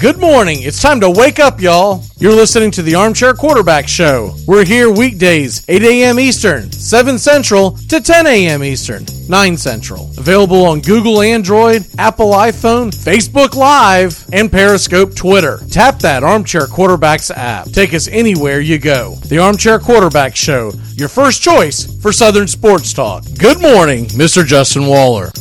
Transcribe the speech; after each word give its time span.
Good 0.00 0.18
morning. 0.18 0.62
It's 0.62 0.80
time 0.80 1.00
to 1.00 1.10
wake 1.10 1.40
up, 1.40 1.60
y'all. 1.60 2.04
You're 2.18 2.32
listening 2.32 2.70
to 2.72 2.82
the 2.82 2.94
Armchair 2.94 3.34
Quarterback 3.34 3.88
Show. 3.88 4.32
We're 4.46 4.64
here 4.64 4.92
weekdays, 4.92 5.64
8 5.66 5.82
a.m. 5.82 6.20
Eastern, 6.20 6.70
7 6.70 7.18
Central 7.18 7.72
to 7.88 8.00
10 8.00 8.28
a.m. 8.28 8.62
Eastern, 8.62 9.04
9 9.28 9.56
Central. 9.56 10.08
Available 10.16 10.64
on 10.66 10.82
Google 10.82 11.20
Android, 11.20 11.84
Apple 11.98 12.30
iPhone, 12.30 12.92
Facebook 12.94 13.56
Live, 13.56 14.24
and 14.32 14.52
Periscope 14.52 15.16
Twitter. 15.16 15.58
Tap 15.68 15.98
that 15.98 16.22
Armchair 16.22 16.66
Quarterbacks 16.66 17.32
app. 17.36 17.66
Take 17.66 17.92
us 17.92 18.06
anywhere 18.06 18.60
you 18.60 18.78
go. 18.78 19.16
The 19.26 19.38
Armchair 19.38 19.80
Quarterback 19.80 20.36
Show, 20.36 20.70
your 20.94 21.08
first 21.08 21.42
choice 21.42 21.92
for 22.00 22.12
Southern 22.12 22.46
Sports 22.46 22.92
Talk. 22.92 23.24
Good 23.36 23.60
morning, 23.60 24.04
Mr. 24.06 24.46
Justin 24.46 24.86
Waller. 24.86 25.32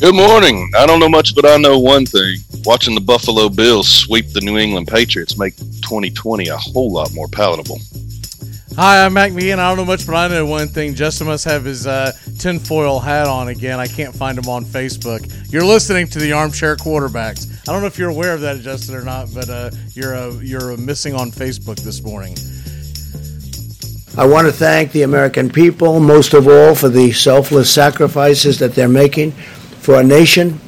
Good 0.00 0.14
morning. 0.14 0.70
I 0.76 0.86
don't 0.86 0.98
know 0.98 1.08
much, 1.08 1.36
but 1.36 1.46
I 1.46 1.56
know 1.56 1.78
one 1.78 2.04
thing. 2.04 2.38
Watching 2.64 2.94
the 2.94 3.00
Buffalo 3.00 3.48
Bills 3.48 3.88
sweep 3.88 4.32
the 4.32 4.40
New 4.40 4.58
England 4.58 4.88
Patriots 4.88 5.38
make 5.38 5.56
2020 5.56 6.48
a 6.48 6.56
whole 6.56 6.90
lot 6.90 7.14
more 7.14 7.28
palatable. 7.28 7.78
Hi, 8.76 9.04
I'm 9.04 9.12
Mac 9.12 9.30
McGee, 9.30 9.52
I 9.52 9.68
don't 9.68 9.76
know 9.76 9.84
much, 9.84 10.04
but 10.04 10.16
I 10.16 10.26
know 10.26 10.46
one 10.46 10.66
thing. 10.66 10.94
Justin 10.94 11.28
must 11.28 11.44
have 11.44 11.64
his 11.64 11.86
uh, 11.86 12.12
tinfoil 12.38 12.98
hat 12.98 13.28
on 13.28 13.48
again. 13.48 13.78
I 13.78 13.86
can't 13.86 14.14
find 14.14 14.36
him 14.36 14.48
on 14.48 14.64
Facebook. 14.64 15.32
You're 15.52 15.64
listening 15.64 16.08
to 16.08 16.18
the 16.18 16.32
Armchair 16.32 16.74
Quarterbacks. 16.74 17.52
I 17.68 17.72
don't 17.72 17.80
know 17.80 17.86
if 17.86 17.96
you're 17.96 18.10
aware 18.10 18.34
of 18.34 18.40
that, 18.40 18.60
Justin, 18.62 18.96
or 18.96 19.02
not, 19.02 19.32
but 19.32 19.48
uh, 19.48 19.70
you're 19.92 20.16
uh, 20.16 20.32
you're 20.40 20.76
missing 20.76 21.14
on 21.14 21.30
Facebook 21.30 21.76
this 21.76 22.02
morning. 22.02 22.36
I 24.16 24.26
want 24.26 24.46
to 24.48 24.52
thank 24.52 24.92
the 24.92 25.02
American 25.02 25.50
people, 25.50 26.00
most 26.00 26.34
of 26.34 26.48
all, 26.48 26.74
for 26.74 26.88
the 26.88 27.12
selfless 27.12 27.72
sacrifices 27.72 28.58
that 28.58 28.74
they're 28.74 28.88
making 28.88 29.34
for 29.84 29.96
our 29.96 30.02
nation. 30.02 30.58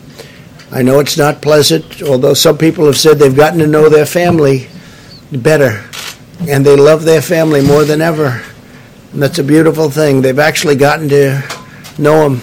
I 0.70 0.82
know 0.82 1.00
it's 1.00 1.16
not 1.16 1.40
pleasant, 1.40 2.02
although 2.02 2.34
some 2.34 2.58
people 2.58 2.84
have 2.84 2.98
said 2.98 3.18
they've 3.18 3.34
gotten 3.34 3.58
to 3.60 3.66
know 3.66 3.88
their 3.88 4.04
family 4.04 4.68
better 5.32 5.88
and 6.46 6.66
they 6.66 6.76
love 6.76 7.04
their 7.04 7.22
family 7.22 7.62
more 7.66 7.84
than 7.84 8.02
ever. 8.02 8.42
And 9.12 9.22
that's 9.22 9.38
a 9.38 9.44
beautiful 9.44 9.88
thing. 9.88 10.20
They've 10.20 10.38
actually 10.38 10.76
gotten 10.76 11.08
to 11.08 11.42
know 11.96 12.28
them. 12.28 12.42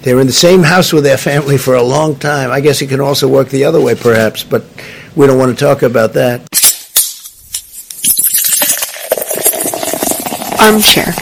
They're 0.00 0.20
in 0.20 0.26
the 0.26 0.32
same 0.32 0.62
house 0.62 0.90
with 0.90 1.04
their 1.04 1.18
family 1.18 1.58
for 1.58 1.74
a 1.74 1.82
long 1.82 2.16
time. 2.16 2.50
I 2.50 2.60
guess 2.60 2.80
it 2.80 2.88
can 2.88 3.00
also 3.00 3.28
work 3.28 3.50
the 3.50 3.64
other 3.64 3.80
way, 3.80 3.94
perhaps, 3.94 4.42
but 4.42 4.64
we 5.14 5.26
don't 5.26 5.38
want 5.38 5.56
to 5.56 5.64
talk 5.64 5.82
about 5.82 6.14
that. 6.14 6.40
Armchair. 10.60 11.12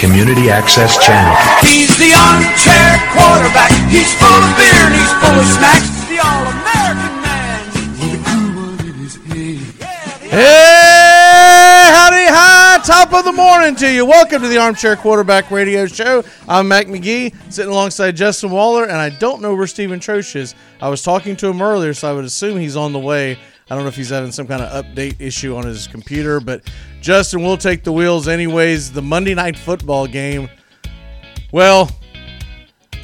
Community 0.00 0.48
Access 0.48 0.96
Channel. 1.04 1.36
He's 1.60 1.96
the 1.98 2.14
armchair 2.14 2.95
quarterback. 3.16 3.72
He's 3.88 4.12
full 4.20 4.28
of 4.28 4.52
beer 4.60 4.84
and 4.84 4.94
he's 4.94 5.12
full 5.24 5.32
of 5.32 5.48
snacks. 5.56 5.88
The 6.12 6.20
all-American 6.20 7.14
man. 7.24 7.64
Hey, 10.28 11.86
howdy, 11.88 12.26
hi, 12.28 12.78
top 12.84 13.14
of 13.14 13.24
the 13.24 13.32
morning 13.32 13.74
to 13.76 13.90
you. 13.90 14.04
Welcome 14.04 14.42
to 14.42 14.48
the 14.48 14.58
Armchair 14.58 14.96
Quarterback 14.96 15.50
Radio 15.50 15.86
Show. 15.86 16.24
I'm 16.46 16.68
Mac 16.68 16.88
McGee, 16.88 17.34
sitting 17.50 17.72
alongside 17.72 18.16
Justin 18.16 18.50
Waller, 18.50 18.84
and 18.84 18.98
I 18.98 19.08
don't 19.08 19.40
know 19.40 19.54
where 19.54 19.66
Stephen 19.66 19.98
Troche 19.98 20.36
is. 20.36 20.54
I 20.82 20.90
was 20.90 21.02
talking 21.02 21.36
to 21.36 21.46
him 21.48 21.62
earlier, 21.62 21.94
so 21.94 22.10
I 22.10 22.12
would 22.12 22.26
assume 22.26 22.58
he's 22.58 22.76
on 22.76 22.92
the 22.92 22.98
way. 22.98 23.38
I 23.70 23.74
don't 23.74 23.84
know 23.84 23.88
if 23.88 23.96
he's 23.96 24.10
having 24.10 24.30
some 24.30 24.46
kind 24.46 24.60
of 24.62 24.84
update 24.84 25.18
issue 25.20 25.56
on 25.56 25.64
his 25.64 25.86
computer, 25.86 26.38
but 26.38 26.70
Justin 27.00 27.42
will 27.42 27.56
take 27.56 27.82
the 27.82 27.92
wheels 27.92 28.28
anyways. 28.28 28.92
The 28.92 29.02
Monday 29.02 29.34
night 29.34 29.56
football 29.56 30.06
game. 30.06 30.50
Well, 31.50 31.90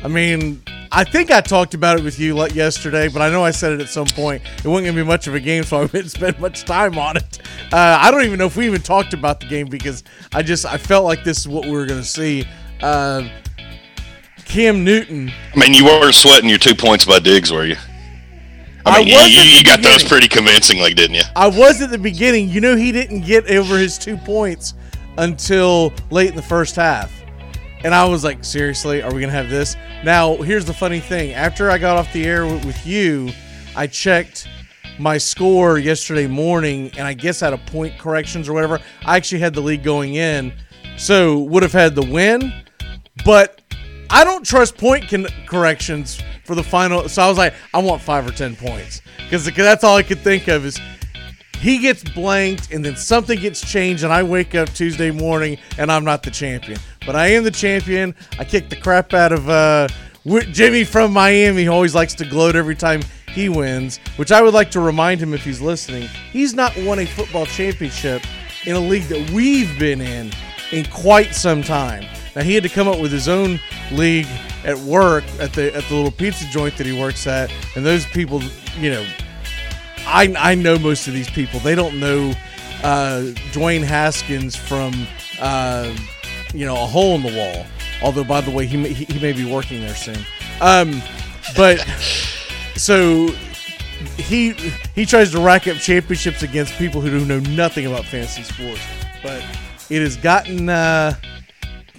I 0.04 0.08
mean, 0.08 0.62
I 0.90 1.04
think 1.04 1.30
I 1.30 1.40
talked 1.40 1.74
about 1.74 1.98
it 1.98 2.04
with 2.04 2.18
you 2.18 2.34
like 2.34 2.54
yesterday, 2.54 3.08
but 3.08 3.22
I 3.22 3.30
know 3.30 3.44
I 3.44 3.50
said 3.52 3.72
it 3.72 3.80
at 3.80 3.88
some 3.88 4.06
point. 4.06 4.42
It 4.58 4.68
wasn't 4.68 4.86
going 4.86 4.96
to 4.96 5.02
be 5.02 5.06
much 5.06 5.26
of 5.26 5.34
a 5.34 5.40
game, 5.40 5.62
so 5.64 5.80
I 5.82 5.86
didn't 5.86 6.10
spend 6.10 6.38
much 6.38 6.64
time 6.64 6.98
on 6.98 7.16
it. 7.16 7.38
Uh, 7.72 7.98
I 8.00 8.10
don't 8.10 8.24
even 8.24 8.38
know 8.38 8.46
if 8.46 8.56
we 8.56 8.66
even 8.66 8.82
talked 8.82 9.14
about 9.14 9.40
the 9.40 9.46
game 9.46 9.68
because 9.68 10.04
I 10.34 10.42
just 10.42 10.66
I 10.66 10.76
felt 10.76 11.04
like 11.04 11.24
this 11.24 11.38
is 11.38 11.48
what 11.48 11.64
we 11.64 11.72
were 11.72 11.86
going 11.86 12.00
to 12.00 12.06
see. 12.06 12.44
Uh, 12.80 13.28
Cam 14.44 14.84
Newton. 14.84 15.32
I 15.54 15.58
mean, 15.58 15.72
you 15.72 15.84
weren't 15.84 16.14
sweating 16.14 16.48
your 16.48 16.58
two 16.58 16.74
points 16.74 17.06
by 17.06 17.20
Diggs, 17.20 17.52
were 17.52 17.64
you? 17.64 17.76
I 18.84 19.04
mean, 19.04 19.14
I 19.14 19.26
you, 19.26 19.42
you 19.42 19.64
got 19.64 19.80
those 19.80 20.02
pretty 20.02 20.26
convincingly, 20.26 20.92
didn't 20.92 21.14
you? 21.14 21.22
I 21.36 21.46
was 21.46 21.80
at 21.80 21.90
the 21.90 21.98
beginning. 21.98 22.48
You 22.48 22.60
know, 22.60 22.76
he 22.76 22.90
didn't 22.90 23.22
get 23.22 23.48
over 23.50 23.78
his 23.78 23.96
two 23.96 24.16
points 24.16 24.74
until 25.16 25.92
late 26.10 26.30
in 26.30 26.36
the 26.36 26.42
first 26.42 26.74
half. 26.76 27.21
And 27.84 27.94
I 27.94 28.04
was 28.04 28.22
like, 28.22 28.44
seriously, 28.44 29.02
are 29.02 29.12
we 29.12 29.22
to 29.22 29.30
have 29.30 29.50
this? 29.50 29.76
Now, 30.04 30.36
here's 30.36 30.64
the 30.64 30.74
funny 30.74 31.00
thing. 31.00 31.32
After 31.32 31.70
I 31.70 31.78
got 31.78 31.96
off 31.96 32.12
the 32.12 32.24
air 32.24 32.46
with, 32.46 32.64
with 32.64 32.86
you, 32.86 33.30
I 33.74 33.86
checked 33.88 34.46
my 34.98 35.18
score 35.18 35.78
yesterday 35.78 36.26
morning, 36.26 36.90
and 36.96 37.06
I 37.06 37.14
guess 37.14 37.42
out 37.42 37.52
of 37.52 37.64
point 37.66 37.98
corrections 37.98 38.48
or 38.48 38.52
whatever, 38.52 38.78
I 39.04 39.16
actually 39.16 39.40
had 39.40 39.54
the 39.54 39.60
league 39.60 39.82
going 39.82 40.14
in. 40.14 40.52
So 40.96 41.40
would 41.40 41.62
have 41.62 41.72
had 41.72 41.94
the 41.94 42.02
win, 42.02 42.52
but 43.24 43.60
I 44.10 44.24
don't 44.24 44.44
trust 44.44 44.76
point 44.76 45.08
con- 45.08 45.26
corrections 45.46 46.22
for 46.44 46.54
the 46.54 46.62
final. 46.62 47.08
So 47.08 47.22
I 47.22 47.28
was 47.28 47.38
like, 47.38 47.54
I 47.72 47.78
want 47.82 48.02
five 48.02 48.26
or 48.26 48.30
ten 48.30 48.54
points 48.54 49.00
because 49.18 49.46
that's 49.46 49.82
all 49.82 49.96
I 49.96 50.02
could 50.02 50.20
think 50.20 50.48
of 50.48 50.66
is 50.66 50.78
he 51.58 51.78
gets 51.78 52.04
blanked 52.04 52.72
and 52.72 52.84
then 52.84 52.96
something 52.96 53.38
gets 53.38 53.60
changed 53.60 54.04
and 54.04 54.12
I 54.12 54.22
wake 54.22 54.54
up 54.54 54.68
Tuesday 54.70 55.10
morning 55.10 55.58
and 55.78 55.90
I'm 55.90 56.04
not 56.04 56.22
the 56.22 56.30
champion. 56.30 56.78
But 57.04 57.16
I 57.16 57.28
am 57.28 57.44
the 57.44 57.50
champion. 57.50 58.14
I 58.38 58.44
kicked 58.44 58.70
the 58.70 58.76
crap 58.76 59.12
out 59.14 59.32
of 59.32 59.48
uh, 59.48 59.88
Jimmy 60.52 60.84
from 60.84 61.12
Miami. 61.12 61.62
He 61.62 61.68
always 61.68 61.94
likes 61.94 62.14
to 62.14 62.24
gloat 62.24 62.56
every 62.56 62.76
time 62.76 63.02
he 63.32 63.48
wins, 63.48 63.98
which 64.16 64.30
I 64.30 64.42
would 64.42 64.54
like 64.54 64.70
to 64.72 64.80
remind 64.80 65.20
him 65.20 65.34
if 65.34 65.44
he's 65.44 65.60
listening. 65.60 66.08
He's 66.30 66.54
not 66.54 66.76
won 66.78 66.98
a 66.98 67.06
football 67.06 67.46
championship 67.46 68.22
in 68.64 68.76
a 68.76 68.80
league 68.80 69.04
that 69.04 69.30
we've 69.30 69.78
been 69.78 70.00
in 70.00 70.30
in 70.70 70.84
quite 70.86 71.34
some 71.34 71.62
time. 71.62 72.04
Now 72.36 72.42
he 72.42 72.54
had 72.54 72.62
to 72.62 72.68
come 72.68 72.88
up 72.88 72.98
with 72.98 73.12
his 73.12 73.28
own 73.28 73.60
league 73.90 74.28
at 74.64 74.78
work 74.78 75.24
at 75.40 75.52
the 75.52 75.74
at 75.74 75.84
the 75.84 75.94
little 75.94 76.10
pizza 76.10 76.46
joint 76.46 76.76
that 76.76 76.86
he 76.86 76.98
works 76.98 77.26
at, 77.26 77.52
and 77.76 77.84
those 77.84 78.06
people, 78.06 78.42
you 78.78 78.90
know, 78.90 79.06
I 80.06 80.34
I 80.38 80.54
know 80.54 80.78
most 80.78 81.08
of 81.08 81.14
these 81.14 81.28
people. 81.28 81.60
They 81.60 81.74
don't 81.74 81.98
know 81.98 82.32
uh, 82.82 83.22
Dwayne 83.52 83.82
Haskins 83.82 84.56
from 84.56 85.06
uh, 85.40 85.94
you 86.52 86.66
know 86.66 86.74
a 86.74 86.86
hole 86.86 87.14
in 87.14 87.22
the 87.22 87.36
wall. 87.36 87.66
Although, 88.02 88.24
by 88.24 88.40
the 88.40 88.50
way, 88.50 88.66
he 88.66 88.76
may, 88.76 88.92
he, 88.92 89.18
may 89.20 89.32
be 89.32 89.44
working 89.44 89.80
there 89.80 89.94
soon. 89.94 90.18
Um, 90.60 91.00
but 91.56 91.78
so 92.76 93.28
he 94.16 94.52
he 94.94 95.06
tries 95.06 95.30
to 95.32 95.40
rack 95.40 95.68
up 95.68 95.76
championships 95.76 96.42
against 96.42 96.74
people 96.74 97.00
who 97.00 97.24
know 97.24 97.40
nothing 97.40 97.86
about 97.86 98.04
fantasy 98.04 98.42
sports. 98.42 98.82
But 99.22 99.44
it 99.88 100.00
has 100.00 100.16
gotten 100.16 100.68
uh, 100.68 101.14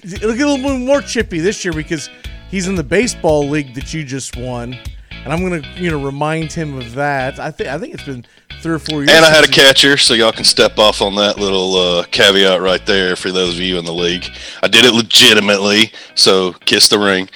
it'll 0.03 0.33
get 0.33 0.47
a 0.47 0.51
little 0.51 0.57
bit 0.57 0.85
more 0.85 1.01
chippy 1.01 1.39
this 1.39 1.63
year 1.63 1.73
because 1.73 2.09
he's 2.49 2.67
in 2.67 2.75
the 2.75 2.83
baseball 2.83 3.47
league 3.47 3.73
that 3.75 3.93
you 3.93 4.03
just 4.03 4.35
won, 4.35 4.77
and 5.23 5.33
I'm 5.33 5.41
gonna 5.41 5.65
you 5.75 5.89
know 5.91 6.03
remind 6.03 6.51
him 6.51 6.77
of 6.77 6.93
that. 6.95 7.39
I 7.39 7.51
think 7.51 7.69
I 7.69 7.77
think 7.77 7.93
it's 7.93 8.03
been 8.03 8.25
three 8.63 8.73
or 8.73 8.79
four 8.79 8.99
years. 9.01 9.11
And 9.11 9.25
I 9.25 9.29
had 9.29 9.43
a 9.43 9.47
catcher, 9.47 9.97
so 9.97 10.13
y'all 10.13 10.31
can 10.31 10.45
step 10.45 10.79
off 10.79 11.01
on 11.01 11.15
that 11.15 11.37
little 11.37 11.75
uh, 11.75 12.05
caveat 12.05 12.61
right 12.61 12.83
there 12.85 13.15
for 13.15 13.31
those 13.31 13.55
of 13.55 13.59
you 13.59 13.77
in 13.77 13.85
the 13.85 13.93
league. 13.93 14.25
I 14.63 14.69
did 14.69 14.85
it 14.85 14.93
legitimately, 14.93 15.91
so 16.15 16.53
kiss 16.53 16.87
the 16.87 16.97
ring. 16.97 17.29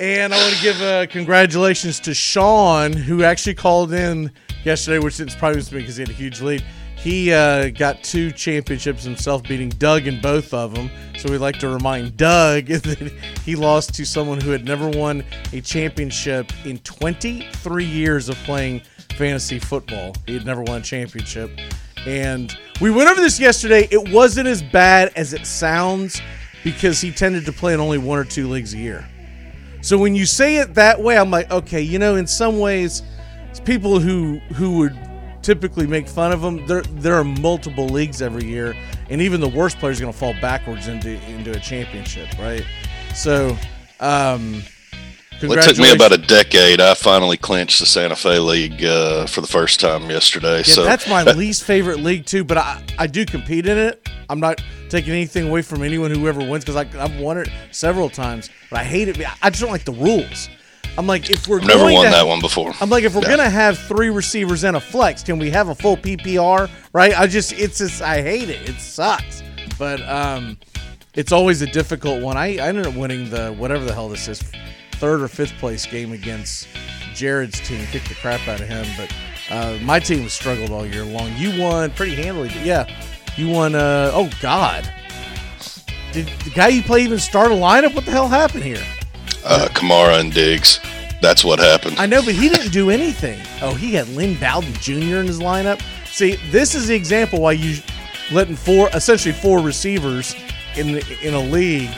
And 0.00 0.34
I 0.34 0.36
want 0.36 0.54
to 0.54 0.62
give 0.62 0.82
uh, 0.82 1.06
congratulations 1.06 2.00
to 2.00 2.14
Sean, 2.14 2.92
who 2.92 3.22
actually 3.22 3.54
called 3.54 3.92
in 3.92 4.30
yesterday, 4.64 4.98
which 4.98 5.20
is 5.20 5.34
probably 5.34 5.62
because 5.70 5.96
he 5.96 6.02
had 6.02 6.10
a 6.10 6.14
huge 6.14 6.40
lead. 6.40 6.64
He 7.06 7.32
uh, 7.32 7.68
got 7.68 8.02
two 8.02 8.32
championships 8.32 9.04
himself, 9.04 9.44
beating 9.44 9.68
Doug 9.68 10.08
in 10.08 10.20
both 10.20 10.52
of 10.52 10.74
them. 10.74 10.90
So 11.16 11.30
we'd 11.30 11.38
like 11.38 11.56
to 11.60 11.68
remind 11.68 12.16
Doug 12.16 12.66
that 12.66 13.12
he 13.44 13.54
lost 13.54 13.94
to 13.94 14.04
someone 14.04 14.40
who 14.40 14.50
had 14.50 14.64
never 14.64 14.88
won 14.88 15.22
a 15.52 15.60
championship 15.60 16.50
in 16.66 16.78
23 16.78 17.84
years 17.84 18.28
of 18.28 18.34
playing 18.38 18.82
fantasy 19.16 19.60
football. 19.60 20.16
He 20.26 20.34
had 20.34 20.44
never 20.44 20.64
won 20.64 20.80
a 20.80 20.82
championship. 20.82 21.52
And 22.08 22.52
we 22.80 22.90
went 22.90 23.08
over 23.08 23.20
this 23.20 23.38
yesterday. 23.38 23.86
It 23.92 24.08
wasn't 24.08 24.48
as 24.48 24.60
bad 24.60 25.12
as 25.14 25.32
it 25.32 25.46
sounds 25.46 26.20
because 26.64 27.00
he 27.00 27.12
tended 27.12 27.46
to 27.46 27.52
play 27.52 27.72
in 27.72 27.78
only 27.78 27.98
one 27.98 28.18
or 28.18 28.24
two 28.24 28.48
leagues 28.48 28.74
a 28.74 28.78
year. 28.78 29.08
So 29.80 29.96
when 29.96 30.16
you 30.16 30.26
say 30.26 30.56
it 30.56 30.74
that 30.74 31.00
way, 31.00 31.16
I'm 31.16 31.30
like, 31.30 31.52
okay, 31.52 31.82
you 31.82 32.00
know, 32.00 32.16
in 32.16 32.26
some 32.26 32.58
ways, 32.58 33.04
people 33.64 34.00
who 34.00 34.40
who 34.56 34.78
would 34.78 34.98
typically 35.46 35.86
make 35.86 36.08
fun 36.08 36.32
of 36.32 36.42
them. 36.42 36.66
There 36.66 36.82
there 36.82 37.14
are 37.14 37.24
multiple 37.24 37.86
leagues 37.86 38.20
every 38.20 38.44
year, 38.44 38.74
and 39.08 39.22
even 39.22 39.40
the 39.40 39.48
worst 39.48 39.78
player 39.78 39.92
is 39.92 40.00
going 40.00 40.12
to 40.12 40.18
fall 40.18 40.34
backwards 40.40 40.88
into 40.88 41.10
into 41.30 41.52
a 41.52 41.60
championship, 41.60 42.28
right? 42.38 42.64
So, 43.14 43.56
um, 44.00 44.62
it 45.40 45.62
took 45.62 45.78
me 45.78 45.92
about 45.92 46.12
a 46.12 46.18
decade. 46.18 46.80
I 46.80 46.94
finally 46.94 47.36
clinched 47.36 47.78
the 47.78 47.86
Santa 47.86 48.16
Fe 48.16 48.40
League 48.40 48.84
uh, 48.84 49.26
for 49.26 49.40
the 49.40 49.46
first 49.46 49.78
time 49.80 50.10
yesterday. 50.10 50.58
Yeah, 50.58 50.62
so 50.62 50.84
that's 50.84 51.08
my 51.08 51.22
least 51.22 51.62
favorite 51.62 52.00
league 52.00 52.26
too. 52.26 52.44
But 52.44 52.58
I, 52.58 52.82
I 52.98 53.06
do 53.06 53.24
compete 53.24 53.66
in 53.66 53.78
it. 53.78 54.06
I'm 54.28 54.40
not 54.40 54.60
taking 54.88 55.12
anything 55.12 55.48
away 55.48 55.62
from 55.62 55.84
anyone 55.84 56.10
who 56.10 56.26
ever 56.26 56.40
wins 56.40 56.64
because 56.64 56.76
I've 56.76 57.20
won 57.20 57.38
it 57.38 57.48
several 57.70 58.10
times. 58.10 58.50
But 58.68 58.80
I 58.80 58.84
hate 58.84 59.08
it. 59.08 59.18
I 59.42 59.50
just 59.50 59.62
don't 59.62 59.70
like 59.70 59.84
the 59.84 59.92
rules. 59.92 60.48
I'm 60.98 61.06
like, 61.06 61.30
if 61.30 61.46
we're 61.46 61.60
Never 61.60 61.80
going 61.80 61.94
won 61.94 62.04
to- 62.06 62.10
that 62.10 62.26
one 62.26 62.40
before. 62.40 62.72
I'm 62.80 62.88
like, 62.90 63.04
if 63.04 63.14
we're 63.14 63.20
No. 63.22 63.28
gonna 63.36 63.50
have 63.50 63.78
three 63.78 64.08
receivers 64.10 64.64
and 64.64 64.76
a 64.76 64.80
flex, 64.80 65.22
can 65.22 65.38
we 65.38 65.50
have 65.50 65.68
a 65.68 65.74
full 65.74 65.96
PPR? 65.96 66.68
Right? 66.92 67.18
I 67.18 67.26
just, 67.26 67.52
it's 67.52 67.78
just, 67.78 68.00
I 68.02 68.22
hate 68.22 68.48
it. 68.48 68.68
It 68.68 68.80
sucks. 68.80 69.42
But 69.78 70.00
um, 70.08 70.56
it's 71.14 71.32
always 71.32 71.60
a 71.62 71.66
difficult 71.66 72.22
one. 72.22 72.36
I, 72.38 72.56
I 72.56 72.68
ended 72.68 72.86
up 72.86 72.94
winning 72.94 73.28
the 73.28 73.52
whatever 73.52 73.84
the 73.84 73.92
hell 73.92 74.08
this 74.08 74.26
is, 74.26 74.42
third 74.92 75.20
or 75.20 75.28
fifth 75.28 75.52
place 75.58 75.84
game 75.84 76.12
against 76.12 76.66
Jared's 77.14 77.60
team. 77.60 77.84
Kicked 77.86 78.08
the 78.08 78.14
crap 78.14 78.46
out 78.48 78.60
of 78.60 78.68
him, 78.68 78.86
but 78.96 79.12
uh, 79.50 79.76
my 79.82 79.98
team 80.00 80.24
was 80.24 80.32
struggled 80.32 80.70
all 80.70 80.86
year 80.86 81.04
long. 81.04 81.30
You 81.36 81.60
won 81.62 81.90
pretty 81.90 82.14
handily, 82.14 82.48
but 82.48 82.64
yeah, 82.64 82.86
you 83.36 83.50
won. 83.50 83.74
Uh, 83.74 84.10
oh 84.14 84.30
God, 84.40 84.90
did 86.12 86.26
the 86.44 86.50
guy 86.54 86.68
you 86.68 86.82
play 86.82 87.02
even 87.02 87.18
start 87.18 87.52
a 87.52 87.54
lineup? 87.54 87.94
What 87.94 88.06
the 88.06 88.10
hell 88.12 88.28
happened 88.28 88.64
here? 88.64 88.82
Uh, 89.46 89.68
Kamara 89.68 90.18
and 90.18 90.32
Diggs. 90.32 90.80
That's 91.22 91.44
what 91.44 91.58
happened. 91.60 91.98
I 91.98 92.06
know, 92.06 92.22
but 92.22 92.34
he 92.34 92.48
didn't 92.48 92.72
do 92.72 92.90
anything. 92.90 93.40
Oh, 93.62 93.74
he 93.74 93.94
had 93.94 94.08
Lynn 94.08 94.38
Bowden 94.38 94.72
Jr. 94.74 95.18
in 95.18 95.26
his 95.26 95.38
lineup. 95.38 95.80
See, 96.06 96.36
this 96.50 96.74
is 96.74 96.88
the 96.88 96.94
example 96.94 97.40
why 97.40 97.52
you 97.52 97.80
letting 98.32 98.56
four, 98.56 98.88
essentially 98.92 99.32
four 99.32 99.60
receivers 99.60 100.34
in 100.76 100.92
the, 100.92 101.18
in 101.22 101.34
a 101.34 101.40
league 101.40 101.90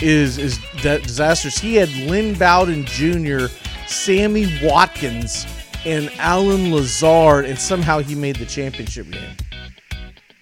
is 0.00 0.38
is 0.38 0.58
disastrous. 0.80 1.58
He 1.58 1.74
had 1.74 1.90
Lynn 1.90 2.34
Bowden 2.38 2.84
Jr., 2.84 3.46
Sammy 3.86 4.46
Watkins, 4.62 5.46
and 5.84 6.10
Allen 6.18 6.72
Lazard, 6.72 7.44
and 7.44 7.58
somehow 7.58 7.98
he 7.98 8.14
made 8.14 8.36
the 8.36 8.46
championship 8.46 9.10
game. 9.10 9.36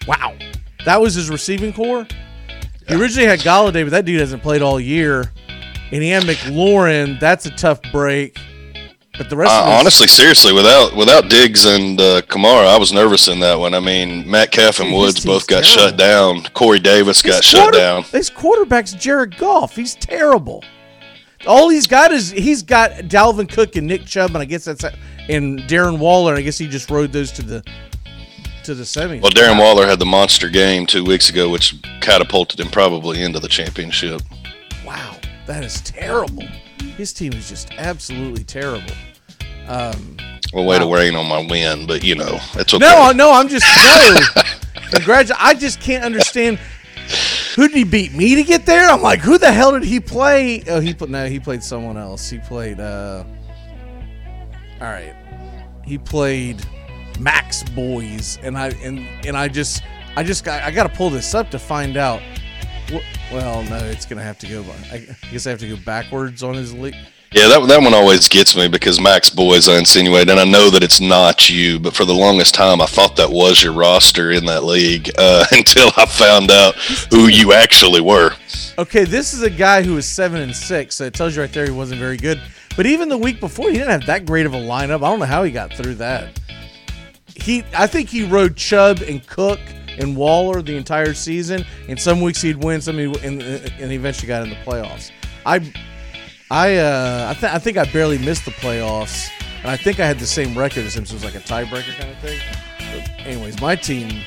Wow, 0.06 0.37
that 0.84 1.00
was 1.00 1.14
his 1.14 1.31
receiving 1.31 1.72
corps. 1.72 2.06
He 2.87 2.94
originally 2.94 3.26
had 3.26 3.40
Golladay, 3.40 3.84
but 3.84 3.90
that 3.90 4.04
dude 4.04 4.20
hasn't 4.20 4.43
played 4.43 4.62
all 4.62 4.78
year. 4.78 5.32
And 5.92 6.02
he 6.02 6.08
had 6.10 6.24
McLaurin. 6.24 7.20
That's 7.20 7.46
a 7.46 7.50
tough 7.50 7.80
break. 7.92 8.38
But 9.18 9.30
the 9.30 9.36
rest 9.36 9.50
of 9.52 9.62
Uh, 9.64 9.70
his- 9.70 9.80
honestly, 9.80 10.06
seriously, 10.08 10.52
without 10.52 10.94
without 10.94 11.30
Diggs 11.30 11.64
and 11.64 11.98
uh, 12.00 12.20
Kamara, 12.22 12.66
I 12.66 12.76
was 12.76 12.92
nervous 12.92 13.28
in 13.28 13.38
that 13.40 13.58
one. 13.58 13.72
I 13.72 13.80
mean, 13.80 14.28
Metcalf 14.30 14.78
and 14.80 14.90
Dude, 14.90 14.98
Woods 14.98 15.16
his 15.16 15.24
both 15.24 15.46
got 15.46 15.64
shut 15.64 15.96
down. 15.96 16.42
Corey 16.52 16.78
Davis 16.80 17.22
got 17.22 17.36
his 17.36 17.44
shut 17.46 17.72
down. 17.72 18.02
His 18.04 18.28
quarterback's 18.28 18.92
Jared 18.92 19.38
Goff. 19.38 19.74
He's 19.74 19.94
terrible. 19.94 20.62
All 21.46 21.68
he's 21.70 21.86
got 21.86 22.12
is 22.12 22.30
he's 22.30 22.62
got 22.62 22.90
Dalvin 23.08 23.48
Cook 23.50 23.76
and 23.76 23.86
Nick 23.86 24.04
Chubb, 24.04 24.30
and 24.30 24.38
I 24.38 24.44
guess 24.44 24.64
that's 24.64 24.84
and 25.28 25.60
Darren 25.60 25.98
Waller. 25.98 26.32
And 26.34 26.38
I 26.40 26.42
guess 26.42 26.58
he 26.58 26.66
just 26.68 26.90
rode 26.90 27.12
those 27.12 27.32
to 27.32 27.42
the 27.42 27.62
to 28.64 28.74
the 28.74 28.82
semis. 28.84 29.22
Well, 29.22 29.30
Darren 29.30 29.58
Waller 29.58 29.86
had 29.86 29.98
the 30.00 30.06
monster 30.06 30.50
game 30.50 30.84
two 30.86 31.04
weeks 31.04 31.30
ago, 31.30 31.48
which 31.48 31.74
catapulted 32.00 32.58
him 32.60 32.68
probably 32.68 33.22
into 33.22 33.38
the 33.40 33.48
championship. 33.48 34.20
That 35.46 35.64
is 35.64 35.81
terrible. 35.82 36.44
His 36.96 37.12
team 37.12 37.32
is 37.32 37.48
just 37.48 37.70
absolutely 37.78 38.44
terrible. 38.44 38.94
Well, 40.52 40.64
way 40.64 40.78
to 40.78 40.87
rain 40.93 41.14
on 41.16 41.26
my 41.26 41.46
win, 41.48 41.87
but 41.87 42.02
you 42.04 42.14
know, 42.14 42.38
it's 42.54 42.72
okay. 42.72 42.78
No, 42.78 43.12
no, 43.12 43.32
I'm 43.32 43.48
just 43.48 43.66
no. 43.76 44.43
Congrats! 44.93 45.31
I 45.37 45.54
just 45.54 45.81
can't 45.81 46.04
understand. 46.04 46.58
Who 47.56 47.69
did 47.69 47.76
he 47.76 47.84
beat? 47.84 48.12
Me 48.12 48.34
to 48.34 48.43
get 48.43 48.66
there? 48.66 48.88
I'm 48.88 49.02
like, 49.02 49.20
who 49.20 49.38
the 49.38 49.50
hell 49.50 49.72
did 49.72 49.84
he 49.84 50.00
play? 50.00 50.62
Oh, 50.69 50.81
he 50.81 50.94
put 50.94 51.10
no, 51.10 51.26
he 51.26 51.40
played 51.40 51.62
someone 51.62 51.96
else. 51.96 52.28
He 52.28 52.38
played. 52.38 52.81
uh 52.81 53.25
All 54.81 54.87
right, 54.88 55.14
he 55.84 55.98
played 55.98 56.64
Max 57.19 57.62
Boys, 57.62 58.38
and 58.43 58.56
I 58.56 58.69
and 58.82 59.00
and 59.26 59.37
I 59.37 59.48
just 59.48 59.82
I 60.16 60.22
just 60.22 60.44
got 60.44 60.62
I 60.62 60.70
got 60.70 60.84
to 60.84 60.96
pull 60.96 61.10
this 61.10 61.34
up 61.34 61.50
to 61.50 61.58
find 61.58 61.96
out. 61.96 62.22
Well, 63.32 63.62
no, 63.64 63.76
it's 63.78 64.06
gonna 64.06 64.22
have 64.22 64.38
to 64.40 64.46
go. 64.46 64.62
by- 64.62 64.74
I 64.92 65.06
guess 65.32 65.46
I 65.46 65.50
have 65.50 65.60
to 65.60 65.68
go 65.68 65.76
backwards 65.84 66.42
on 66.42 66.54
his 66.54 66.72
league. 66.72 66.94
Yeah, 67.32 67.48
that 67.48 67.66
that 67.68 67.82
one 67.82 67.92
always 67.92 68.28
gets 68.28 68.56
me 68.56 68.68
because 68.68 69.00
Max 69.00 69.28
Boys 69.28 69.68
I 69.68 69.78
insinuate, 69.78 70.30
and 70.30 70.38
I 70.38 70.44
know 70.44 70.70
that 70.70 70.82
it's 70.82 71.00
not 71.00 71.48
you, 71.50 71.78
but 71.80 71.94
for 71.94 72.04
the 72.04 72.14
longest 72.14 72.54
time 72.54 72.80
I 72.80 72.86
thought 72.86 73.16
that 73.16 73.28
was 73.30 73.62
your 73.62 73.72
roster 73.72 74.30
in 74.30 74.46
that 74.46 74.62
league 74.64 75.10
uh, 75.18 75.44
until 75.52 75.90
I 75.96 76.06
found 76.06 76.50
out 76.50 76.76
who 77.10 77.26
you 77.26 77.52
actually 77.52 78.00
were. 78.00 78.30
Okay, 78.78 79.04
this 79.04 79.34
is 79.34 79.42
a 79.42 79.50
guy 79.50 79.82
who 79.82 79.94
was 79.94 80.06
seven 80.06 80.40
and 80.40 80.54
six, 80.54 80.94
so 80.94 81.04
it 81.04 81.14
tells 81.14 81.34
you 81.34 81.42
right 81.42 81.52
there 81.52 81.64
he 81.64 81.72
wasn't 81.72 81.98
very 82.00 82.16
good. 82.16 82.40
But 82.76 82.86
even 82.86 83.08
the 83.08 83.18
week 83.18 83.40
before, 83.40 83.70
he 83.70 83.78
didn't 83.78 83.90
have 83.90 84.06
that 84.06 84.24
great 84.26 84.46
of 84.46 84.54
a 84.54 84.58
lineup. 84.58 84.96
I 85.02 85.10
don't 85.10 85.18
know 85.18 85.24
how 85.26 85.42
he 85.42 85.50
got 85.50 85.72
through 85.72 85.94
that. 85.96 86.38
He, 87.34 87.64
I 87.76 87.86
think 87.86 88.08
he 88.08 88.24
rode 88.24 88.56
Chubb 88.56 89.00
and 89.00 89.26
Cook 89.26 89.60
and 89.98 90.16
Waller 90.16 90.62
the 90.62 90.76
entire 90.76 91.14
season. 91.14 91.64
And 91.88 92.00
some 92.00 92.20
weeks 92.20 92.43
he'd 92.43 92.62
win, 92.62 92.81
some 92.81 92.98
he'd, 92.98 93.16
and, 93.19 93.43
and 93.43 93.90
he 93.90 93.96
eventually 93.96 94.28
got 94.28 94.43
in 94.43 94.50
the 94.50 94.56
playoffs. 94.56 95.10
I, 95.44 95.72
I, 96.50 96.76
uh, 96.76 97.34
I, 97.34 97.40
th- 97.40 97.52
I 97.52 97.58
think 97.58 97.76
I 97.76 97.84
barely 97.87 98.19
missed 98.19 98.44
the 98.44 98.50
playoffs, 98.52 99.28
and 99.60 99.70
I 99.70 99.76
think 99.76 100.00
I 100.00 100.06
had 100.06 100.19
the 100.19 100.26
same 100.26 100.56
record 100.56 100.84
as 100.84 100.96
him, 100.96 101.04
so 101.06 101.12
it 101.12 101.22
was 101.22 101.25
like 101.25 101.34
a 101.34 101.46
tiebreaker 101.46 101.96
kind 101.98 102.10
of 102.10 102.19
thing. 102.19 102.40
But 102.78 103.26
anyways, 103.26 103.60
my 103.60 103.76
team 103.76 104.22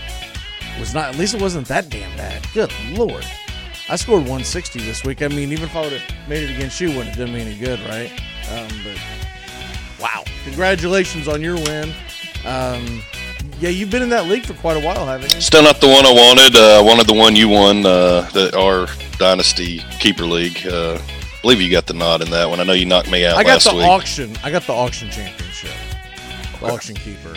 was 0.79 0.93
not. 0.93 1.09
At 1.09 1.15
least 1.17 1.33
it 1.33 1.41
wasn't 1.41 1.67
that 1.67 1.89
damn 1.89 2.15
bad. 2.17 2.45
Good 2.53 2.71
lord. 2.91 3.25
I 3.89 3.95
scored 3.95 4.21
160 4.21 4.81
this 4.81 5.03
week. 5.03 5.21
I 5.23 5.29
mean, 5.29 5.51
even 5.51 5.65
if 5.65 5.75
I 5.75 5.81
would 5.81 5.93
have 5.93 6.29
made 6.29 6.43
it 6.47 6.55
against 6.55 6.79
you, 6.79 6.89
wouldn't 6.89 7.15
have 7.15 7.17
done 7.17 7.33
me 7.33 7.41
any 7.41 7.57
good, 7.57 7.79
right? 7.81 8.11
Um, 8.51 8.67
but 8.83 8.97
wow, 9.99 10.23
congratulations 10.43 11.27
on 11.27 11.41
your 11.41 11.55
win. 11.55 11.91
Um, 12.45 13.01
yeah, 13.59 13.69
you've 13.69 13.89
been 13.89 14.01
in 14.01 14.09
that 14.09 14.25
league 14.27 14.45
for 14.45 14.53
quite 14.53 14.77
a 14.77 14.79
while, 14.85 15.05
haven't 15.05 15.33
you? 15.35 15.41
Still 15.41 15.63
not 15.63 15.81
the 15.81 15.87
one 15.87 16.05
I 16.05 16.11
wanted. 16.11 16.55
Uh, 16.55 16.79
I 16.79 16.81
wanted 16.81 17.07
the 17.07 17.13
one 17.13 17.35
you 17.35 17.49
won, 17.49 17.85
uh, 17.85 18.21
the 18.33 18.57
our 18.57 18.87
Dynasty 19.17 19.79
Keeper 19.99 20.23
League. 20.25 20.65
Uh, 20.65 20.97
I 20.99 21.41
believe 21.41 21.61
you 21.61 21.69
got 21.71 21.85
the 21.87 21.93
nod 21.93 22.21
in 22.21 22.29
that 22.31 22.49
one. 22.49 22.59
I 22.59 22.63
know 22.63 22.73
you 22.73 22.85
knocked 22.85 23.09
me 23.11 23.25
out 23.25 23.37
I 23.37 23.43
got 23.43 23.61
the 23.61 23.75
week. 23.75 23.85
auction. 23.85 24.35
I 24.43 24.51
got 24.51 24.63
the 24.63 24.73
auction 24.73 25.09
championship. 25.09 25.71
The 26.59 26.65
auction 26.67 26.95
keeper. 26.95 27.35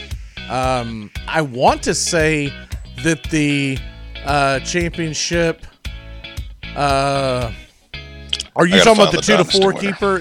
Um, 0.48 1.10
I 1.28 1.40
want 1.42 1.82
to 1.84 1.94
say 1.94 2.52
that 3.04 3.22
the 3.24 3.78
uh, 4.24 4.60
championship. 4.60 5.64
Uh, 6.76 7.52
are 8.56 8.66
you 8.66 8.78
talking 8.82 8.92
about 9.00 9.12
the 9.12 9.18
the 9.18 9.22
two 9.22 9.36
to 9.36 9.44
four 9.44 9.72
winner. 9.72 9.92
keeper? 9.92 10.16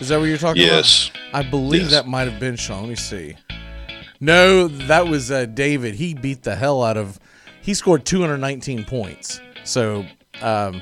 Is 0.00 0.08
that 0.08 0.18
what 0.18 0.26
you're 0.26 0.38
talking 0.38 0.62
about? 0.62 0.72
Yes. 0.76 1.10
I 1.32 1.42
believe 1.42 1.82
Yes. 1.82 1.90
that 1.92 2.06
might 2.06 2.28
have 2.28 2.38
been 2.38 2.56
Sean. 2.56 2.80
Let 2.82 2.88
me 2.90 2.94
see. 2.96 3.34
No, 4.22 4.68
that 4.68 5.08
was 5.08 5.30
uh, 5.32 5.46
David. 5.46 5.96
He 5.96 6.14
beat 6.14 6.44
the 6.44 6.54
hell 6.54 6.82
out 6.84 6.96
of. 6.96 7.18
He 7.60 7.74
scored 7.74 8.04
219 8.06 8.84
points. 8.84 9.40
So, 9.64 10.06
um, 10.40 10.80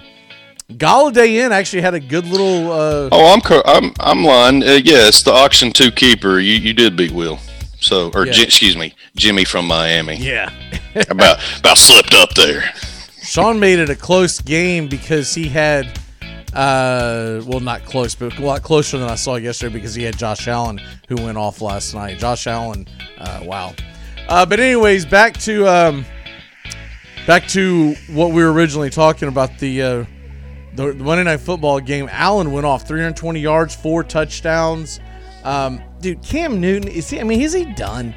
Golladay 0.71 1.45
in 1.45 1.51
actually 1.51 1.83
had 1.83 1.95
a 1.95 2.01
good 2.01 2.27
little. 2.27 2.71
Uh, 2.71 3.09
Oh, 3.11 3.33
I'm 3.35 3.41
I'm 3.65 3.93
I'm 3.99 4.23
lying. 4.25 4.63
Uh, 4.63 4.79
yes, 4.85 5.23
the 5.23 5.33
auction 5.33 5.73
two 5.73 5.91
keeper. 5.91 6.39
You 6.39 6.53
you 6.55 6.73
did 6.75 6.97
beat 6.97 7.13
Will. 7.13 7.39
So 7.81 8.11
or 8.15 8.27
Yeah. 8.27 8.33
Ji- 8.33 8.43
excuse 8.45 8.77
me, 8.77 8.95
Jimmy 9.17 9.45
from 9.45 9.67
Miami. 9.67 10.17
yeah. 10.17 10.53
About 11.09 11.39
about 11.59 11.79
slipped 11.79 12.13
up 12.15 12.35
there. 12.35 12.63
Sean 13.23 13.59
made 13.59 13.79
it 13.79 13.89
a 13.89 13.97
close 13.97 14.39
game 14.41 14.87
because 14.89 15.35
he 15.35 15.49
had, 15.49 15.99
uh, 16.55 17.43
well, 17.47 17.61
not 17.61 17.85
close, 17.85 18.15
but 18.15 18.37
a 18.39 18.43
lot 18.45 18.63
closer 18.63 18.99
than 18.99 19.09
I 19.09 19.15
saw 19.15 19.37
yesterday 19.37 19.73
because 19.75 19.95
he 19.95 20.03
had 20.03 20.19
Josh 20.19 20.49
Allen 20.49 20.81
who 21.09 21.17
went 21.17 21.39
off 21.39 21.61
last 21.61 21.95
night. 21.95 22.19
Josh 22.19 22.47
Allen, 22.47 22.87
uh, 23.19 23.41
wow. 23.45 23.73
Uh, 24.29 24.47
but 24.47 24.61
anyways, 24.61 25.05
back 25.07 25.35
to 25.39 25.67
um, 25.69 26.05
back 27.27 27.47
to 27.49 27.95
what 28.13 28.33
we 28.33 28.43
were 28.43 28.53
originally 28.53 28.91
talking 28.91 29.29
about 29.29 29.59
the 29.59 29.83
uh, 29.83 30.05
the 30.75 30.95
Monday 30.95 31.25
Night 31.25 31.41
Football 31.41 31.81
game. 31.81 32.09
Allen 32.11 32.53
went 32.53 32.67
off 32.67 32.87
320 32.87 33.41
yards, 33.41 33.75
four 33.75 34.03
touchdowns. 34.05 35.01
Um, 35.45 35.81
dude, 36.01 36.23
Cam 36.23 36.61
Newton 36.61 36.89
is 36.89 37.09
he? 37.11 37.21
I 37.21 37.25
mean, 37.25 37.41
is 37.41 37.53
he 37.53 37.65
done? 37.75 38.15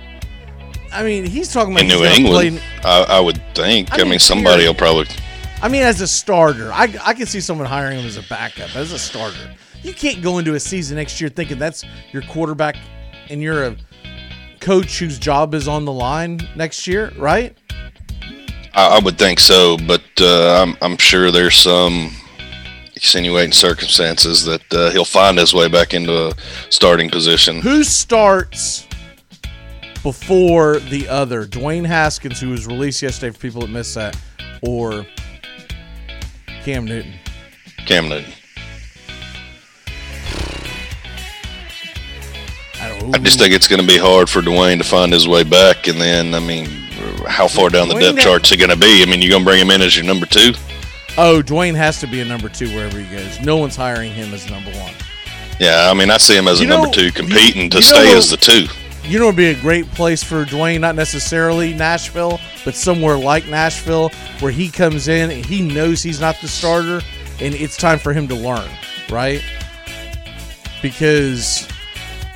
I 0.91 1.03
mean, 1.03 1.25
he's 1.25 1.51
talking 1.51 1.73
about 1.73 1.81
In 1.83 1.87
New 1.87 2.03
England, 2.05 2.59
play- 2.59 2.63
I, 2.83 3.17
I 3.17 3.19
would 3.19 3.41
think. 3.55 3.91
I 3.91 3.95
I, 3.95 3.97
mean, 3.99 4.09
mean, 4.11 4.19
somebody 4.19 4.67
will 4.67 4.75
probably. 4.75 5.07
I 5.63 5.69
mean, 5.69 5.83
as 5.83 6.01
a 6.01 6.07
starter, 6.07 6.73
I, 6.73 6.93
I 7.01 7.13
can 7.13 7.25
see 7.25 7.39
someone 7.39 7.67
hiring 7.67 7.97
him 7.97 8.05
as 8.05 8.17
a 8.17 8.23
backup, 8.23 8.75
as 8.75 8.91
a 8.91 8.99
starter. 8.99 9.55
You 9.81 9.93
can't 9.93 10.21
go 10.21 10.37
into 10.37 10.55
a 10.55 10.59
season 10.59 10.97
next 10.97 11.21
year 11.21 11.29
thinking 11.29 11.57
that's 11.57 11.85
your 12.11 12.21
quarterback 12.23 12.75
and 13.29 13.41
you're 13.41 13.63
a 13.67 13.77
coach 14.59 14.99
whose 14.99 15.17
job 15.17 15.53
is 15.53 15.69
on 15.69 15.85
the 15.85 15.91
line 15.93 16.41
next 16.57 16.85
year, 16.85 17.13
right? 17.17 17.57
I, 18.73 18.97
I 18.97 18.99
would 18.99 19.17
think 19.17 19.39
so, 19.39 19.77
but 19.87 20.03
uh, 20.19 20.61
I'm 20.61 20.75
I'm 20.81 20.97
sure 20.97 21.31
there's 21.31 21.55
some 21.55 22.11
extenuating 22.97 23.53
circumstances 23.53 24.43
that 24.43 24.73
uh, 24.73 24.89
he'll 24.91 25.05
find 25.05 25.37
his 25.37 25.53
way 25.53 25.69
back 25.69 25.93
into 25.93 26.27
a 26.27 26.33
starting 26.71 27.09
position. 27.09 27.61
Who 27.61 27.85
starts 27.85 28.85
before 30.03 30.79
the 30.79 31.07
other? 31.07 31.45
Dwayne 31.45 31.85
Haskins, 31.85 32.41
who 32.41 32.49
was 32.49 32.67
released 32.67 33.01
yesterday 33.01 33.31
for 33.31 33.39
people 33.39 33.61
that 33.61 33.69
missed 33.69 33.95
that, 33.95 34.17
or 34.61 35.05
Cam 36.63 36.85
Newton? 36.85 37.13
Cam 37.85 38.07
Newton. 38.09 38.31
I. 42.75 43.11
I 43.13 43.17
just 43.19 43.37
think 43.39 43.53
it's 43.53 43.67
going 43.67 43.81
to 43.81 43.87
be 43.87 43.97
hard 43.97 44.29
for 44.29 44.41
Dwayne 44.41 44.77
to 44.77 44.83
find 44.83 45.11
his 45.11 45.27
way 45.27 45.43
back, 45.43 45.87
and 45.87 45.99
then 45.99 46.33
I 46.33 46.39
mean, 46.39 46.65
how 47.27 47.47
far 47.47 47.69
down 47.69 47.89
the 47.89 47.95
Dwayne 47.95 48.01
depth 48.01 48.15
that- 48.15 48.23
chart's 48.23 48.49
he 48.49 48.57
going 48.57 48.69
to 48.69 48.77
be? 48.77 49.01
I 49.01 49.05
mean, 49.05 49.21
you're 49.21 49.31
going 49.31 49.43
to 49.43 49.49
bring 49.49 49.59
him 49.59 49.71
in 49.71 49.81
as 49.81 49.95
your 49.95 50.05
number 50.05 50.25
two? 50.25 50.53
Oh, 51.17 51.41
Dwayne 51.45 51.75
has 51.75 51.99
to 51.99 52.07
be 52.07 52.21
a 52.21 52.25
number 52.25 52.49
two 52.49 52.73
wherever 52.73 52.99
he 52.99 53.05
goes. 53.15 53.39
No 53.41 53.57
one's 53.57 53.75
hiring 53.75 54.11
him 54.11 54.33
as 54.33 54.49
number 54.49 54.71
one. 54.71 54.93
Yeah, 55.59 55.89
I 55.91 55.93
mean, 55.93 56.09
I 56.09 56.17
see 56.17 56.35
him 56.35 56.47
as 56.47 56.59
a 56.59 56.65
know, 56.65 56.81
number 56.81 56.93
two, 56.93 57.05
you- 57.05 57.11
competing 57.11 57.69
to 57.71 57.77
you 57.77 57.83
stay 57.83 58.05
know- 58.11 58.17
as 58.17 58.29
the 58.29 58.37
two. 58.37 58.65
You 59.05 59.19
know, 59.19 59.25
it'd 59.25 59.35
be 59.35 59.47
a 59.47 59.59
great 59.59 59.85
place 59.91 60.23
for 60.23 60.45
Dwayne, 60.45 60.79
not 60.79 60.95
necessarily 60.95 61.73
Nashville, 61.73 62.39
but 62.63 62.73
somewhere 62.73 63.17
like 63.17 63.45
Nashville, 63.47 64.09
where 64.39 64.51
he 64.51 64.69
comes 64.69 65.09
in 65.09 65.29
and 65.29 65.45
he 65.45 65.61
knows 65.61 66.01
he's 66.01 66.21
not 66.21 66.39
the 66.41 66.47
starter, 66.47 67.01
and 67.41 67.53
it's 67.53 67.75
time 67.75 67.99
for 67.99 68.13
him 68.13 68.29
to 68.29 68.35
learn, 68.35 68.69
right? 69.09 69.43
Because 70.81 71.67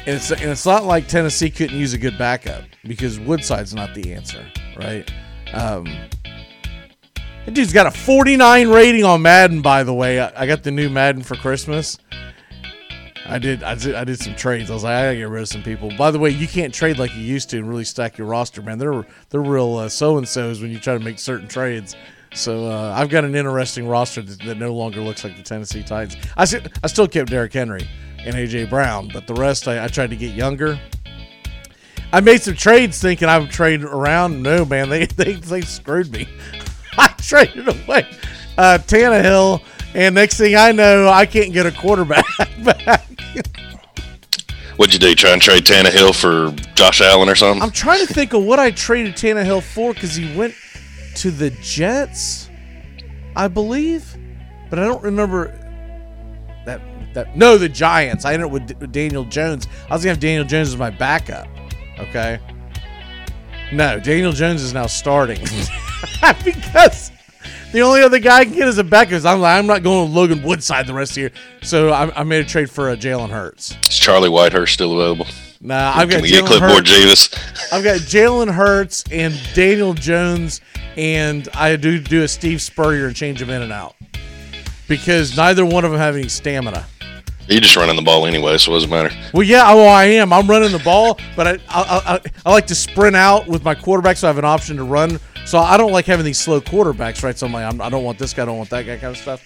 and 0.06 0.16
it's 0.16 0.32
and 0.32 0.44
it's 0.44 0.66
not 0.66 0.86
like 0.86 1.08
Tennessee 1.08 1.50
couldn't 1.50 1.78
use 1.78 1.94
a 1.94 1.98
good 1.98 2.18
backup 2.18 2.64
because 2.84 3.20
Woodside's 3.20 3.74
not 3.74 3.94
the 3.94 4.14
answer, 4.14 4.46
right? 4.78 5.10
Um, 5.54 5.86
that 7.46 7.54
dude's 7.54 7.72
got 7.74 7.88
a 7.88 7.92
49 7.92 8.68
rating 8.70 9.06
on 9.06 9.22
Madden, 9.22 9.62
by 9.62 9.84
the 9.84 9.94
way. 9.94 10.20
I, 10.20 10.44
I 10.44 10.48
got 10.48 10.64
the 10.64 10.72
new 10.72 10.90
Madden 10.90 11.24
for 11.24 11.36
Christmas. 11.36 11.98
I 13.28 13.40
did, 13.40 13.64
I 13.64 13.76
did. 13.76 13.96
I 13.96 14.04
did 14.04 14.20
some 14.20 14.36
trades. 14.36 14.70
I 14.70 14.74
was 14.74 14.84
like, 14.84 14.94
I 14.94 15.04
gotta 15.06 15.18
get 15.18 15.30
rid 15.30 15.42
of 15.42 15.48
some 15.50 15.64
people. 15.64 15.92
By 15.98 16.12
the 16.12 16.20
way, 16.20 16.30
you 16.30 16.48
can't 16.48 16.74
trade 16.74 16.98
like 16.98 17.14
you 17.14 17.22
used 17.22 17.50
to 17.50 17.58
and 17.58 17.68
really 17.70 17.84
stack 17.84 18.18
your 18.18 18.28
roster, 18.28 18.62
man. 18.62 18.78
They're 18.78 19.06
they're 19.30 19.42
real 19.42 19.76
uh, 19.76 19.90
so 19.90 20.18
and 20.18 20.28
so's 20.28 20.62
when 20.62 20.72
you 20.72 20.80
try 20.80 20.98
to 20.98 21.04
make 21.04 21.20
certain 21.20 21.48
trades. 21.48 21.96
So 22.34 22.66
uh, 22.66 22.94
I've 22.96 23.10
got 23.10 23.26
an 23.26 23.36
interesting 23.36 23.88
roster 23.88 24.22
that, 24.22 24.40
that 24.44 24.58
no 24.58 24.74
longer 24.74 25.02
looks 25.02 25.24
like 25.24 25.36
the 25.36 25.44
Tennessee 25.44 25.84
Titans. 25.84 26.18
I 26.38 26.44
I 26.84 26.88
still 26.88 27.08
kept 27.08 27.30
Derrick 27.30 27.54
Henry 27.54 27.88
and 28.20 28.36
AJ 28.36 28.70
Brown, 28.70 29.10
but 29.14 29.28
the 29.28 29.34
rest 29.34 29.68
I, 29.68 29.84
I 29.84 29.88
tried 29.88 30.10
to 30.12 30.16
get 30.16 30.34
younger. 30.34 30.80
I 32.14 32.22
made 32.22 32.42
some 32.42 32.56
trades 32.56 33.02
thinking 33.02 33.28
I 33.28 33.38
would 33.38 33.52
trade 33.52 33.84
around. 33.84 34.42
No, 34.42 34.64
man, 34.64 34.90
they 34.90 35.06
they, 35.06 35.34
they 35.34 35.62
screwed 35.62 36.12
me. 36.12 36.28
I 36.98 37.08
traded 37.20 37.68
away 37.68 38.08
uh, 38.58 38.80
Tannehill, 38.80 39.62
and 39.94 40.16
next 40.16 40.38
thing 40.38 40.56
I 40.56 40.72
know, 40.72 41.10
I 41.10 41.26
can't 41.26 41.54
get 41.54 41.66
a 41.66 41.72
quarterback 41.72 42.26
back. 42.64 43.07
What'd 44.78 44.94
you 44.94 45.00
do? 45.00 45.16
Try 45.16 45.32
and 45.32 45.42
trade 45.42 45.66
Tannehill 45.66 46.16
for 46.16 46.56
Josh 46.76 47.02
Allen 47.02 47.30
or 47.30 47.36
something? 47.36 47.64
I'm 47.64 47.72
trying 47.72 48.06
to 48.06 48.14
think 48.14 48.34
of 48.34 48.44
what 48.44 48.60
I 48.60 48.70
traded 48.70 49.16
Tannehill 49.16 49.64
for 49.64 49.94
because 49.94 50.16
he 50.16 50.36
went 50.38 50.54
to 51.16 51.32
the 51.32 51.50
Jets, 51.62 52.50
I 53.36 53.48
believe, 53.48 54.16
but 54.70 54.78
I 54.78 54.84
don't 54.84 55.02
remember 55.02 55.48
that. 56.66 56.82
That 57.16 57.36
no, 57.36 57.58
the 57.58 57.70
Giants. 57.70 58.24
I 58.24 58.34
ended 58.34 58.48
up 58.48 58.52
with, 58.52 58.78
with 58.80 58.92
Daniel 58.92 59.24
Jones. 59.24 59.68
I 59.90 59.94
was 59.94 60.04
gonna 60.04 60.14
have 60.14 60.20
Daniel 60.20 60.46
Jones 60.46 60.68
as 60.70 60.78
my 60.78 60.92
backup. 60.92 61.48
Okay. 61.98 62.40
No, 63.74 64.00
Daniel 64.00 64.32
Jones 64.32 64.62
is 64.62 64.74
now 64.74 64.86
starting 64.86 65.40
because 66.44 67.12
the 67.72 67.82
only 67.82 68.02
other 68.02 68.20
guy 68.20 68.40
I 68.40 68.46
can 68.46 68.54
get 68.54 68.68
is 68.68 68.78
a 68.78 68.84
backup. 68.84 69.14
is 69.14 69.26
I'm 69.26 69.40
like, 69.42 69.58
I'm 69.58 69.68
not 69.68 69.84
going 69.84 70.08
with 70.08 70.16
Logan 70.16 70.44
Woodside 70.44 70.88
the 70.88 70.94
rest 70.94 71.12
of 71.12 71.16
the 71.16 71.22
year. 71.22 71.32
So 71.62 71.90
I, 71.90 72.20
I 72.20 72.24
made 72.24 72.46
a 72.46 72.48
trade 72.48 72.70
for 72.70 72.92
a 72.92 72.98
Jalen 72.98 73.30
Hurts. 73.30 73.76
Is 73.88 73.98
Charlie 73.98 74.30
Whitehurst 74.30 74.70
still 74.70 74.94
available? 75.00 75.28
Nah, 75.60 75.94
I've 75.96 76.10
got 76.10 76.18
Can 76.18 76.22
we 76.24 76.32
Jalen 76.32 76.48
clipboard 76.48 76.88
Hurts. 76.88 77.30
Jeeves? 77.30 77.72
I've 77.72 77.84
got 77.84 78.00
Jalen 78.02 78.54
Hurts 78.54 79.04
and 79.12 79.34
Daniel 79.54 79.94
Jones, 79.94 80.62
and 80.96 81.48
I 81.54 81.76
do 81.76 82.00
do 82.00 82.24
a 82.24 82.28
Steve 82.28 82.62
Spurrier 82.62 83.08
and 83.08 83.16
change 83.16 83.40
them 83.40 83.50
in 83.50 83.62
and 83.62 83.74
out 83.74 83.96
because 84.88 85.36
neither 85.36 85.66
one 85.66 85.84
of 85.84 85.92
them 85.92 86.00
have 86.00 86.16
any 86.16 86.30
stamina. 86.30 86.86
You're 87.48 87.62
just 87.62 87.78
running 87.78 87.96
the 87.96 88.02
ball 88.02 88.26
anyway, 88.26 88.58
so 88.58 88.72
it 88.72 88.76
doesn't 88.76 88.90
matter. 88.90 89.10
Well, 89.34 89.44
yeah, 89.44 89.64
oh, 89.68 89.78
well, 89.78 89.90
I 89.90 90.04
am. 90.06 90.34
I'm 90.34 90.48
running 90.48 90.74
the 90.74 90.80
ball, 90.80 91.18
but 91.36 91.48
I, 91.48 91.52
I, 91.70 92.02
I, 92.16 92.22
I 92.46 92.52
like 92.52 92.68
to 92.68 92.76
sprint 92.76 93.16
out 93.16 93.48
with 93.48 93.64
my 93.64 93.74
quarterback, 93.74 94.18
so 94.18 94.28
I 94.28 94.30
have 94.30 94.38
an 94.38 94.44
option 94.46 94.76
to 94.78 94.84
run. 94.84 95.18
So 95.48 95.60
I 95.60 95.78
don't 95.78 95.94
like 95.94 96.06
having 96.06 96.26
these 96.26 96.38
slow 96.40 96.60
quarterbacks, 96.60 97.24
right? 97.24 97.38
So 97.38 97.46
I'm 97.46 97.54
like, 97.54 97.64
I'm, 97.64 97.80
I 97.80 97.90
don't 97.90 98.04
want 98.04 98.20
this 98.20 98.34
guy, 98.34 98.44
I 98.44 98.48
don't 98.48 98.58
want 98.58 98.70
that 98.72 98.86
guy, 98.86 98.98
kind 98.98 99.16
of 99.16 99.18
stuff. 99.18 99.42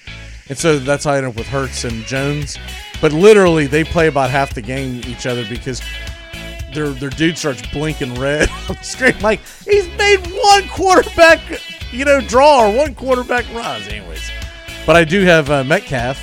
And 0.50 0.58
so 0.58 0.79
that's 0.79 1.03
how 1.03 1.12
I 1.12 1.17
end 1.17 1.27
up 1.27 1.36
with 1.36 1.46
Hurts 1.46 1.84
and 1.84 2.03
Jones. 2.05 2.58
But 3.00 3.13
literally, 3.13 3.67
they 3.67 3.84
play 3.84 4.08
about 4.08 4.31
half 4.31 4.55
the 4.55 4.63
game 4.63 5.01
each 5.05 5.27
other 5.27 5.46
because 5.48 5.79
their 6.74 6.88
their 6.88 7.12
dude 7.12 7.38
starts 7.38 7.62
blinking 7.72 8.15
red 8.15 8.50
on 8.70 8.77
the 8.77 8.84
screen. 8.84 9.20
Like 9.20 9.41
he's 9.63 9.88
made 9.96 10.25
one 10.25 10.67
quarterback, 10.70 11.39
you 11.91 12.03
know, 12.03 12.20
draw 12.20 12.65
or 12.65 12.75
one 12.75 12.96
quarterback 12.96 13.46
runs. 13.53 13.88
Anyways, 13.88 14.27
but 14.88 14.96
I 14.96 15.03
do 15.03 15.22
have 15.22 15.51
uh, 15.51 15.63
Metcalf. 15.63 16.17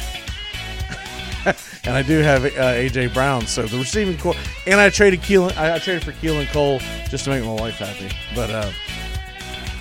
And 1.85 1.97
I 1.97 2.03
do 2.03 2.19
have 2.19 2.45
uh, 2.45 2.49
AJ 2.49 3.15
Brown, 3.15 3.47
so 3.47 3.63
the 3.63 3.79
receiving 3.79 4.19
corps. 4.19 4.35
And 4.67 4.79
I 4.79 4.91
traded 4.91 5.21
Keelan. 5.21 5.57
I, 5.57 5.77
I 5.77 5.79
traded 5.79 6.05
for 6.05 6.13
Keelan 6.13 6.47
Cole 6.53 6.81
just 7.09 7.25
to 7.25 7.31
make 7.31 7.43
my 7.43 7.55
wife 7.55 7.77
happy. 7.77 8.15
But 8.35 8.51
uh, 8.51 8.71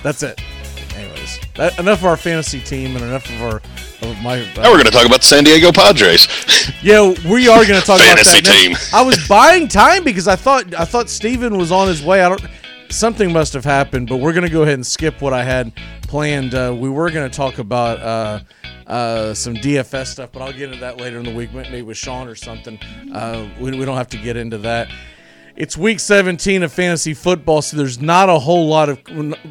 that's 0.07 0.23
it. 0.23 0.41
Anyways, 0.95 1.37
that, 1.55 1.77
enough 1.79 1.99
of 1.99 2.05
our 2.05 2.15
fantasy 2.15 2.61
team 2.61 2.95
and 2.95 3.03
enough 3.03 3.29
of 3.29 3.41
our 3.41 3.61
of 4.09 4.21
my. 4.21 4.39
Uh, 4.39 4.61
Now 4.61 4.71
we're 4.71 4.77
going 4.77 4.85
to 4.85 4.91
talk 4.91 5.05
about 5.05 5.19
the 5.19 5.27
San 5.27 5.43
Diego 5.43 5.73
Padres. 5.73 6.27
yeah, 6.81 7.13
we 7.29 7.49
are 7.49 7.65
going 7.65 7.79
to 7.79 7.85
talk 7.85 7.99
about 7.99 8.17
that. 8.17 8.41
team. 8.45 8.71
next. 8.71 8.93
I 8.93 9.01
was 9.01 9.27
buying 9.27 9.67
time 9.67 10.05
because 10.05 10.29
I 10.29 10.37
thought 10.37 10.73
I 10.73 10.85
thought 10.85 11.09
Steven 11.09 11.57
was 11.57 11.73
on 11.73 11.89
his 11.89 12.01
way. 12.01 12.21
I 12.21 12.29
don't. 12.29 12.41
Something 12.89 13.33
must 13.33 13.51
have 13.51 13.65
happened, 13.65 14.07
but 14.07 14.17
we're 14.17 14.31
going 14.31 14.45
to 14.45 14.49
go 14.51 14.61
ahead 14.61 14.75
and 14.75 14.87
skip 14.87 15.21
what 15.21 15.33
I 15.33 15.43
had 15.43 15.73
planned. 16.03 16.55
Uh, 16.55 16.73
we 16.77 16.89
were 16.89 17.11
going 17.11 17.29
to 17.29 17.35
talk 17.35 17.57
about 17.57 17.99
uh, 17.99 18.39
uh, 18.89 19.33
some 19.33 19.55
DFS 19.55 20.07
stuff, 20.07 20.31
but 20.31 20.41
I'll 20.41 20.53
get 20.53 20.69
into 20.69 20.79
that 20.79 20.95
later 20.95 21.17
in 21.17 21.25
the 21.25 21.35
week, 21.35 21.51
maybe 21.51 21.81
with 21.81 21.97
Sean 21.97 22.29
or 22.29 22.35
something. 22.35 22.79
Uh, 23.13 23.49
we, 23.59 23.77
we 23.77 23.83
don't 23.83 23.97
have 23.97 24.07
to 24.11 24.17
get 24.17 24.37
into 24.37 24.57
that. 24.59 24.87
It's 25.57 25.75
week 25.75 25.99
17 25.99 26.61
of 26.61 26.71
fantasy 26.71 27.15
football, 27.15 27.63
so 27.63 27.77
there's 27.77 27.99
not 27.99 28.29
a 28.29 28.37
whole 28.37 28.67
lot 28.67 28.89
of. 28.89 28.99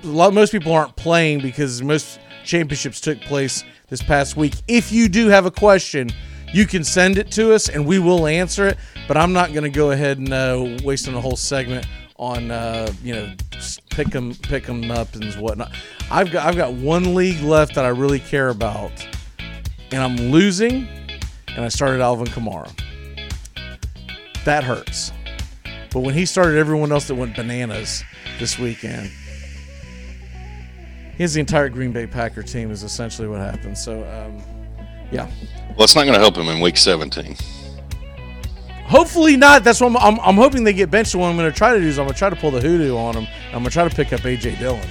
Most 0.05 0.53
people 0.53 0.73
aren't 0.73 0.95
playing 0.95 1.41
because 1.41 1.83
most 1.83 2.21
championships 2.45 3.01
took 3.01 3.21
place 3.23 3.65
this 3.89 4.05
past 4.05 4.37
week. 4.37 4.55
If 4.69 4.93
you 4.93 5.09
do 5.09 5.27
have 5.27 5.47
a 5.47 5.51
question, 5.51 6.11
you 6.55 6.65
can 6.65 6.85
send 6.85 7.19
it 7.19 7.33
to 7.33 7.53
us 7.53 7.69
and 7.69 7.85
we 7.85 7.99
will 7.99 8.29
answer 8.29 8.69
it. 8.69 8.79
But 9.09 9.17
I'm 9.17 9.33
not 9.33 9.53
going 9.53 9.65
to 9.65 9.69
go 9.69 9.91
ahead 9.91 10.19
and 10.19 10.33
uh, 10.33 10.79
wasting 10.85 11.13
a 11.17 11.21
whole 11.21 11.35
segment 11.35 11.89
on 12.21 12.53
uh, 12.53 12.89
you 13.03 13.13
know 13.13 13.35
pick 13.91 14.11
them 14.11 14.33
pick 14.33 14.65
them 14.65 14.89
up 14.93 15.13
and 15.17 15.35
whatnot. 15.35 15.75
I've 16.09 16.31
got 16.31 16.47
I've 16.47 16.57
got 16.57 16.73
one 16.73 17.17
league 17.17 17.43
left 17.43 17.75
that 17.75 17.85
I 17.85 17.89
really 17.89 18.21
care 18.21 18.51
about, 18.51 18.93
and 19.91 20.01
I'm 20.01 20.31
losing, 20.31 20.87
and 21.49 21.65
I 21.65 21.69
started 21.69 22.01
Alvin 22.01 22.29
Kamara. 22.29 22.71
That 24.45 24.63
hurts. 24.63 25.11
But 25.91 26.01
when 26.01 26.15
he 26.15 26.27
started 26.27 26.59
everyone 26.59 26.93
else 26.93 27.09
that 27.09 27.15
went 27.15 27.37
bananas 27.37 28.05
this 28.39 28.59
weekend, 28.59 29.11
he 31.17 31.23
has 31.23 31.35
the 31.35 31.41
entire 31.41 31.69
Green 31.69 31.93
Bay 31.93 32.07
Packer 32.07 32.43
team 32.43 32.71
is 32.71 32.83
essentially 32.83 33.27
what 33.27 33.41
happened. 33.41 33.79
So, 33.79 34.05
um, 34.05 34.43
yeah. 35.11 35.31
well, 35.71 35.85
it's 35.85 35.95
not 35.95 36.03
going 36.03 36.15
to 36.15 36.21
help 36.21 36.37
him 36.37 36.49
in 36.49 36.61
week 36.61 36.77
17. 36.77 37.37
Hopefully 38.87 39.37
not. 39.37 39.65
That's 39.65 39.81
what 39.81 39.89
I'm, 39.89 39.97
I'm, 39.97 40.21
I'm 40.21 40.37
hoping 40.37 40.63
they 40.63 40.73
get 40.73 40.91
benched. 40.91 41.15
What 41.15 41.27
I'm 41.27 41.37
going 41.37 41.51
to 41.51 41.57
try 41.57 41.73
to 41.73 41.81
do 41.81 41.87
is 41.87 41.99
I'm 41.99 42.05
going 42.05 42.15
to 42.15 42.19
try 42.19 42.31
to 42.31 42.37
pull 42.37 42.51
the 42.51 42.61
hoodoo 42.61 42.97
on 42.97 43.17
him. 43.17 43.27
I'm 43.47 43.53
going 43.53 43.65
to 43.65 43.71
try 43.71 43.89
to 43.89 43.95
pick 43.95 44.13
up 44.13 44.21
AJ 44.21 44.59
Dillon. 44.59 44.87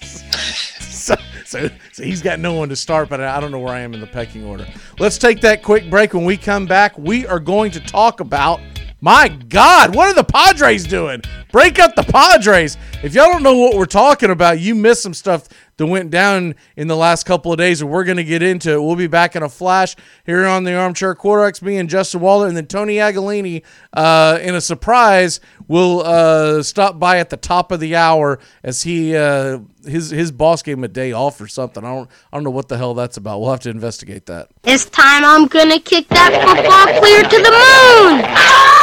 so, 0.00 1.14
so, 1.44 1.68
so 1.92 2.02
he's 2.02 2.22
got 2.22 2.40
no 2.40 2.54
one 2.54 2.70
to 2.70 2.76
start, 2.76 3.08
but 3.08 3.20
I 3.20 3.38
don't 3.38 3.52
know 3.52 3.60
where 3.60 3.74
I 3.74 3.80
am 3.80 3.94
in 3.94 4.00
the 4.00 4.06
pecking 4.06 4.44
order. 4.44 4.66
Let's 4.98 5.18
take 5.18 5.40
that 5.42 5.62
quick 5.62 5.88
break. 5.90 6.14
When 6.14 6.24
we 6.24 6.36
come 6.36 6.66
back, 6.66 6.98
we 6.98 7.26
are 7.26 7.38
going 7.38 7.70
to 7.72 7.80
talk 7.80 8.20
about. 8.20 8.60
My 9.04 9.28
God, 9.28 9.94
what 9.94 10.08
are 10.08 10.14
the 10.14 10.24
Padres 10.24 10.84
doing? 10.84 11.20
Break 11.52 11.78
up 11.78 11.94
the 11.94 12.04
Padres. 12.04 12.78
If 13.02 13.12
y'all 13.12 13.30
don't 13.30 13.42
know 13.42 13.54
what 13.54 13.76
we're 13.76 13.84
talking 13.84 14.30
about, 14.30 14.60
you 14.60 14.74
missed 14.74 15.02
some 15.02 15.12
stuff 15.12 15.46
that 15.76 15.84
went 15.84 16.10
down 16.10 16.54
in 16.74 16.88
the 16.88 16.96
last 16.96 17.26
couple 17.26 17.52
of 17.52 17.58
days, 17.58 17.82
and 17.82 17.90
we're 17.90 18.04
going 18.04 18.16
to 18.16 18.24
get 18.24 18.42
into 18.42 18.72
it. 18.72 18.82
We'll 18.82 18.96
be 18.96 19.06
back 19.06 19.36
in 19.36 19.42
a 19.42 19.48
flash 19.50 19.94
here 20.24 20.46
on 20.46 20.64
the 20.64 20.74
Armchair 20.74 21.14
Quarterbacks, 21.14 21.60
me 21.60 21.76
and 21.76 21.86
Justin 21.86 22.20
Waller, 22.22 22.48
and 22.48 22.56
then 22.56 22.64
Tony 22.64 22.94
Aguilini, 22.94 23.62
uh, 23.92 24.38
in 24.40 24.54
a 24.54 24.60
surprise, 24.62 25.38
will 25.68 26.00
uh, 26.00 26.62
stop 26.62 26.98
by 26.98 27.18
at 27.18 27.28
the 27.28 27.36
top 27.36 27.72
of 27.72 27.80
the 27.80 27.96
hour 27.96 28.38
as 28.62 28.84
he 28.84 29.14
uh, 29.14 29.58
his 29.86 30.08
his 30.08 30.32
boss 30.32 30.62
gave 30.62 30.78
him 30.78 30.84
a 30.84 30.88
day 30.88 31.12
off 31.12 31.38
or 31.42 31.46
something. 31.46 31.84
I 31.84 31.94
don't 31.94 32.10
I 32.32 32.38
don't 32.38 32.44
know 32.44 32.50
what 32.50 32.68
the 32.68 32.78
hell 32.78 32.94
that's 32.94 33.18
about. 33.18 33.42
We'll 33.42 33.50
have 33.50 33.60
to 33.60 33.70
investigate 33.70 34.24
that. 34.26 34.48
This 34.62 34.86
time 34.86 35.26
I'm 35.26 35.46
gonna 35.46 35.78
kick 35.78 36.08
that 36.08 36.32
football 36.32 37.00
clear 37.00 37.22
to 37.22 37.28
the 37.28 38.70
moon! 38.70 38.73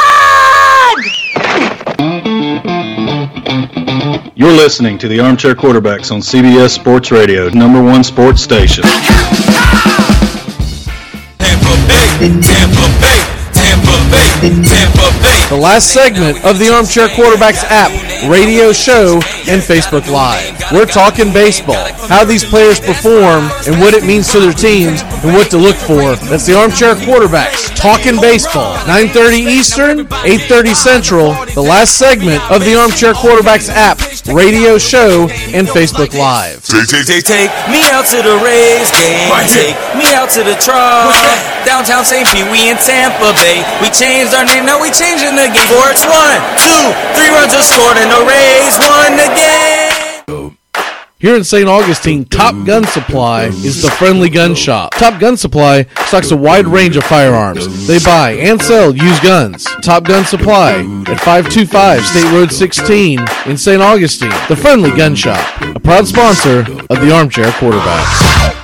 You're 4.34 4.50
listening 4.50 4.98
to 4.98 5.06
the 5.06 5.20
Armchair 5.20 5.54
Quarterbacks 5.54 6.10
on 6.10 6.20
CBS 6.20 6.70
Sports 6.70 7.12
Radio, 7.12 7.48
number 7.50 7.80
one 7.80 8.02
sports 8.02 8.42
station. 8.42 8.82
Tampa 8.82 9.06
Bay, 11.86 12.18
Tampa 12.42 12.88
Bay, 12.98 13.22
Tampa 13.52 13.96
Bay, 14.10 14.50
Tampa. 14.64 15.01
The 15.52 15.58
last 15.58 15.92
segment 15.92 16.42
of 16.46 16.58
the 16.58 16.72
Armchair 16.72 17.08
Quarterbacks 17.08 17.62
app, 17.68 17.92
radio 18.26 18.72
show, 18.72 19.20
and 19.52 19.60
Facebook 19.60 20.08
Live. 20.08 20.56
We're 20.72 20.86
talking 20.86 21.30
baseball, 21.30 21.92
how 22.08 22.24
these 22.24 22.42
players 22.42 22.80
perform, 22.80 23.52
and 23.68 23.78
what 23.78 23.92
it 23.92 24.02
means 24.02 24.32
to 24.32 24.40
their 24.40 24.54
teams, 24.54 25.02
and 25.02 25.34
what 25.36 25.50
to 25.50 25.58
look 25.58 25.76
for. 25.76 26.16
That's 26.32 26.46
the 26.46 26.56
Armchair 26.56 26.94
Quarterbacks 26.94 27.68
Talking 27.76 28.16
Baseball, 28.20 28.78
9:30 28.86 29.44
Eastern, 29.44 30.06
8:30 30.24 30.72
Central. 30.72 31.34
The 31.52 31.60
last 31.60 31.98
segment 31.98 32.40
of 32.50 32.64
the 32.64 32.78
Armchair 32.78 33.12
Quarterbacks 33.12 33.68
app, 33.68 34.00
radio 34.32 34.78
show, 34.78 35.28
and 35.52 35.68
Facebook 35.68 36.16
Live. 36.16 36.64
Take, 36.64 36.88
take, 36.88 37.06
take, 37.06 37.24
take 37.24 37.50
me 37.68 37.82
out 37.90 38.06
to 38.14 38.22
the 38.22 38.38
Rays 38.40 38.88
game. 38.94 39.28
Take 39.52 39.76
me 39.98 40.14
out 40.14 40.30
to 40.30 40.44
the 40.44 40.54
Trop. 40.62 41.12
Downtown 41.66 42.04
St. 42.04 42.26
Pete, 42.30 42.46
we 42.50 42.70
in 42.70 42.76
Tampa 42.78 43.34
Bay. 43.38 43.62
We 43.82 43.90
changed 43.90 44.34
our 44.34 44.44
name, 44.44 44.66
now 44.66 44.80
we 44.80 44.90
changing 44.90 45.34
the 45.34 45.41
For 45.42 45.90
it's 45.90 46.04
one, 46.06 46.38
two, 46.62 46.84
three 47.18 47.28
runs 47.34 47.52
are 47.52 47.64
scored, 47.64 47.96
and 47.96 48.08
the 48.12 48.24
Rays 48.24 48.78
won 48.78 49.16
the 49.16 49.26
game. 49.34 50.56
Here 51.18 51.34
in 51.34 51.42
St. 51.42 51.68
Augustine, 51.68 52.24
Top 52.26 52.54
Gun 52.64 52.84
Supply 52.86 53.46
is 53.46 53.82
the 53.82 53.90
friendly 53.90 54.30
gun 54.30 54.54
shop. 54.54 54.92
Top 54.94 55.18
Gun 55.18 55.36
Supply 55.36 55.82
stocks 56.06 56.30
a 56.30 56.36
wide 56.36 56.68
range 56.68 56.96
of 56.96 57.02
firearms. 57.02 57.88
They 57.88 57.98
buy 57.98 58.34
and 58.34 58.62
sell 58.62 58.94
used 58.94 59.22
guns. 59.24 59.64
Top 59.82 60.04
Gun 60.04 60.24
Supply 60.24 60.74
at 61.08 61.18
525 61.18 62.06
State 62.06 62.32
Road 62.32 62.52
16 62.52 63.18
in 63.46 63.56
St. 63.56 63.82
Augustine, 63.82 64.30
the 64.48 64.54
friendly 64.54 64.90
gun 64.96 65.16
shop, 65.16 65.44
a 65.74 65.80
proud 65.80 66.06
sponsor 66.06 66.60
of 66.60 67.00
the 67.00 67.12
Armchair 67.12 67.50
Quarterbacks. 67.50 68.61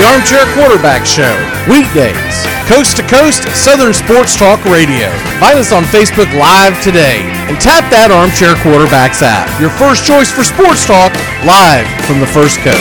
The 0.00 0.06
Armchair 0.06 0.46
Quarterback 0.54 1.04
Show, 1.04 1.36
weekdays, 1.68 2.46
coast 2.64 2.96
to 2.96 3.02
coast, 3.02 3.42
Southern 3.54 3.92
Sports 3.92 4.34
Talk 4.34 4.64
Radio. 4.64 5.10
Find 5.40 5.58
us 5.58 5.72
on 5.72 5.84
Facebook 5.84 6.32
Live 6.40 6.82
today 6.82 7.20
and 7.20 7.60
tap 7.60 7.84
that 7.92 8.08
Armchair 8.08 8.54
Quarterbacks 8.64 9.20
app. 9.20 9.44
Your 9.60 9.68
first 9.68 10.06
choice 10.06 10.32
for 10.32 10.42
sports 10.42 10.86
talk, 10.86 11.12
live 11.44 11.84
from 12.08 12.16
the 12.18 12.26
First 12.26 12.64
Coast. 12.64 12.80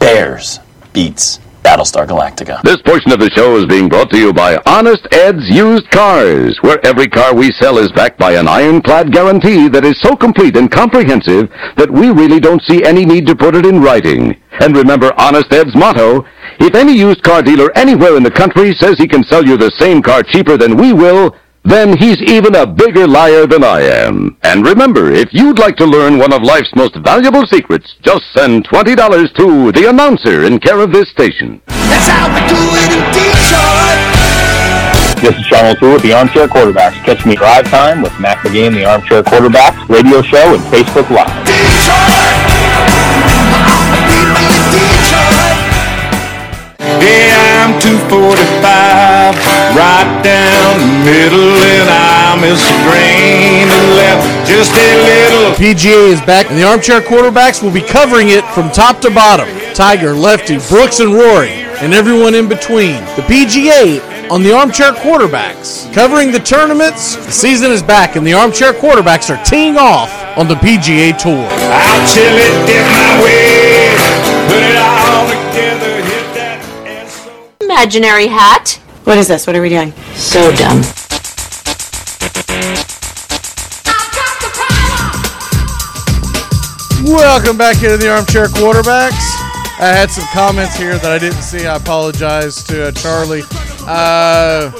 Bears 0.00 0.58
beats 0.92 1.38
Battlestar 1.62 2.06
Galactica. 2.06 2.60
This 2.62 2.82
portion 2.82 3.12
of 3.12 3.20
the 3.20 3.30
show 3.30 3.56
is 3.56 3.66
being 3.66 3.88
brought 3.88 4.10
to 4.10 4.18
you 4.18 4.32
by 4.32 4.58
Honest 4.66 5.06
Ed's 5.12 5.48
Used 5.48 5.88
Cars, 5.90 6.58
where 6.62 6.84
every 6.84 7.06
car 7.06 7.34
we 7.34 7.50
sell 7.52 7.78
is 7.78 7.92
backed 7.92 8.18
by 8.18 8.32
an 8.32 8.48
ironclad 8.48 9.12
guarantee 9.12 9.68
that 9.68 9.84
is 9.84 10.00
so 10.00 10.16
complete 10.16 10.56
and 10.56 10.70
comprehensive 10.70 11.48
that 11.76 11.90
we 11.90 12.10
really 12.10 12.40
don't 12.40 12.62
see 12.62 12.84
any 12.84 13.04
need 13.04 13.26
to 13.26 13.36
put 13.36 13.54
it 13.54 13.64
in 13.64 13.80
writing. 13.80 14.36
And 14.60 14.76
remember 14.76 15.12
Honest 15.16 15.52
Ed's 15.52 15.74
motto, 15.76 16.26
if 16.58 16.74
any 16.74 16.92
used 16.92 17.22
car 17.22 17.42
dealer 17.42 17.70
anywhere 17.76 18.16
in 18.16 18.22
the 18.22 18.30
country 18.30 18.74
says 18.74 18.98
he 18.98 19.06
can 19.06 19.24
sell 19.24 19.44
you 19.44 19.56
the 19.56 19.70
same 19.78 20.02
car 20.02 20.22
cheaper 20.22 20.56
than 20.56 20.76
we 20.76 20.92
will, 20.92 21.36
then 21.64 21.96
he's 21.96 22.20
even 22.22 22.54
a 22.54 22.66
bigger 22.66 23.06
liar 23.06 23.46
than 23.46 23.62
I 23.62 23.82
am. 23.82 24.36
And 24.42 24.66
remember, 24.66 25.10
if 25.12 25.32
you'd 25.32 25.58
like 25.58 25.76
to 25.76 25.86
learn 25.86 26.18
one 26.18 26.32
of 26.32 26.42
life's 26.42 26.74
most 26.74 26.96
valuable 26.96 27.46
secrets, 27.46 27.94
just 28.02 28.24
send 28.32 28.66
$20 28.68 29.34
to 29.36 29.72
the 29.72 29.88
announcer 29.88 30.44
in 30.44 30.58
care 30.58 30.80
of 30.80 30.92
this 30.92 31.08
station. 31.10 31.62
That's 31.66 32.08
how 32.08 32.26
we 32.34 32.40
do 32.48 32.58
it 32.58 32.90
in 32.92 33.04
Detroit. 33.14 34.22
This 35.22 35.38
is 35.38 35.46
Sean 35.46 35.66
O'Toole 35.70 35.92
with 35.94 36.02
the 36.02 36.12
Armchair 36.12 36.48
Quarterbacks. 36.48 36.98
Catch 37.04 37.24
me 37.24 37.36
drive 37.36 37.66
time 37.66 38.02
with 38.02 38.18
Matt 38.18 38.38
McGee 38.38 38.66
and 38.66 38.74
the 38.74 38.84
Armchair 38.84 39.22
Quarterbacks 39.22 39.88
radio 39.88 40.20
show 40.20 40.54
and 40.54 40.62
Facebook 40.64 41.08
Live. 41.10 41.30
Detroit. 41.46 42.42
Yeah, 46.80 47.38
I'm 47.38 47.51
245, 47.82 48.62
right 49.74 50.22
down 50.22 50.78
the 50.78 50.86
middle, 51.02 51.50
and 51.50 51.90
I'm 51.90 52.44
as 52.46 52.62
green 52.86 53.66
to 53.66 53.82
left, 53.98 54.46
just 54.46 54.70
a 54.70 54.90
little. 55.02 55.50
PGA 55.58 56.14
is 56.14 56.20
back, 56.20 56.46
and 56.48 56.56
the 56.56 56.62
Armchair 56.62 57.00
Quarterbacks 57.00 57.60
will 57.60 57.72
be 57.72 57.82
covering 57.82 58.28
it 58.28 58.44
from 58.54 58.70
top 58.70 59.00
to 59.00 59.10
bottom. 59.10 59.48
Tiger, 59.74 60.14
Lefty, 60.14 60.58
Brooks, 60.68 61.00
and 61.00 61.12
Rory, 61.12 61.50
and 61.82 61.92
everyone 61.92 62.36
in 62.36 62.48
between. 62.48 63.02
The 63.16 63.26
PGA 63.26 64.30
on 64.30 64.44
the 64.44 64.52
Armchair 64.54 64.92
Quarterbacks. 64.92 65.92
Covering 65.92 66.30
the 66.30 66.38
tournaments, 66.38 67.16
the 67.16 67.32
season 67.32 67.72
is 67.72 67.82
back, 67.82 68.14
and 68.14 68.24
the 68.24 68.32
Armchair 68.32 68.72
Quarterbacks 68.72 69.28
are 69.28 69.42
teeing 69.44 69.76
off 69.76 70.10
on 70.38 70.46
the 70.46 70.54
PGA 70.54 71.18
Tour. 71.18 71.48
I'll 71.50 72.06
chill 72.06 72.30
it, 72.30 72.66
dip 72.66 72.86
my 72.86 73.22
way, 73.24 73.71
Imaginary 77.72 78.26
hat. 78.26 78.78
What 79.04 79.16
is 79.16 79.28
this? 79.28 79.46
What 79.46 79.56
are 79.56 79.62
we 79.62 79.70
doing? 79.70 79.92
So 80.14 80.54
dumb. 80.54 80.82
Welcome 87.02 87.56
back 87.56 87.82
into 87.82 87.96
the 87.96 88.12
Armchair 88.14 88.48
Quarterbacks. 88.48 89.24
I 89.80 89.88
had 89.88 90.10
some 90.10 90.26
comments 90.34 90.76
here 90.76 90.98
that 90.98 91.10
I 91.10 91.18
didn't 91.18 91.40
see. 91.40 91.66
I 91.66 91.76
apologize 91.76 92.62
to 92.64 92.88
uh, 92.88 92.92
Charlie. 92.92 93.42
Uh, 93.86 94.70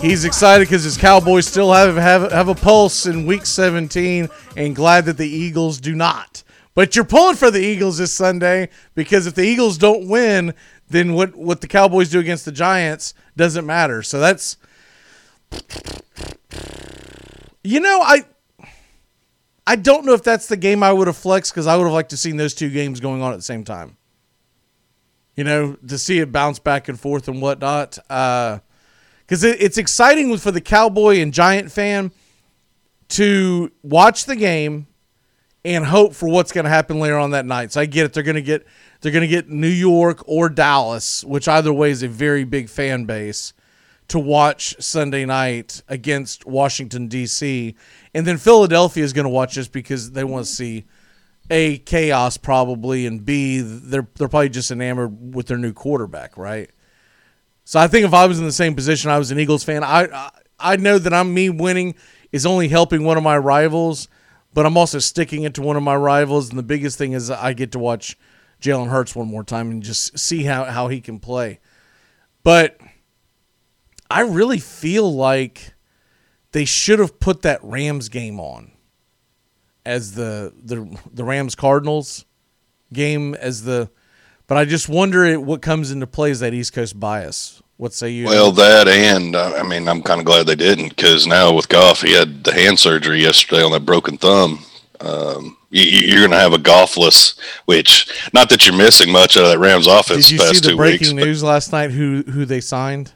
he's 0.00 0.24
excited 0.24 0.68
because 0.68 0.84
his 0.84 0.96
Cowboys 0.96 1.46
still 1.46 1.70
have, 1.70 1.96
have 1.96 2.32
have 2.32 2.48
a 2.48 2.54
pulse 2.54 3.04
in 3.04 3.26
Week 3.26 3.44
17, 3.44 4.26
and 4.56 4.74
glad 4.74 5.04
that 5.04 5.18
the 5.18 5.28
Eagles 5.28 5.78
do 5.78 5.94
not. 5.94 6.41
But 6.74 6.96
you're 6.96 7.04
pulling 7.04 7.36
for 7.36 7.50
the 7.50 7.60
Eagles 7.60 7.98
this 7.98 8.12
Sunday 8.12 8.70
because 8.94 9.26
if 9.26 9.34
the 9.34 9.42
Eagles 9.42 9.76
don't 9.76 10.08
win, 10.08 10.54
then 10.88 11.12
what 11.12 11.36
what 11.36 11.60
the 11.60 11.66
Cowboys 11.66 12.08
do 12.08 12.18
against 12.18 12.44
the 12.44 12.52
Giants 12.52 13.14
doesn't 13.36 13.66
matter. 13.66 14.02
So 14.02 14.20
that's 14.20 14.56
you 17.62 17.80
know 17.80 18.00
I 18.02 18.24
I 19.66 19.76
don't 19.76 20.06
know 20.06 20.14
if 20.14 20.22
that's 20.22 20.46
the 20.46 20.56
game 20.56 20.82
I 20.82 20.92
would 20.92 21.06
have 21.08 21.16
flexed 21.16 21.52
because 21.52 21.66
I 21.66 21.76
would 21.76 21.84
have 21.84 21.92
liked 21.92 22.10
to 22.10 22.16
seen 22.16 22.36
those 22.36 22.54
two 22.54 22.70
games 22.70 23.00
going 23.00 23.22
on 23.22 23.32
at 23.32 23.36
the 23.36 23.42
same 23.42 23.64
time. 23.64 23.96
You 25.36 25.44
know, 25.44 25.76
to 25.88 25.98
see 25.98 26.18
it 26.18 26.32
bounce 26.32 26.58
back 26.58 26.88
and 26.88 26.98
forth 26.98 27.28
and 27.28 27.40
whatnot. 27.40 27.98
Uh, 28.10 28.58
because 29.20 29.44
it, 29.44 29.62
it's 29.62 29.78
exciting 29.78 30.36
for 30.36 30.50
the 30.50 30.60
Cowboy 30.60 31.20
and 31.20 31.32
Giant 31.32 31.72
fan 31.72 32.10
to 33.08 33.70
watch 33.82 34.24
the 34.26 34.36
game 34.36 34.88
and 35.64 35.84
hope 35.84 36.14
for 36.14 36.28
what's 36.28 36.52
going 36.52 36.64
to 36.64 36.70
happen 36.70 36.98
later 36.98 37.18
on 37.18 37.30
that 37.30 37.46
night. 37.46 37.72
So 37.72 37.80
I 37.80 37.86
get 37.86 38.04
it. 38.04 38.12
They're 38.12 38.22
going 38.22 38.36
to 38.36 38.42
get 38.42 38.66
they're 39.00 39.12
going 39.12 39.22
to 39.22 39.28
get 39.28 39.48
New 39.48 39.68
York 39.68 40.22
or 40.26 40.48
Dallas, 40.48 41.24
which 41.24 41.48
either 41.48 41.72
way 41.72 41.90
is 41.90 42.02
a 42.02 42.08
very 42.08 42.44
big 42.44 42.68
fan 42.68 43.04
base 43.04 43.52
to 44.08 44.18
watch 44.18 44.74
Sunday 44.78 45.24
night 45.24 45.82
against 45.88 46.46
Washington 46.46 47.08
D.C. 47.08 47.74
And 48.14 48.26
then 48.26 48.38
Philadelphia 48.38 49.04
is 49.04 49.12
going 49.12 49.24
to 49.24 49.30
watch 49.30 49.54
this 49.54 49.68
because 49.68 50.12
they 50.12 50.24
want 50.24 50.46
to 50.46 50.52
mm-hmm. 50.52 50.56
see 50.56 50.84
a 51.50 51.78
chaos 51.78 52.36
probably, 52.36 53.06
and 53.06 53.24
b 53.24 53.60
they're 53.60 54.06
they're 54.16 54.28
probably 54.28 54.48
just 54.48 54.70
enamored 54.70 55.34
with 55.34 55.46
their 55.46 55.58
new 55.58 55.72
quarterback, 55.72 56.36
right? 56.36 56.70
So 57.64 57.78
I 57.78 57.86
think 57.86 58.04
if 58.04 58.14
I 58.14 58.26
was 58.26 58.38
in 58.38 58.44
the 58.44 58.52
same 58.52 58.74
position, 58.74 59.10
I 59.10 59.18
was 59.18 59.30
an 59.30 59.38
Eagles 59.38 59.64
fan. 59.64 59.84
I 59.84 60.06
I, 60.12 60.30
I 60.58 60.76
know 60.76 60.98
that 60.98 61.12
I'm 61.12 61.32
me 61.32 61.50
winning 61.50 61.94
is 62.30 62.46
only 62.46 62.68
helping 62.68 63.04
one 63.04 63.16
of 63.16 63.22
my 63.22 63.36
rivals, 63.36 64.08
but 64.54 64.66
I'm 64.66 64.76
also 64.76 64.98
sticking 64.98 65.42
it 65.42 65.54
to 65.54 65.62
one 65.62 65.76
of 65.76 65.82
my 65.82 65.96
rivals. 65.96 66.50
And 66.50 66.58
the 66.58 66.62
biggest 66.62 66.98
thing 66.98 67.12
is 67.12 67.30
I 67.30 67.52
get 67.52 67.72
to 67.72 67.78
watch 67.78 68.18
Jalen 68.60 68.88
Hurts 68.88 69.14
one 69.14 69.28
more 69.28 69.44
time 69.44 69.70
and 69.70 69.82
just 69.82 70.18
see 70.18 70.44
how 70.44 70.64
how 70.64 70.88
he 70.88 71.00
can 71.00 71.18
play. 71.18 71.60
But 72.42 72.78
I 74.10 74.20
really 74.20 74.58
feel 74.58 75.12
like 75.12 75.74
they 76.52 76.64
should 76.64 76.98
have 76.98 77.18
put 77.18 77.42
that 77.42 77.60
Rams 77.62 78.08
game 78.08 78.38
on 78.38 78.72
as 79.84 80.14
the 80.14 80.52
the 80.62 80.98
the 81.12 81.24
Rams 81.24 81.54
Cardinals 81.54 82.24
game 82.92 83.34
as 83.34 83.64
the 83.64 83.90
but 84.46 84.58
I 84.58 84.64
just 84.64 84.88
wonder 84.88 85.40
what 85.40 85.62
comes 85.62 85.90
into 85.90 86.06
play 86.06 86.30
is 86.30 86.40
that 86.40 86.52
East 86.52 86.72
Coast 86.72 86.98
bias. 87.00 87.61
What 87.82 87.92
say 87.92 88.10
you? 88.10 88.26
Well, 88.26 88.52
that 88.52 88.86
and 88.86 89.34
uh, 89.34 89.54
I 89.56 89.64
mean, 89.64 89.88
I'm 89.88 90.04
kind 90.04 90.20
of 90.20 90.24
glad 90.24 90.46
they 90.46 90.54
didn't 90.54 90.90
because 90.90 91.26
now 91.26 91.52
with 91.52 91.68
Goff, 91.68 92.02
he 92.02 92.12
had 92.12 92.44
the 92.44 92.52
hand 92.52 92.78
surgery 92.78 93.20
yesterday 93.20 93.60
on 93.60 93.72
that 93.72 93.84
broken 93.84 94.16
thumb. 94.16 94.64
Um, 95.00 95.56
you, 95.68 95.82
you're 95.82 96.20
going 96.20 96.30
to 96.30 96.36
have 96.36 96.52
a 96.52 96.58
golfless, 96.58 97.36
which 97.64 98.30
not 98.32 98.50
that 98.50 98.64
you're 98.64 98.76
missing 98.76 99.10
much 99.10 99.36
of 99.36 99.48
that 99.48 99.58
Rams 99.58 99.88
offense 99.88 100.28
Did 100.28 100.30
you 100.30 100.38
past 100.38 100.62
see 100.62 100.70
the 100.70 100.76
breaking 100.76 101.16
weeks. 101.16 101.26
news 101.26 101.42
last 101.42 101.72
night? 101.72 101.90
Who 101.90 102.22
who 102.22 102.44
they 102.44 102.60
signed? 102.60 103.14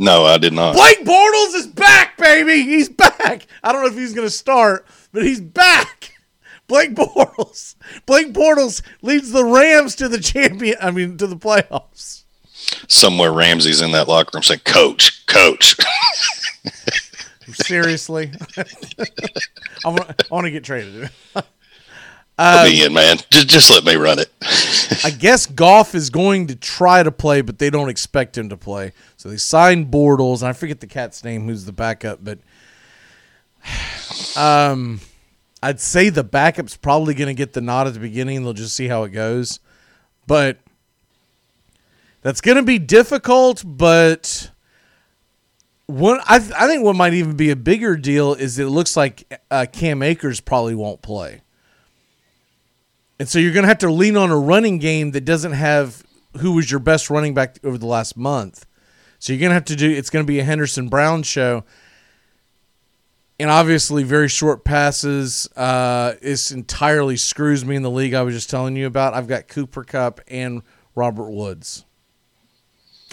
No, 0.00 0.24
I 0.24 0.38
did 0.38 0.52
not. 0.52 0.74
Blake 0.74 1.04
Bortles 1.04 1.54
is 1.54 1.68
back, 1.68 2.18
baby. 2.18 2.64
He's 2.64 2.88
back. 2.88 3.46
I 3.62 3.70
don't 3.70 3.82
know 3.82 3.88
if 3.90 3.96
he's 3.96 4.12
going 4.12 4.26
to 4.26 4.34
start, 4.34 4.88
but 5.12 5.22
he's 5.22 5.40
back. 5.40 6.14
Blake 6.66 6.96
Bortles. 6.96 7.76
Blake 8.06 8.32
Bortles 8.32 8.82
leads 9.02 9.30
the 9.30 9.44
Rams 9.44 9.94
to 9.94 10.08
the 10.08 10.18
champion. 10.18 10.78
I 10.82 10.90
mean, 10.90 11.16
to 11.18 11.28
the 11.28 11.36
playoffs. 11.36 12.24
Somewhere 12.88 13.32
Ramsey's 13.32 13.80
in 13.80 13.92
that 13.92 14.08
locker 14.08 14.30
room 14.34 14.42
saying, 14.42 14.60
"Coach, 14.64 15.24
coach." 15.26 15.76
Seriously, 17.52 18.32
I 19.84 19.88
want. 20.30 20.44
To 20.44 20.50
get 20.50 20.64
traded. 20.64 21.10
Put 21.34 22.64
me 22.64 22.84
in, 22.84 22.92
man. 22.92 23.16
Just 23.30 23.48
just 23.48 23.70
let 23.70 23.84
me 23.84 23.94
run 23.94 24.18
it. 24.18 24.30
I 25.04 25.10
guess 25.10 25.46
Goff 25.46 25.94
is 25.94 26.10
going 26.10 26.48
to 26.48 26.56
try 26.56 27.02
to 27.02 27.10
play, 27.10 27.40
but 27.40 27.58
they 27.58 27.70
don't 27.70 27.88
expect 27.88 28.36
him 28.36 28.50
to 28.50 28.56
play. 28.56 28.92
So 29.16 29.30
they 29.30 29.38
signed 29.38 29.90
Bortles, 29.90 30.40
and 30.40 30.48
I 30.48 30.52
forget 30.52 30.80
the 30.80 30.86
cat's 30.86 31.24
name, 31.24 31.46
who's 31.46 31.64
the 31.64 31.72
backup, 31.72 32.22
but 32.22 32.40
um, 34.36 35.00
I'd 35.62 35.80
say 35.80 36.10
the 36.10 36.24
backup's 36.24 36.76
probably 36.76 37.14
going 37.14 37.28
to 37.28 37.34
get 37.34 37.54
the 37.54 37.62
nod 37.62 37.86
at 37.86 37.94
the 37.94 38.00
beginning. 38.00 38.42
They'll 38.42 38.52
just 38.52 38.76
see 38.76 38.88
how 38.88 39.04
it 39.04 39.10
goes, 39.10 39.60
but 40.26 40.58
that's 42.26 42.40
going 42.40 42.56
to 42.56 42.64
be 42.64 42.80
difficult. 42.80 43.62
But 43.64 44.50
one, 45.86 46.18
I, 46.26 46.40
th- 46.40 46.50
I 46.58 46.66
think 46.66 46.82
what 46.82 46.96
might 46.96 47.14
even 47.14 47.36
be 47.36 47.50
a 47.50 47.56
bigger 47.56 47.96
deal 47.96 48.34
is 48.34 48.58
it 48.58 48.66
looks 48.66 48.96
like 48.96 49.40
uh, 49.48 49.66
Cam 49.72 50.02
Akers 50.02 50.40
probably 50.40 50.74
won't 50.74 51.02
play. 51.02 51.42
And 53.20 53.28
so 53.28 53.38
you're 53.38 53.52
going 53.52 53.62
to 53.62 53.68
have 53.68 53.78
to 53.78 53.92
lean 53.92 54.16
on 54.16 54.32
a 54.32 54.36
running 54.36 54.78
game 54.78 55.12
that 55.12 55.24
doesn't 55.24 55.52
have 55.52 56.02
who 56.38 56.50
was 56.50 56.68
your 56.68 56.80
best 56.80 57.10
running 57.10 57.32
back 57.32 57.60
over 57.62 57.78
the 57.78 57.86
last 57.86 58.16
month. 58.16 58.66
So 59.20 59.32
you're 59.32 59.38
going 59.38 59.50
to 59.50 59.54
have 59.54 59.64
to 59.66 59.76
do 59.76 59.88
it's 59.88 60.10
going 60.10 60.24
to 60.24 60.26
be 60.26 60.40
a 60.40 60.44
Henderson 60.44 60.88
Brown 60.88 61.22
show. 61.22 61.62
And 63.38 63.50
obviously, 63.50 64.02
very 64.02 64.28
short 64.28 64.64
passes. 64.64 65.48
Uh, 65.54 66.14
this 66.20 66.50
entirely 66.50 67.16
screws 67.16 67.64
me 67.64 67.76
in 67.76 67.82
the 67.82 67.90
league 67.90 68.14
I 68.14 68.22
was 68.22 68.34
just 68.34 68.50
telling 68.50 68.74
you 68.74 68.88
about. 68.88 69.14
I've 69.14 69.28
got 69.28 69.46
Cooper 69.46 69.84
Kupp 69.84 70.20
and 70.26 70.62
Robert 70.96 71.30
Woods. 71.30 71.85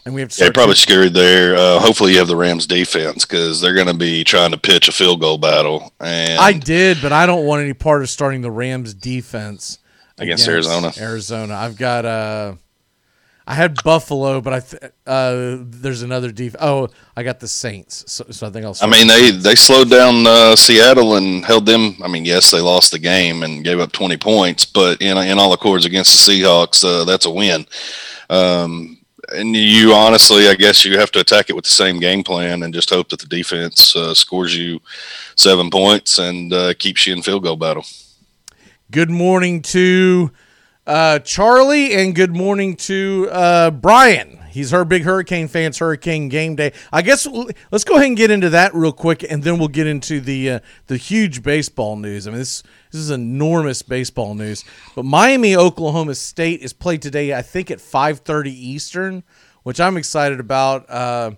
And 0.05 0.13
we 0.13 0.21
have 0.21 0.29
to 0.31 0.43
Yeah, 0.43 0.51
probably 0.53 0.75
screwed 0.75 1.13
there. 1.13 1.55
Uh, 1.55 1.79
hopefully, 1.79 2.11
you 2.11 2.17
have 2.19 2.27
the 2.27 2.35
Rams 2.35 2.67
defense 2.67 3.23
because 3.25 3.61
they're 3.61 3.73
going 3.73 3.87
to 3.87 3.93
be 3.93 4.23
trying 4.23 4.51
to 4.51 4.57
pitch 4.57 4.89
a 4.89 4.91
field 4.91 5.21
goal 5.21 5.37
battle. 5.37 5.93
And 5.99 6.39
I 6.39 6.53
did, 6.53 6.97
but 7.01 7.13
I 7.13 7.25
don't 7.25 7.45
want 7.45 7.61
any 7.63 7.73
part 7.73 8.01
of 8.01 8.09
starting 8.09 8.41
the 8.41 8.51
Rams 8.51 8.93
defense 8.93 9.79
Against 10.17 10.47
Arizona. 10.47 10.91
Arizona. 10.99 11.55
I've 11.55 11.77
got 11.77 12.05
uh 12.05 12.55
I 13.47 13.55
had 13.55 13.81
Buffalo, 13.83 14.41
but 14.41 14.53
I 14.53 14.59
th- 14.59 14.83
uh 15.07 15.57
there's 15.61 16.01
another 16.01 16.31
def. 16.31 16.55
Oh, 16.59 16.89
I 17.17 17.23
got 17.23 17.39
the 17.39 17.47
Saints. 17.47 18.03
So, 18.11 18.25
so 18.29 18.47
I 18.47 18.49
think 18.51 18.65
I'll. 18.65 18.75
I 18.81 18.87
mean, 18.87 19.07
they 19.07 19.31
they 19.31 19.55
slowed 19.55 19.89
down 19.89 20.27
uh, 20.27 20.55
Seattle 20.55 21.15
and 21.15 21.43
held 21.43 21.65
them. 21.65 21.97
I 22.03 22.07
mean, 22.07 22.25
yes, 22.25 22.51
they 22.51 22.61
lost 22.61 22.91
the 22.91 22.99
game 22.99 23.41
and 23.43 23.63
gave 23.63 23.79
up 23.79 23.91
20 23.91 24.17
points, 24.17 24.65
but 24.65 25.01
in 25.01 25.17
in 25.17 25.39
all 25.39 25.51
accords 25.53 25.85
against 25.85 26.25
the 26.25 26.31
Seahawks, 26.31 26.83
uh, 26.83 27.05
that's 27.05 27.25
a 27.25 27.31
win. 27.31 27.65
Um, 28.29 28.99
and 29.31 29.55
you 29.55 29.93
honestly, 29.93 30.49
I 30.49 30.55
guess 30.55 30.83
you 30.83 30.97
have 30.99 31.11
to 31.11 31.19
attack 31.19 31.49
it 31.49 31.55
with 31.55 31.65
the 31.65 31.71
same 31.71 31.99
game 31.99 32.23
plan 32.23 32.63
and 32.63 32.73
just 32.73 32.89
hope 32.89 33.09
that 33.09 33.19
the 33.19 33.27
defense 33.27 33.95
uh, 33.95 34.13
scores 34.13 34.57
you 34.57 34.79
seven 35.35 35.69
points 35.69 36.19
and 36.19 36.51
uh, 36.51 36.73
keeps 36.75 37.07
you 37.07 37.13
in 37.13 37.21
field 37.21 37.43
goal 37.43 37.55
battle. 37.55 37.85
Good 38.91 39.09
morning 39.09 39.61
to 39.63 40.31
uh, 40.85 41.19
Charlie, 41.19 41.93
and 41.93 42.13
good 42.13 42.35
morning 42.35 42.75
to 42.75 43.29
uh, 43.31 43.71
Brian. 43.71 44.42
He's 44.53 44.69
her 44.69 44.85
big 44.85 45.01
Hurricane 45.01 45.47
fans. 45.47 45.79
Hurricane 45.79 46.29
game 46.29 46.55
day. 46.55 46.73
I 46.91 47.01
guess 47.01 47.25
let's 47.71 47.83
go 47.83 47.95
ahead 47.95 48.05
and 48.05 48.15
get 48.15 48.29
into 48.29 48.51
that 48.51 48.75
real 48.75 48.91
quick, 48.91 49.25
and 49.27 49.41
then 49.41 49.57
we'll 49.57 49.67
get 49.67 49.87
into 49.87 50.21
the 50.21 50.49
uh, 50.51 50.59
the 50.85 50.97
huge 50.97 51.41
baseball 51.41 51.95
news. 51.95 52.27
I 52.27 52.29
mean, 52.29 52.37
this 52.37 52.61
this 52.91 53.01
is 53.01 53.09
enormous 53.09 53.81
baseball 53.81 54.35
news. 54.35 54.63
But 54.95 55.05
Miami 55.05 55.55
Oklahoma 55.55 56.13
State 56.13 56.61
is 56.61 56.71
played 56.71 57.01
today. 57.01 57.33
I 57.33 57.41
think 57.41 57.71
at 57.71 57.81
five 57.81 58.19
thirty 58.19 58.51
Eastern, 58.51 59.23
which 59.63 59.79
I'm 59.79 59.97
excited 59.97 60.39
about. 60.39 60.87
Uh, 60.87 61.31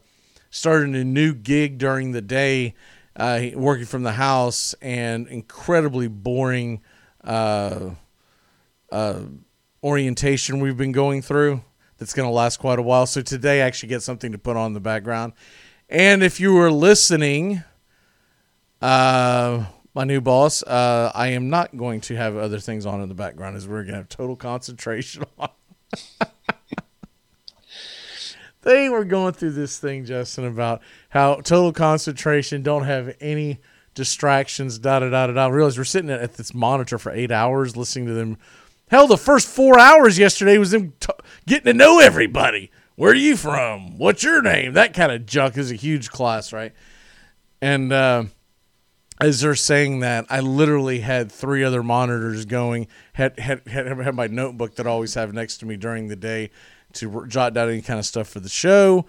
starting 0.49 0.93
a 0.95 1.03
new 1.03 1.33
gig 1.33 1.77
during 1.77 2.11
the 2.11 2.21
day, 2.21 2.75
uh, 3.15 3.41
working 3.53 3.85
from 3.85 4.03
the 4.03 4.13
house, 4.13 4.75
and 4.81 5.25
incredibly 5.29 6.09
boring 6.09 6.81
uh, 7.23 7.91
uh, 8.91 9.21
orientation 9.81 10.59
we've 10.59 10.77
been 10.77 10.91
going 10.91 11.21
through 11.21 11.61
that's 11.97 12.13
going 12.13 12.27
to 12.27 12.33
last 12.33 12.57
quite 12.57 12.79
a 12.79 12.81
while. 12.81 13.05
So 13.05 13.21
today 13.21 13.61
I 13.61 13.65
actually 13.65 13.89
get 13.89 14.01
something 14.01 14.31
to 14.31 14.37
put 14.37 14.57
on 14.57 14.73
the 14.73 14.79
background. 14.79 15.33
And 15.89 16.23
if 16.23 16.39
you 16.39 16.53
were 16.53 16.71
listening, 16.71 17.63
uh, 18.81 19.65
my 19.93 20.03
new 20.03 20.19
boss, 20.19 20.63
uh, 20.63 21.11
I 21.13 21.27
am 21.27 21.49
not 21.49 21.77
going 21.77 22.01
to 22.01 22.15
have 22.15 22.35
other 22.35 22.59
things 22.59 22.85
on 22.85 23.01
in 23.01 23.09
the 23.09 23.15
background 23.15 23.55
as 23.55 23.67
we're 23.67 23.83
going 23.83 23.93
to 23.93 23.97
have 23.97 24.09
total 24.09 24.35
concentration 24.35 25.23
on. 25.39 25.49
they 28.63 28.89
were 28.89 29.05
going 29.05 29.33
through 29.33 29.51
this 29.51 29.79
thing, 29.79 30.05
Justin, 30.05 30.45
about 30.45 30.81
how 31.09 31.35
total 31.35 31.71
concentration, 31.71 32.61
don't 32.61 32.83
have 32.83 33.15
any 33.21 33.59
distractions, 33.93 34.77
da 34.77 34.99
da 34.99 35.09
da 35.09 35.27
da 35.27 35.33
da. 35.33 35.45
I 35.45 35.49
realize 35.49 35.77
we're 35.77 35.85
sitting 35.85 36.09
at 36.09 36.33
this 36.33 36.53
monitor 36.53 36.97
for 36.97 37.11
eight 37.11 37.31
hours 37.31 37.77
listening 37.77 38.07
to 38.07 38.13
them. 38.13 38.37
Hell, 38.95 39.07
the 39.07 39.17
first 39.17 39.49
four 39.49 39.77
hours 39.77 40.17
yesterday 40.17 40.57
was 40.57 40.71
them 40.71 40.93
t- 41.01 41.09
getting 41.45 41.65
to 41.65 41.73
know 41.73 41.99
everybody. 41.99 42.71
Where 42.95 43.11
are 43.11 43.13
you 43.13 43.35
from? 43.35 43.97
What's 43.97 44.23
your 44.23 44.41
name? 44.41 44.71
That 44.71 44.93
kind 44.93 45.11
of 45.11 45.25
junk 45.25 45.57
is 45.57 45.69
a 45.69 45.75
huge 45.75 46.09
class, 46.09 46.53
right? 46.53 46.71
And 47.61 47.91
uh, 47.91 48.23
as 49.19 49.41
they're 49.41 49.55
saying 49.55 49.99
that, 49.99 50.27
I 50.29 50.39
literally 50.39 51.01
had 51.01 51.29
three 51.29 51.61
other 51.61 51.83
monitors 51.83 52.45
going. 52.45 52.87
Had 53.11 53.37
had 53.37 53.67
had, 53.67 53.85
had 53.85 54.15
my 54.15 54.27
notebook 54.27 54.75
that 54.75 54.87
I 54.87 54.91
always 54.91 55.13
have 55.15 55.33
next 55.33 55.57
to 55.57 55.65
me 55.65 55.75
during 55.75 56.07
the 56.07 56.15
day 56.15 56.51
to 56.93 57.27
jot 57.27 57.53
down 57.53 57.67
any 57.67 57.81
kind 57.81 57.99
of 57.99 58.05
stuff 58.05 58.29
for 58.29 58.39
the 58.39 58.47
show. 58.47 59.05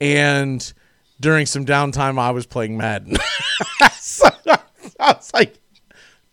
And 0.00 0.72
during 1.20 1.46
some 1.46 1.64
downtime, 1.64 2.18
I 2.18 2.32
was 2.32 2.44
playing 2.44 2.76
Madden. 2.76 3.16
so 4.00 4.30
I 4.98 5.12
was 5.12 5.30
like, 5.32 5.60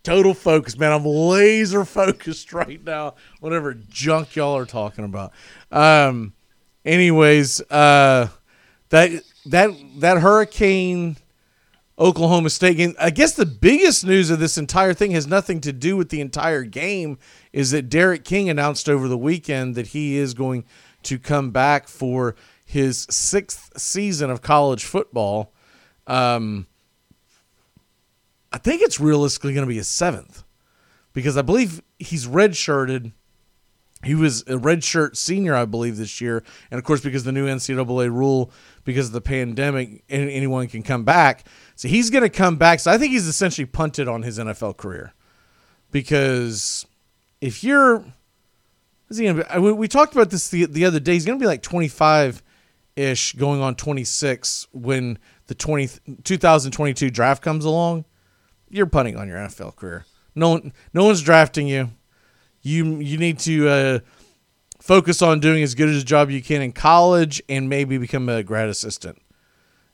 total 0.05 0.33
focus, 0.33 0.77
man. 0.77 0.91
I'm 0.91 1.03
laser 1.03 1.83
focused 1.83 2.53
right 2.53 2.83
now. 2.83 3.15
Whatever 3.39 3.73
junk 3.73 4.35
y'all 4.35 4.55
are 4.55 4.65
talking 4.65 5.03
about. 5.03 5.33
Um, 5.71 6.33
anyways, 6.85 7.59
uh, 7.69 8.29
that 8.89 9.11
that 9.47 9.71
that 9.97 10.19
hurricane. 10.19 11.17
Oklahoma 11.97 12.49
State 12.49 12.75
game. 12.75 12.93
I 12.99 13.09
guess 13.09 13.35
the 13.35 13.45
biggest 13.45 14.05
news 14.05 14.29
of 14.29 14.37
this 14.37 14.57
entire 14.57 14.93
thing 14.93 15.11
has 15.11 15.27
nothing 15.27 15.61
to 15.61 15.71
do 15.71 15.95
with 15.95 16.09
the 16.09 16.19
entire 16.19 16.63
game. 16.63 17.17
Is 17.53 17.71
that 17.71 17.87
D'Eriq 17.87 18.25
King 18.25 18.49
announced 18.49 18.89
over 18.89 19.07
the 19.07 19.17
weekend 19.17 19.75
that 19.75 19.87
he 19.87 20.17
is 20.17 20.33
going 20.33 20.65
to 21.03 21.17
come 21.17 21.51
back 21.51 21.87
for 21.87 22.35
his 22.65 23.07
sixth 23.09 23.79
season 23.79 24.29
of 24.29 24.41
college 24.41 24.83
football. 24.83 25.53
Um, 26.05 26.67
I 28.55 28.57
think 28.57 28.81
it's 28.81 29.01
realistically 29.01 29.53
going 29.53 29.65
to 29.65 29.69
be 29.69 29.75
his 29.75 29.89
seventh 29.89 30.45
because 31.11 31.35
I 31.35 31.41
believe 31.41 31.81
he's 31.99 32.25
redshirted. 32.25 33.11
He 34.01 34.15
was 34.15 34.43
a 34.43 34.53
redshirt 34.53 35.17
senior, 35.17 35.53
I 35.53 35.65
believe, 35.65 35.97
this 35.97 36.21
year, 36.21 36.41
and 36.71 36.77
of 36.77 36.85
course, 36.85 37.01
because 37.01 37.25
the 37.25 37.33
new 37.33 37.47
NCAA 37.47 38.09
rule, 38.09 38.49
because 38.85 39.07
of 39.07 39.11
the 39.11 39.19
pandemic, 39.19 40.05
anyone 40.07 40.69
can 40.69 40.83
come 40.83 41.03
back. 41.03 41.45
So 41.75 41.89
he's 41.89 42.09
going 42.09 42.21
to 42.21 42.29
come 42.29 42.55
back. 42.55 42.79
So 42.79 42.91
I 42.91 42.97
think 42.97 43.11
he's 43.11 43.27
essentially 43.27 43.65
punted 43.65 44.07
on 44.07 44.21
his 44.21 44.39
NFL 44.39 44.77
career 44.77 45.13
because 45.91 46.85
if 47.41 47.61
you're, 47.61 48.05
is 49.09 49.17
he 49.17 49.25
gonna 49.25 49.43
be, 49.59 49.71
we 49.73 49.89
talked 49.89 50.15
about 50.15 50.29
this 50.29 50.47
the, 50.47 50.63
the 50.63 50.85
other 50.85 51.01
day. 51.01 51.11
He's 51.11 51.25
going 51.25 51.37
to 51.37 51.43
be 51.43 51.47
like 51.47 51.61
25 51.61 52.41
ish, 52.95 53.33
going 53.33 53.59
on 53.59 53.75
26 53.75 54.67
when 54.71 55.19
the 55.47 55.55
20, 55.55 55.89
2022 56.23 57.09
draft 57.09 57.43
comes 57.43 57.65
along. 57.65 58.05
You're 58.69 58.85
punting 58.85 59.17
on 59.17 59.27
your 59.27 59.37
NFL 59.37 59.75
career. 59.75 60.05
No 60.33 60.49
one, 60.49 60.73
no 60.93 61.05
one's 61.05 61.21
drafting 61.21 61.67
you. 61.67 61.91
You 62.61 62.97
you 62.99 63.17
need 63.17 63.39
to 63.39 63.67
uh, 63.69 63.99
focus 64.79 65.21
on 65.21 65.39
doing 65.39 65.63
as 65.63 65.75
good 65.75 65.89
as 65.89 66.01
a 66.01 66.05
job 66.05 66.29
you 66.29 66.41
can 66.41 66.61
in 66.61 66.71
college 66.71 67.41
and 67.47 67.69
maybe 67.69 67.97
become 67.97 68.27
a 68.27 68.43
grad 68.43 68.69
assistant. 68.69 69.21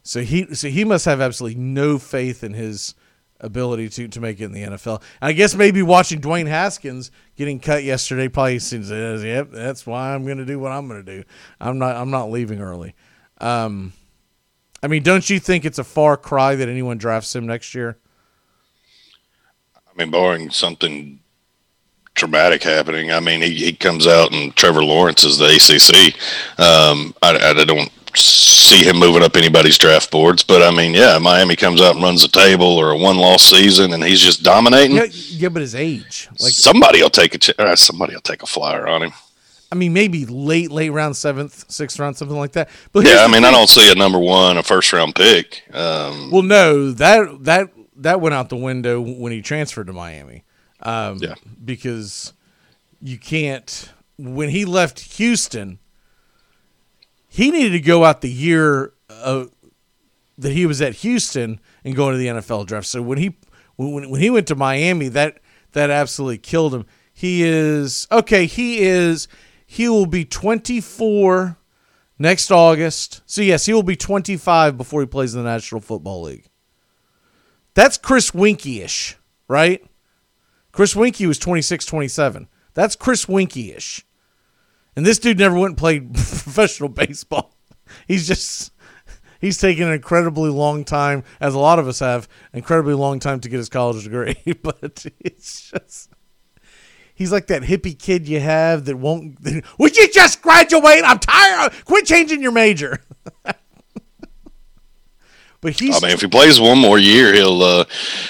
So 0.04 0.22
he 0.22 0.54
so 0.56 0.70
he 0.70 0.84
must 0.84 1.06
have 1.06 1.22
absolutely 1.22 1.60
no 1.60 1.98
faith 1.98 2.44
in 2.44 2.54
his 2.54 2.96
ability 3.40 3.90
to 3.90 4.08
to 4.08 4.20
make 4.20 4.40
it 4.40 4.46
in 4.46 4.52
the 4.54 4.64
NFL. 4.64 5.02
I 5.22 5.34
guess 5.34 5.56
maybe 5.56 5.82
watching 5.82 6.22
Dwayne 6.22 6.48
Haskins 6.48 7.12
getting 7.36 7.60
cut 7.60 7.84
yesterday 7.84 8.28
probably 8.28 8.60
seems 8.60 8.90
yep 8.90 9.50
that's 9.52 9.86
why 9.86 10.14
I'm 10.14 10.26
going 10.26 10.38
to 10.38 10.46
do 10.46 10.60
what 10.60 10.72
I'm 10.72 10.88
going 10.88 11.04
to 11.06 11.18
do. 11.18 11.24
I'm 11.60 11.78
not 11.78 11.96
I'm 11.96 12.10
not 12.10 12.32
leaving 12.32 12.62
early. 12.62 12.96
Um, 13.40 13.94
I 14.84 14.88
mean, 14.88 15.04
don't 15.04 15.30
you 15.30 15.40
think 15.40 15.66
it's 15.66 15.80
a 15.80 15.84
far 15.84 16.18
cry 16.18 16.56
that 16.56 16.68
anyone 16.68 16.98
drafts 16.98 17.36
him 17.36 17.46
next 17.46 17.76
year? 17.76 17.98
I 19.92 19.98
mean, 19.98 20.12
barring 20.12 20.50
something 20.50 21.20
traumatic 22.16 22.64
happening, 22.64 23.12
I 23.12 23.20
mean, 23.20 23.42
he, 23.42 23.54
he 23.54 23.74
comes 23.74 24.08
out 24.08 24.32
and 24.34 24.56
Trevor 24.56 24.84
Lawrence 24.84 25.24
is 25.24 25.38
the 25.38 25.46
ACC. 25.56 26.14
Um, 26.60 27.14
I, 27.22 27.52
I 27.52 27.64
don't 27.66 27.92
see 28.16 28.84
him 28.84 28.98
moving 28.98 29.24
up 29.24 29.36
anybody's 29.36 29.78
draft 29.78 30.12
boards, 30.12 30.44
but 30.44 30.62
I 30.62 30.72
mean, 30.76 30.94
yeah, 30.94 31.18
Miami 31.18 31.56
comes 31.56 31.82
out 31.82 31.96
and 31.96 32.04
runs 32.04 32.22
the 32.22 32.28
table 32.28 32.66
or 32.78 32.92
a 32.92 32.98
one 32.98 33.18
loss 33.18 33.44
season 33.44 33.94
and 33.94 34.04
he's 34.04 34.22
just 34.22 34.44
dominating. 34.44 34.96
Yeah, 34.98 35.06
yeah, 35.12 35.50
but 35.50 35.62
his 35.62 35.76
age, 35.76 36.28
like 36.40 36.54
somebody 36.54 37.02
will 37.02 37.10
take 37.10 37.36
a 37.36 37.38
ch- 37.38 37.58
uh, 37.60 37.76
somebody 37.76 38.14
will 38.14 38.22
take 38.22 38.44
a 38.44 38.48
flyer 38.48 38.88
on 38.88 39.04
him. 39.04 39.12
I 39.72 39.76
mean, 39.76 39.94
maybe 39.94 40.26
late, 40.26 40.70
late 40.70 40.90
round, 40.90 41.16
seventh, 41.16 41.72
sixth 41.72 41.98
round, 41.98 42.18
something 42.18 42.38
like 42.38 42.52
that. 42.54 42.70
But 42.92 43.06
Yeah, 43.06 43.24
I 43.24 43.28
mean, 43.32 43.46
I 43.46 43.52
don't 43.52 43.70
see 43.70 43.90
a 43.90 43.96
number 43.96 44.20
one, 44.20 44.58
a 44.58 44.64
first 44.64 44.92
round 44.92 45.16
pick. 45.16 45.64
Um, 45.74 46.30
Well, 46.30 46.42
no, 46.42 46.92
that 46.92 47.46
that 47.46 47.70
that 48.02 48.22
went 48.22 48.36
out 48.36 48.50
the 48.50 48.58
window 48.58 49.00
when 49.02 49.32
he 49.32 49.42
transferred 49.42 49.88
to 49.88 49.94
Miami. 49.94 50.44
Um, 50.82 51.18
Yeah. 51.20 51.36
Because 51.64 52.34
you 53.02 53.18
can't. 53.18 53.92
When 54.18 54.50
he 54.50 54.66
left 54.66 55.00
Houston, 55.18 55.80
he 57.28 57.50
needed 57.50 57.72
to 57.72 57.80
go 57.80 58.04
out 58.04 58.22
the 58.22 58.30
year 58.30 58.94
uh, 59.10 59.46
that 60.38 60.52
he 60.52 60.66
was 60.66 60.82
at 60.82 60.96
Houston 60.96 61.60
and 61.84 61.96
go 61.96 62.08
into 62.10 62.18
the 62.18 62.28
NFL 62.28 62.68
draft. 62.68 62.88
So 62.88 63.02
when 63.02 63.18
he 63.18 63.36
when, 63.78 64.10
when 64.10 64.22
he 64.22 64.30
went 64.30 64.48
to 64.48 64.56
Miami, 64.56 65.08
that 65.10 65.40
that 65.72 65.90
absolutely 65.90 66.38
killed 66.38 66.74
him. 66.74 66.86
He 67.14 67.44
is 67.44 68.08
okay. 68.12 68.46
He 68.46 68.80
is. 68.80 69.28
He 69.66 69.88
will 69.88 70.06
be 70.06 70.26
24 70.26 71.58
next 72.20 72.52
August. 72.52 73.22
So 73.26 73.42
yes, 73.42 73.66
he 73.66 73.74
will 73.74 73.84
be 73.84 73.96
25 73.96 74.78
before 74.78 75.00
he 75.00 75.08
plays 75.08 75.34
in 75.34 75.42
the 75.44 75.50
National 75.50 75.80
Football 75.80 76.24
League. 76.24 76.51
That's 77.74 77.98
Chris 77.98 78.32
Weinke-ish, 78.32 79.18
right? 79.48 79.84
Chris 80.72 80.94
Weinke 80.94 81.28
was 81.28 81.38
26, 81.38 81.86
27. 81.86 82.48
That's 82.74 82.96
Chris 82.96 83.26
Weinke-ish. 83.26 84.06
And 84.96 85.06
this 85.06 85.20
dude 85.20 85.40
never 85.40 85.56
went 85.56 85.72
and 85.72 85.78
played 85.78 86.14
professional 86.14 86.90
baseball. 86.90 87.56
He's 88.08 88.28
just 88.28 88.72
he's 89.40 89.58
taken 89.58 89.88
an 89.88 89.94
incredibly 89.94 90.50
long 90.50 90.84
time, 90.86 91.24
as 91.40 91.54
a 91.54 91.60
lot 91.60 91.80
of 91.80 91.88
us 91.88 92.00
have, 92.00 92.28
incredibly 92.54 92.94
long 92.94 93.20
time 93.20 93.40
to 93.42 93.50
get 93.50 93.58
his 93.58 93.70
college 93.70 94.04
degree. 94.04 94.36
but 94.62 95.06
it's 95.20 95.72
just 95.72 96.10
he's 97.14 97.32
like 97.32 97.48
that 97.48 97.64
hippie 97.64 97.98
kid 97.98 98.28
you 98.28 98.40
have 98.40 98.86
that 98.86 98.98
won't. 98.98 99.38
Would 99.78 99.98
you 99.98 100.10
just 100.10 100.42
graduate? 100.42 101.04
I'm 101.06 101.20
tired. 101.20 101.72
Of, 101.72 101.86
quit 101.86 102.06
changing 102.06 102.42
your 102.42 102.52
major. 102.52 103.02
But 105.62 105.80
he's. 105.80 105.96
I 105.96 106.06
mean, 106.06 106.14
if 106.14 106.22
he 106.22 106.28
plays 106.28 106.60
one 106.60 106.80
more 106.80 106.98
year, 106.98 107.34
he'll. 107.34 107.62
Uh, 107.62 107.86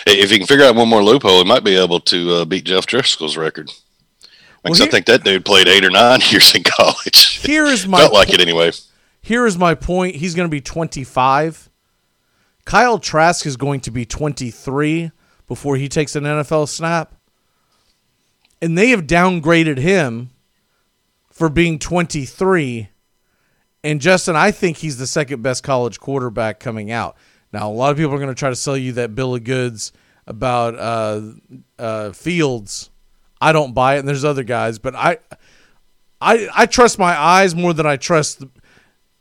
if 0.05 0.29
he 0.29 0.37
can 0.37 0.47
figure 0.47 0.65
out 0.65 0.75
one 0.75 0.89
more 0.89 1.03
loophole, 1.03 1.39
he 1.39 1.45
might 1.45 1.63
be 1.63 1.75
able 1.75 2.01
to 2.01 2.33
uh, 2.33 2.45
beat 2.45 2.65
Jeff 2.65 2.85
Driskel's 2.85 3.37
record. 3.37 3.71
Because 4.63 4.79
Well, 4.79 4.87
I 4.87 4.91
think 4.91 5.05
that 5.07 5.23
dude 5.23 5.45
played 5.45 5.67
eight 5.67 5.83
or 5.83 5.89
nine 5.89 6.19
years 6.29 6.53
in 6.53 6.63
college. 6.63 7.39
Here 7.39 7.65
is 7.65 7.87
my 7.87 7.99
felt 7.99 8.13
like 8.13 8.27
po- 8.27 8.35
it 8.35 8.41
anyway. 8.41 8.71
Here 9.21 9.45
is 9.45 9.57
my 9.57 9.73
point. 9.75 10.17
He's 10.17 10.35
going 10.35 10.47
to 10.47 10.51
be 10.51 10.61
25. 10.61 11.69
Kyle 12.65 12.99
Trask 12.99 13.45
is 13.45 13.57
going 13.57 13.79
to 13.81 13.91
be 13.91 14.05
23 14.05 15.11
before 15.47 15.77
he 15.77 15.89
takes 15.89 16.15
an 16.15 16.23
NFL 16.23 16.67
snap. 16.67 17.15
And 18.61 18.77
they 18.77 18.89
have 18.89 19.07
downgraded 19.07 19.77
him 19.77 20.29
for 21.31 21.49
being 21.49 21.79
23. 21.79 22.89
And 23.83 23.99
Justin, 23.99 24.35
I 24.35 24.51
think 24.51 24.77
he's 24.77 24.97
the 24.97 25.07
second 25.07 25.41
best 25.41 25.63
college 25.63 25.99
quarterback 25.99 26.59
coming 26.59 26.91
out. 26.91 27.17
Now, 27.51 27.69
a 27.69 27.73
lot 27.73 27.91
of 27.91 27.97
people 27.97 28.13
are 28.13 28.17
going 28.17 28.29
to 28.29 28.35
try 28.35 28.49
to 28.49 28.55
sell 28.55 28.77
you 28.77 28.91
that 28.93 29.15
bill 29.15 29.35
of 29.35 29.43
goods 29.43 29.91
about 30.27 30.75
uh, 30.75 31.21
uh, 31.79 32.11
Fields. 32.11 32.89
I 33.41 33.51
don't 33.51 33.73
buy 33.73 33.95
it, 33.95 33.99
and 33.99 34.07
there's 34.07 34.23
other 34.23 34.43
guys, 34.43 34.77
but 34.77 34.95
I, 34.95 35.17
I, 36.21 36.47
I 36.55 36.65
trust 36.67 36.99
my 36.99 37.19
eyes 37.19 37.55
more 37.55 37.73
than 37.73 37.87
I 37.87 37.97
trust 37.97 38.43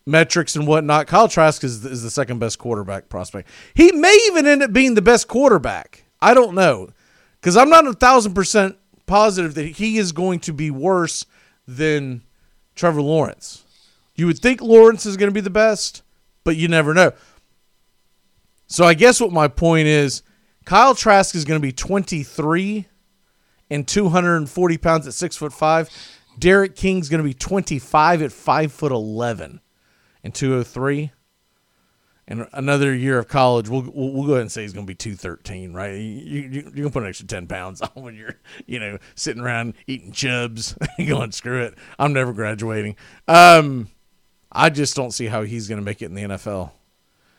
metrics 0.06 0.56
and 0.56 0.66
whatnot. 0.66 1.06
Kyle 1.06 1.26
Trask 1.26 1.64
is, 1.64 1.84
is 1.84 2.02
the 2.02 2.10
second 2.10 2.38
best 2.38 2.58
quarterback 2.58 3.08
prospect. 3.08 3.48
He 3.74 3.90
may 3.92 4.16
even 4.26 4.46
end 4.46 4.62
up 4.62 4.72
being 4.72 4.94
the 4.94 5.02
best 5.02 5.26
quarterback. 5.26 6.04
I 6.20 6.34
don't 6.34 6.54
know, 6.54 6.90
because 7.40 7.56
I'm 7.56 7.70
not 7.70 7.86
a 7.86 7.94
thousand 7.94 8.34
percent 8.34 8.76
positive 9.06 9.54
that 9.54 9.66
he 9.66 9.96
is 9.96 10.12
going 10.12 10.40
to 10.40 10.52
be 10.52 10.70
worse 10.70 11.24
than 11.66 12.22
Trevor 12.74 13.00
Lawrence. 13.00 13.64
You 14.20 14.26
would 14.26 14.38
think 14.38 14.60
Lawrence 14.60 15.06
is 15.06 15.16
going 15.16 15.30
to 15.30 15.34
be 15.34 15.40
the 15.40 15.48
best, 15.48 16.02
but 16.44 16.54
you 16.54 16.68
never 16.68 16.92
know. 16.92 17.12
So 18.66 18.84
I 18.84 18.92
guess 18.92 19.18
what 19.18 19.32
my 19.32 19.48
point 19.48 19.88
is, 19.88 20.22
Kyle 20.66 20.94
Trask 20.94 21.34
is 21.34 21.46
going 21.46 21.58
to 21.58 21.66
be 21.66 21.72
23 21.72 22.86
and 23.70 23.88
240 23.88 24.76
pounds 24.76 25.06
at 25.06 25.14
six 25.14 25.38
foot 25.38 25.54
five. 25.54 25.88
D'Eriq 26.38 26.76
King's 26.76 27.08
going 27.08 27.22
to 27.22 27.26
be 27.26 27.32
25 27.32 28.20
at 28.20 28.30
five 28.30 28.74
foot 28.74 28.92
11 28.92 29.62
and 30.22 30.34
203. 30.34 31.12
And 32.28 32.46
another 32.52 32.94
year 32.94 33.18
of 33.18 33.26
college, 33.26 33.70
we'll, 33.70 33.90
we'll, 33.90 34.26
go 34.26 34.32
ahead 34.32 34.42
and 34.42 34.52
say 34.52 34.60
he's 34.60 34.74
going 34.74 34.84
to 34.84 34.90
be 34.90 34.94
213, 34.94 35.72
right? 35.72 35.94
You, 35.94 35.98
you, 35.98 36.72
you 36.74 36.82
can 36.82 36.90
put 36.90 37.04
an 37.04 37.08
extra 37.08 37.26
10 37.26 37.46
pounds 37.46 37.80
on 37.80 37.90
when 37.94 38.16
you're, 38.16 38.38
you 38.66 38.78
know, 38.78 38.98
sitting 39.14 39.42
around 39.42 39.72
eating 39.86 40.12
chubs 40.12 40.76
going, 40.98 41.32
screw 41.32 41.62
it. 41.62 41.78
I'm 41.98 42.12
never 42.12 42.34
graduating. 42.34 42.96
Um, 43.26 43.88
I 44.52 44.70
just 44.70 44.96
don't 44.96 45.12
see 45.12 45.26
how 45.26 45.42
he's 45.42 45.68
going 45.68 45.78
to 45.80 45.84
make 45.84 46.02
it 46.02 46.06
in 46.06 46.14
the 46.14 46.22
NFL. 46.22 46.72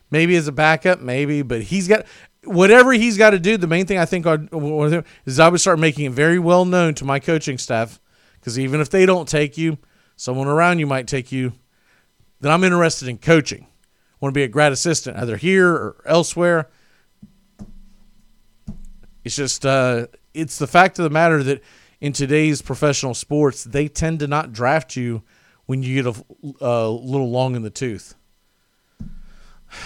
Maybe 0.09 0.35
as 0.35 0.47
a 0.47 0.51
backup, 0.51 0.99
maybe, 0.99 1.41
but 1.41 1.61
he's 1.61 1.87
got 1.87 2.05
whatever 2.43 2.91
he's 2.93 3.17
got 3.17 3.31
to 3.31 3.39
do. 3.39 3.57
The 3.57 3.67
main 3.67 3.85
thing 3.85 3.97
I 3.97 4.05
think 4.05 4.25
I- 4.25 4.35
with 4.35 4.93
him 4.93 5.03
is 5.25 5.39
I 5.39 5.47
would 5.49 5.61
start 5.61 5.79
making 5.79 6.05
it 6.05 6.11
very 6.11 6.39
well 6.39 6.65
known 6.65 6.93
to 6.95 7.05
my 7.05 7.19
coaching 7.19 7.57
staff 7.57 7.99
because 8.39 8.57
even 8.59 8.81
if 8.81 8.89
they 8.89 9.05
don't 9.05 9.27
take 9.27 9.57
you, 9.57 9.77
someone 10.15 10.47
around 10.47 10.79
you 10.79 10.87
might 10.87 11.07
take 11.07 11.31
you. 11.31 11.53
Then 12.39 12.51
I'm 12.51 12.63
interested 12.63 13.07
in 13.07 13.19
coaching. 13.19 13.67
Want 14.19 14.33
to 14.33 14.37
be 14.37 14.43
a 14.43 14.47
grad 14.47 14.71
assistant 14.71 15.17
either 15.17 15.37
here 15.37 15.69
or 15.69 15.95
elsewhere. 16.05 16.69
It's 19.23 19.35
just 19.35 19.65
uh, 19.65 20.07
it's 20.33 20.57
the 20.57 20.67
fact 20.67 20.97
of 20.99 21.03
the 21.03 21.09
matter 21.09 21.43
that 21.43 21.61
in 21.99 22.13
today's 22.13 22.61
professional 22.61 23.13
sports, 23.13 23.63
they 23.63 23.87
tend 23.87 24.19
to 24.19 24.27
not 24.27 24.51
draft 24.51 24.95
you 24.95 25.21
when 25.71 25.83
you 25.83 26.03
get 26.03 26.05
a, 26.05 26.23
a 26.59 26.89
little 26.89 27.31
long 27.31 27.55
in 27.55 27.61
the 27.61 27.69
tooth. 27.69 28.13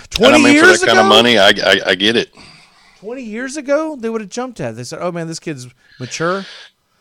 Twenty 0.10 0.34
I 0.34 0.38
mean, 0.38 0.60
for 0.60 0.66
years 0.66 0.80
that 0.80 0.88
kind 0.88 0.98
ago, 0.98 1.06
of 1.06 1.10
money, 1.10 1.38
I, 1.38 1.50
I, 1.50 1.80
I 1.90 1.96
get 1.96 2.16
it. 2.16 2.34
20 3.02 3.22
years 3.22 3.56
ago, 3.56 3.96
they 3.96 4.10
would 4.10 4.20
have 4.22 4.32
jumped 4.32 4.60
at. 4.60 4.72
it. 4.72 4.78
They 4.78 4.84
said, 4.84 4.98
"Oh 5.00 5.12
man, 5.12 5.28
this 5.28 5.40
kid's 5.40 5.68
mature." 6.00 6.44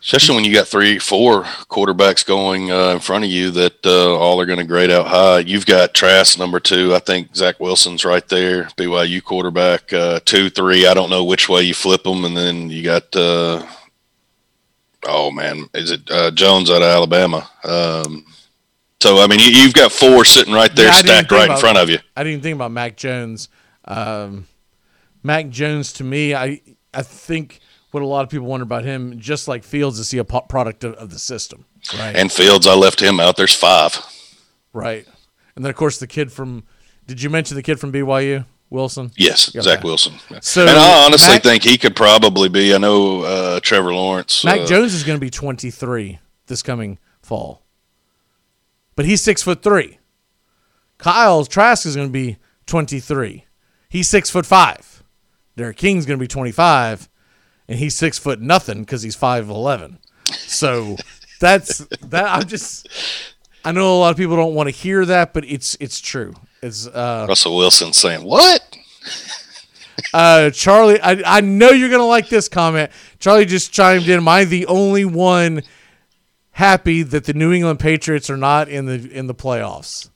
Especially 0.03 0.35
when 0.35 0.44
you 0.44 0.53
got 0.53 0.68
three, 0.68 0.99
four 0.99 1.44
quarterbacks 1.44 2.27
going 2.27 2.70
uh, 2.70 2.90
in 2.90 3.01
front 3.01 3.25
of 3.25 3.31
you 3.31 3.51
that 3.53 3.87
uh, 3.87 4.18
all 4.18 4.38
are 4.38 4.44
going 4.44 4.59
to 4.59 4.66
grade 4.66 4.90
out 4.90 5.07
high. 5.07 5.38
You've 5.38 5.64
got 5.64 5.94
Trask 5.94 6.38
number 6.38 6.61
two. 6.61 6.94
I 6.94 6.99
think 6.99 7.35
Zach 7.35 7.59
Wilson's 7.61 8.05
right 8.05 8.29
there. 8.29 8.64
BYU 8.77 9.25
quarterback 9.25 9.90
uh, 9.94 10.20
two, 10.27 10.51
three. 10.51 10.87
I 10.87 10.92
don't 10.92 11.09
know 11.09 11.25
which 11.25 11.49
way 11.49 11.62
you 11.62 11.73
flip 11.73 12.03
them, 12.03 12.27
and 12.27 12.37
then 12.37 12.68
you 12.68 12.83
got 12.83 13.16
uh, 13.16 13.66
oh 15.07 15.31
man, 15.31 15.70
is 15.73 15.90
it 15.90 16.03
uh, 16.11 16.31
Jones 16.33 16.68
out 16.68 16.83
of 16.83 16.88
Alabama? 16.88 17.49
Um, 17.64 18.27
so 19.05 19.21
I 19.21 19.27
mean, 19.27 19.38
you, 19.38 19.51
you've 19.51 19.75
got 19.75 19.93
four 19.93 20.25
sitting 20.25 20.55
right 20.55 20.75
there, 20.75 20.87
Yeah, 20.87 20.93
stacked 20.93 21.31
right 21.31 21.51
in 21.51 21.57
front 21.59 21.77
of 21.77 21.90
you. 21.90 21.99
I 22.17 22.23
didn't 22.23 22.33
even 22.33 22.43
think 22.43 22.55
about 22.55 22.71
Mac 22.71 22.97
Jones. 22.97 23.51
Um, 23.85 24.47
Mac 25.23 25.51
Jones 25.51 25.93
to 25.95 26.05
me, 26.05 26.35
I 26.35 26.62
I 26.95 27.03
think 27.03 27.61
what 27.90 28.03
a 28.03 28.07
lot 28.07 28.25
of 28.25 28.31
people 28.31 28.47
wonder 28.47 28.64
about 28.64 28.85
him, 28.85 29.21
just 29.21 29.47
like 29.47 29.62
Fields, 29.62 29.99
is 29.99 30.11
he 30.11 30.19
a 30.19 30.25
product 30.25 30.85
of, 30.85 30.95
of 30.95 31.11
the 31.11 31.19
system, 31.19 31.67
right? 31.99 32.17
And 32.17 32.33
Fields, 32.33 32.67
I 32.67 32.75
left 32.75 33.01
him 33.01 33.21
out. 33.21 33.37
There's 33.37 33.55
five. 33.55 33.99
right. 34.73 35.07
And 35.55 35.64
then 35.64 35.71
of 35.71 35.77
course 35.77 35.99
the 35.99 36.07
kid 36.07 36.33
from. 36.33 36.64
Did 37.07 37.21
you 37.21 37.29
mention 37.29 37.55
the 37.57 37.62
kid 37.62 37.79
from 37.79 37.93
BYU, 37.93 38.47
Wilson? 38.71 39.12
Yes. 39.17 39.51
Zach 39.61 39.85
Wilson. 39.85 40.14
So, 40.40 40.62
and 40.62 40.71
I 40.71 41.05
honestly 41.05 41.35
Mac- 41.35 41.43
think 41.43 41.62
he 41.62 41.77
could 41.77 41.95
probably 41.95 42.49
be. 42.49 42.75
I 42.75 42.79
know 42.79 43.21
uh, 43.21 43.61
Trevor 43.61 43.93
Lawrence. 43.95 44.45
Mac 44.47 44.61
uh, 44.61 44.67
Jones 44.67 44.95
is 44.95 45.05
going 45.05 45.17
to 45.17 45.21
be 45.21 45.29
23 45.31 46.19
this 46.47 46.62
coming 46.62 46.99
fall, 47.23 47.62
but 48.96 49.04
he's 49.04 49.22
six 49.22 49.42
foot 49.42 49.62
three. 49.62 49.98
Kyle 50.98 51.44
Trask 51.44 51.87
is 51.87 51.96
going 51.96 52.09
to 52.09 52.12
be 52.12 52.38
23. 52.66 53.44
He's 53.88 54.09
six 54.09 54.30
foot 54.30 54.46
five. 54.46 55.02
D'Eriq 55.57 55.76
King's 55.76 56.07
going 56.07 56.18
to 56.18 56.22
be 56.22 56.28
25, 56.28 57.09
and 57.68 57.78
he's 57.78 57.94
six 57.94 58.18
foot 58.18 58.40
nothing 58.40 58.80
because 58.80 59.02
he's 59.02 59.14
five 59.14 59.48
eleven. 59.48 59.98
So 60.24 60.96
that's 61.40 61.78
that. 62.02 62.26
I'm 62.26 62.46
just. 62.46 62.88
I 63.64 63.72
know 63.72 63.96
a 63.96 63.98
lot 63.98 64.11
of 64.11 64.16
people 64.16 64.37
don't 64.37 64.54
want 64.54 64.68
to 64.68 64.74
hear 64.74 65.04
that, 65.07 65.33
but 65.33 65.44
it's 65.44 65.76
it's 65.80 66.00
true. 66.00 66.35
It's 66.62 66.87
uh, 66.87 67.26
Russell 67.28 67.57
Wilson 67.57 67.92
saying 67.92 68.24
what? 68.24 68.76
uh, 70.14 70.50
Charlie, 70.50 71.00
I, 71.00 71.22
I 71.24 71.40
know 71.40 71.70
you're 71.70 71.90
gonna 71.90 72.07
like 72.07 72.28
this 72.28 72.48
comment. 72.48 72.90
Charlie 73.20 73.46
just 73.46 73.72
chimed 73.72 74.09
in. 74.09 74.18
Am 74.18 74.28
I 74.28 74.44
the 74.44 74.66
only 74.66 75.04
one 75.04 75.62
happy 76.55 77.03
that 77.03 77.25
the 77.25 77.35
New 77.35 77.53
England 77.53 77.79
Patriots 77.79 78.29
are 78.31 78.37
not 78.37 78.69
in 78.69 78.87
the 78.87 79.09
in 79.12 79.27
the 79.27 79.35
playoffs? 79.35 80.09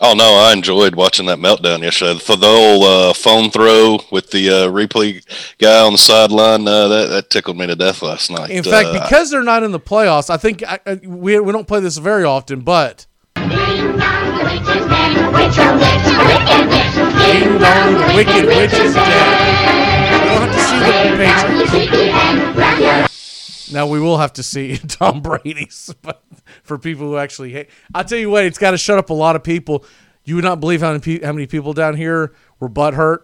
Oh 0.00 0.12
no, 0.12 0.34
I 0.34 0.52
enjoyed 0.52 0.96
watching 0.96 1.26
that 1.26 1.38
meltdown 1.38 1.82
yesterday. 1.82 2.18
For 2.18 2.34
the 2.36 2.48
old 2.48 2.82
uh, 2.84 3.12
phone 3.14 3.50
throw 3.50 4.00
with 4.10 4.30
the 4.32 4.50
uh, 4.50 4.66
replay 4.68 5.22
guy 5.58 5.80
on 5.86 5.92
the 5.92 5.98
sideline, 5.98 6.66
uh, 6.66 6.88
that 6.88 7.06
that 7.10 7.30
tickled 7.30 7.56
me 7.56 7.66
to 7.68 7.76
death 7.76 8.02
last 8.02 8.28
night. 8.30 8.50
In 8.50 8.64
fact, 8.64 8.88
Uh, 8.88 9.02
because 9.04 9.30
they're 9.30 9.44
not 9.44 9.62
in 9.62 9.70
the 9.70 9.78
playoffs, 9.80 10.30
I 10.30 10.36
think 10.36 10.64
I, 10.64 10.80
I- 10.84 11.00
we 11.06 11.38
we 11.38 11.52
don't 11.52 11.68
play 11.68 11.78
this 11.80 11.96
very 11.98 12.24
often, 12.24 12.60
but 12.62 13.06
Ding 16.24 17.58
dong, 17.58 17.94
wicked 18.16 18.46
witch 18.46 18.72
is 18.72 18.94
dead. 18.94 19.28
We 20.12 20.18
don't 20.24 20.48
have 20.48 20.52
to 20.54 20.60
see 20.60 20.78
the 20.80 20.92
Patriots. 22.54 23.23
Now 23.72 23.86
we 23.86 24.00
will 24.00 24.18
have 24.18 24.32
to 24.34 24.42
see 24.42 24.76
Tom 24.88 25.22
Brady's, 25.22 25.94
but 26.02 26.22
for 26.62 26.78
people 26.78 27.06
who 27.06 27.16
actually 27.16 27.52
hate, 27.52 27.70
I'll 27.94 28.04
tell 28.04 28.18
you 28.18 28.30
what, 28.30 28.44
it's 28.44 28.58
got 28.58 28.72
to 28.72 28.78
shut 28.78 28.98
up 28.98 29.10
a 29.10 29.14
lot 29.14 29.36
of 29.36 29.42
people. 29.42 29.84
You 30.24 30.36
would 30.36 30.44
not 30.44 30.60
believe 30.60 30.80
how 30.80 30.92
many 30.92 31.20
how 31.20 31.32
many 31.32 31.46
people 31.46 31.72
down 31.72 31.96
here 31.96 32.34
were 32.60 32.68
butthurt 32.68 33.20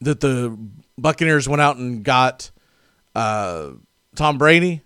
that 0.00 0.20
the 0.20 0.56
Buccaneers 0.96 1.48
went 1.48 1.60
out 1.60 1.76
and 1.76 2.04
got 2.04 2.50
uh, 3.14 3.70
Tom 4.14 4.38
Brady, 4.38 4.82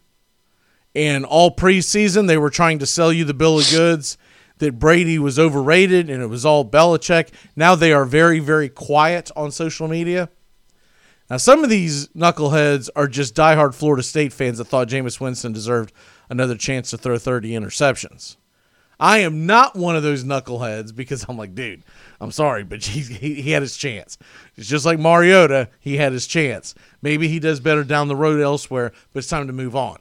and 0.94 1.24
all 1.24 1.54
preseason 1.54 2.26
they 2.26 2.38
were 2.38 2.50
trying 2.50 2.78
to 2.78 2.86
sell 2.86 3.12
you 3.12 3.24
the 3.24 3.34
bill 3.34 3.58
of 3.58 3.70
goods 3.70 4.16
that 4.58 4.78
Brady 4.78 5.18
was 5.18 5.38
overrated 5.38 6.08
and 6.08 6.22
it 6.22 6.26
was 6.26 6.46
all 6.46 6.64
Belichick. 6.64 7.30
Now 7.56 7.74
they 7.74 7.92
are 7.92 8.04
very, 8.04 8.38
very 8.38 8.68
quiet 8.68 9.30
on 9.36 9.50
social 9.50 9.88
media. 9.88 10.28
Now, 11.34 11.38
some 11.38 11.64
of 11.64 11.68
these 11.68 12.06
knuckleheads 12.10 12.88
are 12.94 13.08
just 13.08 13.34
diehard 13.34 13.74
Florida 13.74 14.04
State 14.04 14.32
fans 14.32 14.58
that 14.58 14.66
thought 14.66 14.86
Jameis 14.86 15.18
Winston 15.18 15.52
deserved 15.52 15.92
another 16.30 16.56
chance 16.56 16.90
to 16.90 16.96
throw 16.96 17.18
30 17.18 17.50
interceptions. 17.50 18.36
I 19.00 19.18
am 19.18 19.44
not 19.44 19.74
one 19.74 19.96
of 19.96 20.04
those 20.04 20.22
knuckleheads 20.22 20.94
because 20.94 21.26
I'm 21.28 21.36
like, 21.36 21.56
dude, 21.56 21.82
I'm 22.20 22.30
sorry, 22.30 22.62
but 22.62 22.84
he, 22.84 23.00
he, 23.42 23.50
had 23.50 23.62
his 23.62 23.76
chance. 23.76 24.16
It's 24.54 24.68
just 24.68 24.86
like 24.86 25.00
Mariota, 25.00 25.70
he 25.80 25.96
had 25.96 26.12
his 26.12 26.28
chance. 26.28 26.72
Maybe 27.02 27.26
he 27.26 27.40
does 27.40 27.58
better 27.58 27.82
down 27.82 28.06
the 28.06 28.14
road 28.14 28.40
elsewhere, 28.40 28.92
but 29.12 29.18
it's 29.18 29.26
time 29.26 29.48
to 29.48 29.52
move 29.52 29.74
on. 29.74 29.98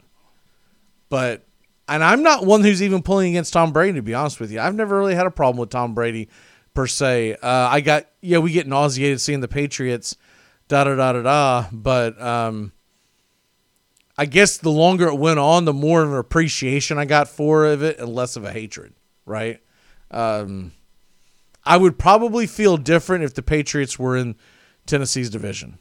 But, 1.08 1.42
and 1.88 2.04
I'm 2.04 2.22
not 2.22 2.46
one 2.46 2.62
who's 2.62 2.80
even 2.80 3.02
pulling 3.02 3.30
against 3.30 3.52
Tom 3.52 3.72
Brady, 3.72 3.98
to 3.98 4.02
be 4.02 4.14
honest 4.14 4.38
with 4.38 4.52
you. 4.52 4.60
I've 4.60 4.76
never 4.76 4.96
really 4.96 5.16
had 5.16 5.26
a 5.26 5.32
problem 5.32 5.58
with 5.58 5.70
Tom 5.70 5.94
Brady 5.94 6.28
per 6.74 6.86
se. 6.86 7.38
Uh, 7.42 7.68
I 7.72 7.80
got, 7.80 8.06
yeah, 8.20 8.38
we 8.38 8.52
get 8.52 8.68
nauseated 8.68 9.20
seeing 9.20 9.40
the 9.40 9.48
Patriots, 9.48 10.16
da 10.68 10.84
da 10.84 10.94
da 10.94 11.12
da 11.12 11.22
da, 11.22 11.66
but, 11.72 12.20
um, 12.20 12.72
I 14.16 14.26
guess 14.26 14.58
the 14.58 14.70
longer 14.70 15.08
it 15.08 15.18
went 15.18 15.40
on, 15.40 15.64
the 15.64 15.72
more 15.72 16.02
of 16.02 16.12
an 16.12 16.18
appreciation 16.18 16.98
I 16.98 17.04
got 17.04 17.28
for 17.28 17.66
of 17.66 17.82
it 17.82 17.98
and 17.98 18.08
less 18.08 18.36
of 18.36 18.44
a 18.44 18.52
hatred, 18.52 18.94
right? 19.26 19.60
Um, 20.10 20.72
I 21.64 21.76
would 21.76 21.98
probably 21.98 22.46
feel 22.46 22.76
different 22.76 23.24
if 23.24 23.34
the 23.34 23.42
Patriots 23.42 23.98
were 23.98 24.16
in 24.16 24.36
Tennessee's 24.86 25.30
division, 25.30 25.78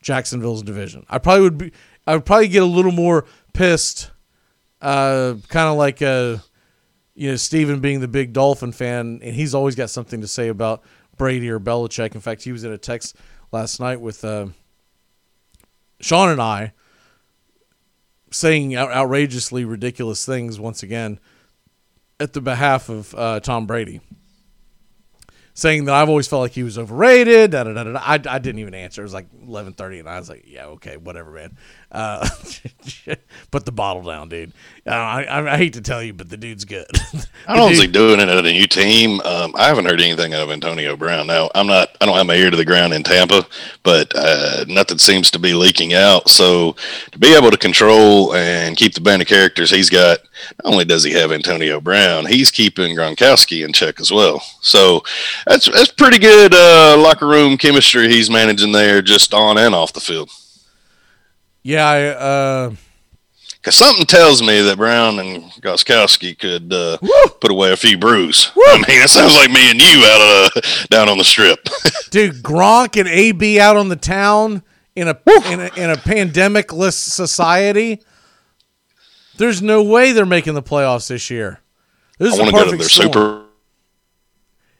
Jacksonville's 0.00 0.62
division. 0.62 1.04
I 1.10 1.18
probably 1.18 1.42
would 1.42 1.58
be. 1.58 1.72
I 2.06 2.14
would 2.14 2.24
probably 2.24 2.48
get 2.48 2.62
a 2.62 2.66
little 2.66 2.92
more 2.92 3.26
pissed, 3.52 4.10
uh, 4.80 5.34
kind 5.48 5.68
of 5.68 5.76
like 5.76 6.00
uh, 6.00 6.38
you 7.14 7.30
know 7.30 7.36
Steven 7.36 7.80
being 7.80 8.00
the 8.00 8.08
big 8.08 8.32
Dolphin 8.32 8.72
fan, 8.72 9.20
and 9.22 9.34
he's 9.34 9.54
always 9.54 9.74
got 9.74 9.90
something 9.90 10.20
to 10.20 10.28
say 10.28 10.48
about 10.48 10.82
Brady 11.16 11.48
or 11.48 11.60
Belichick. 11.60 12.14
In 12.14 12.20
fact, 12.20 12.42
he 12.42 12.52
was 12.52 12.64
in 12.64 12.72
a 12.72 12.78
text 12.78 13.16
last 13.52 13.80
night 13.80 14.00
with. 14.00 14.24
Uh, 14.24 14.48
Sean 16.02 16.30
and 16.30 16.42
I 16.42 16.72
saying 18.30 18.74
out- 18.74 18.90
outrageously 18.90 19.64
ridiculous 19.64 20.26
things 20.26 20.58
once 20.58 20.82
again 20.82 21.18
at 22.18 22.32
the 22.32 22.40
behalf 22.40 22.88
of 22.88 23.14
uh, 23.14 23.40
Tom 23.40 23.66
Brady, 23.66 24.00
saying 25.54 25.84
that 25.84 25.94
I've 25.94 26.08
always 26.08 26.26
felt 26.26 26.40
like 26.42 26.52
he 26.52 26.62
was 26.62 26.76
overrated. 26.76 27.52
Da, 27.52 27.64
da, 27.64 27.72
da. 27.72 27.98
I, 27.98 28.14
I 28.14 28.38
didn't 28.38 28.58
even 28.58 28.74
answer. 28.74 29.02
It 29.02 29.04
was 29.04 29.14
like 29.14 29.28
eleven 29.46 29.72
thirty, 29.74 30.00
and 30.00 30.08
I 30.08 30.18
was 30.18 30.28
like, 30.28 30.44
"Yeah, 30.46 30.66
okay, 30.66 30.96
whatever, 30.96 31.30
man." 31.30 31.56
Uh, 31.92 32.26
put 33.50 33.66
the 33.66 33.72
bottle 33.72 34.02
down, 34.02 34.30
dude. 34.30 34.52
Uh, 34.86 34.90
I, 34.90 35.22
I, 35.24 35.54
I 35.54 35.56
hate 35.58 35.74
to 35.74 35.82
tell 35.82 36.02
you, 36.02 36.14
but 36.14 36.30
the 36.30 36.38
dude's 36.38 36.64
good. 36.64 36.86
I 37.46 37.54
don't 37.54 37.74
see 37.74 37.86
doing 37.86 38.18
it 38.18 38.30
at 38.30 38.46
a 38.46 38.52
new 38.52 38.66
team. 38.66 39.20
Um, 39.20 39.54
I 39.56 39.66
haven't 39.66 39.84
heard 39.84 40.00
anything 40.00 40.32
out 40.32 40.42
of 40.42 40.50
Antonio 40.50 40.96
Brown. 40.96 41.26
Now, 41.26 41.50
I'm 41.54 41.66
not. 41.66 41.94
I 42.00 42.06
don't 42.06 42.16
have 42.16 42.26
my 42.26 42.34
ear 42.34 42.50
to 42.50 42.56
the 42.56 42.64
ground 42.64 42.94
in 42.94 43.02
Tampa, 43.02 43.46
but 43.82 44.10
uh, 44.16 44.64
nothing 44.68 44.96
seems 44.96 45.30
to 45.32 45.38
be 45.38 45.52
leaking 45.52 45.92
out. 45.92 46.30
So 46.30 46.76
to 47.10 47.18
be 47.18 47.36
able 47.36 47.50
to 47.50 47.58
control 47.58 48.34
and 48.34 48.74
keep 48.74 48.94
the 48.94 49.02
band 49.02 49.20
of 49.20 49.28
characters 49.28 49.70
he's 49.70 49.90
got, 49.90 50.20
not 50.64 50.72
only 50.72 50.86
does 50.86 51.04
he 51.04 51.12
have 51.12 51.30
Antonio 51.30 51.78
Brown, 51.78 52.24
he's 52.24 52.50
keeping 52.50 52.96
Gronkowski 52.96 53.66
in 53.66 53.74
check 53.74 54.00
as 54.00 54.10
well. 54.10 54.40
So 54.62 55.02
that's 55.46 55.70
that's 55.70 55.92
pretty 55.92 56.18
good 56.18 56.54
uh, 56.54 56.96
locker 56.98 57.28
room 57.28 57.58
chemistry 57.58 58.08
he's 58.08 58.30
managing 58.30 58.72
there, 58.72 59.02
just 59.02 59.34
on 59.34 59.58
and 59.58 59.74
off 59.74 59.92
the 59.92 60.00
field. 60.00 60.30
Yeah, 61.62 61.88
I, 61.88 62.06
uh, 62.06 62.74
Because 63.54 63.76
something 63.76 64.04
tells 64.04 64.42
me 64.42 64.60
that 64.62 64.76
Brown 64.76 65.18
and 65.18 65.44
Gronkowski 65.62 66.36
could 66.38 66.72
uh, 66.72 66.98
put 67.40 67.50
away 67.50 67.72
a 67.72 67.76
few 67.76 67.96
brews. 67.96 68.50
I 68.56 68.76
mean, 68.76 69.00
it 69.02 69.08
sounds 69.08 69.36
like 69.36 69.50
me 69.50 69.70
and 69.70 69.80
you 69.80 70.04
out 70.04 70.20
of 70.20 70.56
uh, 70.56 70.86
down 70.90 71.08
on 71.08 71.18
the 71.18 71.24
strip. 71.24 71.60
dude, 72.10 72.42
Gronk 72.42 72.98
and 72.98 73.08
AB 73.08 73.60
out 73.60 73.76
on 73.76 73.88
the 73.88 73.96
town 73.96 74.62
in 74.96 75.08
a 75.08 75.18
in 75.50 75.60
a, 75.60 75.70
in 75.76 75.90
a 75.90 75.96
pandemic-less 75.96 76.96
society. 76.96 78.00
There's 79.38 79.62
no 79.62 79.82
way 79.82 80.12
they're 80.12 80.26
making 80.26 80.54
the 80.54 80.62
playoffs 80.62 81.08
this 81.08 81.30
year. 81.30 81.60
This 82.18 82.34
is 82.34 82.40
I 82.40 82.42
want 82.42 82.54
to 82.54 82.64
go 82.64 82.70
to 82.70 82.76
their 82.76 82.88
storm. 82.88 83.12
Super 83.12 83.44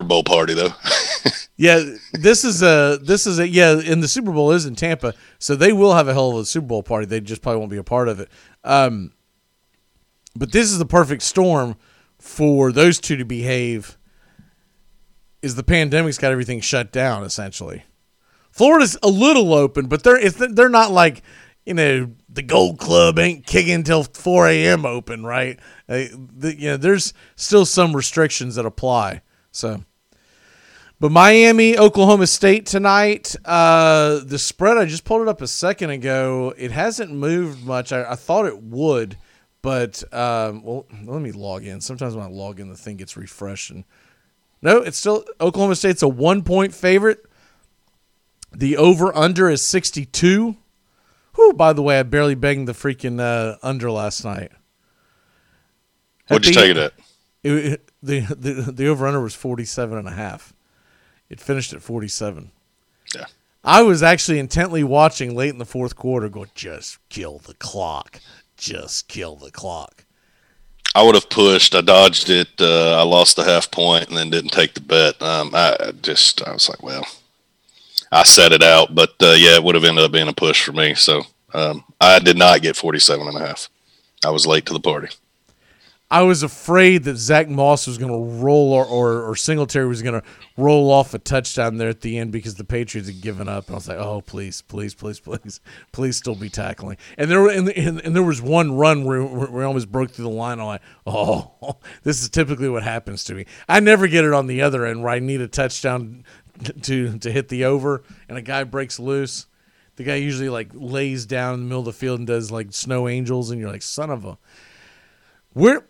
Bowl 0.00 0.24
party 0.24 0.54
though. 0.54 0.70
Yeah, 1.56 1.82
this 2.12 2.44
is 2.44 2.62
a 2.62 2.98
this 3.02 3.26
is 3.26 3.38
a 3.38 3.46
yeah, 3.46 3.78
and 3.78 4.02
the 4.02 4.08
Super 4.08 4.32
Bowl 4.32 4.52
is 4.52 4.64
in 4.64 4.74
Tampa, 4.74 5.14
so 5.38 5.54
they 5.54 5.72
will 5.72 5.94
have 5.94 6.08
a 6.08 6.12
hell 6.14 6.30
of 6.30 6.38
a 6.38 6.44
Super 6.46 6.66
Bowl 6.66 6.82
party. 6.82 7.06
They 7.06 7.20
just 7.20 7.42
probably 7.42 7.58
won't 7.58 7.70
be 7.70 7.76
a 7.76 7.84
part 7.84 8.08
of 8.08 8.20
it. 8.20 8.30
Um, 8.64 9.12
but 10.34 10.52
this 10.52 10.70
is 10.70 10.78
the 10.78 10.86
perfect 10.86 11.22
storm 11.22 11.76
for 12.18 12.72
those 12.72 12.98
two 12.98 13.16
to 13.16 13.24
behave. 13.24 13.98
Is 15.42 15.54
the 15.54 15.62
pandemic's 15.62 16.18
got 16.18 16.32
everything 16.32 16.60
shut 16.60 16.90
down 16.90 17.22
essentially? 17.22 17.84
Florida's 18.50 18.96
a 19.02 19.08
little 19.08 19.52
open, 19.52 19.86
but 19.86 20.02
they're 20.04 20.30
they're 20.30 20.68
not 20.70 20.90
like 20.90 21.22
you 21.66 21.74
know 21.74 22.12
the 22.30 22.42
Gold 22.42 22.78
Club 22.78 23.18
ain't 23.18 23.46
kicking 23.46 23.74
until 23.74 24.04
four 24.04 24.48
a.m. 24.48 24.86
open, 24.86 25.22
right? 25.24 25.60
Uh, 25.86 26.04
the, 26.34 26.56
you 26.58 26.68
know, 26.70 26.76
there's 26.78 27.12
still 27.36 27.66
some 27.66 27.94
restrictions 27.94 28.54
that 28.54 28.64
apply. 28.64 29.20
So. 29.50 29.84
But 31.02 31.10
Miami, 31.10 31.76
Oklahoma 31.76 32.28
State 32.28 32.64
tonight. 32.64 33.34
Uh, 33.44 34.20
the 34.24 34.38
spread 34.38 34.78
I 34.78 34.84
just 34.84 35.04
pulled 35.04 35.22
it 35.22 35.26
up 35.26 35.42
a 35.42 35.48
second 35.48 35.90
ago. 35.90 36.54
It 36.56 36.70
hasn't 36.70 37.10
moved 37.10 37.66
much. 37.66 37.90
I, 37.90 38.12
I 38.12 38.14
thought 38.14 38.46
it 38.46 38.62
would, 38.62 39.16
but 39.62 40.04
um, 40.14 40.62
well, 40.62 40.86
let 41.04 41.20
me 41.20 41.32
log 41.32 41.64
in. 41.64 41.80
Sometimes 41.80 42.14
when 42.14 42.24
I 42.24 42.28
log 42.28 42.60
in, 42.60 42.68
the 42.68 42.76
thing 42.76 42.98
gets 42.98 43.16
refreshed. 43.16 43.72
And 43.72 43.82
no, 44.62 44.76
it's 44.76 44.96
still 44.96 45.24
Oklahoma 45.40 45.74
State's 45.74 46.02
a 46.04 46.08
one 46.08 46.44
point 46.44 46.72
favorite. 46.72 47.26
The 48.52 48.76
over 48.76 49.12
under 49.16 49.50
is 49.50 49.60
sixty 49.60 50.04
two. 50.04 50.56
Whew, 51.34 51.52
by 51.52 51.72
the 51.72 51.82
way, 51.82 51.98
I 51.98 52.04
barely 52.04 52.36
banged 52.36 52.68
the 52.68 52.74
freaking 52.74 53.18
uh, 53.18 53.56
under 53.60 53.90
last 53.90 54.24
night. 54.24 54.52
What'd 56.28 56.46
you 56.46 56.54
take 56.54 56.70
it 56.70 56.76
at? 56.76 56.92
It, 57.42 57.52
it- 57.52 57.88
the 58.00 58.20
the 58.20 58.52
the 58.70 58.86
over 58.86 59.04
under 59.04 59.20
was 59.20 59.34
47 59.34 59.98
and 59.98 60.06
a 60.06 60.12
half. 60.12 60.51
It 61.32 61.40
finished 61.40 61.72
at 61.72 61.80
47. 61.80 62.50
Yeah. 63.14 63.24
I 63.64 63.82
was 63.82 64.02
actually 64.02 64.38
intently 64.38 64.84
watching 64.84 65.34
late 65.34 65.48
in 65.48 65.58
the 65.58 65.64
fourth 65.64 65.96
quarter 65.96 66.28
going 66.28 66.50
just 66.54 66.98
kill 67.08 67.38
the 67.38 67.54
clock. 67.54 68.20
Just 68.58 69.08
kill 69.08 69.36
the 69.36 69.50
clock. 69.50 70.04
I 70.94 71.02
would 71.02 71.14
have 71.14 71.30
pushed. 71.30 71.74
I 71.74 71.80
dodged 71.80 72.28
it. 72.28 72.48
Uh, 72.60 72.98
I 72.98 73.02
lost 73.02 73.36
the 73.36 73.44
half 73.44 73.70
point 73.70 74.08
and 74.08 74.18
then 74.18 74.28
didn't 74.28 74.50
take 74.50 74.74
the 74.74 74.82
bet. 74.82 75.20
Um, 75.22 75.52
I 75.54 75.92
just, 76.02 76.46
I 76.46 76.52
was 76.52 76.68
like, 76.68 76.82
well, 76.82 77.06
I 78.12 78.24
set 78.24 78.52
it 78.52 78.62
out, 78.62 78.94
but 78.94 79.14
uh, 79.22 79.34
yeah, 79.38 79.54
it 79.54 79.64
would 79.64 79.74
have 79.74 79.84
ended 79.84 80.04
up 80.04 80.12
being 80.12 80.28
a 80.28 80.34
push 80.34 80.62
for 80.62 80.72
me. 80.72 80.94
So 80.94 81.22
um, 81.54 81.82
I 81.98 82.18
did 82.18 82.36
not 82.36 82.60
get 82.60 82.76
47 82.76 83.26
and 83.26 83.36
a 83.38 83.46
half. 83.46 83.70
I 84.22 84.28
was 84.28 84.46
late 84.46 84.66
to 84.66 84.74
the 84.74 84.80
party. 84.80 85.08
I 86.12 86.20
was 86.20 86.42
afraid 86.42 87.04
that 87.04 87.16
Zach 87.16 87.48
Moss 87.48 87.86
was 87.86 87.96
going 87.96 88.12
to 88.12 88.42
roll 88.44 88.74
or, 88.74 88.84
or, 88.84 89.22
or 89.22 89.34
Singletary 89.34 89.88
was 89.88 90.02
going 90.02 90.20
to 90.20 90.26
roll 90.58 90.90
off 90.90 91.14
a 91.14 91.18
touchdown 91.18 91.78
there 91.78 91.88
at 91.88 92.02
the 92.02 92.18
end 92.18 92.32
because 92.32 92.56
the 92.56 92.64
Patriots 92.64 93.08
had 93.08 93.22
given 93.22 93.48
up. 93.48 93.68
And 93.68 93.74
I 93.74 93.78
was 93.78 93.88
like, 93.88 93.96
oh, 93.96 94.20
please, 94.20 94.60
please, 94.60 94.94
please, 94.94 95.18
please, 95.18 95.60
please 95.90 96.18
still 96.18 96.34
be 96.34 96.50
tackling. 96.50 96.98
And 97.16 97.30
there, 97.30 97.48
and, 97.48 97.70
and, 97.70 97.98
and 98.02 98.14
there 98.14 98.22
was 98.22 98.42
one 98.42 98.76
run 98.76 99.04
where, 99.04 99.24
where 99.24 99.50
we 99.50 99.64
almost 99.64 99.90
broke 99.90 100.10
through 100.10 100.26
the 100.26 100.30
line. 100.30 100.60
I'm 100.60 100.66
like, 100.66 100.82
oh, 101.06 101.78
this 102.02 102.20
is 102.20 102.28
typically 102.28 102.68
what 102.68 102.82
happens 102.82 103.24
to 103.24 103.34
me. 103.34 103.46
I 103.66 103.80
never 103.80 104.06
get 104.06 104.26
it 104.26 104.34
on 104.34 104.48
the 104.48 104.60
other 104.60 104.84
end 104.84 105.02
where 105.02 105.14
I 105.14 105.18
need 105.18 105.40
a 105.40 105.48
touchdown 105.48 106.24
to, 106.82 107.18
to 107.20 107.32
hit 107.32 107.48
the 107.48 107.64
over 107.64 108.04
and 108.28 108.36
a 108.36 108.42
guy 108.42 108.64
breaks 108.64 108.98
loose. 108.98 109.46
The 109.96 110.04
guy 110.04 110.16
usually 110.16 110.50
like 110.50 110.72
lays 110.74 111.24
down 111.24 111.54
in 111.54 111.60
the 111.60 111.66
middle 111.66 111.80
of 111.80 111.86
the 111.86 111.92
field 111.94 112.18
and 112.18 112.26
does 112.26 112.50
like 112.50 112.74
snow 112.74 113.08
angels, 113.08 113.50
and 113.50 113.58
you're 113.58 113.70
like, 113.70 113.80
son 113.80 114.10
of 114.10 114.26
a. 114.26 114.36
We're 115.54 115.84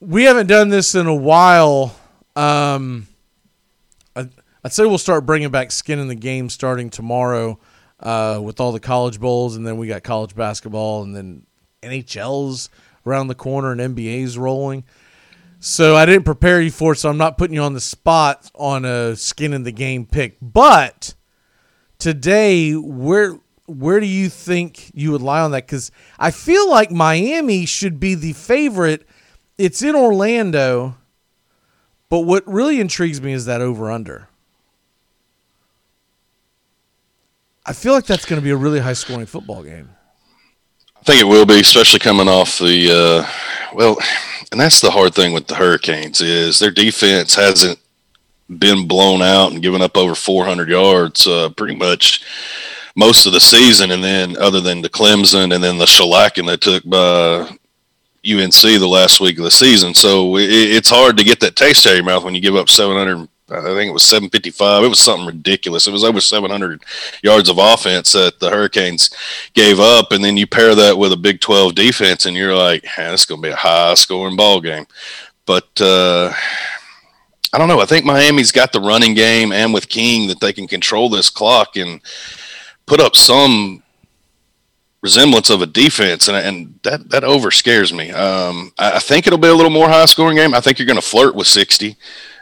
we 0.00 0.24
haven't 0.24 0.46
done 0.46 0.68
this 0.68 0.94
in 0.94 1.06
a 1.06 1.14
while. 1.14 1.94
Um, 2.36 3.08
I, 4.14 4.28
I'd 4.64 4.72
say 4.72 4.84
we'll 4.84 4.98
start 4.98 5.26
bringing 5.26 5.50
back 5.50 5.70
skin 5.70 5.98
in 5.98 6.08
the 6.08 6.14
game 6.14 6.48
starting 6.48 6.90
tomorrow 6.90 7.58
uh, 8.00 8.40
with 8.42 8.60
all 8.60 8.72
the 8.72 8.80
college 8.80 9.18
bowls, 9.18 9.56
and 9.56 9.66
then 9.66 9.76
we 9.76 9.88
got 9.88 10.02
college 10.02 10.34
basketball, 10.34 11.02
and 11.02 11.16
then 11.16 11.46
NHL's 11.82 12.70
around 13.06 13.28
the 13.28 13.34
corner, 13.34 13.72
and 13.72 13.80
NBA's 13.80 14.38
rolling. 14.38 14.84
So 15.60 15.96
I 15.96 16.06
didn't 16.06 16.24
prepare 16.24 16.60
you 16.60 16.70
for 16.70 16.92
it, 16.92 16.96
so 16.96 17.08
I'm 17.08 17.16
not 17.16 17.36
putting 17.36 17.54
you 17.54 17.62
on 17.62 17.72
the 17.72 17.80
spot 17.80 18.48
on 18.54 18.84
a 18.84 19.16
skin 19.16 19.52
in 19.52 19.64
the 19.64 19.72
game 19.72 20.06
pick. 20.06 20.36
But 20.40 21.14
today, 21.98 22.74
where 22.74 23.38
where 23.66 23.98
do 23.98 24.06
you 24.06 24.28
think 24.28 24.92
you 24.94 25.10
would 25.10 25.20
lie 25.20 25.40
on 25.40 25.50
that? 25.50 25.66
Because 25.66 25.90
I 26.18 26.30
feel 26.30 26.70
like 26.70 26.92
Miami 26.92 27.66
should 27.66 27.98
be 27.98 28.14
the 28.14 28.34
favorite. 28.34 29.07
It's 29.58 29.82
in 29.82 29.96
Orlando, 29.96 30.96
but 32.08 32.20
what 32.20 32.46
really 32.46 32.80
intrigues 32.80 33.20
me 33.20 33.32
is 33.32 33.44
that 33.46 33.60
over 33.60 33.90
under. 33.90 34.28
I 37.66 37.72
feel 37.72 37.92
like 37.92 38.06
that's 38.06 38.24
going 38.24 38.40
to 38.40 38.44
be 38.44 38.50
a 38.50 38.56
really 38.56 38.78
high 38.78 38.94
scoring 38.94 39.26
football 39.26 39.62
game. 39.62 39.90
I 40.96 41.02
think 41.02 41.20
it 41.20 41.26
will 41.26 41.44
be, 41.44 41.60
especially 41.60 41.98
coming 41.98 42.28
off 42.28 42.58
the 42.58 42.90
uh, 42.90 43.74
well, 43.74 43.98
and 44.50 44.60
that's 44.60 44.80
the 44.80 44.90
hard 44.90 45.14
thing 45.14 45.32
with 45.32 45.48
the 45.48 45.54
Hurricanes 45.54 46.20
is 46.20 46.58
their 46.58 46.70
defense 46.70 47.34
hasn't 47.34 47.78
been 48.58 48.88
blown 48.88 49.20
out 49.20 49.52
and 49.52 49.60
given 49.60 49.82
up 49.82 49.96
over 49.96 50.14
400 50.14 50.68
yards 50.68 51.26
uh, 51.26 51.50
pretty 51.50 51.74
much 51.74 52.24
most 52.96 53.26
of 53.26 53.32
the 53.32 53.40
season, 53.40 53.90
and 53.90 54.02
then 54.02 54.36
other 54.38 54.60
than 54.60 54.80
the 54.82 54.88
Clemson 54.88 55.54
and 55.54 55.62
then 55.62 55.78
the 55.78 55.84
shellacking 55.84 56.46
they 56.46 56.56
took 56.56 56.84
by 56.84 57.48
UNC 58.28 58.52
the 58.52 58.86
last 58.86 59.20
week 59.20 59.38
of 59.38 59.44
the 59.44 59.50
season. 59.50 59.94
So 59.94 60.36
it, 60.36 60.50
it's 60.50 60.90
hard 60.90 61.16
to 61.16 61.24
get 61.24 61.40
that 61.40 61.56
taste 61.56 61.86
out 61.86 61.90
of 61.90 61.96
your 61.96 62.04
mouth 62.04 62.24
when 62.24 62.34
you 62.34 62.40
give 62.40 62.56
up 62.56 62.68
700. 62.68 63.28
I 63.50 63.62
think 63.62 63.88
it 63.88 63.94
was 63.94 64.04
755. 64.04 64.84
It 64.84 64.88
was 64.88 65.00
something 65.00 65.26
ridiculous. 65.26 65.86
It 65.86 65.92
was 65.92 66.04
over 66.04 66.20
700 66.20 66.82
yards 67.22 67.48
of 67.48 67.56
offense 67.58 68.12
that 68.12 68.38
the 68.40 68.50
Hurricanes 68.50 69.08
gave 69.54 69.80
up, 69.80 70.12
and 70.12 70.22
then 70.22 70.36
you 70.36 70.46
pair 70.46 70.74
that 70.74 70.98
with 70.98 71.14
a 71.14 71.16
Big 71.16 71.40
12 71.40 71.74
defense, 71.74 72.26
and 72.26 72.36
you're 72.36 72.54
like, 72.54 72.84
hey, 72.84 73.10
this 73.10 73.20
is 73.20 73.26
going 73.26 73.40
to 73.40 73.48
be 73.48 73.52
a 73.52 73.56
high 73.56 73.94
scoring 73.94 74.36
ball 74.36 74.60
game. 74.60 74.86
But 75.46 75.68
uh, 75.80 76.30
I 77.54 77.56
don't 77.56 77.68
know. 77.68 77.80
I 77.80 77.86
think 77.86 78.04
Miami's 78.04 78.52
got 78.52 78.72
the 78.72 78.80
running 78.80 79.14
game, 79.14 79.50
and 79.52 79.72
with 79.72 79.88
King, 79.88 80.28
that 80.28 80.40
they 80.40 80.52
can 80.52 80.68
control 80.68 81.08
this 81.08 81.30
clock 81.30 81.76
and 81.76 82.02
put 82.84 83.00
up 83.00 83.16
some 83.16 83.82
resemblance 85.00 85.50
of 85.50 85.62
a 85.62 85.66
defense, 85.66 86.28
and, 86.28 86.36
and 86.36 86.78
that 86.82 87.10
that 87.10 87.24
over 87.24 87.50
scares 87.50 87.92
me. 87.92 88.10
Um, 88.10 88.72
I, 88.78 88.96
I, 88.96 88.98
think 88.98 89.26
it'll 89.26 89.38
be 89.38 89.48
a 89.48 89.54
little 89.54 89.70
more 89.70 89.88
high 89.88 90.06
scoring 90.06 90.36
game. 90.36 90.54
I 90.54 90.60
think 90.60 90.78
you're 90.78 90.86
going 90.86 90.96
to 90.96 91.02
flirt 91.02 91.34
with 91.34 91.46
sixty. 91.46 91.96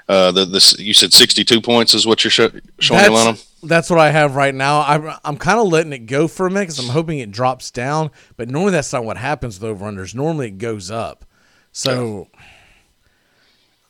Uh, 0.08 0.30
the 0.30 0.44
this 0.44 0.78
you 0.78 0.94
said 0.94 1.12
sixty 1.12 1.44
two 1.44 1.60
points 1.60 1.92
is 1.94 2.06
what 2.06 2.24
you're 2.24 2.30
show, 2.30 2.50
showing 2.78 3.00
that's, 3.00 3.10
your 3.10 3.24
line 3.24 3.36
That's 3.62 3.90
what 3.90 3.98
I 3.98 4.10
have 4.10 4.36
right 4.36 4.54
now. 4.54 4.82
I'm 4.82 5.12
I'm 5.24 5.36
kind 5.36 5.58
of 5.58 5.66
letting 5.68 5.92
it 5.92 6.06
go 6.06 6.28
for 6.28 6.46
a 6.46 6.50
minute 6.50 6.66
because 6.66 6.78
I'm 6.78 6.92
hoping 6.92 7.18
it 7.18 7.30
drops 7.30 7.70
down. 7.70 8.10
But 8.36 8.48
normally 8.48 8.72
that's 8.72 8.92
not 8.92 9.04
what 9.04 9.16
happens 9.16 9.60
with 9.60 9.70
over 9.70 9.84
unders. 9.84 10.14
Normally 10.14 10.48
it 10.48 10.58
goes 10.58 10.90
up. 10.90 11.24
So 11.72 12.28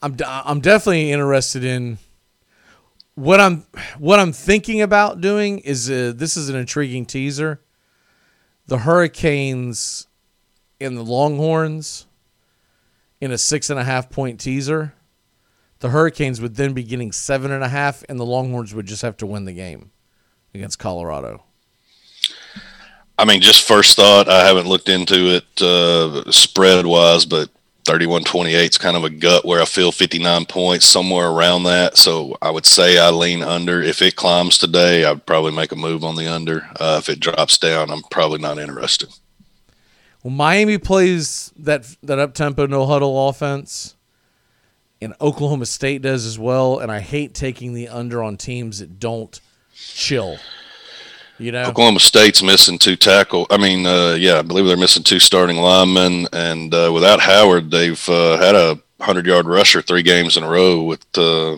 I'm 0.02 0.16
I'm 0.24 0.60
definitely 0.60 1.12
interested 1.12 1.64
in 1.64 1.98
what 3.14 3.40
I'm 3.40 3.66
what 3.98 4.18
I'm 4.18 4.32
thinking 4.32 4.80
about 4.80 5.20
doing 5.20 5.58
is 5.58 5.90
uh, 5.90 6.12
this 6.14 6.36
is 6.36 6.48
an 6.48 6.56
intriguing 6.56 7.06
teaser. 7.06 7.60
The 8.66 8.78
Hurricanes 8.78 10.06
and 10.80 10.96
the 10.96 11.02
Longhorns 11.02 12.06
in 13.20 13.30
a 13.30 13.38
six 13.38 13.70
and 13.70 13.78
a 13.78 13.84
half 13.84 14.10
point 14.10 14.40
teaser. 14.40 14.94
The 15.80 15.90
Hurricanes 15.90 16.40
would 16.40 16.56
then 16.56 16.72
be 16.72 16.82
getting 16.82 17.12
seven 17.12 17.50
and 17.50 17.62
a 17.62 17.68
half, 17.68 18.02
and 18.08 18.18
the 18.18 18.24
Longhorns 18.24 18.74
would 18.74 18.86
just 18.86 19.02
have 19.02 19.16
to 19.18 19.26
win 19.26 19.44
the 19.44 19.52
game 19.52 19.90
against 20.54 20.78
Colorado. 20.78 21.44
I 23.18 23.24
mean, 23.24 23.40
just 23.40 23.66
first 23.66 23.96
thought. 23.96 24.28
I 24.28 24.44
haven't 24.44 24.66
looked 24.66 24.88
into 24.88 25.36
it 25.36 25.62
uh, 25.62 26.30
spread 26.30 26.86
wise, 26.86 27.24
but 27.24 27.50
31 27.86 28.24
28 28.24 28.70
is 28.70 28.78
kind 28.78 28.96
of 28.96 29.04
a 29.04 29.10
gut 29.10 29.44
where 29.44 29.62
I 29.62 29.64
feel 29.64 29.92
59 29.92 30.46
points, 30.46 30.86
somewhere 30.86 31.28
around 31.28 31.62
that. 31.64 31.96
So 31.96 32.36
I 32.42 32.50
would 32.50 32.66
say 32.66 32.98
I 32.98 33.10
lean 33.10 33.42
under. 33.42 33.80
If 33.80 34.02
it 34.02 34.16
climbs 34.16 34.58
today, 34.58 35.04
I'd 35.04 35.24
probably 35.24 35.52
make 35.52 35.70
a 35.70 35.76
move 35.76 36.02
on 36.02 36.16
the 36.16 36.26
under. 36.26 36.68
Uh, 36.80 36.96
if 36.98 37.08
it 37.08 37.20
drops 37.20 37.58
down, 37.58 37.90
I'm 37.90 38.02
probably 38.10 38.40
not 38.40 38.58
interested. 38.58 39.10
Well, 40.22 40.34
Miami 40.34 40.78
plays 40.78 41.52
that 41.56 41.96
that 42.02 42.18
up 42.18 42.34
tempo, 42.34 42.66
no 42.66 42.84
huddle 42.86 43.28
offense, 43.28 43.94
and 45.00 45.14
Oklahoma 45.20 45.66
State 45.66 46.02
does 46.02 46.26
as 46.26 46.38
well. 46.38 46.80
And 46.80 46.90
I 46.90 46.98
hate 46.98 47.34
taking 47.34 47.72
the 47.72 47.88
under 47.88 48.22
on 48.22 48.36
teams 48.36 48.80
that 48.80 48.98
don't 48.98 49.40
chill. 49.72 50.38
You 51.38 51.52
know, 51.52 51.64
Oklahoma 51.64 52.00
State's 52.00 52.42
missing 52.42 52.78
two 52.78 52.96
tackle. 52.96 53.46
I 53.50 53.58
mean, 53.58 53.86
uh, 53.86 54.16
yeah, 54.18 54.38
I 54.38 54.42
believe 54.42 54.66
they're 54.66 54.76
missing 54.76 55.02
two 55.02 55.18
starting 55.18 55.56
linemen, 55.56 56.26
and 56.32 56.72
uh, 56.74 56.90
without 56.92 57.20
Howard, 57.20 57.70
they've 57.70 58.08
uh, 58.08 58.38
had 58.38 58.54
a 58.54 58.78
hundred 59.00 59.26
yard 59.26 59.46
rusher 59.46 59.82
three 59.82 60.02
games 60.02 60.36
in 60.36 60.42
a 60.42 60.48
row 60.48 60.82
with 60.82 61.06
uh, 61.18 61.56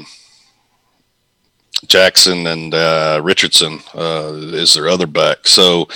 Jackson 1.87 2.47
and 2.49 2.75
uh, 2.75 3.21
Richardson 3.23 3.79
uh, 3.95 4.33
is 4.35 4.75
their 4.75 4.89
other 4.89 5.07
back. 5.07 5.47
So 5.47 5.89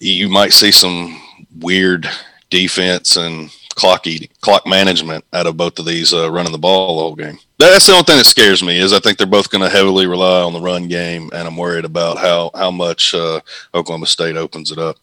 you 0.00 0.28
might 0.28 0.52
see 0.52 0.72
some 0.72 1.20
weird 1.60 2.08
defense 2.50 3.16
and 3.16 3.50
clock 3.76 4.08
eating, 4.08 4.28
clock 4.40 4.66
management 4.66 5.24
out 5.32 5.46
of 5.46 5.56
both 5.56 5.78
of 5.78 5.86
these 5.86 6.12
running 6.12 6.52
the 6.52 6.58
ball 6.58 6.98
whole 6.98 7.14
game 7.14 7.38
that's 7.70 7.86
the 7.86 7.92
only 7.92 8.04
thing 8.04 8.16
that 8.16 8.24
scares 8.24 8.62
me 8.62 8.78
is 8.78 8.92
I 8.92 8.98
think 8.98 9.18
they're 9.18 9.26
both 9.26 9.50
going 9.50 9.62
to 9.62 9.68
heavily 9.68 10.06
rely 10.06 10.42
on 10.42 10.52
the 10.52 10.60
run 10.60 10.88
game, 10.88 11.30
and 11.32 11.46
I'm 11.46 11.56
worried 11.56 11.84
about 11.84 12.18
how 12.18 12.50
how 12.54 12.70
much 12.70 13.14
uh, 13.14 13.40
Oklahoma 13.74 14.06
State 14.06 14.36
opens 14.36 14.70
it 14.70 14.78
up. 14.78 14.96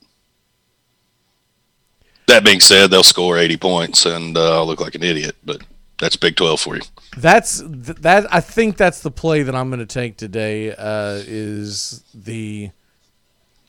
That 2.28 2.43
being 2.43 2.60
said, 2.60 2.91
they'll 2.91 3.03
score 3.03 3.38
80 3.38 3.57
points, 3.57 4.05
and 4.05 4.38
uh, 4.38 4.57
I'll 4.57 4.68
look 4.68 4.82
like 4.82 4.95
an 4.95 5.03
idiot, 5.03 5.36
but 5.43 5.64
that's 5.99 6.16
Big 6.16 6.36
12 6.36 6.60
for 6.60 6.76
you. 6.76 6.82
That's 7.18 7.62
that. 7.66 8.34
I 8.34 8.39
think 8.39 8.78
that's 8.78 9.01
the 9.01 9.12
play 9.12 9.43
that 9.43 9.55
I'm 9.55 9.70
going 9.70 9.80
to 9.80 9.86
take 9.86 10.18
today. 10.18 10.74
Uh, 10.74 11.22
is 11.26 12.03
the 12.14 12.72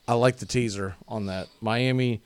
I 0.07 0.13
like 0.13 0.37
the 0.37 0.45
teaser 0.45 0.95
on 1.07 1.27
that 1.27 1.47
Miami. 1.59 2.21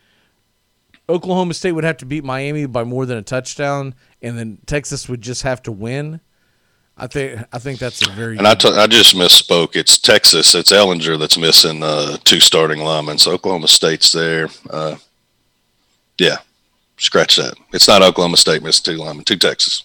Oklahoma 1.07 1.53
State 1.53 1.73
would 1.73 1.83
have 1.83 1.97
to 1.97 2.05
beat 2.05 2.23
Miami 2.23 2.65
by 2.65 2.83
more 2.83 3.05
than 3.05 3.17
a 3.17 3.21
touchdown, 3.21 3.93
and 4.21 4.37
then 4.37 4.57
Texas 4.65 5.07
would 5.07 5.21
just 5.21 5.43
have 5.43 5.61
to 5.63 5.71
win. 5.71 6.19
I 6.97 7.07
think 7.07 7.41
I 7.51 7.59
think 7.59 7.79
that's 7.79 8.07
a 8.07 8.11
very. 8.11 8.37
And 8.37 8.47
I, 8.47 8.53
t- 8.55 8.69
I 8.69 8.87
just 8.87 9.15
misspoke. 9.15 9.75
It's 9.75 9.97
Texas. 9.97 10.55
It's 10.55 10.71
Ehlinger 10.71 11.19
that's 11.19 11.37
missing 11.37 11.83
uh, 11.83 12.17
two 12.23 12.39
starting 12.39 12.79
linemen. 12.79 13.17
So 13.17 13.31
Oklahoma 13.31 13.67
State's 13.67 14.13
there. 14.13 14.47
Uh, 14.69 14.95
yeah, 16.17 16.37
scratch 16.97 17.35
that. 17.35 17.55
It's 17.73 17.87
not 17.87 18.01
Oklahoma 18.01 18.37
State 18.37 18.63
missing 18.63 18.93
two 18.93 19.01
linemen. 19.01 19.25
Two 19.25 19.35
Texas. 19.35 19.83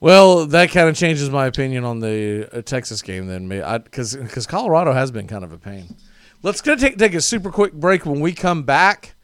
Well, 0.00 0.46
that 0.46 0.70
kind 0.70 0.88
of 0.88 0.96
changes 0.96 1.30
my 1.30 1.46
opinion 1.46 1.84
on 1.84 2.00
the 2.00 2.48
uh, 2.52 2.62
Texas 2.62 3.02
game 3.02 3.28
then, 3.28 3.46
me, 3.46 3.62
because 3.84 4.16
because 4.16 4.46
Colorado 4.46 4.92
has 4.92 5.10
been 5.10 5.28
kind 5.28 5.44
of 5.44 5.52
a 5.52 5.58
pain. 5.58 5.94
Let's 6.42 6.60
gonna 6.60 6.80
take 6.80 6.96
take 6.96 7.14
a 7.14 7.20
super 7.20 7.50
quick 7.50 7.74
break. 7.74 8.06
When 8.06 8.20
we 8.20 8.32
come 8.32 8.62
back, 8.62 9.14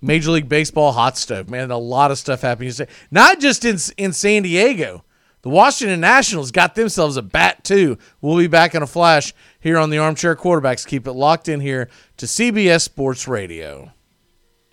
Major 0.00 0.30
League 0.30 0.48
Baseball 0.48 0.92
hot 0.92 1.18
stove. 1.18 1.50
Man, 1.50 1.70
a 1.70 1.78
lot 1.78 2.10
of 2.10 2.18
stuff 2.18 2.42
happening. 2.42 2.72
Not 3.10 3.40
just 3.40 3.64
in 3.64 3.78
in 3.96 4.12
San 4.12 4.42
Diego. 4.42 5.04
The 5.42 5.48
Washington 5.48 6.00
Nationals 6.00 6.50
got 6.50 6.74
themselves 6.74 7.16
a 7.16 7.22
bat 7.22 7.64
too. 7.64 7.96
We'll 8.20 8.36
be 8.36 8.46
back 8.46 8.74
in 8.74 8.82
a 8.82 8.86
flash 8.86 9.32
here 9.58 9.78
on 9.78 9.88
the 9.88 9.96
Armchair 9.96 10.36
Quarterbacks. 10.36 10.86
Keep 10.86 11.06
it 11.06 11.12
locked 11.12 11.48
in 11.48 11.60
here 11.60 11.88
to 12.18 12.26
CBS 12.26 12.82
Sports 12.82 13.26
Radio. 13.26 13.90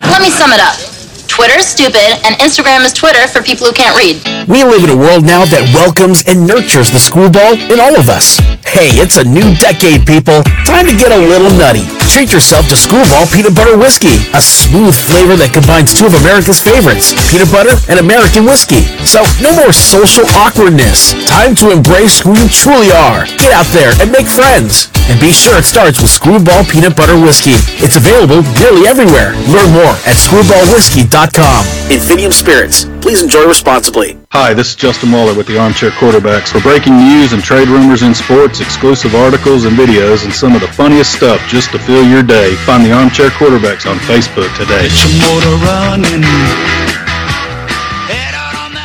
Let 0.02 0.20
me 0.20 0.28
sum 0.28 0.50
it 0.52 0.60
up. 0.60 1.17
Twitter 1.38 1.54
is 1.62 1.70
stupid, 1.70 2.18
and 2.26 2.34
Instagram 2.42 2.82
is 2.82 2.92
Twitter 2.92 3.22
for 3.30 3.40
people 3.46 3.70
who 3.70 3.72
can't 3.72 3.94
read. 3.94 4.18
We 4.50 4.66
live 4.66 4.82
in 4.82 4.90
a 4.90 4.98
world 4.98 5.22
now 5.22 5.46
that 5.46 5.70
welcomes 5.70 6.26
and 6.26 6.42
nurtures 6.42 6.90
the 6.90 6.98
screwball 6.98 7.54
in 7.70 7.78
all 7.78 7.94
of 7.94 8.10
us. 8.10 8.42
Hey, 8.66 8.98
it's 8.98 9.22
a 9.22 9.24
new 9.24 9.54
decade, 9.54 10.02
people. 10.02 10.42
Time 10.66 10.90
to 10.90 10.98
get 10.98 11.14
a 11.14 11.20
little 11.30 11.54
nutty. 11.54 11.86
Treat 12.10 12.34
yourself 12.34 12.66
to 12.66 12.74
Screwball 12.74 13.30
Peanut 13.30 13.54
Butter 13.54 13.78
Whiskey, 13.78 14.18
a 14.34 14.42
smooth 14.42 14.98
flavor 14.98 15.38
that 15.38 15.54
combines 15.54 15.94
two 15.94 16.10
of 16.10 16.18
America's 16.26 16.58
favorites, 16.58 17.14
peanut 17.30 17.54
butter 17.54 17.78
and 17.86 18.02
American 18.02 18.42
whiskey. 18.42 18.82
So, 19.06 19.22
no 19.38 19.54
more 19.54 19.70
social 19.70 20.26
awkwardness. 20.42 21.14
Time 21.30 21.54
to 21.62 21.70
embrace 21.70 22.18
who 22.18 22.34
you 22.34 22.50
truly 22.50 22.90
are. 22.90 23.30
Get 23.38 23.54
out 23.54 23.70
there 23.70 23.94
and 24.02 24.10
make 24.10 24.26
friends. 24.26 24.90
And 25.06 25.16
be 25.16 25.32
sure 25.32 25.56
it 25.56 25.64
starts 25.64 26.02
with 26.02 26.10
Screwball 26.10 26.68
Peanut 26.68 26.92
Butter 26.92 27.16
Whiskey. 27.16 27.56
It's 27.80 27.96
available 27.96 28.44
nearly 28.60 28.84
everywhere. 28.84 29.32
Learn 29.48 29.70
more 29.72 29.96
at 30.04 30.18
screwballwhiskey.com. 30.18 31.27
Infinium 31.28 32.32
Spirits. 32.32 32.86
Please 33.00 33.22
enjoy 33.22 33.46
responsibly. 33.46 34.18
Hi, 34.32 34.54
this 34.54 34.70
is 34.70 34.76
Justin 34.76 35.12
Waller 35.12 35.34
with 35.34 35.46
the 35.46 35.58
Armchair 35.58 35.90
Quarterbacks 35.90 36.48
for 36.48 36.60
breaking 36.60 36.96
news 36.96 37.32
and 37.32 37.42
trade 37.42 37.68
rumors 37.68 38.02
in 38.02 38.14
sports, 38.14 38.60
exclusive 38.60 39.14
articles 39.14 39.64
and 39.64 39.76
videos, 39.76 40.24
and 40.24 40.32
some 40.32 40.54
of 40.54 40.60
the 40.60 40.68
funniest 40.68 41.14
stuff 41.14 41.40
just 41.48 41.70
to 41.72 41.78
fill 41.78 42.06
your 42.08 42.22
day. 42.22 42.54
Find 42.66 42.84
the 42.84 42.92
Armchair 42.92 43.28
Quarterbacks 43.30 43.88
on 43.90 43.96
Facebook 43.98 44.54
today. 44.56 44.88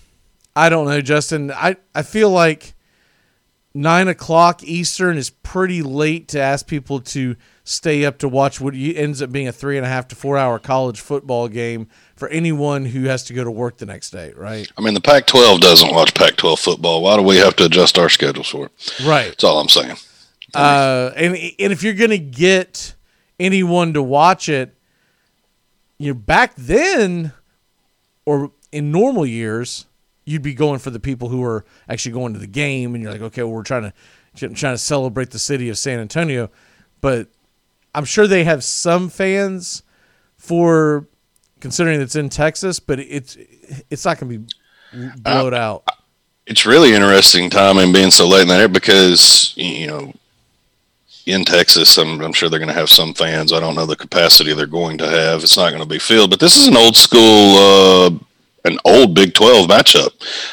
I 0.56 0.68
don't 0.68 0.86
know, 0.86 1.00
Justin. 1.00 1.50
I 1.50 1.76
I 1.94 2.02
feel 2.02 2.30
like 2.30 2.74
nine 3.74 4.08
o'clock 4.08 4.62
Eastern 4.62 5.16
is 5.16 5.30
pretty 5.30 5.82
late 5.82 6.28
to 6.28 6.40
ask 6.40 6.66
people 6.66 7.00
to 7.00 7.36
stay 7.64 8.04
up 8.04 8.18
to 8.18 8.28
watch 8.28 8.60
what 8.60 8.74
ends 8.74 9.20
up 9.20 9.32
being 9.32 9.48
a 9.48 9.52
three 9.52 9.76
and 9.76 9.84
a 9.84 9.88
half 9.88 10.06
to 10.08 10.14
four 10.14 10.38
hour 10.38 10.58
college 10.58 11.00
football 11.00 11.48
game 11.48 11.88
for 12.14 12.28
anyone 12.28 12.86
who 12.86 13.04
has 13.04 13.24
to 13.24 13.34
go 13.34 13.42
to 13.42 13.50
work 13.50 13.78
the 13.78 13.86
next 13.86 14.10
day, 14.10 14.32
right? 14.36 14.70
I 14.78 14.80
mean, 14.80 14.94
the 14.94 15.00
Pac 15.00 15.26
12 15.26 15.60
doesn't 15.60 15.92
watch 15.92 16.14
Pac 16.14 16.36
12 16.36 16.60
football. 16.60 17.02
Why 17.02 17.16
do 17.16 17.22
we 17.22 17.36
have 17.38 17.56
to 17.56 17.64
adjust 17.64 17.98
our 17.98 18.08
schedules 18.08 18.48
for 18.48 18.66
it? 18.66 19.00
Right. 19.04 19.28
That's 19.28 19.44
all 19.44 19.58
I'm 19.58 19.68
saying. 19.68 19.96
Uh, 20.54 21.12
and 21.16 21.34
and 21.36 21.72
if 21.72 21.82
you're 21.82 21.94
gonna 21.94 22.18
get 22.18 22.94
anyone 23.38 23.92
to 23.94 24.02
watch 24.02 24.48
it, 24.48 24.76
you 25.98 26.12
know, 26.12 26.18
back 26.18 26.54
then, 26.56 27.32
or 28.24 28.52
in 28.72 28.90
normal 28.90 29.26
years, 29.26 29.86
you'd 30.24 30.42
be 30.42 30.54
going 30.54 30.78
for 30.78 30.90
the 30.90 31.00
people 31.00 31.28
who 31.28 31.42
are 31.42 31.64
actually 31.88 32.12
going 32.12 32.32
to 32.32 32.38
the 32.38 32.46
game, 32.46 32.94
and 32.94 33.02
you're 33.02 33.12
like, 33.12 33.22
okay, 33.22 33.42
well, 33.42 33.52
we're 33.52 33.62
trying 33.62 33.82
to 33.82 33.92
trying 34.54 34.74
to 34.74 34.78
celebrate 34.78 35.30
the 35.30 35.38
city 35.38 35.68
of 35.68 35.78
San 35.78 36.00
Antonio, 36.00 36.50
but 37.00 37.28
I'm 37.94 38.04
sure 38.04 38.26
they 38.26 38.44
have 38.44 38.64
some 38.64 39.08
fans 39.08 39.82
for 40.36 41.06
considering 41.60 42.00
it's 42.00 42.16
in 42.16 42.28
Texas, 42.28 42.80
but 42.80 42.98
it's 42.98 43.36
it's 43.90 44.04
not 44.04 44.18
gonna 44.18 44.38
be 44.38 44.44
blowed 45.18 45.54
out. 45.54 45.88
It's 46.46 46.66
really 46.66 46.92
interesting 46.92 47.48
timing 47.48 47.92
being 47.92 48.10
so 48.10 48.28
late 48.28 48.42
in 48.42 48.48
that 48.48 48.56
area 48.56 48.68
because, 48.68 49.54
you 49.56 49.86
know, 49.86 50.12
in 51.26 51.44
Texas, 51.44 51.96
I'm, 51.96 52.20
I'm 52.20 52.32
sure 52.32 52.48
they're 52.48 52.58
going 52.58 52.68
to 52.68 52.74
have 52.74 52.90
some 52.90 53.14
fans. 53.14 53.52
I 53.52 53.60
don't 53.60 53.74
know 53.74 53.86
the 53.86 53.96
capacity 53.96 54.52
they're 54.52 54.66
going 54.66 54.98
to 54.98 55.08
have. 55.08 55.42
It's 55.42 55.56
not 55.56 55.70
going 55.70 55.82
to 55.82 55.88
be 55.88 55.98
filled, 55.98 56.30
but 56.30 56.40
this 56.40 56.56
is 56.56 56.66
an 56.66 56.76
old 56.76 56.96
school, 56.96 57.56
uh, 57.56 58.10
an 58.64 58.78
old 58.84 59.14
Big 59.14 59.34
12 59.34 59.68
matchup. 59.68 60.10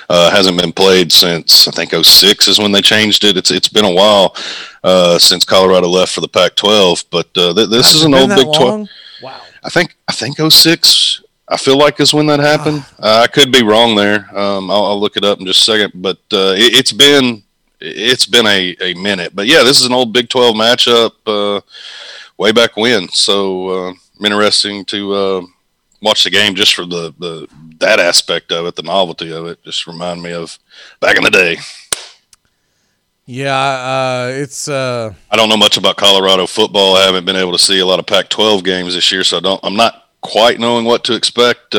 Uh, 0.10 0.32
hasn't 0.32 0.60
been 0.60 0.72
played 0.72 1.12
since 1.12 1.68
I 1.68 1.72
think 1.72 1.94
06 1.94 2.48
is 2.48 2.60
when 2.60 2.72
they 2.72 2.82
changed 2.82 3.24
it. 3.24 3.38
It's 3.38 3.52
it's 3.52 3.70
been 3.70 3.86
a 3.86 3.92
while 3.92 4.36
uh, 4.84 5.20
since 5.20 5.44
Colorado 5.44 5.88
left 5.88 6.14
for 6.14 6.22
the 6.22 6.28
Pac-12, 6.28 7.06
but 7.12 7.28
uh, 7.38 7.54
th- 7.54 7.70
this 7.70 7.88
Has 7.92 7.96
is 7.96 8.04
an 8.06 8.14
old 8.14 8.30
that 8.30 8.38
Big 8.38 8.46
12. 8.46 8.60
long? 8.60 8.90
I 9.64 9.70
think 9.70 9.96
I 10.08 10.12
think 10.12 10.38
06 10.38 11.22
I 11.52 11.58
feel 11.58 11.78
like 11.78 12.00
is 12.00 12.14
when 12.14 12.28
that 12.28 12.40
happened. 12.40 12.86
Uh, 12.98 13.22
I 13.24 13.28
could 13.28 13.52
be 13.52 13.62
wrong 13.62 13.96
there. 13.96 14.26
Um, 14.36 14.72
I'll, 14.72 14.86
I'll 14.86 15.00
look 15.00 15.18
it 15.18 15.26
up 15.26 15.40
in 15.42 15.46
just 15.46 15.68
a 15.68 15.72
second. 15.72 16.02
But 16.02 16.18
uh, 16.32 16.54
it, 16.56 16.80
it's 16.80 16.94
been 16.94 17.44
it's 17.82 18.26
been 18.26 18.46
a, 18.46 18.76
a 18.80 18.94
minute. 18.94 19.36
But 19.36 19.48
yeah, 19.48 19.64
this 19.64 19.80
is 19.80 19.86
an 19.86 19.94
old 19.94 20.14
Big 20.14 20.30
Twelve 20.30 20.56
matchup 20.56 21.12
uh, 21.26 21.62
way 22.38 22.52
back 22.52 22.78
when. 22.78 23.10
So 23.10 23.68
uh, 23.90 23.94
interesting 24.24 24.86
to 24.86 25.14
uh, 25.14 25.42
watch 26.02 26.24
the 26.24 26.30
game 26.30 26.56
just 26.56 26.76
for 26.76 26.86
the, 26.86 27.14
the 27.20 27.48
that 27.80 28.00
aspect 28.00 28.52
of 28.52 28.66
it, 28.66 28.76
the 28.76 28.84
novelty 28.84 29.32
of 29.32 29.46
it. 29.48 29.64
Just 29.64 29.88
remind 29.88 30.22
me 30.22 30.32
of 30.34 30.58
back 31.00 31.18
in 31.18 31.24
the 31.24 31.32
day. 31.32 31.58
Yeah, 33.26 33.56
uh, 33.56 34.30
it's 34.34 34.68
uh, 34.68 35.14
I 35.30 35.36
don't 35.36 35.50
know 35.50 35.58
much 35.58 35.78
about 35.78 35.98
Colorado 35.98 36.46
football. 36.48 36.96
I 36.96 37.06
haven't 37.06 37.26
been 37.26 37.36
able 37.36 37.54
to 37.54 37.60
see 37.60 37.80
a 37.80 37.86
lot 37.86 38.00
of 38.00 38.06
Pac-12 38.06 38.64
games 38.64 38.94
this 38.94 39.12
year, 39.12 39.24
so 39.24 39.38
I 39.38 39.40
don't. 39.42 39.60
I'm 39.64 39.76
not 39.76 40.10
quite 40.22 40.60
knowing 40.60 40.86
what 40.86 41.04
to 41.06 41.16
expect. 41.16 41.76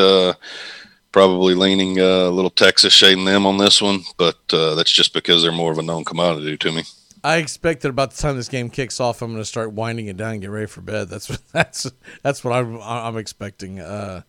Probably 1.13 1.55
leaning 1.55 1.99
uh, 2.01 2.27
a 2.27 2.29
little 2.29 2.49
Texas 2.49 2.91
shading 2.91 3.23
them 3.23 3.45
on 3.45 3.57
this 3.57 3.81
one, 3.81 4.01
but 4.17 4.39
uh, 4.51 4.75
that's 4.75 4.91
just 4.91 5.13
because 5.13 5.41
they're 5.41 5.51
more 5.53 5.71
of 5.71 5.77
a 5.77 5.81
known 5.81 6.03
commodity 6.03 6.57
to 6.57 6.71
me. 6.73 6.83
I 7.23 7.37
expect 7.37 7.81
that 7.81 7.89
about 7.89 8.11
the 8.11 8.21
time 8.21 8.35
this 8.35 8.49
game 8.49 8.69
kicks 8.69 8.99
off, 8.99 9.21
I'm 9.21 9.31
going 9.31 9.41
to 9.41 9.45
start 9.45 9.71
winding 9.71 10.07
it 10.07 10.17
down 10.17 10.33
and 10.33 10.41
get 10.41 10.49
ready 10.49 10.65
for 10.65 10.81
bed. 10.81 11.07
That's 11.07 11.27
that's 11.53 11.89
that's 12.21 12.43
what 12.43 12.53
I'm 12.53 12.81
I'm 12.81 13.17
expecting. 13.17 13.79
Uh, 13.79 14.23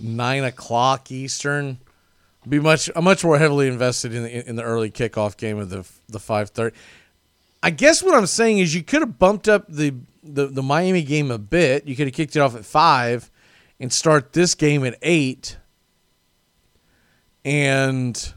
nine 0.00 0.42
o'clock 0.44 1.12
Eastern. 1.12 1.78
Be 2.48 2.58
much 2.58 2.90
I'm 2.96 3.04
much 3.04 3.24
more 3.24 3.38
heavily 3.38 3.68
invested 3.68 4.14
in 4.14 4.24
the 4.24 4.48
in 4.48 4.56
the 4.56 4.64
early 4.64 4.90
kickoff 4.90 5.36
game 5.36 5.58
of 5.58 5.70
the 5.70 5.88
the 6.08 6.18
five 6.18 6.50
thirty. 6.50 6.76
I 7.62 7.70
guess 7.70 8.02
what 8.02 8.16
I'm 8.16 8.26
saying 8.26 8.58
is 8.58 8.74
you 8.74 8.82
could 8.82 9.02
have 9.02 9.18
bumped 9.20 9.48
up 9.48 9.66
the, 9.68 9.94
the 10.24 10.46
the 10.46 10.62
Miami 10.62 11.02
game 11.02 11.30
a 11.30 11.38
bit. 11.38 11.86
You 11.86 11.94
could 11.94 12.08
have 12.08 12.14
kicked 12.14 12.34
it 12.34 12.40
off 12.40 12.56
at 12.56 12.64
five 12.64 13.30
and 13.78 13.92
start 13.92 14.32
this 14.32 14.56
game 14.56 14.84
at 14.84 14.98
eight. 15.02 15.56
And 17.44 18.34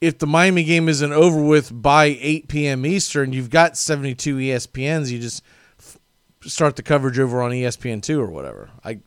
if 0.00 0.18
the 0.18 0.26
Miami 0.26 0.64
game 0.64 0.88
isn't 0.88 1.12
over 1.12 1.40
with 1.40 1.70
by 1.82 2.16
8 2.20 2.48
p.m. 2.48 2.84
Eastern, 2.84 3.32
you've 3.32 3.50
got 3.50 3.76
72 3.76 4.36
ESPNs. 4.36 5.10
You 5.10 5.18
just 5.18 5.42
f- 5.78 5.98
start 6.42 6.76
the 6.76 6.82
coverage 6.82 7.18
over 7.18 7.40
on 7.40 7.52
E 7.52 7.62
ESPN2 7.62 8.18
or 8.18 8.26
whatever. 8.26 8.70
I, 8.84 8.98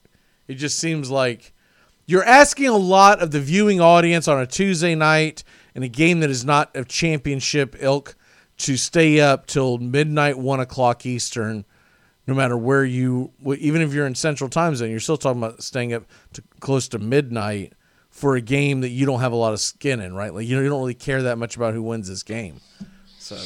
it 0.47 0.55
just 0.55 0.79
seems 0.79 1.11
like 1.11 1.53
you're 2.05 2.23
asking 2.23 2.67
a 2.67 2.77
lot 2.77 3.21
of 3.21 3.31
the 3.31 3.41
viewing 3.41 3.81
audience 3.81 4.27
on 4.27 4.39
a 4.39 4.47
Tuesday 4.47 4.95
night 4.95 5.43
in 5.75 5.83
a 5.83 5.89
game 5.89 6.21
that 6.21 6.29
is 6.29 6.45
not 6.45 6.75
of 6.75 6.87
championship 6.87 7.75
ilk 7.79 8.15
to 8.57 8.77
stay 8.77 9.19
up 9.19 9.47
till 9.47 9.77
midnight, 9.79 10.37
one 10.37 10.61
o'clock 10.61 11.05
Eastern, 11.05 11.65
no 12.25 12.33
matter 12.33 12.57
where 12.57 12.85
you, 12.85 13.31
even 13.45 13.81
if 13.81 13.93
you're 13.93 14.07
in 14.07 14.15
Central 14.15 14.49
Time 14.49 14.75
Zone, 14.75 14.89
you're 14.89 14.99
still 15.01 15.17
talking 15.17 15.43
about 15.43 15.61
staying 15.61 15.93
up 15.93 16.03
to 16.33 16.41
close 16.61 16.87
to 16.87 16.99
midnight 16.99 17.73
for 18.15 18.37
a 18.37 18.41
game 18.41 18.79
that 18.79 18.89
you 18.89 19.05
don't 19.05 19.19
have 19.19 19.33
a 19.33 19.35
lot 19.35 19.51
of 19.51 19.59
skin 19.59 19.99
in, 19.99 20.15
right? 20.15 20.33
Like 20.33 20.47
you 20.47 20.55
know, 20.55 20.61
you 20.61 20.69
don't 20.69 20.79
really 20.79 20.93
care 20.93 21.21
that 21.23 21.37
much 21.37 21.57
about 21.57 21.73
who 21.73 21.83
wins 21.83 22.07
this 22.07 22.23
game. 22.23 22.61
So 23.19 23.37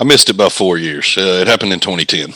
I 0.00 0.04
missed 0.04 0.30
it 0.30 0.38
by 0.38 0.48
four 0.48 0.78
years. 0.78 1.18
Uh, 1.18 1.42
it 1.42 1.46
happened 1.46 1.74
in 1.74 1.80
2010. 1.80 2.34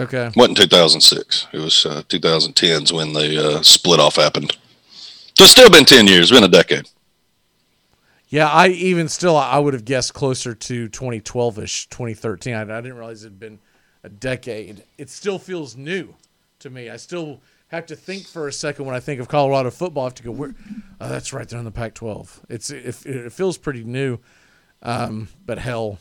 okay, 0.00 0.30
wasn't 0.36 0.56
2006. 0.56 1.48
It 1.52 1.58
was 1.58 1.84
uh, 1.84 2.02
2010s 2.08 2.92
when 2.92 3.12
the 3.12 3.58
uh, 3.58 3.62
split 3.62 3.98
off 3.98 4.14
happened. 4.14 4.56
So 5.36 5.44
it's 5.44 5.50
still 5.50 5.68
been 5.68 5.84
10 5.84 6.06
years. 6.06 6.30
Been 6.30 6.44
a 6.44 6.48
decade. 6.48 6.88
yeah, 8.28 8.48
I 8.48 8.68
even 8.68 9.08
still 9.08 9.36
I 9.36 9.58
would 9.58 9.74
have 9.74 9.84
guessed 9.84 10.14
closer 10.14 10.54
to 10.54 10.88
2012 10.88 11.58
ish, 11.58 11.88
2013. 11.88 12.54
I, 12.54 12.62
I 12.62 12.80
didn't 12.80 12.96
realize 12.96 13.24
it 13.24 13.30
had 13.30 13.40
been 13.40 13.58
a 14.04 14.08
decade. 14.08 14.84
It 14.96 15.10
still 15.10 15.40
feels 15.40 15.76
new 15.76 16.14
to 16.60 16.70
me. 16.70 16.88
I 16.88 16.98
still 16.98 17.40
have 17.76 17.86
to 17.86 17.96
think 17.96 18.26
for 18.26 18.48
a 18.48 18.52
second 18.52 18.86
when 18.86 18.94
I 18.94 19.00
think 19.00 19.20
of 19.20 19.28
Colorado 19.28 19.70
football. 19.70 20.04
I 20.04 20.06
have 20.06 20.14
to 20.14 20.22
go 20.22 20.30
where? 20.30 20.54
Oh, 21.00 21.08
that's 21.08 21.32
right 21.32 21.48
there 21.48 21.58
in 21.58 21.64
the 21.64 21.70
Pac-12. 21.70 22.40
It's 22.48 22.70
it, 22.70 23.06
it 23.06 23.32
feels 23.32 23.58
pretty 23.58 23.84
new, 23.84 24.18
um, 24.82 25.28
but 25.44 25.58
hell, 25.58 25.98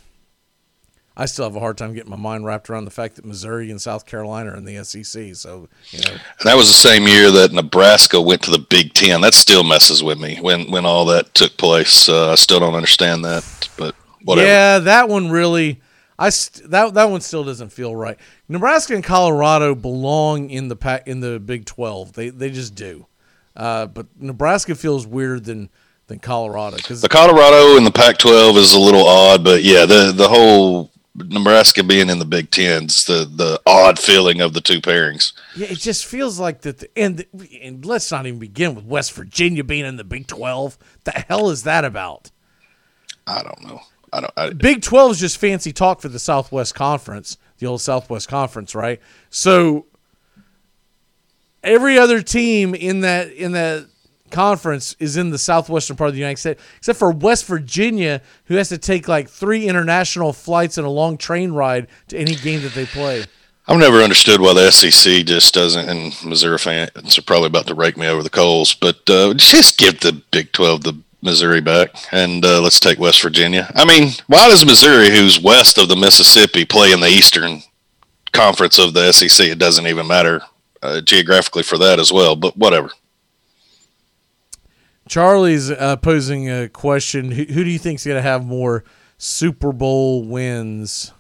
I 1.20 1.26
still 1.26 1.46
have 1.46 1.56
a 1.56 1.60
hard 1.60 1.78
time 1.78 1.94
getting 1.94 2.12
my 2.12 2.16
mind 2.16 2.46
wrapped 2.46 2.70
around 2.70 2.86
the 2.86 2.92
fact 2.92 3.16
that 3.16 3.26
Missouri 3.26 3.72
and 3.72 3.82
South 3.82 4.06
Carolina 4.06 4.52
are 4.52 4.56
in 4.56 4.66
the 4.66 4.84
SEC. 4.84 5.36
So 5.36 5.68
you 5.90 6.00
know, 6.02 6.12
And 6.12 6.46
that 6.46 6.56
was 6.56 6.68
the 6.68 6.74
same 6.74 7.08
year 7.08 7.32
that 7.32 7.52
Nebraska 7.52 8.22
went 8.22 8.44
to 8.44 8.52
the 8.52 8.60
Big 8.60 8.94
Ten. 8.94 9.22
That 9.22 9.34
still 9.34 9.64
messes 9.64 10.04
with 10.04 10.20
me 10.20 10.38
when 10.40 10.70
when 10.72 10.86
all 10.86 11.06
that 11.06 11.34
took 11.34 11.58
place. 11.58 12.08
Uh, 12.08 12.32
I 12.32 12.36
still 12.36 12.60
don't 12.60 12.76
understand 12.76 13.26
that, 13.26 13.68
but 13.78 13.96
whatever. 14.24 14.48
Yeah, 14.48 14.80
that 14.80 15.10
one 15.10 15.30
really. 15.32 15.82
I 16.20 16.30
st- 16.30 16.70
that 16.70 16.94
that 16.94 17.10
one 17.10 17.22
still 17.22 17.44
doesn't 17.44 17.70
feel 17.70 17.96
right. 17.96 18.18
Nebraska 18.50 18.96
and 18.96 19.04
Colorado 19.04 19.76
belong 19.76 20.50
in 20.50 20.68
the 20.68 20.76
pack 20.76 21.08
in 21.08 21.20
the 21.20 21.40
Big 21.40 21.66
Twelve. 21.66 22.14
They 22.14 22.30
they 22.30 22.50
just 22.50 22.76
do. 22.76 23.08
Uh, 23.56 23.88
but 23.88 24.06
Nebraska 24.20 24.76
feels 24.76 25.06
weirder 25.08 25.40
than 25.40 25.70
than 26.08 26.20
Colorado 26.20 26.78
because 26.78 27.02
The 27.02 27.10
Colorado 27.10 27.76
and 27.76 27.86
the 27.86 27.92
Pac-12 27.92 28.56
is 28.56 28.74
a 28.74 28.80
little 28.80 29.06
odd, 29.06 29.44
but 29.44 29.64
yeah, 29.64 29.86
the 29.86 30.14
the 30.16 30.30
whole 30.30 30.92
Nebraska 31.16 31.84
being 31.84 32.10
in 32.10 32.20
the 32.20 32.26
Big 32.26 32.52
Ten's 32.52 33.04
the 33.06 33.26
the 33.30 33.60
odd 33.66 34.00
feeling 34.00 34.40
of 34.40 34.54
the 34.54 34.62
two 34.62 34.80
pairings. 34.80 35.34
yeah, 35.56 35.68
it 35.68 35.80
just 35.80 36.06
feels 36.06 36.40
like 36.40 36.62
that. 36.62 36.78
The, 36.78 36.90
and, 36.96 37.26
and 37.62 37.86
let's 37.86 38.10
not 38.12 38.26
even 38.28 38.40
begin 38.40 38.76
with 38.76 38.86
West 38.86 39.12
Virginia 39.14 39.64
being 39.64 39.86
in 39.86 39.98
the 39.98 40.04
Big 40.04 40.28
Twelve. 40.28 40.78
The 41.04 41.12
hell 41.12 41.50
is 41.50 41.64
that 41.64 41.84
about? 41.84 42.32
I 43.26 43.44
don't 43.44 43.64
know. 43.64 43.82
I 44.14 44.22
don't. 44.22 44.34
I, 44.38 44.50
Big 44.52 44.82
12 44.82 45.12
is 45.12 45.20
just 45.20 45.38
fancy 45.38 45.74
talk 45.74 46.00
for 46.00 46.08
the 46.08 46.20
Southwest 46.20 46.74
Conference, 46.76 47.38
the 47.60 47.66
old 47.66 47.82
Southwest 47.82 48.28
Conference, 48.28 48.76
right? 48.76 49.02
So 49.30 49.86
every 51.64 51.98
other 51.98 52.22
team 52.22 52.76
in 52.76 53.02
that 53.02 53.32
in 53.32 53.52
that 53.54 53.88
conference 54.30 54.96
is 55.00 55.18
in 55.18 55.30
the 55.30 55.38
southwestern 55.38 55.96
part 55.96 56.10
of 56.10 56.14
the 56.14 56.20
United 56.20 56.38
States, 56.38 56.62
except 56.78 57.00
for 57.00 57.12
West 57.12 57.46
Virginia, 57.46 58.22
who 58.46 58.56
has 58.56 58.70
to 58.70 58.78
take 58.78 59.08
like 59.08 59.30
three 59.30 59.68
international 59.68 60.34
flights 60.34 60.78
and 60.78 60.86
a 60.86 60.90
long 60.90 61.18
train 61.18 61.52
ride 61.52 61.88
to 62.08 62.18
any 62.18 62.36
game 62.36 62.62
that 62.62 62.74
they 62.74 62.86
play. 62.86 63.24
I've 63.70 63.80
never 63.80 63.98
understood 63.98 64.40
why 64.40 64.54
the 64.54 64.72
SEC 64.72 65.26
just 65.26 65.54
doesn't, 65.54 65.90
and 65.90 66.14
Missouri 66.24 66.58
fans 66.58 67.18
are 67.18 67.22
probably 67.22 67.48
about 67.48 67.68
to 67.68 67.76
rake 67.76 67.98
me 67.98 68.08
over 68.08 68.24
the 68.24 68.30
coals, 68.30 68.74
but 68.74 69.10
uh, 69.10 69.34
just 69.34 69.78
give 69.78 70.00
the 70.00 70.22
Big 70.32 70.54
12 70.54 70.84
the 70.84 70.94
Missouri 71.28 71.60
back 71.60 71.90
and 72.14 72.44
uh, 72.46 72.62
let's 72.62 72.80
take 72.80 72.98
West 72.98 73.22
Virginia. 73.22 73.70
I 73.76 73.84
mean, 73.84 74.14
why 74.28 74.48
does 74.50 74.66
Missouri, 74.66 75.10
who's 75.10 75.42
west 75.42 75.78
of 75.78 75.90
the 75.90 75.96
Mississippi, 75.98 76.64
play 76.64 76.94
in 76.94 77.02
the 77.02 77.10
Eastern 77.10 77.64
Conference 78.32 78.80
of 78.80 78.94
the 78.94 79.12
SEC? 79.12 79.46
It 79.46 79.60
doesn't 79.60 79.86
even 79.86 80.08
matter 80.08 80.42
uh, 80.82 81.02
geographically 81.02 81.64
for 81.64 81.78
that 81.78 82.00
as 82.00 82.14
well, 82.14 82.38
but 82.38 82.56
whatever. 82.56 82.92
Charlie's 85.10 85.70
uh, 85.70 85.98
posing 85.98 86.50
a 86.50 86.70
question: 86.70 87.32
who, 87.32 87.44
who 87.44 87.64
do 87.66 87.70
you 87.70 87.80
think 87.80 88.00
is 88.00 88.06
going 88.06 88.16
to 88.16 88.22
have 88.22 88.46
more 88.46 88.86
Super 89.18 89.74
Bowl 89.74 90.24
wins 90.24 91.12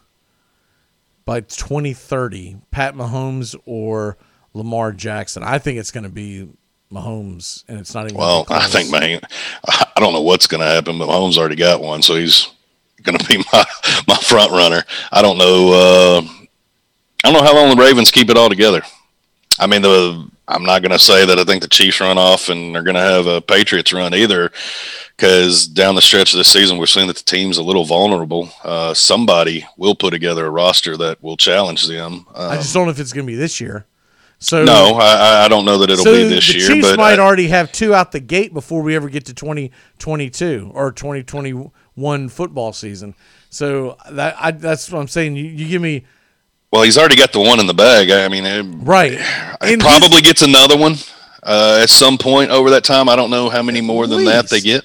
by 1.25 1.41
2030? 1.41 2.57
Pat 2.71 2.95
Mahomes 2.95 3.55
or 3.65 4.17
Lamar 4.53 4.93
Jackson? 4.93 5.43
I 5.43 5.59
think 5.59 5.79
it's 5.79 5.91
going 5.91 6.05
to 6.05 6.09
be 6.09 6.47
Mahomes, 6.91 7.63
and 7.67 7.79
it's 7.79 7.93
not 7.93 8.05
even. 8.05 8.17
Well, 8.17 8.45
I 8.49 8.67
think, 8.67 8.91
man, 8.91 9.19
I 9.67 9.99
don't 9.99 10.13
know 10.13 10.21
what's 10.21 10.47
going 10.47 10.61
to 10.61 10.67
happen, 10.67 10.97
but 10.97 11.07
Mahomes 11.07 11.37
already 11.37 11.55
got 11.55 11.81
one, 11.81 12.01
so 12.01 12.15
he's 12.15 12.49
going 13.03 13.17
to 13.17 13.27
be 13.27 13.37
my 13.53 13.65
my 14.07 14.15
front 14.15 14.51
runner. 14.51 14.83
I 15.11 15.21
don't 15.21 15.37
know. 15.37 15.71
Uh, 15.73 16.21
I 17.23 17.31
don't 17.31 17.33
know 17.33 17.43
how 17.43 17.55
long 17.55 17.75
the 17.75 17.81
Ravens 17.81 18.11
keep 18.11 18.29
it 18.29 18.37
all 18.37 18.49
together. 18.49 18.81
I 19.59 19.67
mean, 19.67 19.81
the 19.81 20.29
I'm 20.47 20.63
not 20.63 20.81
going 20.81 20.91
to 20.91 20.99
say 20.99 21.25
that 21.25 21.39
I 21.39 21.43
think 21.43 21.61
the 21.61 21.67
Chiefs 21.67 21.99
run 21.99 22.17
off 22.17 22.47
and 22.47 22.73
they're 22.73 22.83
going 22.83 22.95
to 22.95 23.01
have 23.01 23.27
a 23.27 23.41
Patriots 23.41 23.91
run 23.91 24.13
either, 24.13 24.49
because 25.15 25.67
down 25.67 25.95
the 25.95 26.01
stretch 26.01 26.33
of 26.33 26.37
the 26.37 26.45
season, 26.45 26.77
we're 26.77 26.85
seeing 26.85 27.07
that 27.07 27.17
the 27.17 27.23
team's 27.23 27.57
a 27.57 27.63
little 27.63 27.83
vulnerable. 27.83 28.49
Uh, 28.63 28.93
somebody 28.93 29.65
will 29.75 29.95
put 29.95 30.11
together 30.11 30.45
a 30.45 30.49
roster 30.49 30.95
that 30.95 31.21
will 31.21 31.35
challenge 31.35 31.87
them. 31.87 32.25
Um, 32.33 32.51
I 32.51 32.55
just 32.55 32.73
don't 32.73 32.85
know 32.85 32.91
if 32.91 32.99
it's 32.99 33.11
going 33.11 33.25
to 33.25 33.31
be 33.31 33.35
this 33.35 33.59
year. 33.59 33.85
So 34.39 34.63
no, 34.63 34.93
I, 34.99 35.45
I- 35.45 35.47
don't 35.47 35.65
know 35.65 35.79
that 35.79 35.89
it'll 35.89 36.03
so 36.03 36.13
be 36.13 36.27
this 36.27 36.47
the 36.47 36.59
year, 36.59 36.67
Chiefs 36.67 36.87
but 36.89 36.97
might 36.97 37.19
I- 37.19 37.23
already 37.23 37.47
have 37.47 37.71
two 37.71 37.93
out 37.95 38.11
the 38.11 38.19
gate 38.19 38.53
before 38.53 38.81
we 38.83 38.95
ever 38.95 39.09
get 39.09 39.25
to 39.25 39.33
2022 39.33 40.71
or 40.73 40.91
2021 40.91 42.29
football 42.29 42.71
season. 42.73 43.15
So 43.49 43.97
that 44.11 44.35
I, 44.39 44.51
that's 44.51 44.91
what 44.91 44.99
I'm 44.99 45.07
saying. 45.07 45.35
You, 45.35 45.45
you 45.45 45.67
give 45.67 45.81
me 45.81 46.05
Well, 46.71 46.83
he's 46.83 46.97
already 46.97 47.15
got 47.15 47.33
the 47.33 47.39
one 47.39 47.59
in 47.59 47.65
the 47.65 47.73
bag. 47.73 48.11
I 48.11 48.27
mean, 48.27 48.45
it, 48.45 48.63
right. 48.85 49.13
he 49.65 49.77
probably 49.77 50.21
gets 50.21 50.43
another 50.43 50.77
one 50.77 50.95
uh, 51.41 51.79
at 51.81 51.89
some 51.89 52.17
point 52.19 52.51
over 52.51 52.69
that 52.71 52.83
time. 52.83 53.09
I 53.09 53.15
don't 53.15 53.31
know 53.31 53.49
how 53.49 53.63
many 53.63 53.81
more 53.81 54.05
than 54.05 54.25
that 54.25 54.49
they 54.49 54.61
get. 54.61 54.83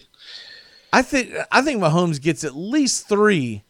I 0.94 1.02
think 1.02 1.30
I 1.50 1.60
think 1.62 1.82
Mahomes 1.82 2.20
gets 2.20 2.44
at 2.44 2.54
least 2.56 3.08
three 3.08 3.64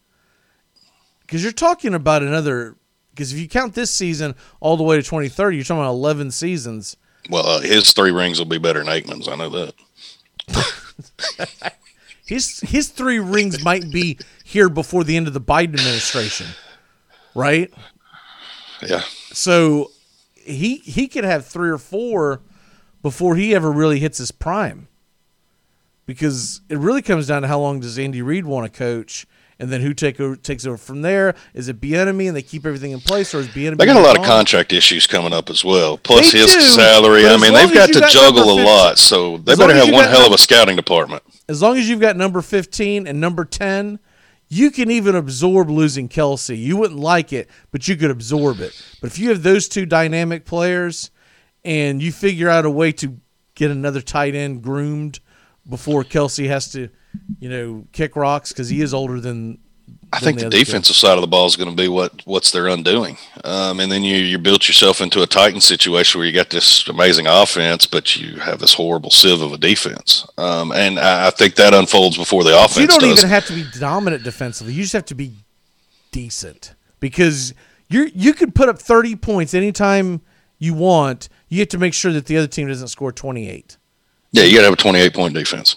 because 1.22 1.43
you're 1.43 1.53
talking 1.53 1.95
about 1.95 2.22
another. 2.22 2.76
Because 3.12 3.32
if 3.32 3.38
you 3.38 3.48
count 3.48 3.74
this 3.74 3.90
season 3.90 4.34
all 4.60 4.76
the 4.76 4.82
way 4.82 4.96
to 4.96 5.02
2030, 5.02 5.56
you're 5.56 5.64
talking 5.64 5.80
about 5.80 5.90
11 5.90 6.30
seasons. 6.30 6.96
Well, 7.30 7.46
uh, 7.46 7.60
his 7.60 7.92
three 7.92 8.10
rings 8.10 8.38
will 8.38 8.46
be 8.46 8.58
better 8.58 8.82
than 8.82 8.88
Aikman's. 8.88 9.28
I 9.28 9.36
know 9.36 9.50
that. 9.50 9.74
His 12.32 12.60
his 12.60 12.88
three 12.88 13.18
rings 13.18 13.62
might 13.62 13.90
be 13.90 14.18
here 14.44 14.68
before 14.68 15.04
the 15.04 15.16
end 15.16 15.26
of 15.26 15.34
the 15.34 15.40
Biden 15.40 15.74
administration, 15.74 16.46
right? 17.34 17.70
Yeah. 18.80 19.02
So 19.32 19.90
he 20.34 20.76
he 20.76 21.08
could 21.08 21.24
have 21.24 21.46
three 21.46 21.68
or 21.68 21.78
four 21.78 22.40
before 23.02 23.36
he 23.36 23.54
ever 23.54 23.70
really 23.70 23.98
hits 23.98 24.18
his 24.18 24.30
prime. 24.30 24.88
Because 26.06 26.62
it 26.68 26.78
really 26.78 27.02
comes 27.02 27.26
down 27.26 27.42
to 27.42 27.48
how 27.48 27.60
long 27.60 27.80
does 27.80 27.98
Andy 27.98 28.22
Reid 28.22 28.44
want 28.46 28.70
to 28.70 28.78
coach, 28.78 29.26
and 29.62 29.70
then 29.70 29.80
who 29.80 29.94
take 29.94 30.18
over, 30.18 30.34
takes 30.34 30.66
over 30.66 30.76
from 30.76 31.02
there? 31.02 31.36
Is 31.54 31.68
it 31.68 31.80
Bieniemy 31.80 32.26
and 32.26 32.36
they 32.36 32.42
keep 32.42 32.66
everything 32.66 32.90
in 32.90 32.98
place, 32.98 33.32
or 33.32 33.38
is 33.38 33.46
Bieniemy? 33.46 33.76
They 33.76 33.86
got 33.86 33.96
a 33.96 34.00
lot 34.00 34.18
of 34.18 34.24
contract 34.24 34.72
issues 34.72 35.06
coming 35.06 35.32
up 35.32 35.48
as 35.50 35.64
well. 35.64 35.96
Plus 35.98 36.32
They 36.32 36.40
his 36.40 36.52
do, 36.52 36.60
salary. 36.60 37.28
I 37.28 37.36
mean, 37.36 37.54
they've 37.54 37.72
got 37.72 37.92
to 37.92 38.00
got 38.00 38.10
juggle 38.10 38.42
a 38.42 38.56
15 38.56 38.64
lot. 38.64 38.98
So 38.98 39.36
they 39.38 39.54
better 39.54 39.72
have 39.72 39.92
one 39.92 40.08
hell 40.08 40.26
of 40.26 40.32
a 40.32 40.38
scouting 40.38 40.74
department. 40.74 41.22
As 41.48 41.62
long 41.62 41.76
as 41.78 41.88
you've 41.88 42.00
got 42.00 42.16
number 42.16 42.42
15 42.42 43.06
and 43.06 43.20
number 43.20 43.44
10, 43.44 44.00
you 44.48 44.72
can 44.72 44.90
even 44.90 45.14
absorb 45.14 45.70
losing 45.70 46.08
Kelce. 46.08 46.60
You 46.60 46.76
wouldn't 46.76 46.98
like 46.98 47.32
it, 47.32 47.48
but 47.70 47.86
you 47.86 47.94
could 47.94 48.10
absorb 48.10 48.58
it. 48.58 48.74
But 49.00 49.12
if 49.12 49.18
you 49.20 49.28
have 49.28 49.44
those 49.44 49.68
two 49.68 49.86
dynamic 49.86 50.44
players 50.44 51.12
and 51.64 52.02
you 52.02 52.10
figure 52.10 52.48
out 52.48 52.66
a 52.66 52.70
way 52.70 52.90
to 52.90 53.20
get 53.54 53.70
another 53.70 54.00
tight 54.00 54.34
end 54.34 54.60
groomed 54.60 55.20
before 55.68 56.02
Kelce 56.02 56.48
has 56.48 56.72
to, 56.72 56.88
you 57.40 57.48
know, 57.48 57.84
kick 57.92 58.16
rocks 58.16 58.50
because 58.52 58.68
he 58.68 58.80
is 58.80 58.92
older 58.94 59.20
than. 59.20 59.58
I 60.14 60.20
than 60.20 60.26
think 60.36 60.38
the 60.40 60.50
two. 60.50 60.64
defensive 60.64 60.94
side 60.96 61.16
of 61.16 61.22
the 61.22 61.26
ball 61.26 61.46
is 61.46 61.56
going 61.56 61.70
to 61.70 61.74
be 61.76 61.88
what 61.88 62.20
what's 62.26 62.50
their 62.50 62.68
undoing, 62.68 63.16
um, 63.44 63.80
and 63.80 63.90
then 63.90 64.02
you 64.04 64.16
you 64.16 64.38
built 64.38 64.68
yourself 64.68 65.00
into 65.00 65.22
a 65.22 65.26
Titan 65.26 65.60
situation 65.60 66.18
where 66.18 66.26
you 66.28 66.34
got 66.34 66.50
this 66.50 66.86
amazing 66.86 67.26
offense, 67.26 67.86
but 67.86 68.14
you 68.14 68.36
have 68.40 68.58
this 68.58 68.74
horrible 68.74 69.10
sieve 69.10 69.40
of 69.40 69.52
a 69.54 69.58
defense, 69.58 70.26
um, 70.36 70.70
and 70.72 70.98
I, 70.98 71.28
I 71.28 71.30
think 71.30 71.54
that 71.54 71.72
unfolds 71.72 72.16
before 72.18 72.44
the 72.44 72.54
offense 72.56 72.76
you 72.76 72.86
don't 72.86 73.00
does. 73.00 73.18
even 73.20 73.30
have 73.30 73.46
to 73.46 73.54
be 73.54 73.64
dominant 73.78 74.22
defensively. 74.22 74.74
You 74.74 74.82
just 74.82 74.92
have 74.92 75.06
to 75.06 75.14
be 75.14 75.32
decent 76.10 76.74
because 77.00 77.54
you 77.88 78.10
you 78.14 78.34
could 78.34 78.54
put 78.54 78.68
up 78.68 78.78
30 78.78 79.16
points 79.16 79.54
anytime 79.54 80.20
you 80.58 80.74
want. 80.74 81.28
You 81.48 81.60
have 81.60 81.68
to 81.68 81.78
make 81.78 81.94
sure 81.94 82.12
that 82.12 82.26
the 82.26 82.36
other 82.36 82.46
team 82.46 82.68
doesn't 82.68 82.88
score 82.88 83.12
28. 83.12 83.76
yeah, 84.32 84.44
you 84.44 84.52
got 84.54 84.58
to 84.60 84.64
have 84.64 84.72
a 84.74 84.76
twenty-eight 84.76 85.14
point 85.14 85.34
defense. 85.34 85.76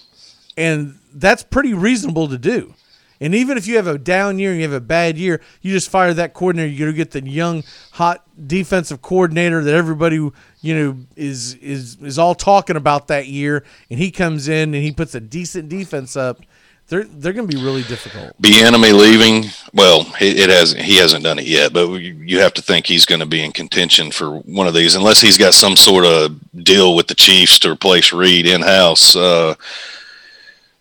And 0.56 0.98
that's 1.20 1.42
pretty 1.42 1.74
reasonable 1.74 2.28
to 2.28 2.38
do. 2.38 2.74
And 3.20 3.34
even 3.34 3.56
if 3.56 3.66
you 3.66 3.76
have 3.76 3.86
a 3.86 3.98
down 3.98 4.38
year 4.38 4.50
and 4.50 4.60
you 4.60 4.64
have 4.64 4.76
a 4.76 4.80
bad 4.80 5.16
year, 5.16 5.40
you 5.62 5.72
just 5.72 5.88
fire 5.88 6.12
that 6.14 6.34
coordinator. 6.34 6.68
You 6.68 6.92
get 6.92 7.12
the 7.12 7.26
young, 7.26 7.64
hot 7.92 8.22
defensive 8.46 9.00
coordinator 9.00 9.64
that 9.64 9.74
everybody 9.74 10.16
you 10.16 10.74
know 10.74 10.96
is 11.16 11.54
is 11.54 11.96
is 12.02 12.18
all 12.18 12.34
talking 12.34 12.76
about 12.76 13.08
that 13.08 13.26
year, 13.26 13.64
and 13.90 13.98
he 13.98 14.10
comes 14.10 14.48
in 14.48 14.74
and 14.74 14.82
he 14.82 14.92
puts 14.92 15.14
a 15.14 15.20
decent 15.20 15.68
defense 15.68 16.16
up. 16.16 16.40
They're 16.88 17.04
they're 17.04 17.32
going 17.32 17.48
to 17.48 17.56
be 17.56 17.62
really 17.62 17.82
difficult. 17.84 18.40
Be 18.40 18.62
enemy 18.62 18.92
leaving. 18.92 19.50
Well, 19.72 20.02
it, 20.20 20.38
it 20.38 20.50
hasn't. 20.50 20.82
He 20.82 20.98
hasn't 20.98 21.24
done 21.24 21.38
it 21.38 21.46
yet, 21.46 21.72
but 21.72 21.88
you, 21.88 22.14
you 22.14 22.40
have 22.40 22.54
to 22.54 22.62
think 22.62 22.86
he's 22.86 23.06
going 23.06 23.20
to 23.20 23.26
be 23.26 23.42
in 23.42 23.50
contention 23.50 24.10
for 24.10 24.38
one 24.40 24.66
of 24.66 24.74
these, 24.74 24.94
unless 24.94 25.20
he's 25.20 25.38
got 25.38 25.54
some 25.54 25.76
sort 25.76 26.04
of 26.04 26.38
deal 26.62 26.94
with 26.94 27.08
the 27.08 27.14
Chiefs 27.14 27.58
to 27.60 27.70
replace 27.70 28.12
Reid 28.12 28.46
in 28.46 28.60
house. 28.60 29.16
Uh, 29.16 29.54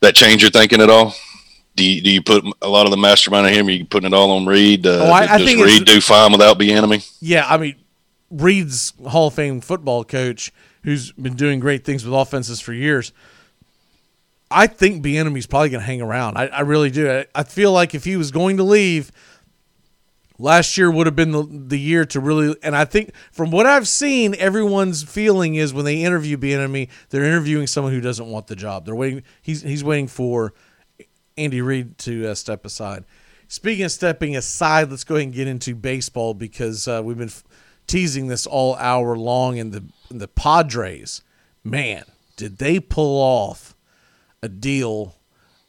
that 0.05 0.15
change 0.15 0.41
your 0.41 0.51
thinking 0.51 0.81
at 0.81 0.89
all? 0.89 1.13
Do 1.75 1.83
you, 1.83 2.01
do 2.01 2.09
you 2.09 2.21
put 2.21 2.45
a 2.61 2.69
lot 2.69 2.85
of 2.85 2.91
the 2.91 2.97
mastermind 2.97 3.45
on 3.47 3.51
him? 3.53 3.67
Are 3.67 3.71
you 3.71 3.85
putting 3.85 4.07
it 4.07 4.13
all 4.13 4.31
on 4.31 4.45
Reid? 4.45 4.87
Uh, 4.87 5.05
Oh, 5.07 5.11
I- 5.11 5.33
I 5.33 5.37
does 5.37 5.47
think 5.47 5.63
Reid 5.63 5.85
do 5.85 5.99
fine 5.99 6.31
without 6.31 6.57
Bieniemy? 6.57 7.05
Yeah, 7.21 7.45
I 7.49 7.57
mean, 7.57 7.75
Reid's 8.31 8.93
Hall 9.07 9.27
of 9.27 9.33
Fame 9.33 9.59
football 9.61 10.03
coach, 10.05 10.53
who's 10.83 11.11
been 11.13 11.35
doing 11.35 11.59
great 11.59 11.83
things 11.83 12.05
with 12.05 12.13
offenses 12.13 12.61
for 12.61 12.71
years. 12.71 13.11
I 14.51 14.67
think 14.67 15.03
Bieniemy's 15.03 15.47
probably 15.47 15.69
going 15.69 15.81
to 15.81 15.85
hang 15.85 16.01
around. 16.01 16.37
I, 16.37 16.47
I 16.47 16.61
really 16.61 16.91
do. 16.91 17.09
I, 17.11 17.25
I 17.35 17.43
feel 17.43 17.71
like 17.73 17.93
if 17.95 18.03
he 18.05 18.15
was 18.15 18.31
going 18.31 18.57
to 18.57 18.63
leave, 18.63 19.11
last 20.37 20.77
year 20.77 20.89
would 20.91 21.07
have 21.07 21.15
been 21.15 21.31
the, 21.31 21.47
the 21.49 21.79
year 21.79 22.05
to 22.05 22.19
really. 22.19 22.55
And 22.63 22.75
I 22.75 22.85
think 22.85 23.13
from 23.31 23.51
what 23.51 23.65
I've 23.65 23.87
seen, 23.87 24.35
everyone's 24.35 25.03
feeling 25.03 25.55
is 25.55 25.73
when 25.73 25.85
they 25.85 26.03
interview 26.03 26.37
Bieniemy, 26.37 26.89
they're 27.09 27.23
interviewing 27.23 27.67
someone 27.67 27.93
who 27.93 28.01
doesn't 28.01 28.27
want 28.27 28.47
the 28.47 28.55
job. 28.55 28.85
They're 28.85 28.95
waiting. 28.95 29.23
He's 29.41 29.61
he's 29.61 29.83
waiting 29.83 30.07
for 30.07 30.53
Andy 31.37 31.61
Reid 31.61 31.97
to 31.99 32.27
uh, 32.27 32.35
step 32.35 32.65
aside. 32.65 33.05
Speaking 33.47 33.85
of 33.85 33.91
stepping 33.91 34.35
aside, 34.35 34.89
let's 34.89 35.03
go 35.03 35.15
ahead 35.15 35.27
and 35.27 35.33
get 35.35 35.47
into 35.47 35.75
baseball 35.75 36.33
because 36.33 36.87
uh, 36.87 37.01
we've 37.03 37.17
been 37.17 37.27
f- 37.27 37.43
teasing 37.85 38.27
this 38.27 38.47
all 38.47 38.75
hour 38.75 39.15
long. 39.15 39.59
And 39.59 39.71
the 39.71 39.83
the 40.09 40.27
Padres, 40.27 41.21
man, 41.63 42.05
did 42.35 42.57
they 42.57 42.79
pull 42.79 43.21
off 43.21 43.75
a 44.41 44.49
deal? 44.49 45.15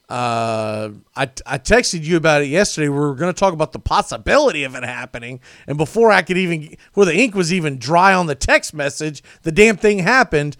Uh, 0.08 0.90
I 1.16 1.22
I 1.44 1.58
texted 1.58 2.04
you 2.04 2.16
about 2.16 2.42
it 2.42 2.46
yesterday. 2.46 2.88
We 2.88 2.96
were 2.96 3.14
going 3.14 3.32
to 3.32 3.38
talk 3.38 3.52
about 3.52 3.72
the 3.72 3.80
possibility 3.80 4.62
of 4.62 4.76
it 4.76 4.84
happening, 4.84 5.40
and 5.66 5.76
before 5.76 6.12
I 6.12 6.22
could 6.22 6.38
even, 6.38 6.76
where 6.94 7.06
the 7.06 7.16
ink 7.16 7.34
was 7.34 7.52
even 7.52 7.78
dry 7.78 8.14
on 8.14 8.26
the 8.26 8.36
text 8.36 8.72
message, 8.72 9.22
the 9.42 9.50
damn 9.50 9.76
thing 9.76 9.98
happened. 9.98 10.56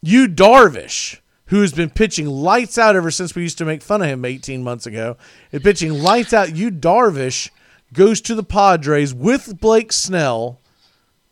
Yu 0.00 0.28
Darvish, 0.28 1.20
who's 1.46 1.72
been 1.72 1.90
pitching 1.90 2.26
lights 2.26 2.78
out 2.78 2.96
ever 2.96 3.10
since 3.10 3.34
we 3.34 3.42
used 3.42 3.58
to 3.58 3.66
make 3.66 3.82
fun 3.82 4.00
of 4.00 4.08
him 4.08 4.24
18 4.24 4.62
months 4.64 4.86
ago, 4.86 5.18
and 5.52 5.62
pitching 5.62 5.92
lights 5.92 6.32
out. 6.32 6.56
Yu 6.56 6.70
Darvish 6.70 7.50
goes 7.92 8.22
to 8.22 8.34
the 8.34 8.42
Padres 8.42 9.12
with 9.12 9.60
Blake 9.60 9.92
Snell, 9.92 10.58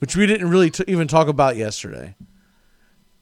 which 0.01 0.17
we 0.17 0.27
didn't 0.27 0.51
really 0.51 0.71
t- 0.71 0.85
even 0.87 1.09
talk 1.09 1.29
about 1.29 1.57
yesterday, 1.57 2.15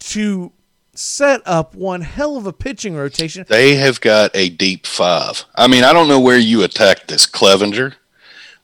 to 0.00 0.52
set 0.98 1.40
up 1.46 1.74
one 1.74 2.00
hell 2.00 2.36
of 2.36 2.46
a 2.46 2.52
pitching 2.52 2.94
rotation. 2.96 3.44
They 3.48 3.76
have 3.76 4.00
got 4.00 4.30
a 4.34 4.48
deep 4.48 4.86
five. 4.86 5.44
I 5.54 5.66
mean, 5.68 5.84
I 5.84 5.92
don't 5.92 6.08
know 6.08 6.20
where 6.20 6.38
you 6.38 6.64
attack 6.64 7.06
this. 7.06 7.26
Clevinger, 7.26 7.94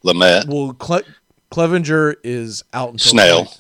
Lamet, 0.05 0.47
Well, 0.49 0.75
Cle- 0.75 1.03
Clevinger 1.53 2.17
is 2.25 2.65
out 2.73 2.91
until 2.91 3.11
Snell. 3.11 3.55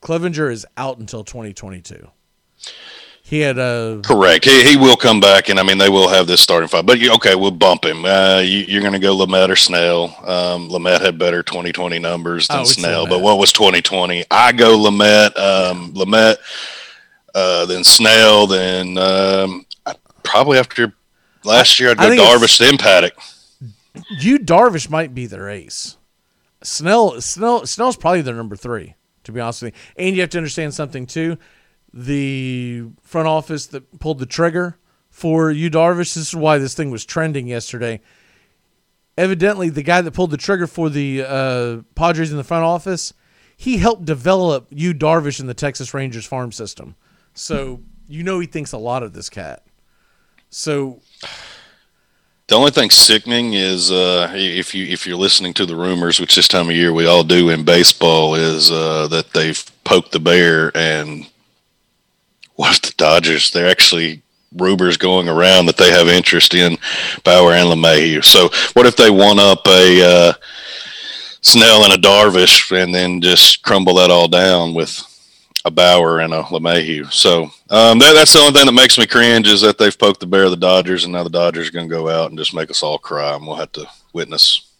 Clevinger 0.00 0.50
is 0.50 0.66
out 0.76 0.98
until 0.98 1.22
2022. 1.22 2.08
He 3.24 3.40
had 3.40 3.56
a 3.58 4.00
Correct. 4.04 4.44
He, 4.44 4.62
he 4.70 4.76
will 4.76 4.96
come 4.96 5.18
back, 5.20 5.48
and 5.48 5.58
I 5.58 5.62
mean 5.62 5.78
they 5.78 5.88
will 5.88 6.08
have 6.08 6.26
this 6.26 6.40
starting 6.40 6.68
five. 6.68 6.84
But 6.84 7.02
okay, 7.02 7.34
we'll 7.34 7.50
bump 7.50 7.84
him. 7.84 8.04
Uh, 8.04 8.40
you, 8.44 8.58
you're 8.68 8.82
going 8.82 8.92
to 8.92 8.98
go 8.98 9.16
Lamet 9.16 9.48
or 9.48 9.56
Snell. 9.56 10.14
Um, 10.26 10.68
Lamet 10.68 11.00
had 11.00 11.18
better 11.18 11.42
2020 11.42 11.98
numbers 11.98 12.48
than 12.48 12.60
Oh, 12.60 12.64
Snell, 12.64 13.06
but 13.06 13.20
what 13.20 13.38
was 13.38 13.52
2020? 13.52 14.24
I 14.30 14.52
go 14.52 14.76
Lamet. 14.76 15.38
Um, 15.38 15.92
Lamet, 15.94 16.36
uh, 17.34 17.66
then 17.66 17.84
Snell, 17.84 18.46
then 18.46 18.98
um, 18.98 19.66
probably 20.22 20.58
after 20.58 20.92
last 21.44 21.78
year 21.80 21.90
I'd 21.90 22.16
go 22.16 22.24
Darvish, 22.24 22.58
then 22.58 22.76
Paddack. 22.76 23.12
Yu 24.20 24.38
Darvish 24.38 24.88
might 24.88 25.14
be 25.14 25.26
their 25.26 25.48
ace. 25.48 25.96
Snell 26.62 27.20
Snell 27.20 27.66
Snell's 27.66 27.96
probably 27.96 28.22
their 28.22 28.34
number 28.34 28.56
three, 28.56 28.94
to 29.24 29.32
be 29.32 29.40
honest 29.40 29.62
with 29.62 29.74
you. 29.74 29.80
And 29.96 30.14
you 30.14 30.22
have 30.22 30.30
to 30.30 30.38
understand 30.38 30.74
something 30.74 31.06
too. 31.06 31.38
The 31.92 32.84
front 33.02 33.28
office 33.28 33.66
that 33.68 34.00
pulled 34.00 34.18
the 34.18 34.26
trigger 34.26 34.78
for 35.10 35.50
Yu 35.50 35.70
Darvish. 35.70 36.14
This 36.14 36.28
is 36.28 36.34
why 36.34 36.58
this 36.58 36.74
thing 36.74 36.90
was 36.90 37.04
trending 37.04 37.46
yesterday. 37.46 38.00
Evidently, 39.18 39.68
the 39.68 39.82
guy 39.82 40.00
that 40.00 40.12
pulled 40.12 40.30
the 40.30 40.38
trigger 40.38 40.66
for 40.66 40.88
the 40.88 41.22
uh, 41.22 41.82
Padres 41.94 42.30
in 42.30 42.38
the 42.38 42.44
front 42.44 42.64
office, 42.64 43.12
he 43.54 43.76
helped 43.76 44.06
develop 44.06 44.68
Yu 44.70 44.94
Darvish 44.94 45.38
in 45.38 45.46
the 45.46 45.54
Texas 45.54 45.92
Rangers 45.92 46.24
farm 46.24 46.50
system. 46.50 46.94
So 47.34 47.80
you 48.08 48.22
know 48.22 48.38
he 48.40 48.46
thinks 48.46 48.72
a 48.72 48.78
lot 48.78 49.02
of 49.02 49.12
this 49.12 49.28
cat. 49.28 49.62
So 50.50 51.00
The 52.48 52.56
only 52.56 52.70
thing 52.70 52.90
sickening 52.90 53.54
is 53.54 53.90
uh, 53.90 54.30
if 54.34 54.74
you 54.74 54.86
if 54.86 55.06
you're 55.06 55.16
listening 55.16 55.54
to 55.54 55.64
the 55.66 55.76
rumors, 55.76 56.20
which 56.20 56.34
this 56.34 56.48
time 56.48 56.68
of 56.68 56.76
year 56.76 56.92
we 56.92 57.06
all 57.06 57.24
do 57.24 57.48
in 57.48 57.64
baseball, 57.64 58.34
is 58.34 58.70
uh, 58.70 59.08
that 59.08 59.32
they've 59.32 59.64
poked 59.84 60.12
the 60.12 60.20
bear 60.20 60.70
and 60.76 61.26
what 62.56 62.76
if 62.76 62.82
the 62.82 62.94
Dodgers? 62.96 63.50
They're 63.50 63.70
actually 63.70 64.22
rumors 64.56 64.98
going 64.98 65.28
around 65.28 65.64
that 65.66 65.78
they 65.78 65.90
have 65.90 66.08
interest 66.08 66.52
in 66.54 66.76
Bauer 67.24 67.52
and 67.52 67.68
LeMahieu. 67.68 68.22
So 68.22 68.50
what 68.74 68.84
if 68.84 68.96
they 68.96 69.10
one 69.10 69.38
up 69.38 69.66
a 69.66 70.02
uh, 70.04 70.32
Snell 71.40 71.84
and 71.84 71.94
a 71.94 71.96
Darvish 71.96 72.70
and 72.70 72.94
then 72.94 73.20
just 73.22 73.62
crumble 73.62 73.94
that 73.94 74.10
all 74.10 74.28
down 74.28 74.74
with 74.74 75.02
a 75.64 75.70
Bauer 75.70 76.20
and 76.20 76.34
a 76.34 76.42
LeMahieu? 76.42 77.12
So 77.12 77.44
um, 77.70 77.98
that, 77.98 78.14
that's 78.14 78.32
the 78.32 78.40
only 78.40 78.52
thing 78.52 78.66
that 78.66 78.72
makes 78.72 78.98
me 78.98 79.06
cringe 79.06 79.48
is 79.48 79.60
that 79.60 79.78
they've 79.78 79.98
poked 79.98 80.20
the 80.20 80.26
bear 80.26 80.44
of 80.44 80.50
the 80.50 80.56
Dodgers, 80.56 81.04
and 81.04 81.12
now 81.12 81.24
the 81.24 81.30
Dodgers 81.30 81.68
are 81.68 81.72
going 81.72 81.88
to 81.88 81.94
go 81.94 82.08
out 82.08 82.30
and 82.30 82.38
just 82.38 82.54
make 82.54 82.70
us 82.70 82.82
all 82.82 82.98
cry, 82.98 83.34
and 83.34 83.46
we'll 83.46 83.56
have 83.56 83.72
to 83.72 83.86
witness 84.12 84.72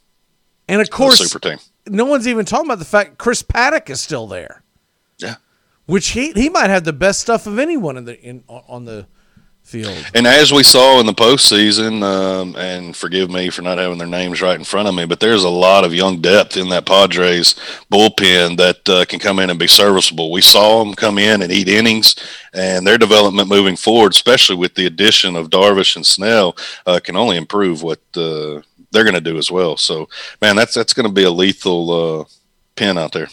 and 0.68 0.80
of 0.80 0.90
course 0.90 1.18
super 1.18 1.38
team. 1.38 1.58
no 1.86 2.04
one's 2.04 2.26
even 2.26 2.44
talking 2.44 2.66
about 2.66 2.78
the 2.78 2.84
fact 2.84 3.18
Chris 3.18 3.42
Paddack 3.42 3.90
is 3.90 4.00
still 4.00 4.26
there. 4.26 4.62
Yeah. 5.18 5.36
Which 5.86 6.08
he 6.08 6.32
he 6.32 6.48
might 6.48 6.70
have 6.70 6.84
the 6.84 6.92
best 6.92 7.20
stuff 7.20 7.46
of 7.46 7.58
anyone 7.58 7.96
in 7.96 8.04
the 8.04 8.20
in 8.20 8.44
on 8.48 8.84
the 8.84 9.06
field. 9.62 10.06
And 10.14 10.26
as 10.26 10.52
we 10.52 10.62
saw 10.62 11.00
in 11.00 11.06
the 11.06 11.12
postseason, 11.12 12.02
um, 12.02 12.54
and 12.56 12.94
forgive 12.94 13.30
me 13.30 13.50
for 13.50 13.62
not 13.62 13.78
having 13.78 13.98
their 13.98 14.06
names 14.06 14.42
right 14.42 14.58
in 14.58 14.64
front 14.64 14.88
of 14.88 14.94
me, 14.94 15.06
but 15.06 15.20
there's 15.20 15.44
a 15.44 15.48
lot 15.48 15.84
of 15.84 15.94
young 15.94 16.20
depth 16.20 16.56
in 16.56 16.68
that 16.68 16.86
Padres 16.86 17.54
bullpen 17.90 18.56
that 18.58 18.88
uh, 18.88 19.04
can 19.06 19.18
come 19.18 19.38
in 19.38 19.50
and 19.50 19.58
be 19.58 19.66
serviceable. 19.66 20.30
We 20.30 20.42
saw 20.42 20.84
them 20.84 20.94
come 20.94 21.18
in 21.18 21.42
and 21.42 21.50
eat 21.50 21.68
innings, 21.68 22.16
and 22.52 22.86
their 22.86 22.98
development 22.98 23.48
moving 23.48 23.76
forward, 23.76 24.12
especially 24.12 24.56
with 24.56 24.74
the 24.74 24.86
addition 24.86 25.36
of 25.36 25.50
Darvish 25.50 25.96
and 25.96 26.04
Snell, 26.04 26.56
uh, 26.86 27.00
can 27.02 27.16
only 27.16 27.36
improve 27.36 27.82
what 27.82 28.00
uh, 28.16 28.60
they're 28.90 29.04
going 29.04 29.14
to 29.14 29.20
do 29.20 29.38
as 29.38 29.50
well. 29.50 29.76
So, 29.76 30.08
man, 30.40 30.56
that's 30.56 30.74
that's 30.74 30.92
going 30.92 31.08
to 31.08 31.12
be 31.14 31.24
a 31.24 31.30
lethal 31.30 32.20
uh, 32.20 32.24
pin 32.76 32.98
out 32.98 33.12
there, 33.12 33.28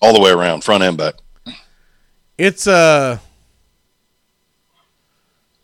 all 0.00 0.14
the 0.14 0.20
way 0.20 0.30
around, 0.30 0.64
front 0.64 0.84
and 0.84 0.96
back. 0.96 1.14
It's 2.36 2.66
uh 2.66 3.18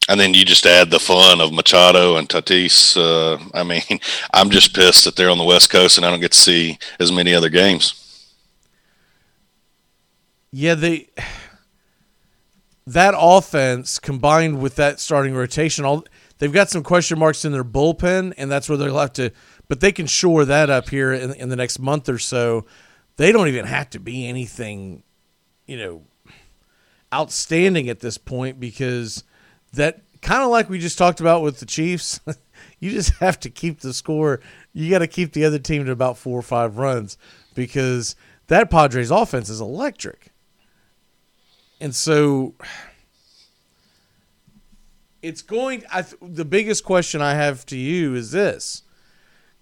And 0.09 0.19
then 0.19 0.35
you 0.35 0.45
just 0.45 0.67
add 0.67 0.91
the 0.91 0.99
fun 0.99 1.41
of 1.41 1.53
Machado 1.53 2.17
and 2.17 2.29
Tatis. 2.29 2.97
Uh, 2.97 3.39
I 3.55 3.63
mean, 3.63 3.83
I'm 4.35 4.51
just 4.51 4.75
pissed 4.75 5.05
that 5.05 5.15
they're 5.17 5.31
on 5.31 5.39
the 5.39 5.45
West 5.45 5.71
Coast 5.71 5.97
and 5.99 6.07
I 6.07 6.11
don't 6.11 6.21
get 6.21 6.33
to 6.33 6.39
see 6.39 6.79
as 6.99 7.13
many 7.13 7.35
other 7.35 7.49
games. 7.49 7.95
yeah 10.53 10.75
they 10.75 11.09
that 12.87 13.15
offense 13.17 13.99
combined 13.99 14.61
with 14.61 14.77
that 14.77 14.99
starting 14.99 15.35
rotation 15.35 15.85
all 15.85 16.05
they've 16.39 16.53
got 16.53 16.69
some 16.69 16.83
question 16.83 17.19
marks 17.19 17.45
in 17.45 17.53
their 17.53 17.65
bullpen 17.65 18.33
and 18.37 18.51
that's 18.51 18.69
where 18.69 18.77
they'll 18.79 18.99
have 18.99 19.13
to 19.13 19.31
but 19.69 19.81
they 19.81 19.93
can 19.93 20.07
shore 20.07 20.45
that 20.45 20.71
up 20.71 20.89
here 20.89 21.13
in, 21.13 21.33
in 21.35 21.49
the 21.49 21.57
next 21.57 21.79
month 21.79 22.09
or 22.09 22.19
so 22.19 22.67
they 23.17 23.31
don't 23.31 23.49
even 23.49 23.65
have 23.65 23.89
to 23.91 24.01
be 24.01 24.27
anything 24.27 25.03
you 25.67 25.77
know 25.77 26.03
outstanding 27.13 27.89
at 27.89 28.01
this 28.01 28.19
point 28.19 28.59
because 28.59 29.25
that 29.73 30.03
kind 30.23 30.43
of 30.43 30.51
like 30.51 30.69
we 30.69 30.79
just 30.79 30.99
talked 30.99 31.21
about 31.21 31.43
with 31.43 31.61
the 31.61 31.67
Chiefs, 31.67 32.21
you 32.81 32.91
just 32.91 33.15
have 33.19 33.39
to 33.41 33.51
keep 33.51 33.81
the 33.81 33.95
score. 33.95 34.41
You 34.73 34.91
got 34.91 34.99
to 34.99 35.07
keep 35.07 35.33
the 35.33 35.45
other 35.45 35.59
team 35.59 35.85
to 35.87 35.93
about 35.93 36.19
four 36.19 36.39
or 36.39 36.43
five 36.43 36.79
runs 36.79 37.17
because 37.55 38.17
that 38.49 38.71
Padres 38.71 39.11
offense 39.11 39.49
is 39.49 39.61
electric. 39.61 40.33
And 41.81 41.95
so 41.95 42.55
it's 45.23 45.43
going 45.43 45.85
I 45.93 46.05
the 46.21 46.45
biggest 46.45 46.85
question 46.85 47.21
I 47.21 47.35
have 47.35 47.65
to 47.67 47.77
you 47.77 48.15
is 48.15 48.33
this. 48.33 48.83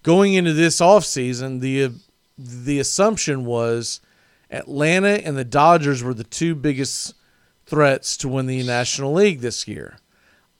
Going 0.03 0.33
into 0.33 0.53
this 0.53 0.79
offseason, 0.79 1.59
the 1.59 1.91
the 2.37 2.79
assumption 2.79 3.45
was 3.45 3.99
Atlanta 4.49 5.25
and 5.25 5.37
the 5.37 5.45
Dodgers 5.45 6.01
were 6.01 6.13
the 6.13 6.23
two 6.23 6.55
biggest 6.55 7.13
threats 7.69 8.17
to 8.17 8.27
win 8.27 8.47
the 8.47 8.63
National 8.63 9.13
League 9.13 9.41
this 9.41 9.67
year. 9.67 9.97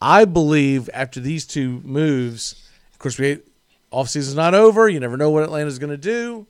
I 0.01 0.25
believe 0.25 0.89
after 0.93 1.19
these 1.19 1.45
two 1.45 1.81
moves, 1.83 2.69
of 2.93 2.99
course, 2.99 3.17
we 3.17 3.39
offseason's 3.91 4.35
not 4.35 4.53
over. 4.53 4.87
You 4.87 4.99
never 4.99 5.17
know 5.17 5.29
what 5.29 5.43
Atlanta's 5.43 5.79
going 5.79 5.89
to 5.89 5.97
do, 5.97 6.47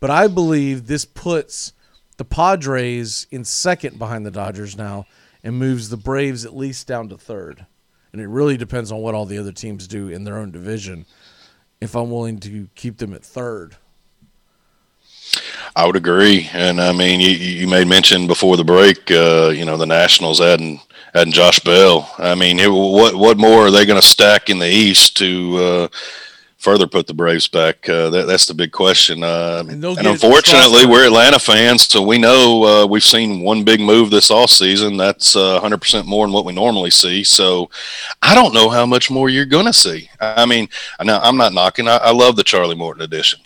but 0.00 0.10
I 0.10 0.26
believe 0.26 0.86
this 0.86 1.04
puts 1.04 1.72
the 2.16 2.24
Padres 2.24 3.26
in 3.30 3.44
second 3.44 3.98
behind 3.98 4.24
the 4.24 4.30
Dodgers 4.30 4.76
now 4.76 5.06
and 5.42 5.58
moves 5.58 5.88
the 5.88 5.96
Braves 5.96 6.44
at 6.44 6.56
least 6.56 6.86
down 6.86 7.08
to 7.10 7.18
third. 7.18 7.66
And 8.12 8.22
it 8.22 8.28
really 8.28 8.56
depends 8.56 8.90
on 8.90 9.00
what 9.00 9.14
all 9.14 9.26
the 9.26 9.38
other 9.38 9.52
teams 9.52 9.86
do 9.86 10.08
in 10.08 10.24
their 10.24 10.38
own 10.38 10.50
division. 10.50 11.04
If 11.80 11.94
I'm 11.94 12.10
willing 12.10 12.38
to 12.40 12.68
keep 12.74 12.98
them 12.98 13.12
at 13.12 13.24
third, 13.24 13.76
I 15.76 15.86
would 15.86 15.96
agree. 15.96 16.48
And 16.52 16.80
I 16.80 16.92
mean, 16.92 17.20
you, 17.20 17.30
you 17.30 17.68
made 17.68 17.86
mention 17.88 18.26
before 18.26 18.56
the 18.56 18.64
break, 18.64 19.10
uh, 19.10 19.48
you 19.54 19.64
know, 19.64 19.76
the 19.76 19.86
Nationals 19.86 20.40
adding, 20.40 20.80
adding 21.14 21.32
Josh 21.32 21.60
Bell. 21.60 22.12
I 22.18 22.34
mean, 22.34 22.58
it, 22.58 22.68
what, 22.68 23.14
what 23.14 23.38
more 23.38 23.66
are 23.66 23.70
they 23.70 23.86
going 23.86 24.00
to 24.00 24.06
stack 24.06 24.50
in 24.50 24.58
the 24.58 24.68
East 24.68 25.16
to, 25.18 25.56
uh, 25.56 25.88
further 26.64 26.86
put 26.86 27.06
the 27.06 27.14
Braves 27.14 27.46
back? 27.46 27.86
Uh, 27.88 28.08
that, 28.10 28.26
that's 28.26 28.46
the 28.46 28.54
big 28.54 28.72
question. 28.72 29.22
Uh, 29.22 29.62
and, 29.68 29.82
they'll 29.82 29.98
unfortunately, 29.98 30.86
we're 30.86 31.06
Atlanta 31.06 31.38
fans, 31.38 31.82
so 31.82 32.02
we 32.02 32.18
know 32.18 32.64
uh, 32.64 32.86
we've 32.86 33.04
seen 33.04 33.40
one 33.40 33.62
big 33.64 33.80
move 33.80 34.10
this 34.10 34.30
off 34.30 34.50
season. 34.50 34.96
That's 34.96 35.36
uh, 35.36 35.60
100% 35.60 36.06
more 36.06 36.26
than 36.26 36.32
what 36.32 36.46
we 36.46 36.54
normally 36.54 36.90
see. 36.90 37.22
So 37.22 37.70
I 38.22 38.34
don't 38.34 38.54
know 38.54 38.70
how 38.70 38.86
much 38.86 39.10
more 39.10 39.28
you're 39.28 39.44
going 39.44 39.66
to 39.66 39.72
see. 39.72 40.08
I 40.20 40.46
mean, 40.46 40.68
I 40.98 41.04
know 41.04 41.20
I'm 41.22 41.36
not 41.36 41.52
knocking. 41.52 41.86
I, 41.86 41.98
I 41.98 42.12
love 42.12 42.36
the 42.36 42.42
Charlie 42.42 42.74
Morton 42.74 43.02
edition. 43.02 43.40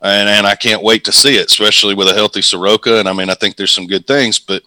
And, 0.00 0.28
and 0.28 0.46
I 0.46 0.54
can't 0.54 0.82
wait 0.82 1.04
to 1.04 1.12
see 1.12 1.36
it, 1.36 1.46
especially 1.46 1.94
with 1.94 2.08
a 2.08 2.14
healthy 2.14 2.42
Soroka. 2.42 2.98
And 3.00 3.08
I 3.08 3.12
mean, 3.12 3.30
I 3.30 3.34
think 3.34 3.56
there's 3.56 3.72
some 3.72 3.86
good 3.86 4.06
things, 4.06 4.38
but 4.38 4.62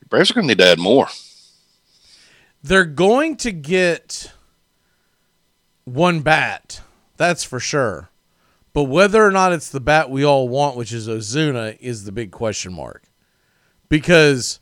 the 0.00 0.06
Braves 0.06 0.30
are 0.30 0.34
going 0.34 0.46
to 0.46 0.48
need 0.54 0.58
to 0.58 0.70
add 0.70 0.78
more. 0.78 1.08
they're 2.62 2.84
going 2.84 3.36
to 3.38 3.52
get 3.52 4.32
one 5.84 6.20
bat. 6.20 6.80
That's 7.16 7.44
for 7.44 7.60
sure. 7.60 8.10
But 8.72 8.84
whether 8.84 9.24
or 9.24 9.30
not 9.30 9.52
it's 9.52 9.70
the 9.70 9.80
bat 9.80 10.10
we 10.10 10.24
all 10.24 10.48
want, 10.48 10.76
which 10.76 10.92
is 10.92 11.08
Ozuna, 11.08 11.78
is 11.80 12.04
the 12.04 12.12
big 12.12 12.30
question 12.30 12.72
mark. 12.74 13.04
Because 13.88 14.60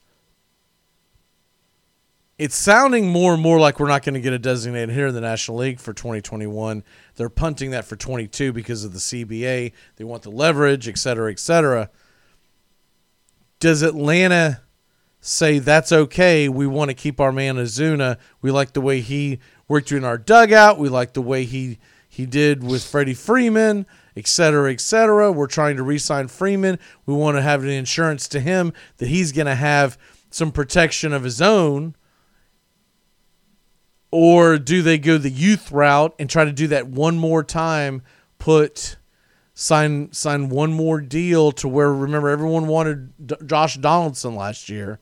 it's 2.39 2.57
sounding 2.57 3.09
more 3.09 3.33
and 3.35 3.43
more 3.43 3.61
like 3.61 3.79
we're 3.79 3.89
not 3.89 4.03
going 4.03 4.15
to 4.15 4.21
get 4.21 4.33
a 4.33 4.39
designated 4.39 4.91
hitter 4.91 5.09
in 5.09 5.15
the 5.15 5.21
National 5.21 5.59
League 5.59 5.79
for 5.79 5.93
2021. 5.93 6.83
They're 7.15 7.29
punting 7.29 7.71
that 7.71 7.85
for 7.85 7.95
22 7.95 8.53
because 8.53 8.85
of 8.85 8.93
the 8.93 8.99
CBA. 8.99 9.73
They 9.97 10.05
want 10.05 10.23
the 10.25 10.31
leverage, 10.31 10.89
et 10.89 10.99
cetera, 10.99 11.31
et 11.31 11.39
cetera. 11.39 11.91
Does 13.61 13.83
Atlanta 13.83 14.63
say 15.21 15.61
that's 15.61 15.93
okay? 15.93 16.49
We 16.49 16.67
want 16.67 16.91
to 16.91 16.95
keep 16.95 17.21
our 17.21 17.31
man 17.31 17.57
Ozuna. 17.57 18.19
We 18.43 18.51
like 18.51 18.73
the 18.73 18.81
way 18.81 19.01
he 19.01 19.39
worked 19.69 19.93
in 19.93 20.05
our 20.05 20.19
dugout. 20.19 20.79
We 20.79 20.89
like 20.89 21.13
the 21.13 21.23
way 21.23 21.45
he 21.45 21.79
he 22.09 22.27
did 22.27 22.63
with 22.63 22.85
Freddie 22.85 23.15
Freeman, 23.15 23.87
et 24.17 24.29
cetera, 24.29 24.73
et 24.73 24.81
cetera. 24.81 25.33
We're 25.33 25.49
trying 25.49 25.77
to 25.77 25.83
re-sign 25.83 26.29
Freeman. 26.29 26.79
We 27.07 27.15
want 27.15 27.37
to 27.37 27.43
have 27.43 27.65
an 27.65 27.71
insurance 27.71 28.29
to 28.29 28.41
him 28.41 28.73
that 28.99 29.09
he's 29.09 29.33
going 29.33 29.47
to 29.47 29.57
have 29.57 29.99
some 30.31 30.53
protection 30.53 31.13
of 31.13 31.25
his 31.25 31.43
own 31.43 31.97
or 34.17 34.59
do 34.59 34.81
they 34.81 34.97
go 34.97 35.19
the 35.19 35.29
youth 35.29 35.73
route 35.73 36.15
and 36.21 36.31
try 36.31 36.45
to 36.45 36.53
do 36.53 36.69
that 36.69 36.87
one 36.87 37.19
more 37.19 37.43
time 37.43 38.01
put 38.39 38.95
sign 39.55 40.13
sign 40.13 40.49
one 40.49 40.73
more 40.73 41.01
deal 41.01 41.51
to 41.51 41.67
where 41.67 41.93
remember 41.93 42.29
everyone 42.29 42.69
wanted 42.69 43.27
D- 43.27 43.35
Josh 43.45 43.77
Donaldson 43.77 44.37
last 44.37 44.69
year. 44.69 45.01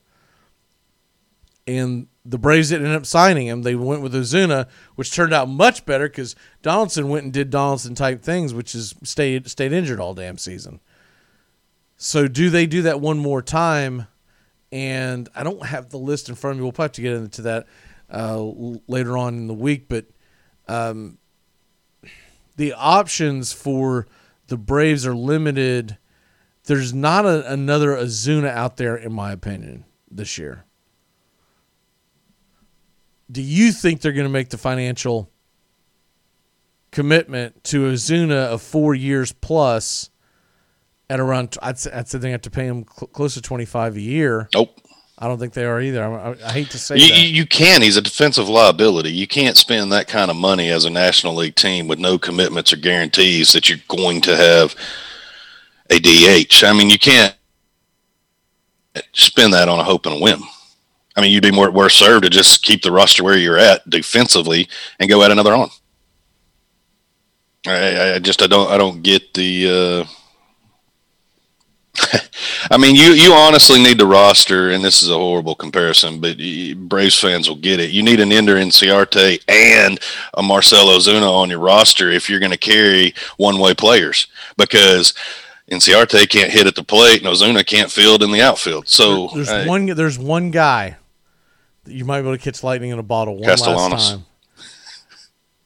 And 1.67 2.07
the 2.25 2.39
Braves 2.39 2.69
didn't 2.69 2.87
end 2.87 2.95
up 2.95 3.05
signing 3.05 3.45
him. 3.45 3.61
They 3.61 3.75
went 3.75 4.01
with 4.01 4.15
Ozuna 4.15 4.67
which 4.95 5.13
turned 5.13 5.31
out 5.31 5.47
much 5.47 5.85
better 5.85 6.09
cuz 6.09 6.35
Donaldson 6.63 7.07
went 7.07 7.25
and 7.25 7.31
did 7.31 7.51
Donaldson 7.51 7.93
type 7.93 8.23
things 8.23 8.51
which 8.51 8.73
is 8.73 8.95
stayed 9.03 9.47
stayed 9.47 9.73
injured 9.73 9.99
all 9.99 10.15
damn 10.15 10.39
season. 10.39 10.79
So 11.97 12.27
do 12.27 12.49
they 12.49 12.65
do 12.65 12.81
that 12.81 12.99
one 12.99 13.19
more 13.19 13.43
time? 13.43 14.07
And 14.71 15.29
I 15.35 15.43
don't 15.43 15.67
have 15.67 15.91
the 15.91 15.99
list 15.99 16.29
in 16.29 16.33
front 16.33 16.53
of 16.53 16.57
me. 16.57 16.63
We'll 16.63 16.71
probably 16.71 16.85
have 16.85 16.91
to 16.93 17.01
get 17.03 17.13
into 17.13 17.41
that 17.43 17.67
uh, 18.13 18.41
later 18.87 19.17
on 19.17 19.35
in 19.35 19.47
the 19.47 19.53
week. 19.53 19.89
But 19.89 20.05
um, 20.67 21.17
the 22.55 22.73
options 22.73 23.51
for 23.51 24.07
the 24.47 24.57
Braves 24.57 25.05
are 25.05 25.15
limited. 25.15 25.97
There's 26.65 26.93
not 26.93 27.25
a, 27.25 27.51
another 27.51 27.89
Ozuna 27.89 28.49
out 28.49 28.77
there, 28.77 28.95
in 28.95 29.11
my 29.11 29.31
opinion, 29.33 29.83
this 30.09 30.37
year. 30.37 30.63
Do 33.31 33.41
you 33.41 33.71
think 33.71 34.01
they're 34.01 34.11
going 34.11 34.27
to 34.27 34.31
make 34.31 34.49
the 34.49 34.57
financial 34.57 35.31
commitment 36.91 37.63
to 37.63 37.91
Ozuna 37.91 38.45
of 38.45 38.61
four 38.61 38.93
years 38.93 39.31
plus 39.31 40.11
at 41.09 41.19
around? 41.19 41.57
I'd 41.63 41.79
say, 41.79 41.91
I'd 41.91 42.07
say 42.07 42.19
they 42.19 42.31
have 42.31 42.41
to 42.43 42.51
pay 42.51 42.67
him 42.67 42.85
cl- 42.85 43.07
close 43.07 43.33
to 43.33 43.41
twenty 43.41 43.65
five 43.65 43.95
a 43.95 44.01
year. 44.01 44.49
Nope. 44.53 44.79
I 45.17 45.27
don't 45.27 45.37
think 45.37 45.53
they 45.53 45.65
are 45.65 45.79
either. 45.79 46.03
I, 46.03 46.35
I, 46.43 46.51
hate 46.51 46.71
to 46.71 46.79
say 46.79 46.97
You, 46.97 47.09
that. 47.09 47.19
you 47.29 47.45
can. 47.45 47.81
He's 47.81 47.97
a 47.97 48.01
defensive 48.01 48.49
liability. 48.49 49.11
You 49.11 49.27
can't 49.27 49.55
spend 49.55 49.91
that 49.91 50.07
kind 50.07 50.31
of 50.31 50.37
money 50.37 50.69
as 50.69 50.85
a 50.85 50.89
National 50.89 51.35
League 51.35 51.55
team 51.55 51.87
with 51.87 51.99
no 51.99 52.17
commitments 52.17 52.73
or 52.73 52.77
guarantees 52.77 53.53
that 53.53 53.69
you're 53.69 53.79
going 53.87 54.21
to 54.21 54.35
have 54.35 54.75
a 55.91 55.99
DH. 55.99 56.63
I 56.63 56.73
mean, 56.73 56.89
you 56.89 56.97
can't 56.97 57.35
spend 59.13 59.53
that 59.53 59.69
on 59.69 59.79
a 59.79 59.83
hope 59.83 60.05
and 60.07 60.15
a 60.15 60.19
whim. 60.19 60.41
I 61.15 61.21
mean, 61.21 61.31
you'd 61.31 61.43
be 61.43 61.51
more 61.51 61.69
worse 61.69 61.93
served 61.93 62.23
to 62.23 62.29
just 62.29 62.63
keep 62.63 62.81
the 62.81 62.91
roster 62.91 63.23
where 63.23 63.37
you're 63.37 63.57
at 63.57 63.87
defensively 63.87 64.67
and 64.99 65.09
go 65.09 65.23
add 65.23 65.31
another 65.31 65.53
on. 65.53 65.69
I, 67.67 68.15
I 68.15 68.19
just 68.19 68.41
I 68.41 68.47
don't 68.47 68.69
I 68.69 68.77
don't 68.77 69.03
get 69.03 69.33
the. 69.33 70.05
Uh, 70.07 70.11
I 72.71 72.77
mean, 72.77 72.95
you 72.95 73.11
you 73.11 73.33
honestly 73.33 73.81
need 73.81 73.97
the 73.97 74.07
roster, 74.07 74.71
and 74.71 74.83
this 74.83 75.03
is 75.03 75.09
a 75.09 75.17
horrible 75.17 75.53
comparison, 75.53 76.19
but 76.19 76.37
Braves 76.89 77.19
fans 77.19 77.47
will 77.47 77.57
get 77.57 77.79
it. 77.79 77.91
You 77.91 78.01
need 78.01 78.19
an 78.19 78.31
Ender 78.31 78.55
Inciarte 78.55 79.43
and 79.47 79.99
a 80.33 80.41
Marcelo 80.41 80.97
Ozuna 80.97 81.29
on 81.29 81.49
your 81.49 81.59
roster 81.59 82.09
if 82.09 82.29
you're 82.29 82.39
going 82.39 82.51
to 82.51 82.57
carry 82.57 83.13
one 83.37 83.59
way 83.59 83.73
players 83.73 84.27
because 84.57 85.13
Inciarte 85.69 86.27
can't 86.29 86.51
hit 86.51 86.67
at 86.67 86.75
the 86.75 86.83
plate 86.83 87.23
and 87.23 87.27
Ozuna 87.27 87.65
can't 87.65 87.91
field 87.91 88.23
in 88.23 88.31
the 88.31 88.41
outfield. 88.41 88.87
So 88.87 89.27
there's 89.33 89.49
uh, 89.49 89.65
one 89.65 89.85
there's 89.85 90.17
one 90.17 90.49
guy 90.51 90.97
that 91.83 91.93
you 91.93 92.05
might 92.05 92.21
be 92.21 92.27
able 92.27 92.37
to 92.37 92.43
catch 92.43 92.63
lightning 92.63 92.89
in 92.89 92.99
a 92.99 93.03
bottle 93.03 93.35
one 93.35 93.43
Castellanos. 93.43 93.91
last 93.91 94.11
time. 94.11 94.25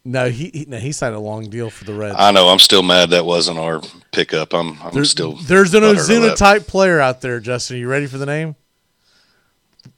No, 0.07 0.29
he, 0.29 0.49
he 0.53 0.65
no, 0.69 0.77
he 0.77 0.93
signed 0.93 1.15
a 1.15 1.19
long 1.19 1.49
deal 1.49 1.69
for 1.69 1.83
the 1.83 1.93
Reds. 1.93 2.15
I 2.17 2.31
know 2.31 2.47
I'm 2.47 2.59
still 2.59 2.81
mad 2.81 3.09
that 3.09 3.25
wasn't 3.25 3.59
our 3.59 3.81
pickup. 4.13 4.53
I'm 4.53 4.81
I'm 4.81 4.93
There's, 4.93 5.11
still 5.11 5.33
there's 5.33 5.73
an 5.73 5.83
Ozuna 5.83 6.33
type 6.33 6.65
player 6.65 7.01
out 7.01 7.19
there, 7.19 7.41
Justin. 7.41 7.75
Are 7.75 7.79
You 7.79 7.89
ready 7.89 8.05
for 8.07 8.17
the 8.17 8.25
name? 8.25 8.55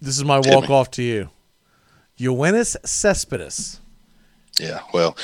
This 0.01 0.17
is 0.17 0.25
my 0.25 0.37
Hit 0.37 0.47
walk 0.47 0.67
me. 0.67 0.73
off 0.73 0.89
to 0.91 1.03
you. 1.03 1.29
Yoenis 2.17 2.75
Cespedes. 2.83 3.79
Yeah, 4.59 4.79
well, 4.95 5.15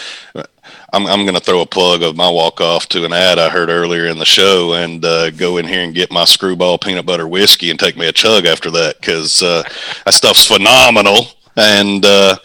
I'm 0.94 1.08
I'm 1.08 1.24
going 1.24 1.34
to 1.34 1.44
throw 1.44 1.62
a 1.62 1.66
plug 1.66 2.04
of 2.04 2.16
my 2.16 2.30
walk 2.30 2.62
off 2.62 2.88
to 2.90 3.06
an 3.06 3.12
ad 3.12 3.40
I 3.40 3.50
heard 3.50 3.70
earlier 3.70 4.06
in 4.06 4.20
the 4.20 4.26
show, 4.26 4.74
and 4.74 5.04
uh, 5.04 5.32
go 5.32 5.58
in 5.58 5.66
here 5.66 5.82
and 5.82 5.96
get 5.96 6.12
my 6.12 6.26
screwball 6.26 6.78
peanut 6.78 7.08
butter 7.08 7.28
whiskey 7.28 7.72
and 7.72 7.80
take 7.80 7.98
me 7.98 8.08
a 8.08 8.12
chug 8.12 8.46
after 8.46 8.70
that 8.70 9.00
because 9.02 9.42
uh, 9.42 9.64
that 10.06 10.14
stuff's 10.14 10.46
phenomenal. 10.46 11.26
And 11.58 12.06
uh, 12.06 12.36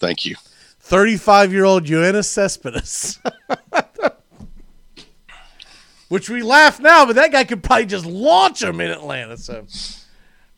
thank 0.00 0.26
you. 0.26 0.34
35 0.84 1.50
year 1.50 1.64
old 1.64 1.86
Yoenis 1.86 2.26
Cespedes. 2.26 3.18
Which 6.08 6.28
we 6.28 6.42
laugh 6.42 6.78
now, 6.78 7.06
but 7.06 7.16
that 7.16 7.32
guy 7.32 7.44
could 7.44 7.62
probably 7.62 7.86
just 7.86 8.04
launch 8.04 8.62
him 8.62 8.82
in 8.82 8.90
Atlanta. 8.90 9.38
So, 9.38 9.66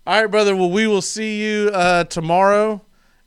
all 0.05 0.21
right, 0.21 0.31
brother. 0.31 0.57
Well, 0.57 0.71
we 0.71 0.89
will 0.89 1.01
see 1.01 1.41
you 1.43 1.71
uh, 1.73 2.05
tomorrow. 2.05 2.83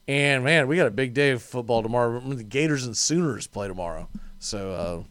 And 0.10 0.44
man, 0.44 0.68
we 0.68 0.76
got 0.76 0.88
a 0.88 0.92
big 0.92 1.14
day 1.14 1.32
of 1.32 1.42
football 1.42 1.82
tomorrow. 1.82 2.10
Remember, 2.10 2.36
the 2.36 2.44
Gators 2.44 2.86
and 2.86 2.98
Sooners 2.98 3.48
play 3.48 3.70
tomorrow. 3.70 4.10
So, 4.40 4.72
uh, 4.74 5.04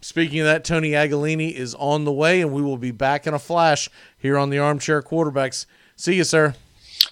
speaking 0.00 0.38
of 0.38 0.46
that, 0.46 0.62
Tony 0.62 0.90
Agalini 0.90 1.52
is 1.52 1.74
on 1.74 2.04
the 2.04 2.12
way, 2.12 2.40
and 2.40 2.52
we 2.52 2.62
will 2.62 2.78
be 2.78 2.92
back 2.92 3.26
in 3.26 3.34
a 3.34 3.38
flash 3.40 3.88
here 4.16 4.38
on 4.38 4.50
the 4.50 4.58
Armchair 4.58 5.02
Quarterbacks. 5.02 5.66
See 5.96 6.14
you, 6.14 6.24
sir. 6.24 6.54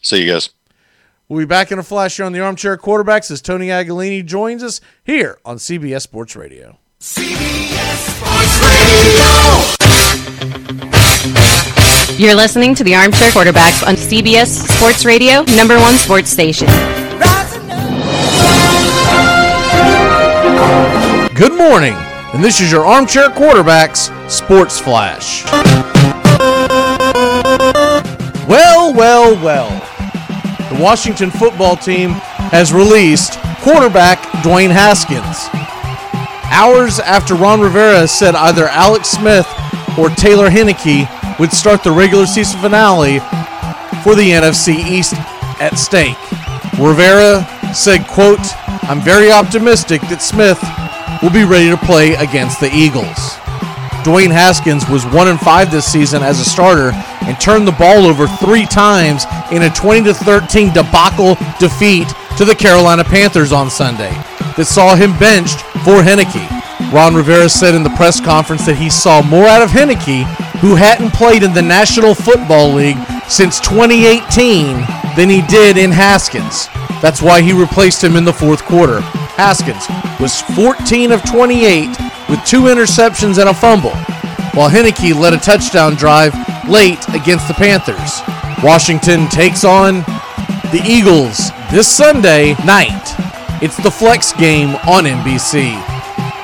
See 0.03 0.23
you 0.25 0.33
guys. 0.33 0.51
We'll 1.29 1.41
be 1.41 1.45
back 1.45 1.71
in 1.71 1.79
a 1.79 1.83
flash 1.83 2.17
here 2.17 2.25
on 2.25 2.33
the 2.33 2.41
Armchair 2.41 2.79
Quarterbacks 2.79 3.31
as 3.31 3.43
Tony 3.43 3.67
Agalini 3.67 4.25
joins 4.25 4.63
us 4.63 4.81
here 5.05 5.39
on 5.45 5.59
CBS 5.59 6.01
Sports 6.01 6.35
Radio. 6.35 6.79
You're 12.17 12.35
listening 12.35 12.75
to 12.77 12.83
the 12.83 12.95
Armchair 12.95 13.31
Quarterbacks 13.31 13.87
on 13.87 13.95
CBS 13.97 14.47
Sports 14.47 15.05
Radio, 15.05 15.43
number 15.55 15.79
one 15.79 15.97
sports 15.97 16.31
station. 16.31 16.67
Good 21.35 21.53
morning, 21.53 21.93
and 22.33 22.43
this 22.43 22.63
is 22.63 22.73
your 22.73 22.87
Armchair 22.87 23.29
Quarterbacks 23.29 24.09
Sports 24.31 24.81
Flash. 24.81 25.45
Well, 28.49 28.95
well, 28.95 29.45
well. 29.45 29.98
The 30.71 30.83
Washington 30.83 31.31
football 31.31 31.77
team 31.77 32.11
has 32.51 32.73
released 32.73 33.39
quarterback 33.63 34.19
Dwayne 34.43 34.71
Haskins. 34.71 35.49
Hours 36.51 37.01
after 37.01 37.35
Ron 37.35 37.61
Rivera 37.61 38.07
said 38.07 38.35
either 38.35 38.67
Alex 38.67 39.09
Smith 39.09 39.47
or 39.99 40.11
Taylor 40.11 40.51
Heinicke 40.51 41.09
would 41.39 41.53
start 41.53 41.83
the 41.83 41.91
regular 41.91 42.27
season 42.27 42.61
finale 42.61 43.21
for 44.03 44.15
the 44.15 44.31
NFC 44.31 44.77
East 44.77 45.15
at 45.61 45.79
stake. 45.79 46.17
Rivera 46.79 47.47
said, 47.75 48.07
quote, 48.07 48.39
I'm 48.85 49.01
very 49.01 49.33
optimistic 49.33 50.01
that 50.03 50.23
Smith 50.23 50.61
will 51.23 51.33
be 51.33 51.45
ready 51.45 51.71
to 51.71 51.77
play 51.77 52.15
against 52.15 52.61
the 52.61 52.71
Eagles. 52.75 53.39
Dwayne 54.05 54.31
Haskins 54.31 54.89
was 54.89 55.05
1 55.07 55.29
and 55.29 55.41
5 55.41 55.71
this 55.71 55.91
season 55.91 56.23
as 56.23 56.41
a 56.41 56.45
starter 56.45 56.93
and 57.29 57.39
turned 57.41 57.69
the 57.69 57.73
ball 57.73 58.07
over 58.07 58.27
3 58.27 58.65
times 58.67 59.27
in 59.53 59.63
a 59.63 59.71
20 59.71 60.05
to 60.05 60.15
13 60.15 60.73
debacle 60.73 61.37
defeat 61.61 62.09
to 62.39 62.45
the 62.45 62.55
Carolina 62.55 63.05
Panthers 63.05 63.53
on 63.53 63.71
Sunday 63.71 64.11
that 64.57 64.67
saw 64.67 64.97
him 64.97 65.17
benched 65.19 65.61
for 65.85 66.03
Heinicke. 66.03 66.49
Ron 66.93 67.15
Rivera 67.15 67.49
said 67.49 67.75
in 67.75 67.83
the 67.83 67.91
press 67.91 68.21
conference 68.21 68.65
that 68.67 68.77
he 68.77 68.89
saw 68.89 69.23
more 69.23 69.47
out 69.47 69.63
of 69.63 69.71
Heinicke, 69.71 70.25
who 70.59 70.75
hadn't 70.75 71.13
played 71.13 71.43
in 71.43 71.53
the 71.53 71.63
National 71.63 72.15
Football 72.15 72.73
League 72.73 72.99
since 73.29 73.61
2018, 73.61 74.77
than 75.15 75.29
he 75.29 75.43
did 75.43 75.77
in 75.77 75.91
Haskins. 75.91 76.69
That's 77.03 77.21
why 77.21 77.43
he 77.43 77.53
replaced 77.53 78.03
him 78.03 78.17
in 78.17 78.25
the 78.25 78.33
fourth 78.33 78.65
quarter. 78.65 79.01
Haskins 79.37 79.87
was 80.19 80.41
14 80.57 81.13
of 81.13 81.23
28 81.25 81.89
with 82.29 82.45
two 82.45 82.63
interceptions 82.63 83.39
and 83.39 83.49
a 83.49 83.55
fumble, 83.55 83.95
while 84.55 84.71
Heinicke 84.71 85.15
led 85.15 85.35
a 85.35 85.39
touchdown 85.39 85.95
drive 85.95 86.33
late 86.69 87.07
against 87.09 87.49
the 87.49 87.55
Panthers. 87.55 88.21
Washington 88.63 89.29
takes 89.29 89.65
on 89.65 90.01
the 90.71 90.83
Eagles 90.87 91.51
this 91.71 91.91
Sunday 91.91 92.55
night 92.65 93.19
it's 93.61 93.77
the 93.83 93.91
Flex 93.91 94.33
game 94.33 94.77
on 94.87 95.05
NBC. 95.05 95.75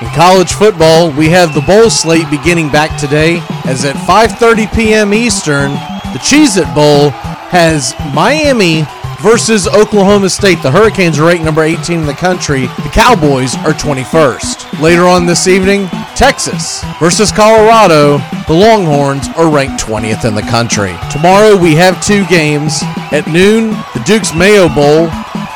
In 0.01 0.07
college 0.13 0.51
football, 0.51 1.11
we 1.11 1.29
have 1.29 1.53
the 1.53 1.61
bowl 1.61 1.89
slate 1.89 2.29
beginning 2.29 2.69
back 2.69 2.99
today 2.99 3.41
as 3.63 3.85
at 3.85 3.95
5:30 3.95 4.75
p.m. 4.75 5.13
Eastern, 5.13 5.71
the 6.11 6.19
Cheez-It 6.19 6.67
Bowl 6.75 7.11
has 7.51 7.95
Miami 8.13 8.81
versus 9.21 9.67
Oklahoma 9.67 10.29
State. 10.29 10.61
The 10.61 10.71
Hurricanes 10.71 11.19
are 11.19 11.27
ranked 11.27 11.43
number 11.43 11.63
18 11.63 11.99
in 11.99 12.05
the 12.05 12.13
country. 12.13 12.67
The 12.67 12.91
Cowboys 12.93 13.55
are 13.55 13.73
21st. 13.73 14.81
Later 14.81 15.03
on 15.03 15.25
this 15.25 15.47
evening, 15.47 15.87
Texas 16.15 16.83
versus 16.99 17.31
Colorado. 17.31 18.17
The 18.47 18.53
Longhorns 18.53 19.27
are 19.35 19.49
ranked 19.49 19.83
20th 19.83 20.25
in 20.25 20.35
the 20.35 20.41
country. 20.43 20.95
Tomorrow 21.11 21.57
we 21.57 21.75
have 21.75 22.03
two 22.03 22.25
games. 22.27 22.79
At 23.11 23.27
noon, 23.27 23.71
the 23.93 24.03
Duke's 24.05 24.33
Mayo 24.33 24.67
Bowl 24.69 25.09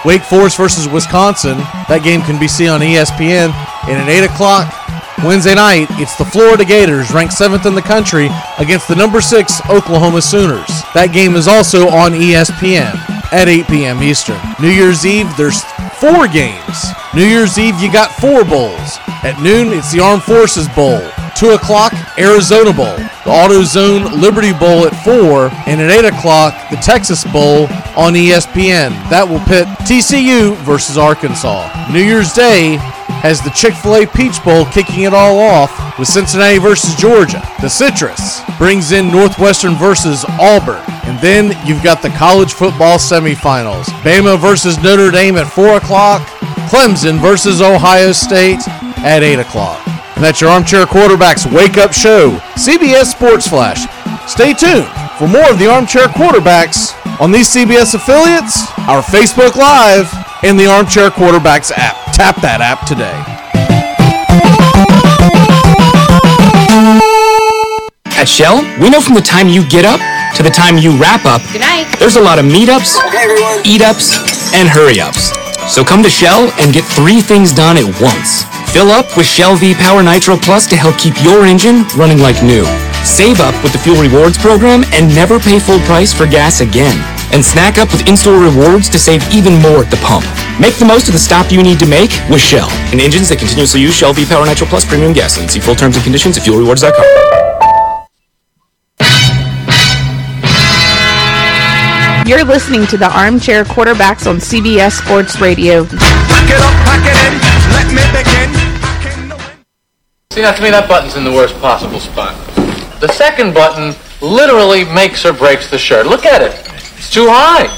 Wake 0.06 0.24
Forest 0.24 0.58
versus 0.58 0.88
Wisconsin. 0.88 1.58
That 1.88 2.02
game 2.04 2.22
can 2.22 2.40
be 2.40 2.48
seen 2.48 2.70
on 2.70 2.82
ESPN. 2.82 3.54
And 3.88 4.02
at 4.02 4.10
8 4.10 4.26
o'clock 4.26 4.74
Wednesday 5.24 5.56
night, 5.56 5.88
it's 5.92 6.16
the 6.16 6.26
Florida 6.26 6.64
Gators, 6.64 7.12
ranked 7.12 7.34
seventh 7.34 7.66
in 7.66 7.76
the 7.76 7.82
country, 7.82 8.30
against 8.58 8.88
the 8.88 8.96
number 8.96 9.20
six 9.20 9.60
Oklahoma 9.70 10.22
Sooners. 10.22 10.70
That 10.94 11.12
game 11.12 11.36
is 11.36 11.48
also 11.48 11.90
on 11.90 12.14
ESPN 12.14 13.19
at 13.32 13.48
8 13.48 13.68
p.m. 13.68 14.04
Eastern. 14.04 14.40
New 14.60 14.70
Year's 14.70 15.06
Eve, 15.06 15.28
there's 15.38 15.64
four 16.00 16.28
games. 16.28 16.86
New 17.14 17.26
Year's 17.26 17.58
Eve, 17.58 17.80
you 17.80 17.92
got 17.92 18.12
four 18.14 18.44
bowls. 18.44 18.98
At 19.24 19.40
noon, 19.42 19.74
it's 19.74 19.92
the 19.92 20.00
Armed 20.00 20.24
Forces 20.24 20.68
Bowl. 20.70 21.02
2 21.36 21.52
o'clock, 21.52 21.94
Arizona 22.18 22.74
Bowl. 22.74 22.96
The 23.24 23.32
AutoZone 23.32 24.20
Liberty 24.20 24.54
Bowl 24.54 24.86
at 24.86 24.96
4. 25.04 25.50
And 25.68 25.82
at 25.82 25.92
8 25.92 26.06
o'clock, 26.06 26.70
the 26.70 26.78
Texas 26.78 27.24
Bowl 27.24 27.64
on 27.96 28.14
ESPN. 28.14 28.92
That 29.10 29.28
will 29.28 29.40
pit 29.42 29.68
TCU 29.88 30.56
versus 30.64 30.98
Arkansas. 30.98 31.92
New 31.92 32.04
Year's 32.04 32.34
Day 32.34 32.78
has 33.22 33.42
the 33.42 33.50
Chick 33.52 33.74
fil 33.74 33.96
A 33.96 34.08
Peach 34.08 34.44
Bowl 34.44 34.66
kicking 34.66 35.04
it 35.04 35.14
all 35.14 35.40
off 35.40 35.98
with 36.00 36.08
Cincinnati 36.08 36.58
versus 36.58 36.96
Georgia. 36.96 37.42
The 37.62 37.70
Citrus 37.70 38.42
brings 38.58 38.92
in 38.92 39.12
Northwestern 39.12 39.76
versus 39.76 40.26
Auburn. 40.40 40.84
And 41.04 41.20
then 41.20 41.56
you've 41.68 41.84
got 41.84 42.02
the 42.02 42.10
college 42.10 42.54
football 42.54 42.98
semifinals 42.98 43.86
Bama 44.04 44.40
versus 44.40 44.82
Notre 44.82 45.12
Dame 45.12 45.38
at 45.38 45.52
4 45.52 45.78
o'clock, 45.78 46.22
Clemson 46.70 47.20
versus 47.20 47.62
Ohio 47.62 48.12
State 48.12 48.68
at 49.04 49.24
8 49.24 49.40
o'clock. 49.40 49.86
And 50.16 50.24
that's 50.24 50.42
your 50.42 50.50
Armchair 50.50 50.86
Quarterbacks 50.86 51.52
Wake 51.52 51.78
Up 51.78 51.94
Show, 51.94 52.32
CBS 52.56 53.12
Sports 53.12 53.48
Flash. 53.48 53.88
Stay 54.30 54.54
tuned 54.54 54.88
for 55.18 55.28
more 55.28 55.50
of 55.50 55.60
the 55.60 55.68
Armchair 55.68 56.08
Quarterbacks 56.08 56.96
on 57.20 57.32
these 57.32 57.50
CBS 57.50 57.96
affiliates, 57.96 58.70
our 58.88 59.02
Facebook 59.02 59.56
Live, 59.56 60.10
and 60.44 60.58
the 60.58 60.68
Armchair 60.68 61.10
Quarterbacks 61.10 61.72
app. 61.76 61.99
Tap 62.20 62.36
that 62.44 62.60
app 62.60 62.84
today. 62.84 63.16
At 68.20 68.28
Shell, 68.28 68.60
we 68.84 68.92
know 68.92 69.00
from 69.00 69.16
the 69.16 69.24
time 69.24 69.48
you 69.48 69.64
get 69.72 69.88
up 69.88 70.04
to 70.36 70.44
the 70.44 70.52
time 70.52 70.76
you 70.76 70.92
wrap 71.00 71.24
up, 71.24 71.40
Good 71.56 71.64
night. 71.64 71.88
there's 71.96 72.20
a 72.20 72.22
lot 72.22 72.36
of 72.36 72.44
meetups, 72.44 73.00
eat 73.64 73.80
ups, 73.80 74.20
and 74.52 74.68
hurry 74.68 75.00
ups. 75.00 75.32
So 75.72 75.80
come 75.88 76.04
to 76.04 76.12
Shell 76.12 76.52
and 76.60 76.76
get 76.76 76.84
three 76.84 77.24
things 77.24 77.56
done 77.56 77.80
at 77.80 77.88
once. 78.04 78.44
Fill 78.76 78.92
up 78.92 79.08
with 79.16 79.26
Shell 79.26 79.56
V 79.56 79.72
Power 79.80 80.04
Nitro 80.04 80.36
Plus 80.36 80.68
to 80.68 80.76
help 80.76 81.00
keep 81.00 81.16
your 81.24 81.48
engine 81.48 81.88
running 81.96 82.20
like 82.20 82.44
new. 82.44 82.68
Save 83.08 83.40
up 83.40 83.56
with 83.64 83.72
the 83.72 83.80
Fuel 83.80 83.96
Rewards 83.96 84.38
program 84.38 84.84
and 84.92 85.08
never 85.16 85.40
pay 85.40 85.56
full 85.58 85.80
price 85.88 86.12
for 86.12 86.28
gas 86.28 86.60
again. 86.60 87.00
And 87.32 87.44
snack 87.46 87.78
up 87.78 87.92
with 87.92 88.08
in-store 88.08 88.42
rewards 88.42 88.90
to 88.90 89.00
save 89.00 89.22
even 89.34 89.62
more 89.62 89.84
at 89.84 89.92
the 89.92 89.98
pump. 90.02 90.26
Make 90.60 90.76
the 90.76 90.86
most 90.86 91.08
of 91.08 91.14
the 91.14 91.20
stop 91.20 91.52
you 91.52 91.62
need 91.64 91.80
to 91.80 91.88
make 91.88 92.12
with 92.30 92.42
Shell. 92.42 92.70
And 92.92 93.00
engines 93.00 93.30
that 93.30 93.40
continuously 93.40 93.82
use 93.82 93.96
Shell 93.96 94.14
V 94.14 94.26
Power 94.26 94.46
Nitro 94.46 94.68
Plus 94.68 94.86
premium 94.86 95.14
gasoline. 95.14 95.50
See 95.50 95.60
full 95.60 95.76
terms 95.76 95.96
and 95.96 96.04
conditions 96.04 96.38
at 96.38 96.44
fuelrewards.com. 96.44 97.30
You're 102.30 102.44
listening 102.44 102.86
to 102.88 102.98
the 102.98 103.10
Armchair 103.10 103.64
Quarterbacks 103.64 104.30
on 104.30 104.38
CBS 104.38 105.02
Sports 105.02 105.42
Radio. 105.42 105.84
See, 110.32 110.42
now 110.44 110.52
to 110.52 110.62
me, 110.62 110.70
that 110.70 110.88
button's 110.88 111.16
in 111.16 111.24
the 111.24 111.32
worst 111.32 111.56
possible 111.60 112.00
spot. 112.00 112.36
The 113.02 113.08
second 113.08 113.56
button 113.56 113.96
literally 114.22 114.86
makes 114.86 115.26
or 115.26 115.34
breaks 115.34 115.72
the 115.72 115.80
shirt. 115.80 116.06
Look 116.06 116.24
at 116.24 116.44
it. 116.44 116.69
It's 117.00 117.10
too 117.10 117.32
high. 117.32 117.72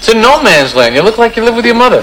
It's 0.00 0.08
in 0.08 0.24
no 0.24 0.40
man's 0.42 0.74
land. 0.74 0.96
You 0.96 1.02
look 1.02 1.18
like 1.18 1.36
you 1.36 1.44
live 1.44 1.56
with 1.56 1.66
your 1.66 1.76
mother. 1.76 2.00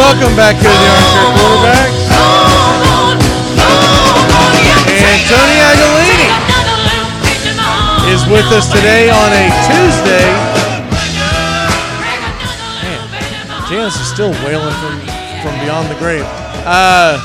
Welcome 0.00 0.32
back 0.32 0.56
here 0.56 0.72
to 0.72 0.80
the 0.80 0.88
Armchair 0.96 1.28
Quarterbacks. 1.36 2.08
And 4.96 5.20
Tony 5.28 5.60
Agolini 5.60 6.32
is 8.08 8.24
with 8.32 8.48
us 8.56 8.72
today 8.72 9.10
on 9.12 9.28
a 9.28 9.44
Tuesday. 9.68 10.59
Janice 13.70 14.00
is 14.00 14.10
still 14.12 14.30
wailing 14.44 14.74
from, 14.74 14.98
from 15.42 15.54
beyond 15.64 15.88
the 15.88 15.94
grave. 15.98 16.24
Uh, 16.66 17.18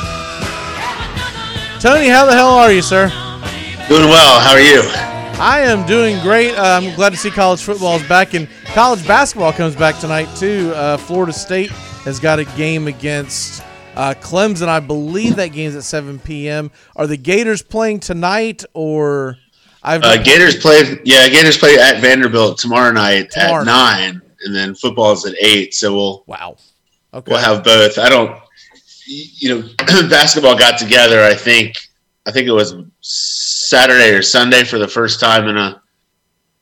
Tony, 1.79 2.07
how 2.07 2.25
the 2.25 2.33
hell 2.33 2.49
are 2.51 2.71
you, 2.71 2.81
sir? 2.83 3.07
Doing 3.89 4.09
well. 4.09 4.39
How 4.39 4.51
are 4.53 4.59
you? 4.59 4.81
I 5.41 5.61
am 5.61 5.85
doing 5.87 6.21
great. 6.21 6.55
Uh, 6.55 6.79
I'm 6.81 6.95
glad 6.95 7.09
to 7.11 7.17
see 7.17 7.31
college 7.31 7.61
football 7.63 7.95
is 7.97 8.07
back, 8.07 8.33
and 8.35 8.47
college 8.73 9.05
basketball 9.07 9.53
comes 9.53 9.75
back 9.75 9.99
tonight 9.99 10.29
too. 10.37 10.71
Uh, 10.75 10.97
Florida 10.97 11.33
State 11.33 11.71
has 12.05 12.19
got 12.19 12.37
a 12.39 12.45
game 12.55 12.87
against 12.87 13.63
uh, 13.95 14.13
Clemson. 14.21 14.67
I 14.67 14.79
believe 14.79 15.35
that 15.37 15.47
game's 15.47 15.75
at 15.75 15.83
7 15.83 16.19
p.m. 16.19 16.69
Are 16.95 17.07
the 17.07 17.17
Gators 17.17 17.61
playing 17.63 17.99
tonight, 18.01 18.63
or 18.73 19.37
I've 19.83 20.03
Uh, 20.03 20.21
Gators 20.21 20.55
play. 20.57 20.99
Yeah, 21.03 21.27
Gators 21.29 21.57
play 21.57 21.75
at 21.79 22.01
Vanderbilt 22.01 22.59
tomorrow 22.59 22.91
night 22.91 23.31
Tomorrow 23.31 23.61
at 23.61 23.65
nine, 23.65 24.21
and 24.45 24.55
then 24.55 24.75
football 24.75 25.11
is 25.11 25.25
at 25.25 25.35
eight. 25.41 25.73
So 25.73 25.93
we'll 25.95 26.23
wow. 26.27 26.55
Okay. 27.13 27.31
We'll 27.31 27.41
have 27.41 27.63
both. 27.63 27.97
I 27.97 28.09
don't. 28.09 28.39
You 29.07 29.49
know, 29.61 29.69
basketball 30.09 30.57
got 30.57 30.79
together. 30.79 31.21
I 31.23 31.33
think. 31.35 31.75
I 32.27 32.31
think 32.31 32.47
it 32.47 32.51
was 32.51 32.75
Saturday 33.01 34.11
or 34.11 34.21
Sunday 34.23 34.63
for 34.63 34.79
the 34.79 34.87
first 34.87 35.19
time 35.19 35.47
in 35.47 35.57
a 35.57 35.81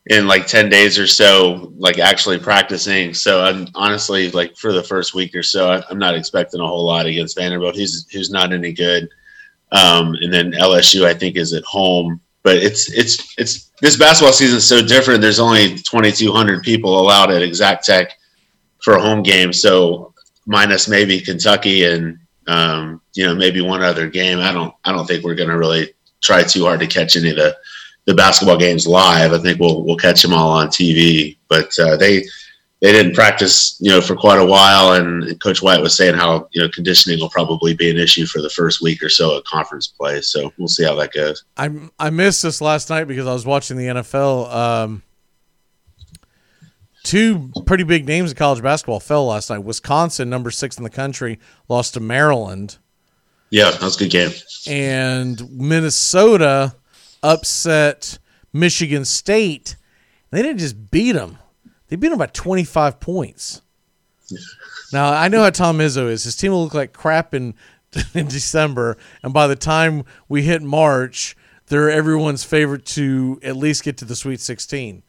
in 0.06 0.26
like 0.26 0.46
10 0.46 0.68
days 0.68 0.98
or 0.98 1.06
so 1.06 1.72
like 1.78 1.98
actually 1.98 2.38
practicing 2.38 3.14
so 3.14 3.40
i'm 3.42 3.66
honestly 3.74 4.30
like 4.32 4.54
for 4.56 4.72
the 4.72 4.82
first 4.82 5.14
week 5.14 5.34
or 5.34 5.42
so 5.42 5.70
I- 5.70 5.82
i'm 5.88 5.98
not 5.98 6.14
expecting 6.14 6.60
a 6.60 6.66
whole 6.66 6.84
lot 6.84 7.06
against 7.06 7.38
vanderbilt 7.38 7.76
who's 7.76 8.06
who's 8.12 8.30
not 8.30 8.52
any 8.52 8.72
good 8.72 9.08
um, 9.72 10.14
and 10.20 10.32
then 10.32 10.52
lsu 10.52 11.06
i 11.06 11.14
think 11.14 11.36
is 11.36 11.54
at 11.54 11.64
home 11.64 12.20
but 12.44 12.56
it's 12.56 12.92
it's 12.92 13.34
it's 13.38 13.70
this 13.80 13.96
basketball 13.96 14.32
season 14.32 14.58
is 14.58 14.68
so 14.68 14.80
different 14.80 15.20
there's 15.20 15.40
only 15.40 15.76
2200 15.76 16.62
people 16.62 17.00
allowed 17.00 17.30
at 17.30 17.42
Exactech 17.42 18.10
for 18.82 18.94
a 18.94 19.00
home 19.02 19.22
game 19.22 19.52
so 19.52 20.14
minus 20.46 20.88
maybe 20.88 21.20
kentucky 21.20 21.84
and 21.84 22.18
um, 22.46 23.00
you 23.14 23.26
know 23.26 23.34
maybe 23.34 23.60
one 23.60 23.82
other 23.82 24.08
game 24.08 24.38
i 24.38 24.52
don't 24.52 24.72
i 24.84 24.92
don't 24.92 25.06
think 25.06 25.24
we're 25.24 25.34
going 25.34 25.48
to 25.48 25.58
really 25.58 25.92
try 26.22 26.42
too 26.42 26.64
hard 26.64 26.80
to 26.80 26.86
catch 26.86 27.16
any 27.16 27.30
of 27.30 27.36
the 27.36 27.56
the 28.06 28.14
basketball 28.14 28.58
games 28.58 28.86
live. 28.86 29.32
I 29.32 29.38
think 29.38 29.58
we'll 29.58 29.82
we'll 29.84 29.96
catch 29.96 30.22
them 30.22 30.32
all 30.32 30.50
on 30.50 30.68
TV. 30.68 31.36
But 31.48 31.72
uh, 31.78 31.96
they 31.96 32.24
they 32.82 32.92
didn't 32.92 33.14
practice, 33.14 33.76
you 33.80 33.90
know, 33.90 34.00
for 34.00 34.14
quite 34.14 34.38
a 34.38 34.44
while. 34.44 34.92
And 34.94 35.40
Coach 35.40 35.62
White 35.62 35.80
was 35.80 35.96
saying 35.96 36.14
how 36.14 36.48
you 36.52 36.60
know 36.60 36.68
conditioning 36.68 37.18
will 37.20 37.30
probably 37.30 37.74
be 37.74 37.88
an 37.90 37.96
issue 37.96 38.26
for 38.26 38.42
the 38.42 38.50
first 38.50 38.82
week 38.82 39.02
or 39.02 39.08
so 39.08 39.36
of 39.36 39.44
conference 39.44 39.86
play. 39.86 40.20
So 40.20 40.52
we'll 40.58 40.68
see 40.68 40.84
how 40.84 40.94
that 40.96 41.12
goes. 41.12 41.44
I 41.56 41.70
I 41.98 42.10
missed 42.10 42.42
this 42.42 42.60
last 42.60 42.90
night 42.90 43.04
because 43.04 43.26
I 43.26 43.32
was 43.32 43.46
watching 43.46 43.76
the 43.78 43.86
NFL. 43.86 44.52
Um, 44.54 45.02
two 47.04 47.50
pretty 47.66 47.84
big 47.84 48.06
names 48.06 48.30
in 48.30 48.36
college 48.36 48.62
basketball 48.62 49.00
fell 49.00 49.26
last 49.26 49.50
night. 49.50 49.58
Wisconsin, 49.58 50.28
number 50.30 50.50
six 50.50 50.76
in 50.78 50.84
the 50.84 50.90
country, 50.90 51.38
lost 51.68 51.94
to 51.94 52.00
Maryland, 52.00 52.78
Yeah, 53.50 53.70
that 53.70 53.80
was 53.82 53.96
a 53.96 53.98
good 54.00 54.10
game. 54.10 54.30
and 54.66 55.50
Minnesota 55.50 56.74
upset 57.22 58.18
Michigan 58.52 59.04
State. 59.04 59.76
They 60.30 60.42
didn't 60.42 60.58
just 60.58 60.90
beat 60.90 61.12
them; 61.12 61.38
they 61.94 61.96
beat 61.96 62.08
them 62.08 62.18
by 62.18 62.26
twenty 62.26 62.64
five 62.64 62.98
points. 62.98 63.62
Now 64.92 65.12
I 65.12 65.28
know 65.28 65.44
how 65.44 65.50
Tom 65.50 65.78
Izzo 65.78 66.10
is. 66.10 66.24
His 66.24 66.34
team 66.34 66.50
will 66.50 66.64
look 66.64 66.74
like 66.74 66.92
crap 66.92 67.32
in 67.34 67.54
in 68.14 68.26
December, 68.26 68.96
and 69.22 69.32
by 69.32 69.46
the 69.46 69.54
time 69.54 70.02
we 70.28 70.42
hit 70.42 70.60
March, 70.60 71.36
they're 71.68 71.88
everyone's 71.88 72.42
favorite 72.42 72.84
to 72.86 73.38
at 73.44 73.56
least 73.56 73.84
get 73.84 73.96
to 73.98 74.04
the 74.04 74.16
Sweet 74.16 74.40
Sixteen. 74.40 75.04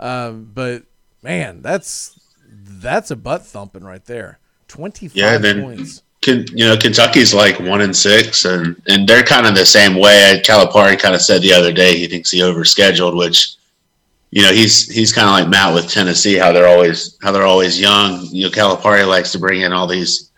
Um, 0.00 0.50
but 0.52 0.86
man, 1.22 1.62
that's 1.62 2.18
that's 2.50 3.12
a 3.12 3.16
butt 3.16 3.46
thumping 3.46 3.84
right 3.84 4.04
there. 4.04 4.40
Twenty 4.66 5.06
five 5.06 5.16
Yeah, 5.16 5.34
and 5.36 5.44
then 5.44 5.62
points. 5.62 6.02
You 6.26 6.44
know, 6.66 6.76
Kentucky's 6.76 7.32
like 7.32 7.60
one 7.60 7.80
and 7.80 7.96
six, 7.96 8.44
and 8.44 8.82
and 8.88 9.08
they're 9.08 9.22
kind 9.22 9.46
of 9.46 9.54
the 9.54 9.66
same 9.66 9.94
way. 9.94 10.42
Calipari 10.44 10.98
kind 10.98 11.14
of 11.14 11.20
said 11.20 11.42
the 11.42 11.52
other 11.52 11.72
day 11.72 11.96
he 11.96 12.08
thinks 12.08 12.32
he 12.32 12.40
overscheduled, 12.40 13.16
which 13.16 13.54
you 14.34 14.42
know 14.42 14.52
he's 14.52 14.92
he's 14.92 15.12
kind 15.12 15.28
of 15.28 15.32
like 15.32 15.48
Matt 15.48 15.72
with 15.72 15.88
Tennessee, 15.88 16.36
how 16.36 16.50
they're 16.50 16.66
always 16.66 17.16
how 17.22 17.30
they're 17.30 17.46
always 17.46 17.80
young. 17.80 18.26
You 18.32 18.44
know, 18.46 18.50
Calipari 18.50 19.06
likes 19.06 19.30
to 19.30 19.38
bring 19.38 19.60
in 19.60 19.72
all 19.72 19.86
these 19.86 20.32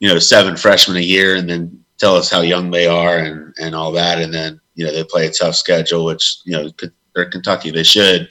you 0.00 0.08
know 0.08 0.18
seven 0.18 0.56
freshmen 0.56 0.96
a 0.96 1.00
year, 1.00 1.36
and 1.36 1.48
then 1.48 1.84
tell 1.98 2.16
us 2.16 2.28
how 2.28 2.40
young 2.40 2.72
they 2.72 2.88
are 2.88 3.18
and 3.18 3.54
and 3.60 3.76
all 3.76 3.92
that, 3.92 4.20
and 4.20 4.34
then 4.34 4.60
you 4.74 4.84
know 4.84 4.92
they 4.92 5.04
play 5.04 5.28
a 5.28 5.30
tough 5.30 5.54
schedule, 5.54 6.04
which 6.04 6.38
you 6.46 6.52
know 6.52 6.68
they're 7.14 7.30
Kentucky, 7.30 7.70
they 7.70 7.84
should. 7.84 8.28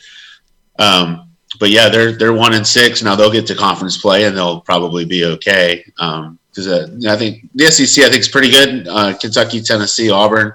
Um, 0.77 1.29
but 1.57 1.69
yeah, 1.69 1.87
they're 1.87 2.11
they're 2.11 2.33
one 2.33 2.53
and 2.53 2.67
six 2.67 3.01
now. 3.01 3.15
They'll 3.15 3.31
get 3.31 3.47
to 3.47 3.55
conference 3.55 3.95
play, 3.95 4.25
and 4.25 4.35
they'll 4.35 4.59
probably 4.59 5.05
be 5.05 5.23
okay. 5.23 5.85
Um, 5.99 6.37
because 6.49 6.67
uh, 6.67 6.89
I 7.07 7.15
think 7.15 7.47
the 7.55 7.67
SEC 7.67 8.03
I 8.03 8.09
think 8.09 8.19
is 8.19 8.27
pretty 8.27 8.51
good. 8.51 8.89
Uh, 8.89 9.17
Kentucky, 9.17 9.61
Tennessee, 9.61 10.09
Auburn 10.11 10.53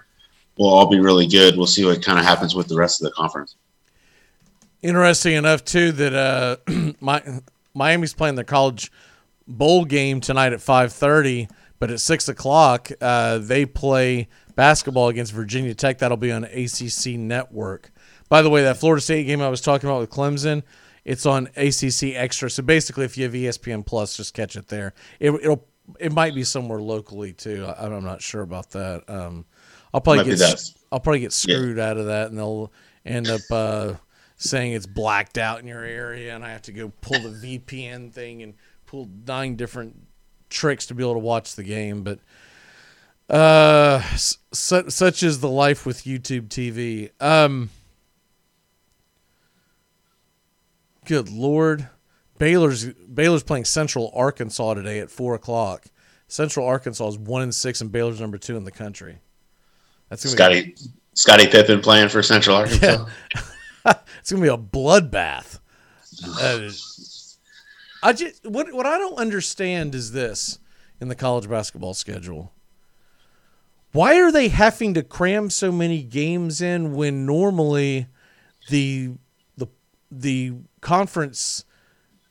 will 0.58 0.68
all 0.68 0.90
be 0.90 1.00
really 1.00 1.26
good. 1.26 1.56
We'll 1.56 1.66
see 1.66 1.86
what 1.86 2.04
kind 2.04 2.18
of 2.18 2.26
happens 2.26 2.54
with 2.54 2.68
the 2.68 2.76
rest 2.76 3.00
of 3.00 3.06
the 3.06 3.12
conference. 3.12 3.56
Interesting 4.82 5.34
enough 5.34 5.64
too 5.64 5.92
that 5.92 6.14
uh, 6.14 6.56
my, 7.00 7.22
Miami's 7.74 8.14
playing 8.14 8.34
their 8.34 8.44
college 8.44 8.90
bowl 9.46 9.84
game 9.84 10.20
tonight 10.20 10.52
at 10.52 10.60
five 10.60 10.92
thirty, 10.92 11.48
but 11.78 11.90
at 11.90 12.00
six 12.00 12.28
o'clock 12.28 12.90
uh, 13.00 13.38
they 13.38 13.64
play 13.64 14.28
basketball 14.56 15.08
against 15.08 15.32
Virginia 15.32 15.74
Tech. 15.74 15.98
That'll 15.98 16.16
be 16.16 16.32
on 16.32 16.44
ACC 16.44 17.14
Network. 17.18 17.90
By 18.28 18.42
the 18.42 18.50
way, 18.50 18.62
that 18.62 18.76
Florida 18.76 19.00
State 19.00 19.24
game 19.24 19.40
I 19.40 19.48
was 19.48 19.60
talking 19.60 19.88
about 19.88 20.00
with 20.00 20.10
Clemson, 20.10 20.62
it's 21.04 21.26
on 21.26 21.48
ACC 21.56 22.14
Extra. 22.14 22.50
So 22.50 22.62
basically, 22.62 23.04
if 23.04 23.16
you 23.16 23.24
have 23.24 23.32
ESPN 23.34 23.84
Plus, 23.84 24.16
just 24.16 24.34
catch 24.34 24.56
it 24.56 24.68
there. 24.68 24.94
It, 25.20 25.30
will 25.30 25.66
it 25.98 26.12
might 26.12 26.34
be 26.34 26.44
somewhere 26.44 26.80
locally 26.80 27.32
too. 27.32 27.66
I, 27.66 27.86
am 27.86 28.04
not 28.04 28.22
sure 28.22 28.42
about 28.42 28.70
that. 28.70 29.08
Um, 29.08 29.44
I'll 29.92 30.00
probably 30.00 30.24
might 30.24 30.38
get 30.38 30.70
I'll 30.90 31.00
probably 31.00 31.20
get 31.20 31.32
screwed 31.32 31.76
yeah. 31.76 31.90
out 31.90 31.98
of 31.98 32.06
that, 32.06 32.28
and 32.28 32.38
they'll 32.38 32.72
end 33.04 33.28
up 33.28 33.40
uh, 33.50 33.94
saying 34.42 34.72
it's 34.72 34.86
blacked 34.86 35.38
out 35.38 35.60
in 35.60 35.66
your 35.66 35.84
area, 35.84 36.34
and 36.34 36.44
I 36.44 36.50
have 36.50 36.62
to 36.62 36.72
go 36.72 36.92
pull 37.00 37.20
the 37.20 37.58
VPN 37.58 38.12
thing 38.12 38.42
and 38.42 38.54
pull 38.86 39.08
nine 39.26 39.56
different 39.56 39.96
tricks 40.50 40.86
to 40.86 40.94
be 40.94 41.02
able 41.02 41.14
to 41.14 41.20
watch 41.20 41.54
the 41.54 41.62
game. 41.62 42.02
But 42.02 42.18
uh, 43.34 44.02
su- 44.16 44.90
such 44.90 45.22
is 45.22 45.40
the 45.40 45.48
life 45.48 45.86
with 45.86 46.04
YouTube 46.04 46.48
TV. 46.48 47.10
Um, 47.24 47.70
good 51.04 51.30
lord. 51.30 51.88
Baylor's 52.38 52.84
Baylor's 52.84 53.44
playing 53.44 53.66
Central 53.66 54.10
Arkansas 54.14 54.74
today 54.74 54.98
at 54.98 55.10
four 55.10 55.34
o'clock. 55.34 55.84
Central 56.26 56.66
Arkansas 56.66 57.08
is 57.08 57.18
one 57.18 57.42
and 57.42 57.54
six, 57.54 57.80
and 57.80 57.92
Baylor's 57.92 58.20
number 58.20 58.38
two 58.38 58.56
in 58.56 58.64
the 58.64 58.72
country. 58.72 59.18
That's 60.08 60.28
Scotty 60.28 60.62
be, 60.62 60.76
Scottie 61.14 61.46
Pippen 61.46 61.80
playing 61.80 62.08
for 62.08 62.22
Central 62.22 62.56
Arkansas. 62.58 63.06
Yeah. 63.34 63.42
it's 64.18 64.30
gonna 64.30 64.42
be 64.42 64.48
a 64.48 64.56
bloodbath. 64.56 65.60
I 68.02 68.12
just 68.12 68.44
what 68.46 68.72
what 68.72 68.86
I 68.86 68.98
don't 68.98 69.18
understand 69.18 69.94
is 69.94 70.12
this 70.12 70.58
in 71.00 71.08
the 71.08 71.14
college 71.14 71.48
basketball 71.48 71.94
schedule. 71.94 72.52
Why 73.92 74.18
are 74.20 74.32
they 74.32 74.48
having 74.48 74.94
to 74.94 75.02
cram 75.02 75.50
so 75.50 75.70
many 75.70 76.02
games 76.02 76.62
in 76.62 76.94
when 76.94 77.26
normally 77.26 78.06
the 78.68 79.12
the 79.56 79.68
the 80.10 80.54
conference 80.80 81.64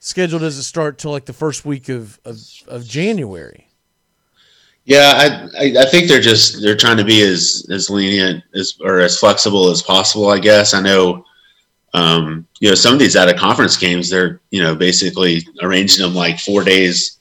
schedule 0.02 0.39
doesn't 0.39 0.64
start 0.64 0.97
till 0.97 1.12
like 1.12 1.26
the 1.26 1.34
first 1.34 1.64
week 1.64 1.88
of, 1.88 2.20
of, 2.26 2.38
of 2.68 2.86
January. 2.86 3.68
Yeah, 4.84 5.14
I, 5.16 5.66
I, 5.66 5.84
I 5.84 5.86
think 5.86 6.10
they're 6.10 6.20
just 6.20 6.62
they're 6.62 6.76
trying 6.76 6.97
to 6.97 7.06
be 7.06 7.22
as 7.22 7.66
as 7.70 7.89
lenient 7.89 8.43
as 8.56 8.76
or 8.82 8.99
as 8.99 9.18
flexible 9.18 9.70
as 9.70 9.84
possible. 9.84 10.30
I 10.30 10.39
guess 10.39 10.74
I 10.74 10.82
know, 10.82 11.24
um, 11.93 12.47
you 12.59 12.69
know, 12.69 12.75
some 12.75 12.93
of 12.93 12.99
these 12.99 13.15
out 13.15 13.29
of 13.29 13.35
conference 13.35 13.75
games 13.77 14.09
they're 14.09 14.39
you 14.51 14.61
know 14.61 14.75
basically 14.75 15.45
arranging 15.61 16.03
them 16.03 16.15
like 16.15 16.39
four 16.39 16.63
days 16.63 17.19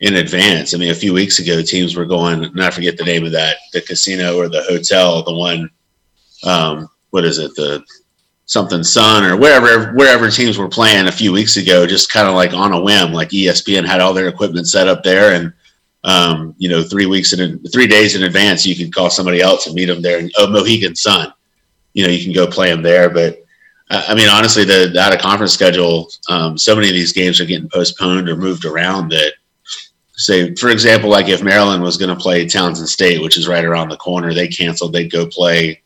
in 0.00 0.16
advance. 0.16 0.74
I 0.74 0.78
mean, 0.78 0.90
a 0.90 0.94
few 0.94 1.12
weeks 1.12 1.38
ago, 1.38 1.62
teams 1.62 1.94
were 1.94 2.06
going, 2.06 2.44
and 2.44 2.62
I 2.62 2.70
forget 2.70 2.96
the 2.96 3.04
name 3.04 3.24
of 3.24 3.32
that, 3.32 3.56
the 3.72 3.82
casino 3.82 4.36
or 4.36 4.48
the 4.48 4.62
hotel, 4.62 5.22
the 5.22 5.34
one, 5.34 5.70
um, 6.42 6.88
what 7.10 7.24
is 7.24 7.38
it, 7.38 7.54
the 7.54 7.84
something 8.46 8.82
Sun 8.82 9.24
or 9.24 9.36
wherever 9.36 9.92
wherever 9.92 10.28
teams 10.28 10.58
were 10.58 10.68
playing 10.68 11.06
a 11.06 11.12
few 11.12 11.32
weeks 11.32 11.56
ago, 11.56 11.86
just 11.86 12.12
kind 12.12 12.28
of 12.28 12.34
like 12.34 12.52
on 12.52 12.72
a 12.72 12.80
whim. 12.80 13.12
Like 13.12 13.28
ESPN 13.30 13.86
had 13.86 14.00
all 14.00 14.12
their 14.12 14.28
equipment 14.28 14.68
set 14.68 14.88
up 14.88 15.02
there, 15.02 15.34
and 15.34 15.52
um, 16.02 16.54
you 16.58 16.68
know, 16.68 16.82
three 16.82 17.06
weeks 17.06 17.32
in 17.32 17.62
three 17.66 17.86
days 17.86 18.16
in 18.16 18.22
advance, 18.22 18.66
you 18.66 18.74
could 18.74 18.94
call 18.94 19.10
somebody 19.10 19.40
else 19.40 19.66
and 19.66 19.74
meet 19.74 19.86
them 19.86 20.02
there. 20.02 20.18
And, 20.18 20.32
oh, 20.38 20.48
Mohegan 20.48 20.96
Sun, 20.96 21.32
you 21.92 22.04
know, 22.04 22.10
you 22.10 22.24
can 22.24 22.32
go 22.32 22.46
play 22.46 22.70
them 22.70 22.82
there. 22.82 23.10
But 23.10 23.44
I 23.90 24.14
mean, 24.14 24.28
honestly, 24.28 24.64
the, 24.64 24.90
the 24.92 25.00
out 25.00 25.12
of 25.12 25.20
conference 25.20 25.52
schedule, 25.52 26.10
um, 26.28 26.56
so 26.56 26.76
many 26.76 26.88
of 26.88 26.94
these 26.94 27.12
games 27.12 27.40
are 27.40 27.44
getting 27.44 27.68
postponed 27.68 28.28
or 28.28 28.36
moved 28.36 28.64
around 28.64 29.10
that. 29.10 29.34
Say, 30.12 30.54
for 30.54 30.68
example, 30.68 31.10
like 31.10 31.28
if 31.28 31.42
Maryland 31.42 31.82
was 31.82 31.96
going 31.96 32.14
to 32.14 32.22
play 32.22 32.44
Towson 32.44 32.86
State, 32.86 33.22
which 33.22 33.36
is 33.36 33.48
right 33.48 33.64
around 33.64 33.88
the 33.88 33.96
corner, 33.96 34.32
they 34.32 34.48
canceled. 34.48 34.92
They'd 34.92 35.10
go 35.10 35.26
play, 35.26 35.82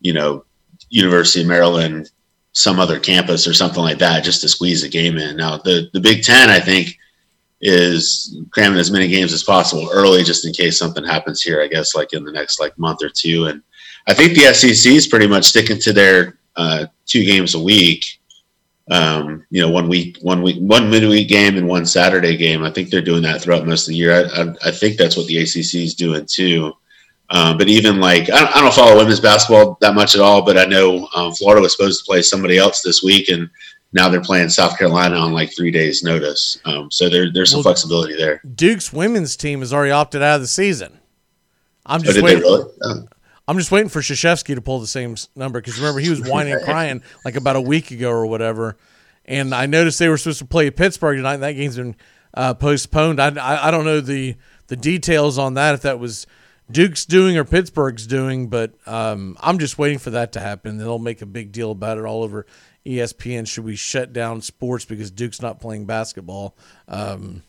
you 0.00 0.12
know, 0.12 0.44
University 0.90 1.40
of 1.40 1.48
Maryland, 1.48 2.10
some 2.52 2.78
other 2.78 3.00
campus 3.00 3.48
or 3.48 3.54
something 3.54 3.82
like 3.82 3.98
that, 3.98 4.24
just 4.24 4.42
to 4.42 4.48
squeeze 4.48 4.84
a 4.84 4.88
game 4.88 5.16
in. 5.16 5.36
Now, 5.36 5.56
the 5.56 5.88
the 5.94 6.00
Big 6.00 6.22
Ten, 6.22 6.50
I 6.50 6.60
think, 6.60 6.98
is 7.60 8.36
cramming 8.50 8.78
as 8.78 8.90
many 8.90 9.08
games 9.08 9.32
as 9.32 9.42
possible 9.42 9.88
early, 9.92 10.22
just 10.22 10.44
in 10.44 10.52
case 10.52 10.78
something 10.78 11.04
happens 11.04 11.42
here. 11.42 11.62
I 11.62 11.66
guess 11.66 11.94
like 11.94 12.12
in 12.12 12.24
the 12.24 12.32
next 12.32 12.60
like 12.60 12.78
month 12.78 13.02
or 13.02 13.08
two, 13.08 13.46
and 13.46 13.62
I 14.06 14.14
think 14.14 14.34
the 14.34 14.52
SEC 14.52 14.92
is 14.92 15.08
pretty 15.08 15.26
much 15.26 15.46
sticking 15.46 15.80
to 15.80 15.92
their 15.92 16.37
uh, 16.58 16.86
two 17.06 17.24
games 17.24 17.54
a 17.54 17.60
week. 17.60 18.04
Um, 18.90 19.46
you 19.50 19.60
know, 19.60 19.70
one 19.70 19.88
week, 19.88 20.18
one 20.22 20.42
week, 20.42 20.56
one 20.58 20.90
midweek 20.90 21.28
game 21.28 21.56
and 21.56 21.68
one 21.68 21.86
Saturday 21.86 22.36
game. 22.36 22.62
I 22.64 22.70
think 22.70 22.90
they're 22.90 23.00
doing 23.02 23.22
that 23.22 23.40
throughout 23.40 23.66
most 23.66 23.86
of 23.86 23.92
the 23.92 23.96
year. 23.96 24.12
I, 24.12 24.42
I, 24.42 24.54
I 24.66 24.70
think 24.70 24.96
that's 24.96 25.16
what 25.16 25.26
the 25.26 25.38
ACC 25.38 25.74
is 25.74 25.94
doing 25.94 26.26
too. 26.26 26.72
Um, 27.30 27.58
but 27.58 27.68
even 27.68 28.00
like 28.00 28.30
I 28.30 28.40
don't, 28.40 28.56
I 28.56 28.60
don't, 28.60 28.74
follow 28.74 28.96
women's 28.96 29.20
basketball 29.20 29.76
that 29.82 29.94
much 29.94 30.14
at 30.14 30.22
all, 30.22 30.42
but 30.42 30.56
I 30.56 30.64
know 30.64 31.06
um, 31.14 31.32
Florida 31.34 31.60
was 31.60 31.72
supposed 31.76 32.02
to 32.02 32.08
play 32.08 32.22
somebody 32.22 32.56
else 32.56 32.80
this 32.80 33.02
week, 33.02 33.28
and 33.28 33.50
now 33.92 34.08
they're 34.08 34.22
playing 34.22 34.48
South 34.48 34.78
Carolina 34.78 35.16
on 35.16 35.32
like 35.32 35.54
three 35.54 35.70
days' 35.70 36.02
notice. 36.02 36.58
Um, 36.64 36.90
so 36.90 37.10
there, 37.10 37.30
there's 37.30 37.50
some 37.50 37.58
well, 37.58 37.64
flexibility 37.64 38.16
there. 38.16 38.40
Duke's 38.54 38.94
women's 38.94 39.36
team 39.36 39.60
has 39.60 39.74
already 39.74 39.90
opted 39.90 40.22
out 40.22 40.36
of 40.36 40.40
the 40.40 40.46
season. 40.46 40.98
I'm 41.84 42.00
oh, 42.00 42.04
just 42.04 42.18
oh, 42.18 42.22
waiting. 42.22 42.40
Really? 42.40 42.70
Oh. 42.82 43.08
I'm 43.48 43.56
just 43.56 43.72
waiting 43.72 43.88
for 43.88 44.00
Krzyzewski 44.00 44.54
to 44.54 44.60
pull 44.60 44.78
the 44.78 44.86
same 44.86 45.16
number 45.34 45.58
because 45.58 45.78
remember 45.78 46.00
he 46.00 46.10
was 46.10 46.20
whining 46.30 46.52
and 46.52 46.62
crying 46.62 47.02
like 47.24 47.34
about 47.34 47.56
a 47.56 47.60
week 47.60 47.90
ago 47.90 48.10
or 48.10 48.26
whatever, 48.26 48.76
and 49.24 49.54
I 49.54 49.64
noticed 49.64 49.98
they 49.98 50.10
were 50.10 50.18
supposed 50.18 50.40
to 50.40 50.44
play 50.44 50.70
Pittsburgh 50.70 51.16
tonight. 51.16 51.34
and 51.34 51.42
That 51.42 51.52
game's 51.52 51.76
been 51.76 51.96
uh, 52.34 52.52
postponed. 52.52 53.20
I, 53.20 53.34
I, 53.34 53.68
I 53.68 53.70
don't 53.70 53.86
know 53.86 54.00
the 54.02 54.36
the 54.66 54.76
details 54.76 55.38
on 55.38 55.54
that 55.54 55.74
if 55.74 55.80
that 55.82 55.98
was 55.98 56.26
Duke's 56.70 57.06
doing 57.06 57.38
or 57.38 57.44
Pittsburgh's 57.44 58.06
doing, 58.06 58.48
but 58.48 58.74
um, 58.86 59.36
I'm 59.40 59.58
just 59.58 59.78
waiting 59.78 59.98
for 59.98 60.10
that 60.10 60.32
to 60.32 60.40
happen. 60.40 60.76
They'll 60.76 60.98
make 60.98 61.22
a 61.22 61.26
big 61.26 61.50
deal 61.50 61.70
about 61.70 61.96
it 61.96 62.04
all 62.04 62.22
over 62.22 62.44
ESPN. 62.84 63.46
Should 63.48 63.64
we 63.64 63.76
shut 63.76 64.12
down 64.12 64.42
sports 64.42 64.84
because 64.84 65.10
Duke's 65.10 65.40
not 65.40 65.60
playing 65.60 65.86
basketball? 65.86 66.54
Um, 66.86 67.42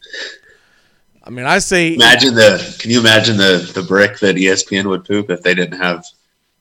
I 1.30 1.32
mean, 1.32 1.46
I 1.46 1.60
say 1.60 1.94
imagine 1.94 2.34
the. 2.34 2.78
Can 2.80 2.90
you 2.90 3.00
imagine 3.00 3.38
the 3.38 3.70
the 3.76 3.84
brick 3.84 4.20
that 4.20 4.36
ESPN 4.36 4.86
would 4.86 5.06
poop 5.06 5.30
if 5.30 5.44
they 5.44 5.54
didn't 5.54 5.80
have 5.80 6.04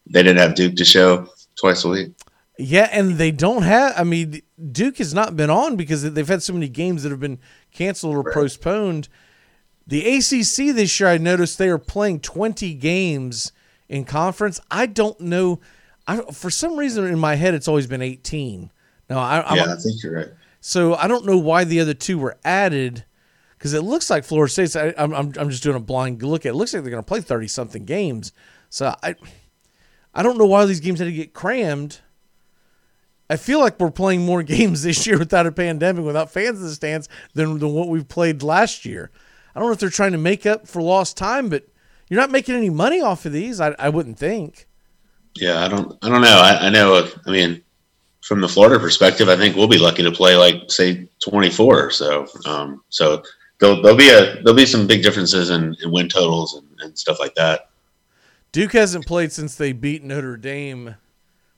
they 0.07 0.23
didn't 0.23 0.39
have 0.39 0.55
Duke 0.55 0.77
to 0.77 0.85
show 0.85 1.29
twice 1.57 1.85
a 1.85 1.89
week? 1.89 2.13
Yeah, 2.59 2.89
and 2.93 3.13
they 3.13 3.31
don't 3.31 3.63
have. 3.63 3.95
I 3.97 4.05
mean, 4.05 4.43
Duke 4.73 4.99
has 4.99 5.15
not 5.15 5.37
been 5.37 5.49
on 5.49 5.77
because 5.77 6.03
they've 6.13 6.29
had 6.29 6.43
so 6.43 6.53
many 6.53 6.69
games 6.69 7.03
that 7.03 7.11
have 7.11 7.21
been 7.21 7.39
canceled 7.73 8.15
or 8.15 8.23
right. 8.23 8.35
postponed 8.35 9.09
the 9.89 10.07
ACC 10.07 10.77
this 10.77 11.01
year, 11.01 11.09
I 11.09 11.17
noticed 11.17 11.57
they 11.57 11.71
are 11.71 11.79
playing 11.79 12.21
20 12.21 12.75
games 12.75 13.53
in 13.89 14.05
conference. 14.05 14.61
I 14.71 14.85
don't 14.85 15.19
know. 15.19 15.61
I, 16.07 16.21
for 16.31 16.51
some 16.51 16.77
reason 16.77 17.07
in 17.07 17.19
my 17.19 17.37
head, 17.37 17.55
it's 17.55 17.67
always 17.67 17.87
been 17.87 18.03
18. 18.03 18.71
No, 19.09 19.19
I, 19.19 19.43
I'm, 19.43 19.57
yeah, 19.57 19.73
I 19.73 19.77
think 19.77 20.03
you're 20.03 20.15
right. 20.15 20.29
So 20.61 20.95
I 20.95 21.09
don't 21.09 21.25
know 21.25 21.39
why 21.39 21.65
the 21.65 21.81
other 21.81 21.95
two 21.95 22.19
were 22.19 22.37
added 22.45 23.05
because 23.59 23.75
it 23.75 23.83
looks 23.83 24.09
like 24.09 24.25
Florida 24.25 24.51
State's. 24.51 24.77
I, 24.77 24.95
am 24.97 25.13
I'm, 25.13 25.33
I'm 25.37 25.51
just 25.51 25.65
doing 25.65 25.77
a 25.77 25.81
blind 25.81 26.23
look 26.23 26.47
at. 26.47 26.51
it. 26.51 26.55
looks 26.55 26.73
like 26.73 26.85
they're 26.85 26.93
going 26.93 27.03
to 27.03 27.07
play 27.07 27.21
30 27.21 27.49
something 27.49 27.85
games. 27.85 28.33
So 28.71 28.95
I, 29.03 29.17
I 30.15 30.23
don't 30.23 30.39
know 30.39 30.47
why 30.47 30.65
these 30.65 30.81
games 30.81 31.01
had 31.01 31.07
to 31.07 31.13
get 31.13 31.35
crammed. 31.35 31.99
I 33.29 33.37
feel 33.37 33.59
like 33.59 33.81
we're 33.81 33.91
playing 33.91 34.25
more 34.25 34.43
games 34.45 34.85
this 34.85 35.07
year 35.07 35.19
without 35.19 35.47
a 35.47 35.53
pandemic, 35.53 36.05
without 36.05 36.31
fans 36.31 36.61
in 36.61 36.67
the 36.67 36.73
stands, 36.73 37.09
than, 37.35 37.59
than 37.59 37.73
what 37.75 37.89
we 37.89 38.03
played 38.05 38.43
last 38.43 38.85
year. 38.85 39.11
I 39.55 39.59
don't 39.59 39.69
know 39.69 39.73
if 39.73 39.81
they're 39.81 39.91
trying 39.91 40.13
to 40.13 40.19
make 40.19 40.47
up 40.47 40.69
for 40.69 40.81
lost 40.81 41.17
time, 41.17 41.49
but 41.49 41.67
you're 42.09 42.21
not 42.21 42.31
making 42.31 42.55
any 42.55 42.71
money 42.71 43.01
off 43.01 43.27
of 43.27 43.33
these. 43.33 43.61
I, 43.61 43.75
I 43.79 43.89
wouldn't 43.89 44.19
think. 44.19 44.69
Yeah, 45.35 45.65
I 45.65 45.69
don't. 45.69 45.99
I 46.03 46.09
don't 46.09 46.23
know. 46.23 46.39
I, 46.39 46.67
I 46.67 46.71
know. 46.71 47.09
I 47.27 47.31
mean, 47.31 47.63
from 48.23 48.41
the 48.41 48.49
Florida 48.49 48.79
perspective, 48.79 49.29
I 49.29 49.37
think 49.37 49.57
we'll 49.57 49.69
be 49.69 49.79
lucky 49.79 50.03
to 50.03 50.13
play 50.13 50.37
like 50.37 50.71
say 50.71 51.09
24 51.21 51.87
or 51.87 51.91
so. 51.91 52.27
Um, 52.47 52.83
so 52.89 53.23
there'll, 53.61 53.83
there'll 53.83 53.97
be 53.99 54.11
a 54.11 54.35
there'll 54.43 54.55
be 54.55 54.67
some 54.67 54.87
big 54.87 55.03
differences 55.03 55.51
in, 55.51 55.77
in 55.83 55.91
win 55.91 56.09
totals 56.09 56.55
and, 56.57 56.67
and 56.81 56.99
stuff 56.99 57.19
like 57.21 57.35
that. 57.35 57.71
Duke 58.53 58.73
hasn't 58.73 59.07
played 59.07 59.31
since 59.33 59.55
they 59.57 59.73
beat 59.73 60.03
Notre 60.03 60.37
Dame, 60.37 60.95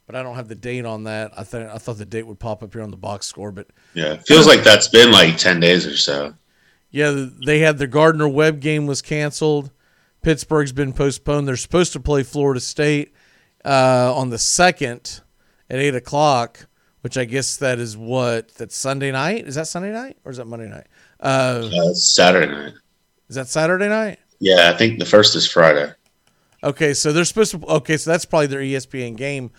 but 0.06 0.16
I 0.16 0.22
don't 0.22 0.34
have 0.34 0.48
the 0.48 0.54
date 0.56 0.84
on 0.84 1.04
that. 1.04 1.32
I 1.36 1.44
thought 1.44 1.62
I 1.62 1.78
thought 1.78 1.98
the 1.98 2.04
date 2.04 2.26
would 2.26 2.38
pop 2.40 2.62
up 2.62 2.72
here 2.72 2.82
on 2.82 2.90
the 2.90 2.96
box 2.96 3.26
score, 3.26 3.52
but 3.52 3.68
Yeah, 3.94 4.14
it 4.14 4.26
feels 4.26 4.46
like 4.46 4.64
that's 4.64 4.88
been 4.88 5.12
like 5.12 5.36
ten 5.36 5.60
days 5.60 5.86
or 5.86 5.96
so. 5.96 6.34
yeah, 6.90 7.26
they 7.46 7.60
had 7.60 7.78
their 7.78 7.86
Gardner 7.86 8.28
Webb 8.28 8.60
game 8.60 8.86
was 8.86 9.02
canceled. 9.02 9.70
Pittsburgh's 10.22 10.72
been 10.72 10.92
postponed. 10.92 11.48
They're 11.48 11.56
supposed 11.56 11.92
to 11.94 12.00
play 12.00 12.22
Florida 12.24 12.60
State 12.60 13.14
uh, 13.64 14.12
on 14.14 14.28
the 14.30 14.36
second 14.38 15.20
at 15.70 15.78
eight 15.78 15.94
o'clock, 15.94 16.66
which 17.00 17.16
I 17.16 17.24
guess 17.24 17.56
that 17.58 17.78
is 17.78 17.96
what 17.96 18.48
that's 18.56 18.76
Sunday 18.76 19.12
night. 19.12 19.46
Is 19.46 19.54
that 19.54 19.66
Sunday 19.68 19.92
night 19.92 20.18
or 20.24 20.32
is 20.32 20.36
that 20.38 20.44
Monday 20.46 20.68
night? 20.68 20.88
Uh, 21.20 21.68
Uh, 21.72 21.94
Saturday 21.94 22.50
night. 22.52 22.72
is 23.28 23.36
that 23.36 23.48
Saturday 23.48 23.88
night? 23.88 24.18
Yeah, 24.38 24.70
I 24.72 24.76
think 24.76 24.98
the 24.98 25.04
first 25.04 25.36
is 25.36 25.46
Friday. 25.50 25.92
Okay, 26.62 26.94
so 26.94 27.12
they're 27.12 27.24
supposed 27.24 27.52
to. 27.52 27.64
Okay, 27.66 27.96
so 27.96 28.10
that's 28.10 28.24
probably 28.24 28.46
their 28.46 28.60
ESPN 28.60 29.16
game, 29.16 29.50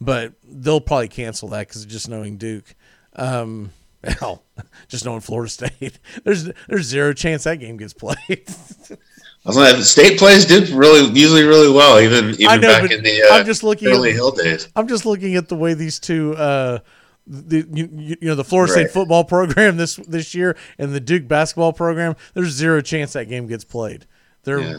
but 0.00 0.32
they'll 0.44 0.80
probably 0.80 1.08
cancel 1.08 1.48
that 1.48 1.68
because 1.68 1.84
just 1.86 2.08
knowing 2.08 2.36
Duke, 2.36 2.74
um, 3.14 3.72
hell, 4.04 4.42
just 4.88 5.04
knowing 5.04 5.20
Florida 5.20 5.50
State, 5.50 5.98
there's 6.24 6.50
there's 6.68 6.86
zero 6.86 7.12
chance 7.12 7.44
that 7.44 7.56
game 7.58 7.76
gets 7.76 7.92
played. 7.92 8.16
I 8.28 9.48
was 9.48 9.56
like, 9.56 9.76
state 9.76 10.18
plays 10.18 10.44
did 10.44 10.70
really 10.70 11.08
usually 11.18 11.44
really 11.44 11.70
well, 11.72 12.00
even 12.00 12.30
even 12.30 12.60
know, 12.60 12.68
back 12.68 12.90
in 12.90 13.02
the 13.02 13.22
uh, 13.22 13.34
I'm 13.36 13.46
just 13.46 13.62
looking 13.62 13.88
early 13.88 14.10
at, 14.10 14.16
Hill 14.16 14.32
days. 14.32 14.68
I'm 14.74 14.88
just 14.88 15.06
looking 15.06 15.36
at 15.36 15.48
the 15.48 15.54
way 15.56 15.74
these 15.74 16.00
two, 16.00 16.34
uh, 16.36 16.80
the 17.26 17.66
you, 17.72 17.88
you 17.92 18.16
you 18.20 18.28
know 18.28 18.34
the 18.34 18.44
Florida 18.44 18.72
Right. 18.72 18.80
State 18.86 18.92
football 18.92 19.24
program 19.34 19.76
this 19.76 19.96
this 19.96 20.34
year 20.34 20.56
and 20.78 20.94
the 20.94 21.00
Duke 21.00 21.26
basketball 21.28 21.72
program. 21.72 22.14
There's 22.34 22.50
zero 22.50 22.80
chance 22.80 23.12
that 23.14 23.26
game 23.28 23.46
gets 23.46 23.64
played. 23.64 24.06
They're 24.44 24.60
Yeah. 24.60 24.76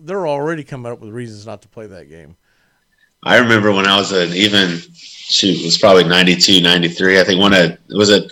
they're 0.00 0.26
already 0.26 0.64
coming 0.64 0.90
up 0.90 1.00
with 1.00 1.10
reasons 1.10 1.46
not 1.46 1.62
to 1.62 1.68
play 1.68 1.86
that 1.86 2.08
game. 2.08 2.36
I 3.22 3.38
remember 3.38 3.72
when 3.72 3.86
I 3.86 3.96
was 3.96 4.12
an 4.12 4.32
even 4.34 4.78
shoot, 4.92 5.58
it 5.60 5.64
was 5.64 5.78
probably 5.78 6.04
92, 6.04 6.60
93. 6.60 7.18
I 7.20 7.24
think 7.24 7.40
one 7.40 7.52
of 7.52 7.58
it 7.70 7.80
was 7.88 8.10
a 8.10 8.28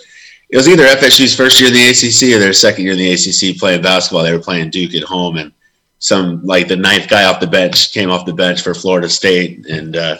it 0.49 0.57
was 0.57 0.67
either 0.69 0.83
FSU's 0.85 1.35
first 1.35 1.59
year 1.59 1.69
in 1.69 1.73
the 1.73 1.89
ACC 1.89 2.35
or 2.35 2.39
their 2.39 2.53
second 2.53 2.83
year 2.83 2.93
in 2.93 2.99
the 2.99 3.11
ACC 3.11 3.57
playing 3.57 3.81
basketball. 3.81 4.23
They 4.23 4.31
were 4.31 4.39
playing 4.43 4.69
Duke 4.69 4.93
at 4.93 5.03
home, 5.03 5.37
and 5.37 5.51
some 5.99 6.45
like 6.45 6.67
the 6.67 6.75
ninth 6.75 7.09
guy 7.09 7.23
off 7.25 7.39
the 7.39 7.47
bench 7.47 7.91
came 7.91 8.11
off 8.11 8.25
the 8.27 8.33
bench 8.33 8.61
for 8.61 8.73
Florida 8.75 9.09
State 9.09 9.65
and 9.65 9.95
uh, 9.97 10.17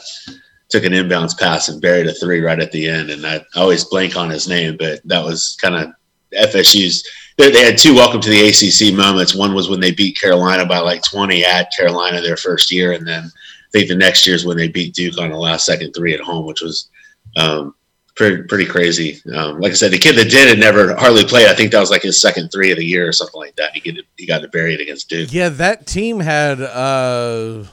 took 0.75 0.83
an 0.83 0.91
inbounds 0.91 1.37
pass 1.37 1.69
and 1.69 1.81
buried 1.81 2.07
a 2.07 2.13
three 2.13 2.41
right 2.41 2.59
at 2.59 2.71
the 2.73 2.87
end. 2.87 3.09
And 3.09 3.25
I, 3.25 3.39
always 3.55 3.85
blank 3.85 4.17
on 4.17 4.29
his 4.29 4.47
name, 4.47 4.75
but 4.77 4.99
that 5.05 5.23
was 5.23 5.57
kind 5.61 5.75
of 5.75 5.93
FSU's. 6.37 7.07
They, 7.37 7.49
they 7.49 7.63
had 7.63 7.77
two 7.77 7.93
welcome 7.93 8.19
to 8.19 8.29
the 8.29 8.49
ACC 8.49 8.93
moments. 8.93 9.33
One 9.33 9.53
was 9.53 9.69
when 9.69 9.79
they 9.79 9.91
beat 9.91 10.19
Carolina 10.19 10.65
by 10.65 10.79
like 10.79 11.01
20 11.03 11.45
at 11.45 11.71
Carolina 11.75 12.21
their 12.21 12.35
first 12.35 12.71
year, 12.71 12.91
and 12.91 13.07
then 13.07 13.23
I 13.23 13.71
think 13.71 13.87
the 13.87 13.95
next 13.95 14.27
year 14.27 14.35
is 14.35 14.45
when 14.45 14.57
they 14.57 14.67
beat 14.67 14.93
Duke 14.93 15.17
on 15.17 15.29
the 15.29 15.37
last 15.37 15.65
second 15.65 15.93
three 15.93 16.13
at 16.13 16.19
home, 16.19 16.45
which 16.45 16.61
was 16.61 16.89
um, 17.37 17.73
pretty 18.15 18.43
pretty 18.43 18.65
crazy. 18.65 19.21
Um, 19.33 19.61
like 19.61 19.71
I 19.71 19.75
said, 19.75 19.91
the 19.91 19.97
kid 19.97 20.17
that 20.17 20.29
did 20.29 20.49
it 20.49 20.59
never 20.59 20.93
hardly 20.95 21.23
played. 21.23 21.47
I 21.47 21.55
think 21.55 21.71
that 21.71 21.79
was 21.79 21.91
like 21.91 22.01
his 22.01 22.19
second 22.19 22.49
three 22.49 22.71
of 22.71 22.77
the 22.77 22.85
year 22.85 23.07
or 23.07 23.13
something 23.13 23.39
like 23.39 23.55
that. 23.55 23.71
He 23.73 23.79
get 23.79 24.03
he 24.17 24.25
got 24.25 24.41
to 24.41 24.49
bury 24.49 24.73
it 24.73 24.81
against 24.81 25.07
Duke. 25.07 25.31
Yeah, 25.31 25.49
that 25.49 25.87
team 25.87 26.19
had 26.19 26.61
uh, 26.61 27.65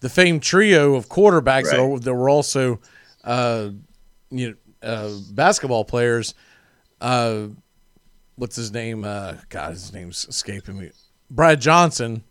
the 0.00 0.08
famed 0.08 0.42
trio 0.42 0.94
of 0.94 1.08
quarterbacks 1.08 1.70
that, 1.70 1.78
Right. 1.78 1.86
were, 1.88 2.00
that 2.00 2.14
were 2.14 2.28
also, 2.28 2.80
uh, 3.24 3.70
you 4.30 4.50
know, 4.50 4.54
uh, 4.88 5.10
basketball 5.32 5.84
players. 5.84 6.34
Uh, 7.00 7.48
what's 8.36 8.56
his 8.56 8.72
name? 8.72 9.04
Uh, 9.04 9.34
God, 9.48 9.72
his 9.72 9.92
name's 9.92 10.26
escaping 10.28 10.78
me. 10.78 10.90
Brad 11.30 11.60
Johnson, 11.60 12.24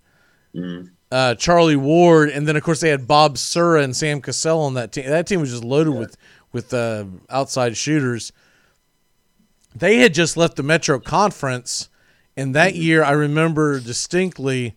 uh, 1.12 1.36
Charlie 1.36 1.76
Ward, 1.76 2.30
and 2.30 2.48
then 2.48 2.56
of 2.56 2.64
course 2.64 2.80
they 2.82 2.90
had 2.90 3.08
Bob 3.08 3.38
Sura 3.38 3.82
and 3.84 3.96
Sam 3.96 4.20
Cassell 4.22 4.62
on 4.62 4.74
that 4.74 4.92
team. 4.92 5.06
That 5.08 5.28
team 5.28 5.40
was 5.42 5.52
just 5.52 5.64
loaded 5.64 5.92
with 5.94 6.18
with 6.52 6.74
uh, 6.74 7.06
outside 7.30 7.78
shooters. 7.78 8.32
They 9.76 9.98
had 9.98 10.14
just 10.16 10.36
left 10.36 10.56
the 10.56 10.64
Metro 10.64 11.00
Conference, 11.00 11.90
and 12.36 12.56
that 12.56 12.76
year 12.76 13.04
I 13.04 13.12
remember 13.12 13.80
distinctly 13.80 14.76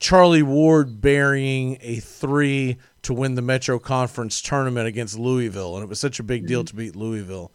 Charlie 0.00 0.42
Ward 0.42 1.00
burying 1.00 1.78
a 1.82 1.96
three 1.96 2.78
to 3.02 3.12
win 3.12 3.34
the 3.34 3.42
Metro 3.42 3.78
Conference 3.78 4.40
tournament 4.40 4.88
against 4.88 5.18
Louisville, 5.18 5.76
and 5.76 5.84
it 5.84 5.88
was 5.88 6.00
such 6.00 6.18
a 6.18 6.22
big 6.22 6.46
deal 6.46 6.64
to 6.64 6.74
beat 6.74 6.96
Louisville. 6.96 7.52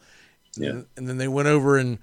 Yeah. 0.56 0.70
And, 0.70 0.86
and 0.96 1.08
then 1.08 1.18
they 1.18 1.28
went 1.28 1.48
over 1.48 1.78
and 1.78 1.98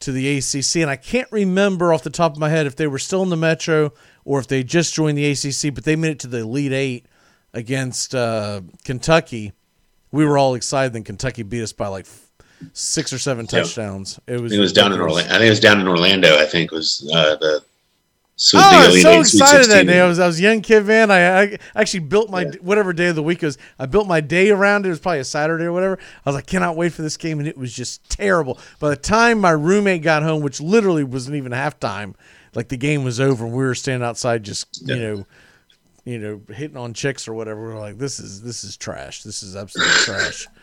to 0.00 0.12
the 0.12 0.38
ACC, 0.38 0.76
and 0.76 0.90
I 0.90 0.96
can't 0.96 1.30
remember 1.32 1.92
off 1.92 2.02
the 2.02 2.10
top 2.10 2.32
of 2.32 2.38
my 2.38 2.50
head 2.50 2.66
if 2.66 2.76
they 2.76 2.86
were 2.86 3.00
still 3.00 3.22
in 3.22 3.30
the 3.30 3.36
Metro 3.36 3.92
or 4.24 4.38
if 4.38 4.46
they 4.46 4.62
just 4.62 4.94
joined 4.94 5.18
the 5.18 5.30
ACC, 5.30 5.74
but 5.74 5.84
they 5.84 5.96
made 5.96 6.12
it 6.12 6.18
to 6.20 6.28
the 6.28 6.38
Elite 6.38 6.72
Eight 6.72 7.06
against 7.52 8.14
uh, 8.14 8.60
Kentucky. 8.84 9.52
We 10.12 10.24
were 10.24 10.38
all 10.38 10.54
excited, 10.54 10.92
then 10.92 11.02
Kentucky 11.02 11.42
beat 11.42 11.62
us 11.62 11.72
by 11.72 11.88
like 11.88 12.06
six 12.72 13.12
or 13.12 13.18
seven 13.18 13.46
touchdowns. 13.46 14.20
It 14.26 14.40
was 14.40 14.52
it 14.52 14.58
was 14.58 14.72
down 14.72 14.92
in. 14.92 15.00
Orlando. 15.00 15.30
I 15.30 15.38
think 15.38 15.46
it 15.46 15.50
was 15.50 15.60
down 15.60 15.80
in 15.80 15.88
Orlando. 15.88 16.38
I 16.38 16.46
think 16.46 16.70
was 16.70 17.10
uh, 17.12 17.36
the. 17.36 17.64
Sweet, 18.40 18.60
Oh, 18.60 18.62
I 18.62 18.86
was 18.86 19.02
so 19.02 19.20
excited 19.20 19.66
that 19.66 19.86
day. 19.88 20.00
I 20.00 20.06
was 20.06 20.20
I 20.20 20.26
was 20.28 20.38
a 20.38 20.42
young 20.42 20.60
kid, 20.60 20.86
man. 20.86 21.10
I, 21.10 21.42
I 21.42 21.58
actually 21.74 22.00
built 22.00 22.30
my 22.30 22.44
whatever 22.60 22.92
day 22.92 23.08
of 23.08 23.16
the 23.16 23.22
week 23.22 23.42
it 23.42 23.46
was. 23.46 23.58
I 23.80 23.86
built 23.86 24.06
my 24.06 24.20
day 24.20 24.50
around 24.50 24.86
it. 24.86 24.88
It 24.88 24.90
was 24.90 25.00
probably 25.00 25.18
a 25.18 25.24
Saturday 25.24 25.64
or 25.64 25.72
whatever. 25.72 25.98
I 26.24 26.28
was 26.30 26.36
like, 26.36 26.46
cannot 26.46 26.76
wait 26.76 26.92
for 26.92 27.02
this 27.02 27.16
game, 27.16 27.40
and 27.40 27.48
it 27.48 27.58
was 27.58 27.72
just 27.72 28.08
terrible. 28.08 28.60
By 28.78 28.90
the 28.90 28.96
time 28.96 29.40
my 29.40 29.50
roommate 29.50 30.02
got 30.02 30.22
home, 30.22 30.40
which 30.40 30.60
literally 30.60 31.02
wasn't 31.02 31.34
even 31.34 31.50
halftime, 31.50 32.14
like 32.54 32.68
the 32.68 32.76
game 32.76 33.02
was 33.02 33.18
over, 33.18 33.44
and 33.44 33.52
we 33.52 33.64
were 33.64 33.74
standing 33.74 34.06
outside, 34.06 34.44
just 34.44 34.86
you 34.86 34.94
know, 34.94 35.26
you 36.04 36.18
know, 36.20 36.40
hitting 36.54 36.76
on 36.76 36.94
chicks 36.94 37.26
or 37.26 37.34
whatever. 37.34 37.66
We 37.66 37.74
are 37.74 37.80
like, 37.80 37.98
this 37.98 38.20
is 38.20 38.40
this 38.42 38.62
is 38.62 38.76
trash. 38.76 39.24
This 39.24 39.42
is 39.42 39.56
absolute 39.56 39.88
trash. 39.88 40.46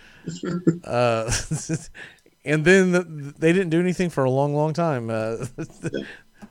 Uh, 0.83 1.31
and 2.45 2.65
then 2.65 2.91
the, 2.93 3.03
they 3.37 3.53
didn't 3.53 3.69
do 3.69 3.79
anything 3.79 4.09
for 4.09 4.23
a 4.23 4.29
long, 4.31 4.55
long 4.55 4.73
time. 4.73 5.11
Uh, 5.11 5.45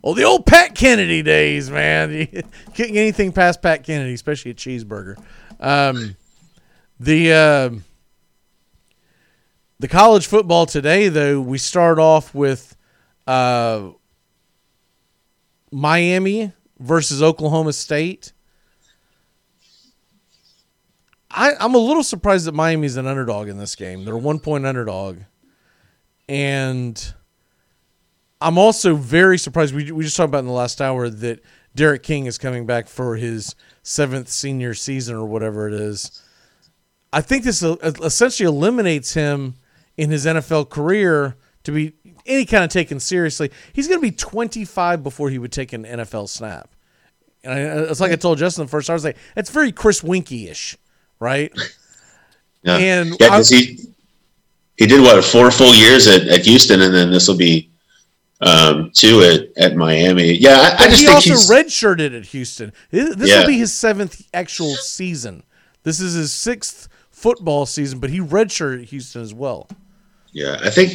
Oh, 0.02 0.14
the 0.14 0.24
old 0.24 0.46
Pat 0.46 0.74
Kennedy 0.74 1.22
days, 1.22 1.70
man. 1.70 2.12
You 2.12 2.26
can't 2.26 2.92
get 2.92 3.00
anything 3.00 3.32
past 3.32 3.62
Pat 3.62 3.84
Kennedy, 3.84 4.14
especially 4.14 4.50
a 4.50 4.54
cheeseburger. 4.54 5.16
Um, 5.60 6.16
the 7.00 7.32
uh, 7.32 7.70
the 9.78 9.88
college 9.88 10.26
football 10.26 10.66
today, 10.66 11.08
though, 11.08 11.40
we 11.40 11.58
start 11.58 11.98
off 11.98 12.34
with 12.34 12.76
uh, 13.26 13.90
Miami 15.70 16.52
versus 16.78 17.22
Oklahoma 17.22 17.72
State. 17.72 18.32
I, 21.30 21.52
I'm 21.58 21.74
a 21.74 21.78
little 21.78 22.04
surprised 22.04 22.46
that 22.46 22.54
Miami's 22.54 22.96
an 22.96 23.06
underdog 23.06 23.48
in 23.48 23.58
this 23.58 23.74
game. 23.74 24.04
They're 24.04 24.14
a 24.14 24.18
one 24.18 24.38
point 24.38 24.66
underdog. 24.66 25.18
And 26.28 27.14
I'm 28.40 28.58
also 28.58 28.94
very 28.94 29.38
surprised. 29.38 29.74
We, 29.74 29.90
we 29.92 30.04
just 30.04 30.16
talked 30.16 30.28
about 30.28 30.40
in 30.40 30.46
the 30.46 30.52
last 30.52 30.80
hour 30.80 31.08
that 31.08 31.42
D'Eriq 31.74 32.02
King 32.02 32.26
is 32.26 32.38
coming 32.38 32.66
back 32.66 32.88
for 32.88 33.16
his 33.16 33.54
seventh 33.82 34.28
senior 34.28 34.74
season 34.74 35.16
or 35.16 35.24
whatever 35.26 35.66
it 35.68 35.74
is. 35.74 36.22
I 37.12 37.20
think 37.20 37.44
this 37.44 37.62
uh, 37.62 37.76
essentially 38.02 38.46
eliminates 38.46 39.14
him 39.14 39.54
in 39.96 40.10
his 40.10 40.26
NFL 40.26 40.68
career 40.70 41.36
to 41.62 41.72
be 41.72 41.92
any 42.26 42.44
kind 42.44 42.64
of 42.64 42.70
taken 42.70 42.98
seriously. 43.00 43.50
He's 43.72 43.86
going 43.88 44.00
to 44.00 44.02
be 44.06 44.10
25 44.10 45.02
before 45.02 45.30
he 45.30 45.38
would 45.38 45.52
take 45.52 45.72
an 45.72 45.84
NFL 45.84 46.28
snap. 46.28 46.70
And 47.44 47.52
I, 47.52 47.58
it's 47.90 48.00
like 48.00 48.12
I 48.12 48.16
told 48.16 48.38
Justin 48.38 48.64
the 48.64 48.70
first. 48.70 48.90
I 48.90 48.94
was 48.94 49.04
like, 49.04 49.16
that's 49.34 49.50
very 49.50 49.70
Chris 49.72 50.00
Weinke 50.00 50.50
ish, 50.50 50.76
right? 51.20 51.52
Yeah. 52.62 52.76
And 52.78 53.16
yeah, 53.20 53.28
I- 53.28 53.42
he 53.42 53.78
he 54.76 54.86
did 54.86 55.02
what 55.02 55.22
four 55.22 55.50
full 55.50 55.74
years 55.74 56.06
at, 56.06 56.22
at 56.28 56.44
Houston, 56.46 56.80
and 56.80 56.94
then 56.94 57.10
this 57.10 57.28
will 57.28 57.36
be 57.36 57.68
um, 58.44 58.90
two 58.92 59.22
at, 59.22 59.62
at 59.62 59.76
Miami. 59.76 60.32
Yeah, 60.34 60.76
I, 60.78 60.84
I 60.84 60.88
just 60.88 61.00
he 61.00 61.06
think 61.06 61.14
also 61.14 61.52
redshirted 61.52 62.16
at 62.16 62.26
Houston. 62.26 62.72
This 62.90 63.28
Yeah. 63.30 63.40
will 63.40 63.46
be 63.46 63.58
his 63.58 63.72
seventh 63.72 64.26
actual 64.34 64.74
season. 64.74 65.42
This 65.82 66.00
is 66.00 66.14
his 66.14 66.32
sixth 66.32 66.88
football 67.10 67.66
season, 67.66 67.98
but 68.00 68.10
he 68.10 68.20
redshirted 68.20 68.82
at 68.82 68.88
Houston 68.88 69.22
as 69.22 69.32
well. 69.32 69.68
Yeah, 70.32 70.58
I 70.62 70.68
think. 70.68 70.92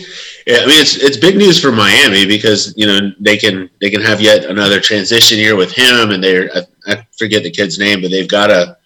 I 0.48 0.66
mean, 0.66 0.82
it's 0.82 0.98
it's 0.98 1.16
big 1.16 1.38
news 1.38 1.60
for 1.62 1.72
Miami 1.72 2.26
because 2.26 2.74
you 2.76 2.86
know 2.86 3.12
they 3.22 3.38
can 3.38 3.70
they 3.80 3.90
can 3.90 4.02
have 4.02 4.20
yet 4.20 4.44
another 4.46 4.82
transition 4.82 5.38
year 5.38 5.56
with 5.56 5.72
him, 5.72 6.12
and 6.12 6.22
they're 6.22 6.50
I, 6.54 6.62
I 6.88 7.08
forget 7.18 7.44
the 7.44 7.50
kid's 7.52 7.80
name, 7.80 8.02
but 8.02 8.12
they've 8.12 8.28
got 8.28 8.52
a 8.52 8.78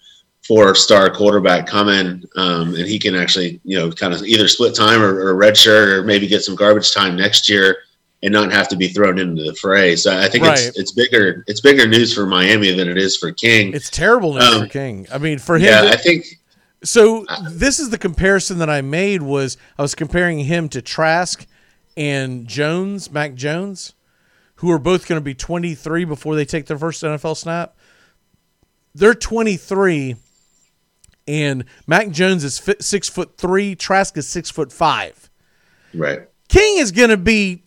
four 0.46 0.76
star 0.76 1.10
quarterback 1.10 1.66
coming, 1.66 2.22
um, 2.36 2.76
and 2.76 2.86
he 2.86 3.00
can 3.00 3.16
actually 3.16 3.60
you 3.64 3.76
know 3.76 3.90
kind 3.90 4.14
of 4.14 4.22
either 4.22 4.46
split 4.46 4.76
time 4.76 5.02
or, 5.02 5.18
or 5.26 5.34
redshirt 5.34 5.88
or 5.88 6.04
maybe 6.04 6.28
get 6.28 6.44
some 6.44 6.54
garbage 6.54 6.92
time 6.94 7.16
next 7.16 7.48
year 7.48 7.78
and 8.24 8.32
not 8.32 8.50
have 8.50 8.66
to 8.68 8.76
be 8.76 8.88
thrown 8.88 9.18
into 9.20 9.44
the 9.44 9.54
fray. 9.54 9.94
So 9.94 10.16
I 10.16 10.28
think 10.28 10.44
Right. 10.44 10.58
it's 10.58 10.76
it's 10.78 10.92
bigger 10.92 11.44
it's 11.46 11.60
bigger 11.60 11.86
news 11.86 12.12
for 12.12 12.26
Miami 12.26 12.72
than 12.72 12.88
it 12.88 12.96
is 12.98 13.16
for 13.16 13.30
King. 13.30 13.72
It's 13.74 13.90
terrible 13.90 14.34
news 14.34 14.42
Um, 14.44 14.62
for 14.62 14.66
King. 14.68 15.06
I 15.12 15.18
mean, 15.18 15.38
for 15.38 15.56
him. 15.56 15.64
yeah, 15.64 15.82
to- 15.82 15.90
I 15.92 15.96
think 15.96 16.24
So 16.82 17.24
this 17.50 17.78
is 17.78 17.90
the 17.90 17.98
comparison 17.98 18.58
that 18.58 18.68
I 18.70 18.80
made 18.82 19.22
was 19.22 19.56
I 19.78 19.82
was 19.82 19.94
comparing 19.94 20.40
him 20.40 20.68
to 20.70 20.82
Trask 20.82 21.46
and 21.96 22.46
Jones, 22.48 23.10
Mac 23.12 23.34
Jones, 23.34 23.92
who 24.56 24.70
are 24.70 24.78
both 24.78 25.06
going 25.06 25.20
to 25.20 25.24
be 25.24 25.34
23 25.34 26.04
before 26.04 26.34
they 26.34 26.44
take 26.44 26.66
their 26.66 26.78
first 26.78 27.02
NFL 27.02 27.36
snap. 27.36 27.76
They're 28.94 29.14
23, 29.14 30.16
and 31.26 31.64
Mac 31.86 32.10
Jones 32.10 32.44
is 32.44 32.60
six 32.80 33.08
foot 33.08 33.36
three. 33.38 33.74
Trask 33.74 34.16
is 34.16 34.26
six 34.28 34.50
foot 34.50 34.72
five. 34.72 35.30
Right. 35.94 36.22
King 36.48 36.78
is 36.78 36.92
going 36.92 37.10
to 37.10 37.16
be 37.16 37.64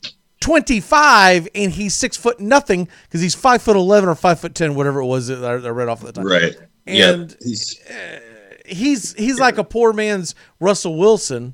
25, 0.47 1.49
and 1.55 1.73
he's 1.73 1.93
six 1.93 2.15
foot 2.15 2.39
nothing 2.39 2.87
because 3.03 3.19
he's 3.19 3.35
five 3.35 3.61
foot 3.61 3.75
11 3.75 4.07
or 4.07 4.15
five 4.15 4.39
foot 4.39 4.55
10, 4.55 4.75
whatever 4.75 5.01
it 5.01 5.05
was 5.05 5.27
that 5.27 5.43
I 5.43 5.55
I 5.55 5.71
read 5.71 5.89
off 5.89 5.99
at 5.99 6.05
the 6.05 6.13
time. 6.13 6.25
Right. 6.25 6.55
And 6.85 7.31
yeah. 7.31 7.35
He's, 7.45 7.81
uh, 7.85 8.19
he's 8.65 9.13
he's 9.15 9.41
like 9.41 9.57
a 9.57 9.65
poor 9.65 9.91
man's 9.91 10.35
Russell 10.61 10.97
Wilson, 10.97 11.53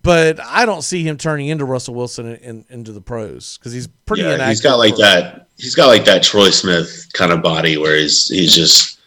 but 0.00 0.38
I 0.38 0.64
don't 0.64 0.82
see 0.82 1.02
him 1.02 1.16
turning 1.16 1.48
into 1.48 1.64
Russell 1.64 1.94
Wilson 1.96 2.26
in, 2.26 2.36
in- 2.36 2.64
into 2.70 2.92
the 2.92 3.00
pros 3.00 3.58
because 3.58 3.72
he's 3.72 3.88
pretty 4.06 4.22
yeah, 4.22 4.48
he's 4.48 4.60
got 4.60 4.76
like 4.76 4.94
that. 4.98 5.48
He's 5.56 5.74
got 5.74 5.88
like 5.88 6.04
that 6.04 6.22
Troy 6.22 6.50
Smith 6.50 7.08
kind 7.14 7.32
of 7.32 7.42
body 7.42 7.78
where 7.78 7.96
he's 7.96 8.28
he's 8.28 8.54
just 8.54 9.00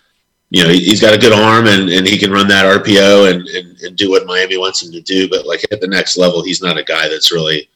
you 0.49 0.61
know 0.61 0.69
he's 0.69 0.99
got 0.99 1.13
a 1.13 1.17
good 1.17 1.31
arm 1.31 1.67
and, 1.67 1.89
and 1.89 2.05
he 2.05 2.17
can 2.17 2.29
run 2.29 2.49
that 2.49 2.65
RPO 2.65 3.31
and, 3.31 3.47
and, 3.47 3.79
and 3.83 3.95
do 3.95 4.09
what 4.09 4.25
Miami 4.25 4.57
wants 4.57 4.83
him 4.83 4.91
to 4.91 4.99
do. 4.99 5.29
But 5.29 5.45
like 5.45 5.63
at 5.71 5.79
the 5.79 5.87
next 5.87 6.17
level, 6.17 6.43
he's 6.43 6.61
not 6.61 6.77
a 6.77 6.83
guy 6.83 7.07
that's 7.07 7.31
really 7.31 7.69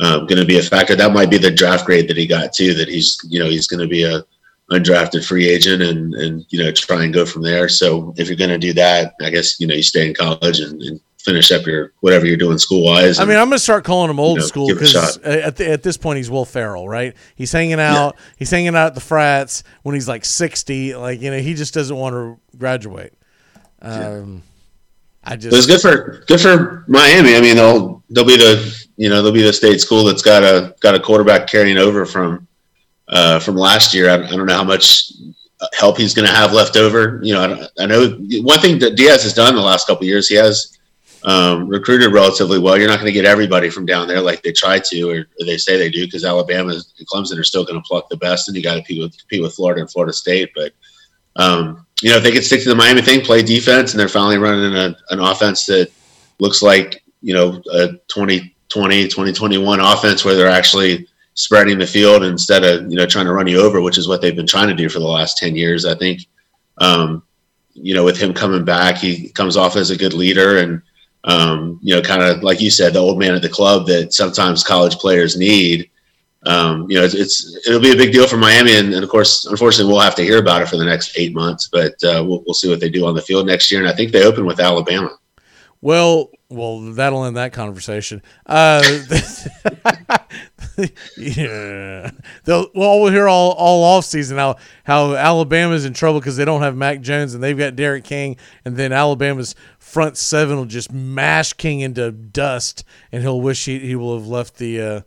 um, 0.00 0.26
going 0.26 0.40
to 0.40 0.46
be 0.46 0.58
a 0.58 0.62
factor. 0.62 0.96
That 0.96 1.12
might 1.12 1.30
be 1.30 1.38
the 1.38 1.50
draft 1.50 1.86
grade 1.86 2.08
that 2.08 2.16
he 2.16 2.26
got 2.26 2.52
too. 2.52 2.74
That 2.74 2.88
he's 2.88 3.18
you 3.28 3.38
know 3.38 3.48
he's 3.48 3.66
going 3.66 3.80
to 3.80 3.88
be 3.88 4.04
a 4.04 4.22
undrafted 4.70 5.26
free 5.26 5.48
agent 5.48 5.82
and 5.82 6.14
and 6.14 6.44
you 6.48 6.62
know 6.62 6.72
try 6.72 7.04
and 7.04 7.14
go 7.14 7.24
from 7.24 7.42
there. 7.42 7.68
So 7.68 8.14
if 8.16 8.28
you're 8.28 8.36
going 8.36 8.50
to 8.50 8.58
do 8.58 8.72
that, 8.74 9.14
I 9.22 9.30
guess 9.30 9.60
you 9.60 9.66
know 9.66 9.74
you 9.74 9.82
stay 9.82 10.08
in 10.08 10.14
college 10.14 10.60
and, 10.60 10.80
and 10.82 11.00
finish 11.24 11.50
up 11.52 11.66
your 11.66 11.92
whatever 12.00 12.26
you're 12.26 12.36
doing 12.36 12.58
school 12.58 12.84
wise. 12.84 13.18
I 13.18 13.24
mean, 13.24 13.36
I'm 13.36 13.48
going 13.48 13.56
to 13.56 13.62
start 13.62 13.84
calling 13.84 14.10
him 14.10 14.20
old 14.20 14.36
you 14.36 14.42
know, 14.42 14.46
school 14.46 14.68
because 14.68 15.16
at, 15.18 15.56
the, 15.56 15.70
at 15.70 15.82
this 15.82 15.96
point 15.96 16.18
he's 16.18 16.30
Will 16.30 16.44
Ferrell, 16.44 16.88
right? 16.88 17.14
He's 17.34 17.50
hanging 17.50 17.80
out. 17.80 18.16
He's 18.36 18.50
hanging 18.50 18.76
out 18.76 18.88
at 18.88 18.94
the 18.94 19.00
frats 19.00 19.64
when 19.82 19.94
he's 19.94 20.08
like 20.08 20.24
60. 20.24 20.94
Like 20.94 21.20
you 21.20 21.30
know, 21.30 21.38
he 21.38 21.54
just 21.54 21.72
doesn't 21.72 21.96
want 21.96 22.14
to 22.14 22.38
graduate. 22.56 23.14
Um, 23.80 24.42
I 25.22 25.36
just 25.36 25.56
it's 25.56 25.66
good 25.66 25.80
for 25.80 26.24
good 26.26 26.40
for 26.40 26.84
Miami. 26.86 27.36
I 27.36 27.40
mean, 27.40 27.56
they'll 27.56 28.02
they'll 28.10 28.26
be 28.26 28.36
the 28.36 28.83
you 28.96 29.08
know 29.08 29.22
they'll 29.22 29.32
be 29.32 29.42
the 29.42 29.52
state 29.52 29.80
school 29.80 30.04
that's 30.04 30.22
got 30.22 30.42
a 30.42 30.74
got 30.80 30.94
a 30.94 31.00
quarterback 31.00 31.48
carrying 31.48 31.78
over 31.78 32.06
from 32.06 32.46
uh, 33.08 33.38
from 33.40 33.56
last 33.56 33.94
year. 33.94 34.10
I, 34.10 34.14
I 34.14 34.30
don't 34.30 34.46
know 34.46 34.54
how 34.54 34.64
much 34.64 35.12
help 35.72 35.98
he's 35.98 36.14
going 36.14 36.28
to 36.28 36.34
have 36.34 36.52
left 36.52 36.76
over. 36.76 37.20
You 37.22 37.34
know, 37.34 37.68
I, 37.78 37.82
I 37.82 37.86
know 37.86 38.10
one 38.42 38.60
thing 38.60 38.78
that 38.80 38.96
Diaz 38.96 39.22
has 39.22 39.34
done 39.34 39.54
the 39.54 39.62
last 39.62 39.86
couple 39.86 40.06
years. 40.06 40.28
He 40.28 40.34
has 40.36 40.78
um, 41.24 41.68
recruited 41.68 42.12
relatively 42.12 42.58
well. 42.58 42.78
You're 42.78 42.88
not 42.88 42.96
going 42.96 43.06
to 43.06 43.12
get 43.12 43.24
everybody 43.24 43.70
from 43.70 43.86
down 43.86 44.08
there 44.08 44.20
like 44.20 44.42
they 44.42 44.52
try 44.52 44.78
to 44.78 45.02
or, 45.02 45.20
or 45.20 45.46
they 45.46 45.56
say 45.56 45.78
they 45.78 45.90
do 45.90 46.04
because 46.06 46.24
Alabama 46.24 46.72
and 46.72 47.08
Clemson 47.08 47.38
are 47.38 47.44
still 47.44 47.64
going 47.64 47.80
to 47.80 47.86
pluck 47.86 48.08
the 48.08 48.16
best, 48.16 48.48
and 48.48 48.56
you 48.56 48.62
got 48.62 48.74
to 48.74 48.80
compete 48.80 49.02
with, 49.02 49.18
compete 49.18 49.42
with 49.42 49.54
Florida 49.54 49.80
and 49.80 49.90
Florida 49.90 50.12
State. 50.12 50.50
But 50.54 50.72
um, 51.36 51.86
you 52.02 52.10
know, 52.10 52.18
if 52.18 52.22
they 52.22 52.32
can 52.32 52.42
stick 52.42 52.62
to 52.62 52.68
the 52.68 52.74
Miami 52.74 53.02
thing, 53.02 53.22
play 53.22 53.42
defense, 53.42 53.92
and 53.92 54.00
they're 54.00 54.08
finally 54.08 54.38
running 54.38 54.74
a, 54.74 54.96
an 55.10 55.20
offense 55.20 55.64
that 55.66 55.90
looks 56.38 56.62
like 56.62 57.02
you 57.22 57.32
know 57.32 57.62
a 57.72 57.94
2020 58.74 59.08
2021 59.08 59.80
offense 59.80 60.24
where 60.24 60.34
they're 60.34 60.48
actually 60.48 61.06
spreading 61.34 61.78
the 61.78 61.86
field 61.86 62.24
instead 62.24 62.64
of 62.64 62.90
you 62.90 62.96
know 62.96 63.06
trying 63.06 63.26
to 63.26 63.32
run 63.32 63.46
you 63.46 63.60
over 63.60 63.80
which 63.80 63.98
is 63.98 64.08
what 64.08 64.20
they've 64.20 64.36
been 64.36 64.46
trying 64.46 64.68
to 64.68 64.74
do 64.74 64.88
for 64.88 64.98
the 64.98 65.06
last 65.06 65.38
10 65.38 65.56
years 65.56 65.84
i 65.86 65.94
think. 65.94 66.26
Um, 66.78 67.22
you 67.74 67.94
know 67.94 68.04
with 68.04 68.18
him 68.18 68.32
coming 68.32 68.64
back 68.64 68.96
he 68.98 69.28
comes 69.30 69.56
off 69.56 69.76
as 69.76 69.90
a 69.90 69.96
good 69.96 70.12
leader 70.12 70.58
and 70.58 70.82
um, 71.24 71.78
you 71.82 71.94
know 71.94 72.02
kind 72.02 72.22
of 72.22 72.42
like 72.42 72.60
you 72.60 72.70
said 72.70 72.92
the 72.92 72.98
old 72.98 73.18
man 73.18 73.34
at 73.34 73.42
the 73.42 73.48
club 73.48 73.86
that 73.86 74.12
sometimes 74.12 74.62
college 74.62 74.96
players 74.96 75.36
need. 75.36 75.90
Um, 76.46 76.90
you 76.90 76.98
know 76.98 77.04
it's, 77.04 77.14
it's 77.14 77.66
it'll 77.66 77.80
be 77.80 77.92
a 77.92 77.96
big 77.96 78.12
deal 78.12 78.28
for 78.28 78.36
miami 78.36 78.76
and, 78.76 78.92
and 78.92 79.02
of 79.02 79.08
course 79.08 79.46
unfortunately 79.46 79.90
we'll 79.90 80.02
have 80.02 80.14
to 80.16 80.22
hear 80.22 80.38
about 80.38 80.60
it 80.60 80.68
for 80.68 80.76
the 80.76 80.84
next 80.84 81.16
eight 81.16 81.34
months 81.34 81.70
but 81.72 81.94
uh, 82.04 82.22
we'll, 82.22 82.42
we'll 82.44 82.52
see 82.52 82.68
what 82.68 82.80
they 82.80 82.90
do 82.90 83.06
on 83.06 83.14
the 83.14 83.22
field 83.22 83.46
next 83.46 83.70
year 83.70 83.80
and 83.80 83.88
i 83.88 83.94
think 83.94 84.12
they 84.12 84.26
open 84.26 84.44
with 84.44 84.60
alabama. 84.60 85.16
Well, 85.80 86.30
well, 86.50 86.80
that'll 86.80 87.24
end 87.24 87.36
that 87.36 87.52
conversation. 87.52 88.22
Uh, 88.46 88.82
yeah, 91.16 92.10
they'll 92.44 92.70
well 92.74 93.00
we'll 93.00 93.12
hear 93.12 93.28
all 93.28 93.52
all 93.52 93.82
off 93.84 94.04
season 94.04 94.36
how 94.36 94.56
how 94.84 95.14
Alabama's 95.14 95.84
in 95.84 95.94
trouble 95.94 96.20
because 96.20 96.36
they 96.36 96.44
don't 96.44 96.62
have 96.62 96.76
Mac 96.76 97.00
Jones 97.00 97.34
and 97.34 97.42
they've 97.42 97.58
got 97.58 97.76
D'Eriq 97.76 98.04
King, 98.04 98.36
and 98.64 98.76
then 98.76 98.92
Alabama's 98.92 99.54
front 99.78 100.16
seven 100.16 100.56
will 100.56 100.64
just 100.64 100.92
mash 100.92 101.52
King 101.54 101.80
into 101.80 102.10
dust, 102.12 102.84
and 103.10 103.22
he'll 103.22 103.40
wish 103.40 103.64
he 103.64 103.78
he 103.80 103.96
will 103.96 104.18
have 104.18 104.26
left 104.26 104.56
the. 104.58 104.80
Uh, 104.80 105.00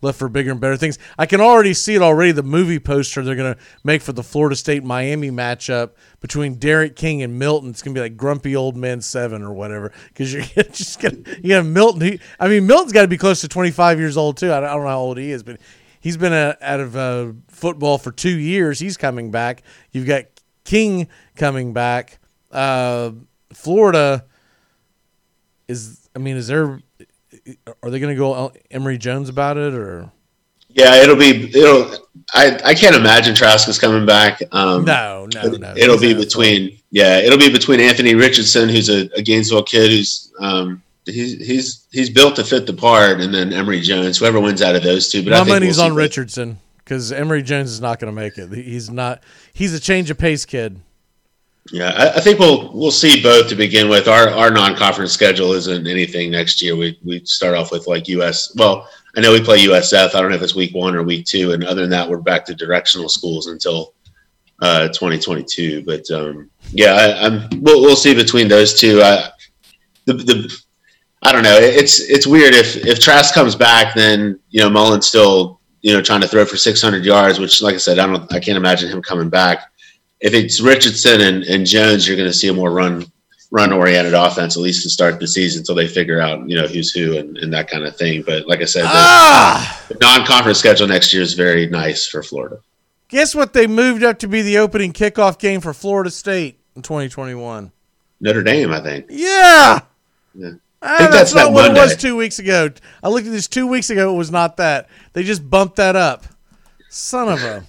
left 0.00 0.18
for 0.18 0.28
bigger 0.28 0.50
and 0.50 0.60
better 0.60 0.76
things. 0.76 0.98
I 1.18 1.26
can 1.26 1.40
already 1.40 1.74
see 1.74 1.94
it 1.94 2.02
already. 2.02 2.32
The 2.32 2.42
movie 2.42 2.78
poster 2.78 3.22
they're 3.22 3.36
gonna 3.36 3.56
make 3.84 4.02
for 4.02 4.12
the 4.12 4.22
Florida 4.22 4.56
State 4.56 4.84
Miami 4.84 5.30
matchup 5.30 5.92
between 6.20 6.56
D'Eriq 6.58 6.96
King 6.96 7.22
and 7.22 7.38
Milton. 7.38 7.70
It's 7.70 7.82
gonna 7.82 7.94
be 7.94 8.00
like 8.00 8.16
Grumpy 8.16 8.54
Old 8.56 8.76
Men 8.76 9.00
Seven 9.00 9.42
or 9.42 9.52
whatever. 9.52 9.92
Because 10.08 10.32
you're 10.32 10.42
just 10.64 11.00
gonna 11.00 11.18
you 11.42 11.54
have 11.54 11.66
Milton. 11.66 12.00
He, 12.02 12.20
I 12.38 12.48
mean, 12.48 12.66
Milton's 12.66 12.92
got 12.92 13.02
to 13.02 13.08
be 13.08 13.18
close 13.18 13.40
to 13.40 13.48
25 13.48 13.98
years 13.98 14.16
old 14.16 14.36
too. 14.36 14.52
I 14.52 14.60
don't, 14.60 14.68
I 14.68 14.74
don't 14.74 14.84
know 14.84 14.90
how 14.90 15.00
old 15.00 15.18
he 15.18 15.30
is, 15.30 15.42
but 15.42 15.60
he's 16.00 16.16
been 16.16 16.32
uh 16.32 16.54
out 16.60 16.80
of 16.80 16.96
uh, 16.96 17.32
football 17.48 17.98
for 17.98 18.12
two 18.12 18.36
years. 18.38 18.78
He's 18.78 18.96
coming 18.96 19.30
back. 19.30 19.62
You've 19.90 20.06
got 20.06 20.24
King 20.64 21.08
coming 21.36 21.72
back. 21.72 22.18
Uh, 22.50 23.12
Florida 23.52 24.24
is. 25.68 26.08
I 26.14 26.18
mean, 26.18 26.36
is 26.36 26.46
there? 26.46 26.80
Are 27.82 27.90
they 27.90 27.98
going 27.98 28.14
to 28.14 28.18
go 28.18 28.52
Emory 28.70 28.98
Jones 28.98 29.28
about 29.28 29.56
it 29.56 29.74
or? 29.74 30.10
Yeah, 30.68 30.96
it'll 31.02 31.16
be 31.16 31.48
it'll. 31.56 31.90
I 32.34 32.60
I 32.64 32.74
can't 32.74 32.94
imagine 32.94 33.34
Trask 33.34 33.66
is 33.68 33.78
coming 33.78 34.04
back. 34.04 34.42
Um, 34.52 34.84
No, 34.84 35.26
no, 35.32 35.50
no. 35.52 35.74
It'll 35.76 35.98
be 35.98 36.12
between 36.12 36.78
yeah, 36.90 37.18
it'll 37.18 37.38
be 37.38 37.50
between 37.50 37.80
Anthony 37.80 38.14
Richardson, 38.14 38.68
who's 38.68 38.90
a, 38.90 39.08
a 39.16 39.22
Gainesville 39.22 39.62
kid, 39.62 39.90
who's 39.90 40.32
um 40.38 40.82
he's 41.06 41.38
he's 41.46 41.86
he's 41.92 42.10
built 42.10 42.36
to 42.36 42.44
fit 42.44 42.66
the 42.66 42.74
part, 42.74 43.20
and 43.20 43.32
then 43.32 43.52
Emory 43.54 43.80
Jones, 43.80 44.18
whoever 44.18 44.38
wins 44.38 44.60
out 44.60 44.76
of 44.76 44.82
those 44.82 45.10
two. 45.10 45.24
But 45.24 45.32
I 45.32 45.38
My 45.38 45.44
think 45.44 45.54
money's 45.54 45.76
we'll 45.78 45.86
on 45.86 45.94
Richardson 45.94 46.58
because 46.78 47.10
Emory 47.10 47.42
Jones 47.42 47.70
is 47.70 47.80
not 47.80 47.98
going 47.98 48.14
to 48.14 48.20
make 48.20 48.36
it. 48.36 48.52
He's 48.52 48.90
not. 48.90 49.22
He's 49.52 49.72
a 49.72 49.80
change 49.80 50.10
of 50.10 50.18
pace 50.18 50.44
kid. 50.44 50.80
Yeah, 51.72 51.92
I, 51.96 52.18
I 52.18 52.20
think 52.20 52.38
we'll 52.38 52.72
we'll 52.72 52.90
see 52.90 53.22
both 53.22 53.48
to 53.48 53.56
begin 53.56 53.88
with. 53.88 54.08
Our 54.08 54.28
our 54.28 54.50
non 54.50 54.76
conference 54.76 55.12
schedule 55.12 55.52
isn't 55.52 55.86
anything 55.86 56.30
next 56.30 56.62
year. 56.62 56.76
We 56.76 56.98
we 57.04 57.24
start 57.24 57.54
off 57.54 57.72
with 57.72 57.86
like 57.86 58.08
US. 58.08 58.54
Well, 58.56 58.88
I 59.16 59.20
know 59.20 59.32
we 59.32 59.40
play 59.40 59.64
USF. 59.64 60.14
I 60.14 60.20
don't 60.20 60.30
know 60.30 60.36
if 60.36 60.42
it's 60.42 60.54
week 60.54 60.74
one 60.74 60.94
or 60.94 61.02
week 61.02 61.26
two, 61.26 61.52
and 61.52 61.64
other 61.64 61.80
than 61.80 61.90
that, 61.90 62.08
we're 62.08 62.18
back 62.18 62.44
to 62.46 62.54
directional 62.54 63.08
schools 63.08 63.46
until 63.46 63.94
uh, 64.60 64.88
2022. 64.88 65.82
But 65.84 66.10
um, 66.10 66.50
yeah, 66.70 66.92
I, 66.92 67.26
I'm 67.26 67.48
we'll, 67.60 67.82
we'll 67.82 67.96
see 67.96 68.14
between 68.14 68.48
those 68.48 68.78
two. 68.78 69.00
I, 69.02 69.30
the 70.04 70.14
the 70.14 70.62
I 71.22 71.32
don't 71.32 71.42
know. 71.42 71.56
It's 71.58 72.00
it's 72.00 72.26
weird 72.26 72.54
if 72.54 72.76
if 72.86 73.00
Trask 73.00 73.34
comes 73.34 73.56
back, 73.56 73.94
then 73.94 74.38
you 74.50 74.60
know 74.60 74.70
Mullen's 74.70 75.06
still 75.06 75.60
you 75.82 75.92
know 75.92 76.02
trying 76.02 76.20
to 76.20 76.28
throw 76.28 76.44
for 76.44 76.56
600 76.56 77.04
yards, 77.04 77.40
which 77.40 77.62
like 77.62 77.74
I 77.74 77.78
said, 77.78 77.98
I 77.98 78.06
don't 78.06 78.32
I 78.32 78.38
can't 78.38 78.56
imagine 78.56 78.90
him 78.90 79.02
coming 79.02 79.28
back. 79.28 79.70
If 80.20 80.32
it's 80.34 80.60
Richardson 80.60 81.20
and, 81.20 81.44
and 81.44 81.66
Jones, 81.66 82.06
you're 82.06 82.16
going 82.16 82.28
to 82.28 82.34
see 82.34 82.48
a 82.48 82.52
more 82.54 82.70
run 82.70 83.04
run 83.52 83.72
oriented 83.72 84.12
offense 84.12 84.56
at 84.56 84.60
least 84.62 84.82
to 84.82 84.90
start 84.90 85.20
the 85.20 85.26
season 85.26 85.60
until 85.60 85.74
they 85.76 85.86
figure 85.86 86.20
out 86.20 86.48
you 86.48 86.56
know 86.56 86.66
who's 86.66 86.90
who 86.90 87.16
and, 87.16 87.38
and 87.38 87.52
that 87.52 87.70
kind 87.70 87.84
of 87.84 87.96
thing. 87.96 88.22
But 88.22 88.46
like 88.48 88.60
I 88.60 88.64
said, 88.64 88.84
the, 88.84 88.88
Ah! 88.90 89.84
the 89.88 89.96
non 90.00 90.26
conference 90.26 90.58
schedule 90.58 90.86
next 90.88 91.12
year 91.12 91.22
is 91.22 91.34
very 91.34 91.66
nice 91.68 92.06
for 92.06 92.22
Florida. 92.22 92.58
Guess 93.08 93.34
what? 93.34 93.52
They 93.52 93.66
moved 93.66 94.02
up 94.02 94.18
to 94.20 94.28
be 94.28 94.42
the 94.42 94.58
opening 94.58 94.92
kickoff 94.92 95.38
game 95.38 95.60
for 95.60 95.72
Florida 95.72 96.10
State 96.10 96.58
in 96.74 96.82
2021. 96.82 97.70
Notre 98.20 98.42
Dame, 98.42 98.72
I 98.72 98.80
think. 98.80 99.06
Yeah. 99.10 99.80
Yeah. 100.34 100.50
Ah, 100.82 100.94
I 100.94 100.98
think 100.98 101.10
that's, 101.10 101.32
that's 101.32 101.34
not 101.34 101.44
that 101.46 101.52
what 101.52 101.70
it 101.70 101.74
was 101.74 101.96
two 101.96 102.16
weeks 102.16 102.38
ago. 102.38 102.70
I 103.02 103.08
looked 103.08 103.26
at 103.26 103.32
this 103.32 103.48
two 103.48 103.66
weeks 103.66 103.90
ago. 103.90 104.12
It 104.12 104.16
was 104.18 104.30
not 104.30 104.56
that. 104.56 104.88
They 105.12 105.22
just 105.22 105.48
bumped 105.48 105.76
that 105.76 105.94
up. 105.96 106.24
Son 106.88 107.28
of 107.28 107.42
a. 107.42 107.64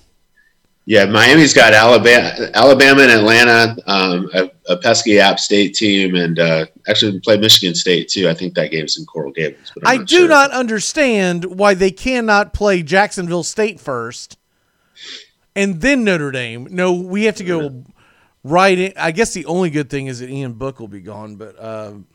Yeah, 0.90 1.06
Miami's 1.06 1.54
got 1.54 1.74
Alabama, 1.74 2.50
Alabama 2.54 3.02
and 3.02 3.12
Atlanta, 3.12 3.76
um, 3.88 4.30
a, 4.34 4.50
a 4.70 4.78
pesky 4.78 5.20
App 5.20 5.38
State 5.38 5.74
team, 5.76 6.16
and 6.16 6.40
uh, 6.40 6.66
actually 6.88 7.20
play 7.20 7.36
Michigan 7.38 7.76
State 7.76 8.08
too. 8.08 8.30
I 8.30 8.34
think 8.34 8.56
that 8.56 8.72
game's 8.72 8.98
in 8.98 9.06
Coral 9.06 9.34
Gables. 9.34 9.74
I'm 9.84 9.98
not 9.98 10.08
do 10.08 10.20
sure. 10.20 10.30
not 10.30 10.52
understand 10.52 11.44
why 11.44 11.74
they 11.74 11.92
cannot 11.92 12.54
play 12.54 12.84
Jacksonville 12.84 13.44
State 13.44 13.82
first 13.82 14.38
and 15.58 15.82
then 15.82 16.06
Notre 16.06 16.32
Dame. 16.32 16.70
No, 16.72 16.94
we 16.94 17.26
have 17.26 17.36
to 17.36 17.44
go 17.44 17.84
right 18.46 18.80
in. 18.80 18.94
I 18.96 19.12
guess 19.12 19.34
the 19.34 19.46
only 19.46 19.70
good 19.70 19.90
thing 19.90 20.08
is 20.08 20.20
that 20.20 20.30
Ian 20.30 20.54
Book 20.54 20.80
will 20.80 20.88
be 20.88 21.02
gone, 21.02 21.36
but 21.36 21.62
um, 21.62 22.08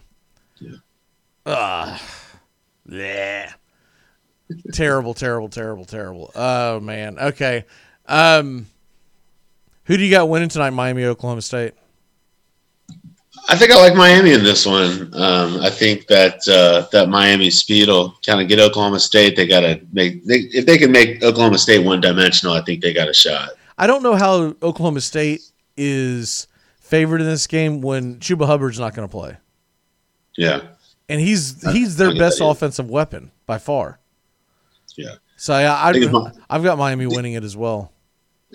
ah, 1.44 2.00
yeah, 2.88 3.52
terrible, 4.72 5.12
terrible, 5.12 5.50
terrible, 5.50 5.84
terrible. 5.84 6.30
Oh 6.34 6.80
man. 6.80 7.18
Okay. 7.18 7.66
Um, 8.06 8.66
who 9.84 9.96
do 9.96 10.04
you 10.04 10.10
got 10.10 10.28
winning 10.28 10.48
tonight? 10.48 10.70
Miami, 10.70 11.04
Oklahoma 11.04 11.42
State. 11.42 11.74
I 13.48 13.56
think 13.56 13.72
I 13.72 13.76
like 13.76 13.94
Miami 13.96 14.32
in 14.32 14.44
this 14.44 14.64
one. 14.66 15.12
Um, 15.14 15.60
I 15.60 15.68
think 15.70 16.06
that 16.06 16.46
uh, 16.46 16.86
that 16.92 17.08
Miami 17.08 17.50
speed 17.50 17.88
will 17.88 18.14
kind 18.24 18.40
of 18.40 18.46
get 18.48 18.60
Oklahoma 18.60 19.00
State. 19.00 19.36
They 19.36 19.46
got 19.46 19.60
to 19.60 19.80
make 19.92 20.24
they, 20.24 20.36
if 20.52 20.64
they 20.66 20.78
can 20.78 20.92
make 20.92 21.22
Oklahoma 21.22 21.58
State 21.58 21.84
one 21.84 22.00
dimensional. 22.00 22.54
I 22.54 22.62
think 22.62 22.82
they 22.82 22.92
got 22.92 23.08
a 23.08 23.14
shot. 23.14 23.50
I 23.78 23.86
don't 23.88 24.02
know 24.02 24.14
how 24.14 24.54
Oklahoma 24.62 25.00
State 25.00 25.42
is 25.76 26.46
favored 26.78 27.20
in 27.20 27.26
this 27.26 27.46
game 27.46 27.80
when 27.80 28.20
Chuba 28.20 28.46
Hubbard's 28.46 28.78
not 28.78 28.94
going 28.94 29.08
to 29.08 29.10
play, 29.12 29.36
Yeah, 30.36 30.60
and 31.08 31.20
he's 31.20 31.60
he's 31.72 31.96
their 31.96 32.14
best 32.14 32.38
offensive 32.40 32.88
weapon 32.90 33.32
by 33.46 33.58
far. 33.58 33.98
yeah. 34.96 35.14
So 35.42 35.58
yeah, 35.58 35.74
I, 35.74 35.88
I 35.88 35.92
think 35.92 36.04
it's 36.04 36.14
I, 36.14 36.30
I've 36.54 36.62
got 36.62 36.78
Miami 36.78 37.04
winning 37.04 37.32
it 37.32 37.42
as 37.42 37.56
well. 37.56 37.90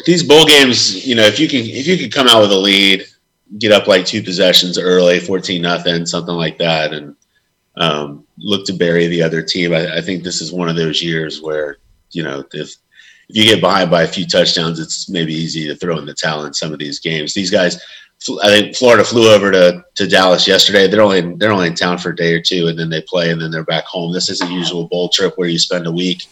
These 0.05 0.23
bowl 0.23 0.45
games, 0.45 1.05
you 1.05 1.15
know, 1.15 1.25
if 1.25 1.37
you 1.37 1.49
can 1.49 1.59
if 1.59 1.85
you 1.85 1.97
can 1.97 2.09
come 2.09 2.29
out 2.29 2.39
with 2.41 2.51
a 2.53 2.57
lead, 2.57 3.05
get 3.57 3.73
up 3.73 3.87
like 3.87 4.05
two 4.05 4.23
possessions 4.23 4.79
early, 4.79 5.19
fourteen 5.19 5.61
nothing, 5.61 6.05
something 6.05 6.33
like 6.33 6.57
that, 6.59 6.93
and 6.93 7.13
um, 7.75 8.25
look 8.37 8.65
to 8.67 8.73
bury 8.73 9.07
the 9.07 9.21
other 9.21 9.41
team. 9.41 9.73
I, 9.73 9.97
I 9.97 10.01
think 10.01 10.23
this 10.23 10.39
is 10.39 10.53
one 10.53 10.69
of 10.69 10.77
those 10.77 11.03
years 11.03 11.41
where 11.41 11.75
you 12.11 12.23
know 12.23 12.45
if 12.53 12.73
if 13.27 13.35
you 13.35 13.43
get 13.43 13.59
behind 13.59 13.91
by 13.91 14.03
a 14.03 14.07
few 14.07 14.25
touchdowns, 14.25 14.79
it's 14.79 15.09
maybe 15.09 15.33
easy 15.33 15.67
to 15.67 15.75
throw 15.75 15.97
in 15.97 16.05
the 16.05 16.13
towel 16.13 16.45
in 16.45 16.53
some 16.53 16.71
of 16.71 16.79
these 16.79 17.01
games. 17.01 17.33
These 17.33 17.51
guys, 17.51 17.83
I 18.45 18.47
think 18.47 18.77
Florida 18.77 19.03
flew 19.03 19.29
over 19.29 19.51
to, 19.51 19.83
to 19.95 20.07
Dallas 20.07 20.47
yesterday. 20.47 20.87
They're 20.87 21.01
only 21.01 21.35
they're 21.35 21.51
only 21.51 21.67
in 21.67 21.75
town 21.75 21.97
for 21.97 22.11
a 22.11 22.15
day 22.15 22.33
or 22.33 22.41
two, 22.41 22.67
and 22.67 22.79
then 22.79 22.89
they 22.89 23.01
play, 23.01 23.29
and 23.31 23.41
then 23.41 23.51
they're 23.51 23.65
back 23.65 23.83
home. 23.83 24.13
This 24.13 24.29
is 24.29 24.41
a 24.41 24.47
usual 24.47 24.87
bowl 24.87 25.09
trip 25.09 25.37
where 25.37 25.49
you 25.49 25.59
spend 25.59 25.85
a 25.85 25.91
week 25.91 26.27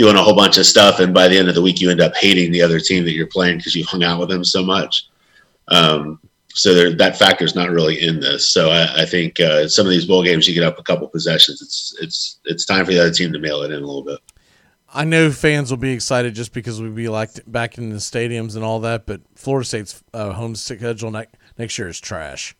doing 0.00 0.16
a 0.16 0.22
whole 0.22 0.34
bunch 0.34 0.56
of 0.56 0.64
stuff, 0.64 0.98
and 0.98 1.12
by 1.12 1.28
the 1.28 1.36
end 1.36 1.50
of 1.50 1.54
the 1.54 1.60
week, 1.60 1.78
you 1.78 1.90
end 1.90 2.00
up 2.00 2.16
hating 2.16 2.50
the 2.50 2.62
other 2.62 2.80
team 2.80 3.04
that 3.04 3.12
you're 3.12 3.26
playing 3.26 3.58
because 3.58 3.76
you 3.76 3.84
hung 3.84 4.02
out 4.02 4.18
with 4.18 4.30
them 4.30 4.42
so 4.42 4.64
much. 4.64 5.10
Um, 5.68 6.18
so 6.54 6.72
there, 6.72 6.94
that 6.94 7.18
factor 7.18 7.44
is 7.44 7.54
not 7.54 7.68
really 7.68 8.00
in 8.00 8.18
this. 8.18 8.48
So 8.48 8.70
I, 8.70 9.02
I 9.02 9.04
think 9.04 9.38
uh, 9.40 9.68
some 9.68 9.84
of 9.84 9.90
these 9.90 10.06
bowl 10.06 10.24
games, 10.24 10.48
you 10.48 10.54
get 10.54 10.64
up 10.64 10.78
a 10.78 10.82
couple 10.82 11.06
possessions. 11.06 11.60
It's 11.60 11.94
it's 12.00 12.40
it's 12.46 12.64
time 12.64 12.86
for 12.86 12.92
the 12.92 12.98
other 12.98 13.12
team 13.12 13.30
to 13.34 13.38
mail 13.38 13.60
it 13.60 13.72
in 13.72 13.82
a 13.82 13.86
little 13.86 14.02
bit. 14.02 14.20
I 14.92 15.04
know 15.04 15.30
fans 15.30 15.70
will 15.70 15.76
be 15.76 15.92
excited 15.92 16.34
just 16.34 16.54
because 16.54 16.80
we'll 16.80 16.92
be 16.92 17.10
like 17.10 17.32
back 17.46 17.76
in 17.76 17.90
the 17.90 17.96
stadiums 17.96 18.56
and 18.56 18.64
all 18.64 18.80
that, 18.80 19.04
but 19.04 19.20
Florida 19.34 19.66
State's 19.66 20.02
uh, 20.14 20.32
home 20.32 20.56
schedule 20.56 21.10
ne- 21.10 21.26
next 21.58 21.78
year 21.78 21.88
is 21.88 22.00
trash. 22.00 22.56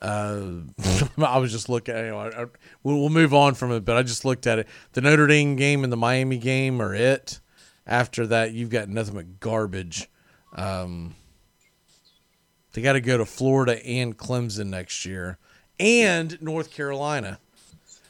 Uh, 0.00 0.62
I 1.18 1.38
was 1.38 1.52
just 1.52 1.68
looking. 1.68 1.96
You 1.96 2.06
know, 2.06 2.18
I, 2.18 2.42
I, 2.42 2.46
we'll, 2.82 3.00
we'll 3.00 3.10
move 3.10 3.34
on 3.34 3.54
from 3.54 3.72
it, 3.72 3.84
but 3.84 3.96
I 3.96 4.02
just 4.02 4.24
looked 4.24 4.46
at 4.46 4.58
it. 4.58 4.68
The 4.92 5.00
Notre 5.00 5.26
Dame 5.26 5.56
game 5.56 5.84
and 5.84 5.92
the 5.92 5.96
Miami 5.96 6.38
game 6.38 6.80
are 6.80 6.94
it. 6.94 7.40
After 7.86 8.26
that, 8.28 8.52
you've 8.52 8.70
got 8.70 8.88
nothing 8.88 9.14
but 9.14 9.40
garbage. 9.40 10.08
Um, 10.54 11.16
they 12.72 12.82
got 12.82 12.92
to 12.92 13.00
go 13.00 13.18
to 13.18 13.26
Florida 13.26 13.84
and 13.84 14.16
Clemson 14.16 14.66
next 14.66 15.04
year, 15.04 15.38
and 15.78 16.40
North 16.40 16.72
Carolina. 16.72 17.40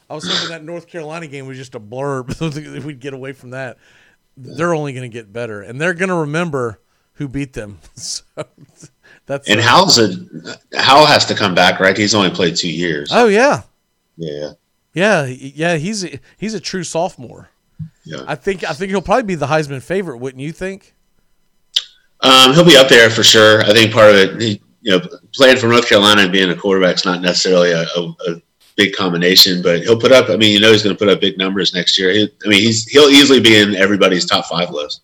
I 0.08 0.14
was 0.14 0.28
hoping 0.28 0.48
that 0.48 0.64
North 0.64 0.88
Carolina 0.88 1.28
game 1.28 1.46
was 1.46 1.56
just 1.56 1.74
a 1.74 1.80
blurb. 1.80 2.30
if 2.76 2.84
we'd 2.84 3.00
get 3.00 3.14
away 3.14 3.32
from 3.32 3.50
that, 3.50 3.78
they're 4.36 4.74
only 4.74 4.92
going 4.92 5.08
to 5.08 5.12
get 5.12 5.32
better, 5.32 5.62
and 5.62 5.80
they're 5.80 5.94
going 5.94 6.08
to 6.08 6.16
remember 6.16 6.80
who 7.14 7.28
beat 7.28 7.52
them. 7.52 7.78
So 7.96 8.22
that's 9.30 9.48
And 9.48 9.60
Howell's 9.60 9.98
a 9.98 10.08
has 11.06 11.24
to 11.26 11.34
come 11.34 11.54
back, 11.54 11.78
right? 11.78 11.96
He's 11.96 12.14
only 12.14 12.30
played 12.30 12.56
two 12.56 12.70
years. 12.70 13.10
Oh 13.12 13.28
yeah, 13.28 13.62
Yeah, 14.16 14.52
yeah, 14.92 15.24
yeah. 15.26 15.76
He's 15.76 16.04
a, 16.04 16.18
he's 16.36 16.54
a 16.54 16.60
true 16.60 16.82
sophomore. 16.82 17.48
Yeah. 18.04 18.24
I 18.26 18.34
think 18.34 18.64
I 18.64 18.72
think 18.72 18.90
he'll 18.90 19.02
probably 19.02 19.22
be 19.22 19.36
the 19.36 19.46
Heisman 19.46 19.82
favorite, 19.82 20.18
wouldn't 20.18 20.42
you 20.42 20.52
think? 20.52 20.94
um, 22.22 22.52
he'll 22.52 22.64
be 22.64 22.76
up 22.76 22.88
there 22.88 23.08
for 23.08 23.22
sure. 23.22 23.62
I 23.62 23.72
think 23.72 23.92
part 23.92 24.10
of 24.10 24.16
it, 24.16 24.40
he, 24.40 24.60
you 24.82 24.90
know, 24.98 25.06
playing 25.32 25.56
for 25.56 25.68
North 25.68 25.88
Carolina 25.88 26.22
and 26.22 26.32
being 26.32 26.50
a 26.50 26.56
quarterback 26.56 26.96
is 26.96 27.04
not 27.04 27.22
necessarily 27.22 27.70
a, 27.70 27.82
a, 27.82 28.14
a 28.28 28.42
big 28.76 28.94
combination, 28.94 29.62
but 29.62 29.82
he'll 29.82 29.98
put 29.98 30.12
up. 30.12 30.28
I 30.28 30.36
mean, 30.36 30.52
you 30.52 30.60
know, 30.60 30.72
he's 30.72 30.82
going 30.82 30.94
to 30.94 30.98
put 30.98 31.08
up 31.08 31.20
big 31.20 31.38
numbers 31.38 31.72
next 31.72 31.98
year. 31.98 32.10
He, 32.12 32.28
I 32.44 32.48
mean, 32.48 32.60
he's 32.60 32.86
he'll 32.88 33.08
easily 33.08 33.40
be 33.40 33.56
in 33.56 33.74
everybody's 33.74 34.26
top 34.26 34.46
five 34.46 34.70
list. 34.70 35.02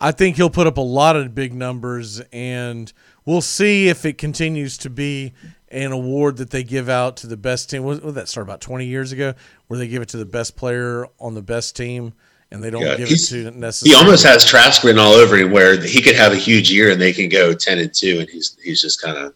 I 0.00 0.12
think 0.12 0.36
he'll 0.36 0.50
put 0.50 0.66
up 0.66 0.76
a 0.76 0.82
lot 0.82 1.16
of 1.16 1.34
big 1.34 1.54
numbers, 1.54 2.20
and 2.32 2.92
we'll 3.24 3.40
see 3.40 3.88
if 3.88 4.04
it 4.04 4.18
continues 4.18 4.76
to 4.78 4.90
be 4.90 5.32
an 5.68 5.92
award 5.92 6.36
that 6.36 6.50
they 6.50 6.62
give 6.62 6.88
out 6.88 7.16
to 7.18 7.26
the 7.26 7.36
best 7.36 7.70
team. 7.70 7.82
What, 7.82 7.96
what 7.96 8.10
did 8.10 8.14
that 8.16 8.28
start 8.28 8.46
about 8.46 8.60
twenty 8.60 8.86
years 8.86 9.12
ago, 9.12 9.34
where 9.68 9.78
they 9.78 9.88
give 9.88 10.02
it 10.02 10.08
to 10.10 10.16
the 10.16 10.26
best 10.26 10.56
player 10.56 11.06
on 11.18 11.34
the 11.34 11.42
best 11.42 11.76
team, 11.76 12.12
and 12.50 12.62
they 12.62 12.70
don't 12.70 12.82
Yeah, 12.82 12.96
give 12.96 13.10
it 13.10 13.24
to 13.28 13.50
He 13.88 13.94
almost 13.94 14.24
has 14.24 14.44
Trask 14.44 14.84
written 14.84 15.00
all 15.00 15.12
over 15.12 15.36
him, 15.36 15.50
where 15.50 15.80
he 15.80 16.02
could 16.02 16.14
have 16.14 16.32
a 16.32 16.36
huge 16.36 16.70
year 16.70 16.90
and 16.90 17.00
they 17.00 17.12
can 17.12 17.28
go 17.28 17.54
ten 17.54 17.78
and 17.78 17.92
two, 17.92 18.18
and 18.20 18.28
he's 18.28 18.56
he's 18.62 18.82
just 18.82 19.00
kind 19.00 19.16
of 19.16 19.34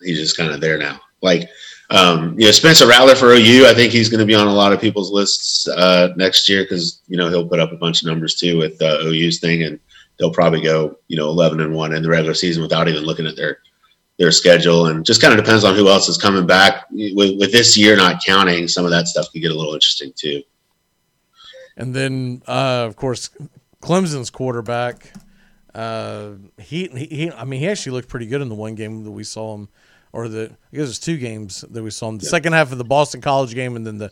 he's 0.00 0.18
just 0.18 0.36
kind 0.36 0.52
of 0.52 0.60
there 0.60 0.78
now. 0.78 1.00
Like, 1.20 1.48
um, 1.90 2.38
you 2.38 2.46
know, 2.46 2.52
Spencer 2.52 2.86
Rattler 2.86 3.16
for 3.16 3.32
OU, 3.32 3.66
I 3.66 3.74
think 3.74 3.92
he's 3.92 4.08
going 4.08 4.20
to 4.20 4.26
be 4.26 4.34
on 4.34 4.46
a 4.46 4.54
lot 4.54 4.72
of 4.72 4.80
people's 4.80 5.10
lists 5.10 5.66
uh, 5.68 6.12
next 6.16 6.48
year 6.48 6.62
because 6.62 7.00
you 7.08 7.16
know 7.16 7.28
he'll 7.28 7.48
put 7.48 7.58
up 7.58 7.72
a 7.72 7.76
bunch 7.76 8.02
of 8.02 8.06
numbers 8.08 8.36
too 8.36 8.56
with 8.56 8.80
uh, 8.80 8.98
OU's 9.02 9.40
thing, 9.40 9.64
and 9.64 9.80
they'll 10.18 10.32
probably 10.32 10.60
go 10.60 10.98
you 11.08 11.16
know 11.16 11.28
eleven 11.28 11.60
and 11.60 11.74
one 11.74 11.94
in 11.94 12.02
the 12.02 12.08
regular 12.08 12.34
season 12.34 12.62
without 12.62 12.88
even 12.88 13.04
looking 13.04 13.26
at 13.26 13.36
their 13.36 13.58
their 14.18 14.30
schedule, 14.30 14.86
and 14.86 15.04
just 15.04 15.20
kind 15.20 15.32
of 15.38 15.44
depends 15.44 15.64
on 15.64 15.74
who 15.74 15.88
else 15.88 16.08
is 16.08 16.16
coming 16.16 16.46
back. 16.46 16.86
With, 16.90 17.38
with 17.38 17.52
this 17.52 17.76
year 17.76 17.96
not 17.96 18.24
counting, 18.24 18.66
some 18.68 18.84
of 18.84 18.90
that 18.90 19.08
stuff 19.08 19.30
could 19.30 19.42
get 19.42 19.50
a 19.50 19.54
little 19.54 19.74
interesting 19.74 20.12
too. 20.16 20.42
And 21.76 21.94
then, 21.94 22.42
uh, 22.46 22.86
of 22.86 22.96
course, 22.96 23.30
Clemson's 23.82 24.30
quarterback. 24.30 25.12
Uh, 25.74 26.30
he, 26.58 26.88
he, 26.88 27.06
he, 27.06 27.30
I 27.30 27.44
mean, 27.44 27.60
he 27.60 27.68
actually 27.68 27.92
looked 27.92 28.08
pretty 28.08 28.26
good 28.26 28.40
in 28.40 28.48
the 28.48 28.54
one 28.54 28.74
game 28.74 29.04
that 29.04 29.10
we 29.10 29.24
saw 29.24 29.54
him, 29.54 29.68
or 30.12 30.28
the 30.28 30.44
I 30.44 30.76
guess 30.76 30.84
it 30.84 30.88
was 30.88 30.98
two 30.98 31.18
games 31.18 31.60
that 31.70 31.82
we 31.82 31.90
saw 31.90 32.08
him. 32.08 32.18
The 32.18 32.26
second 32.26 32.54
half 32.54 32.72
of 32.72 32.78
the 32.78 32.84
Boston 32.84 33.20
College 33.20 33.54
game, 33.54 33.76
and 33.76 33.86
then 33.86 33.98
the 33.98 34.10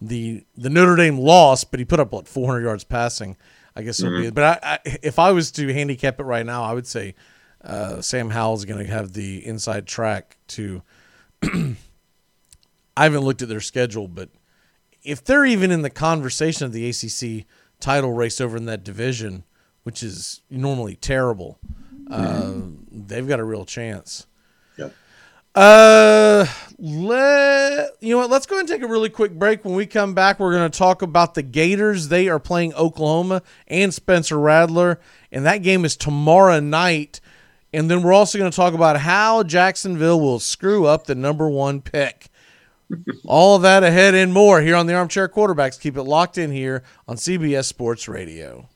the 0.00 0.44
the 0.56 0.70
Notre 0.70 0.96
Dame 0.96 1.18
loss, 1.18 1.64
but 1.64 1.78
he 1.78 1.84
put 1.84 2.00
up 2.00 2.12
what 2.12 2.26
400 2.26 2.62
yards 2.62 2.84
passing. 2.84 3.36
I 3.76 3.82
guess 3.82 4.00
it'll 4.00 4.18
be. 4.20 4.30
Mhm. 4.30 4.34
But 4.34 4.44
I, 4.62 4.74
I, 4.74 4.98
if 5.02 5.18
I 5.18 5.32
was 5.32 5.50
to 5.52 5.72
handicap 5.72 6.20
it 6.20 6.24
right 6.24 6.46
now, 6.46 6.62
I 6.62 6.72
would 6.74 6.86
say 6.86 7.14
uh, 7.62 8.00
Sam 8.00 8.30
Howell's 8.30 8.64
going 8.64 8.84
to 8.84 8.92
have 8.92 9.12
the 9.12 9.44
inside 9.44 9.86
track 9.86 10.36
to. 10.48 10.82
I 11.42 13.02
haven't 13.04 13.22
looked 13.22 13.42
at 13.42 13.48
their 13.48 13.60
schedule, 13.60 14.06
but 14.08 14.30
if 15.02 15.24
they're 15.24 15.44
even 15.44 15.70
in 15.70 15.82
the 15.82 15.90
conversation 15.90 16.64
of 16.66 16.72
the 16.72 16.88
ACC 16.88 17.46
title 17.80 18.12
race 18.12 18.40
over 18.40 18.56
in 18.56 18.66
that 18.66 18.84
division, 18.84 19.44
which 19.82 20.02
is 20.02 20.42
normally 20.48 20.94
terrible, 20.96 21.58
uh, 22.10 22.52
they've 22.92 23.26
got 23.26 23.40
a 23.40 23.44
real 23.44 23.64
chance. 23.64 24.26
Yeah. 25.56 25.62
Uh, 25.62 26.46
let 26.78 27.90
you 28.00 28.10
know 28.10 28.18
what? 28.18 28.30
Let's 28.30 28.46
go 28.46 28.56
ahead 28.56 28.68
and 28.68 28.68
take 28.68 28.82
a 28.82 28.90
really 28.90 29.08
quick 29.08 29.32
break. 29.32 29.64
When 29.64 29.74
we 29.74 29.86
come 29.86 30.14
back, 30.14 30.38
we're 30.40 30.52
going 30.52 30.70
to 30.70 30.78
talk 30.78 31.02
about 31.02 31.34
the 31.34 31.42
Gators. 31.42 32.08
They 32.08 32.28
are 32.28 32.38
playing 32.38 32.74
Oklahoma 32.74 33.42
and 33.68 33.94
Spencer 33.94 34.38
Rattler, 34.38 35.00
and 35.30 35.46
that 35.46 35.58
game 35.58 35.84
is 35.84 35.96
tomorrow 35.96 36.60
night. 36.60 37.20
And 37.72 37.90
then 37.90 38.02
we're 38.02 38.12
also 38.12 38.38
going 38.38 38.50
to 38.50 38.56
talk 38.56 38.74
about 38.74 38.98
how 38.98 39.42
Jacksonville 39.42 40.20
will 40.20 40.38
screw 40.38 40.86
up 40.86 41.06
the 41.06 41.14
number 41.14 41.48
one 41.48 41.80
pick. 41.80 42.28
All 43.24 43.56
of 43.56 43.62
that 43.62 43.82
ahead 43.82 44.14
and 44.14 44.32
more 44.32 44.60
here 44.60 44.76
on 44.76 44.86
the 44.86 44.94
Armchair 44.94 45.28
Quarterbacks. 45.28 45.80
Keep 45.80 45.96
it 45.96 46.02
locked 46.02 46.38
in 46.38 46.52
here 46.52 46.84
on 47.08 47.16
CBS 47.16 47.64
Sports 47.64 48.08
Radio. 48.08 48.68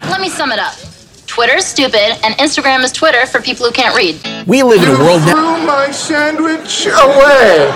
Let 0.00 0.20
me 0.20 0.28
sum 0.28 0.52
it 0.52 0.58
up. 0.58 0.74
Twitter's 1.34 1.64
stupid, 1.64 2.16
and 2.24 2.32
Instagram 2.36 2.84
is 2.84 2.92
Twitter 2.92 3.26
for 3.26 3.40
people 3.42 3.66
who 3.66 3.72
can't 3.72 3.96
read. 3.96 4.20
We 4.46 4.62
live 4.62 4.80
in 4.84 4.88
a 4.88 4.98
world 4.98 5.20
now. 5.22 5.32
Threw 5.32 5.66
my 5.66 5.90
sandwich 5.90 6.86
away. 6.86 7.70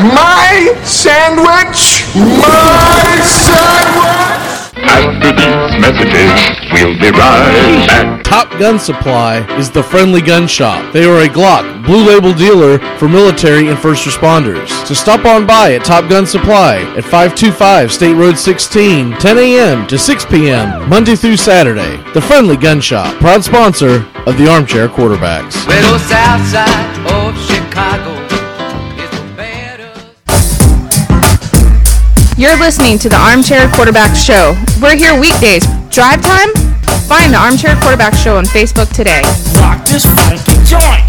My 0.00 0.80
sandwich. 0.82 2.08
My 2.16 3.20
sandwich. 3.20 4.31
After 4.76 5.32
these 5.32 5.80
messages, 5.80 6.72
we'll 6.72 6.98
be 6.98 7.10
right 7.10 7.86
back. 7.86 8.22
Top 8.24 8.50
Gun 8.58 8.78
Supply 8.78 9.40
is 9.58 9.70
the 9.70 9.82
friendly 9.82 10.22
gun 10.22 10.46
shop. 10.46 10.92
They 10.92 11.04
are 11.04 11.20
a 11.20 11.28
Glock 11.28 11.84
Blue 11.84 12.06
Label 12.06 12.32
dealer 12.32 12.78
for 12.96 13.08
military 13.08 13.68
and 13.68 13.78
first 13.78 14.06
responders. 14.06 14.68
So 14.86 14.94
stop 14.94 15.26
on 15.26 15.46
by 15.46 15.74
at 15.74 15.84
Top 15.84 16.08
Gun 16.08 16.26
Supply 16.26 16.76
at 16.96 17.04
525 17.04 17.92
State 17.92 18.14
Road 18.14 18.38
16, 18.38 19.12
10 19.12 19.38
a.m. 19.38 19.86
to 19.88 19.98
6 19.98 20.24
p.m. 20.26 20.88
Monday 20.88 21.16
through 21.16 21.36
Saturday. 21.36 21.98
The 22.14 22.22
friendly 22.22 22.56
gun 22.56 22.80
shop, 22.80 23.14
proud 23.16 23.44
sponsor 23.44 24.06
of 24.26 24.38
the 24.38 24.48
Armchair 24.50 24.88
Quarterbacks. 24.88 25.66
Little 25.66 25.98
south 25.98 26.46
side 26.48 27.12
of 27.12 27.38
Chicago. 27.46 28.21
You're 32.38 32.56
listening 32.58 32.98
to 33.00 33.08
the 33.10 33.16
Armchair 33.16 33.68
Quarterback 33.72 34.16
Show. 34.16 34.56
We're 34.80 34.96
here 34.96 35.12
weekdays. 35.18 35.66
Drive 35.90 36.22
time? 36.22 36.48
Find 37.04 37.32
the 37.32 37.38
Armchair 37.38 37.76
Quarterback 37.76 38.14
Show 38.14 38.38
on 38.38 38.44
Facebook 38.46 38.88
today. 38.88 39.20
Rock 39.60 39.84
this 39.84 40.06
funky 40.16 40.56
joint. 40.64 41.04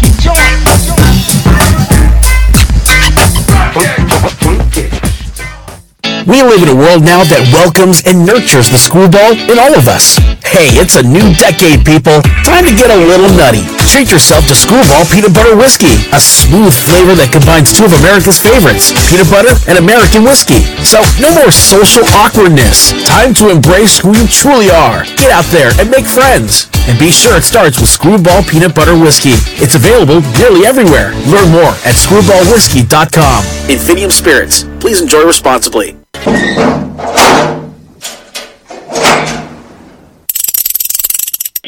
We 6.26 6.42
live 6.42 6.62
in 6.62 6.68
a 6.68 6.76
world 6.76 7.02
now 7.02 7.24
that 7.24 7.50
welcomes 7.52 8.02
and 8.06 8.24
nurtures 8.26 8.70
the 8.70 8.78
school 8.78 9.08
ball 9.08 9.32
in 9.32 9.58
all 9.58 9.74
of 9.74 9.88
us. 9.88 10.33
Hey, 10.54 10.70
it's 10.78 10.94
a 10.94 11.02
new 11.02 11.34
decade, 11.34 11.82
people. 11.82 12.22
Time 12.46 12.62
to 12.62 12.70
get 12.70 12.86
a 12.86 12.94
little 12.94 13.26
nutty. 13.34 13.66
Treat 13.90 14.14
yourself 14.14 14.46
to 14.46 14.54
Screwball 14.54 15.02
Peanut 15.10 15.34
Butter 15.34 15.58
Whiskey, 15.58 16.06
a 16.14 16.22
smooth 16.22 16.70
flavor 16.70 17.18
that 17.18 17.34
combines 17.34 17.74
two 17.74 17.82
of 17.82 17.90
America's 17.98 18.38
favorites, 18.38 18.94
peanut 19.10 19.26
butter 19.26 19.50
and 19.66 19.82
American 19.82 20.22
whiskey. 20.22 20.62
So 20.86 21.02
no 21.18 21.34
more 21.34 21.50
social 21.50 22.06
awkwardness. 22.14 22.94
Time 23.02 23.34
to 23.42 23.50
embrace 23.50 23.98
who 23.98 24.14
you 24.14 24.30
truly 24.30 24.70
are. 24.70 25.02
Get 25.18 25.34
out 25.34 25.50
there 25.50 25.74
and 25.82 25.90
make 25.90 26.06
friends. 26.06 26.70
And 26.86 26.94
be 27.02 27.10
sure 27.10 27.34
it 27.34 27.42
starts 27.42 27.82
with 27.82 27.90
Screwball 27.90 28.46
Peanut 28.46 28.78
Butter 28.78 28.94
Whiskey. 28.94 29.34
It's 29.58 29.74
available 29.74 30.22
nearly 30.38 30.70
everywhere. 30.70 31.10
Learn 31.26 31.50
more 31.50 31.74
at 31.82 31.98
screwballwhiskey.com. 31.98 33.42
Infinium 33.66 34.14
Spirits. 34.14 34.70
Please 34.78 35.02
enjoy 35.02 35.26
responsibly. 35.26 35.98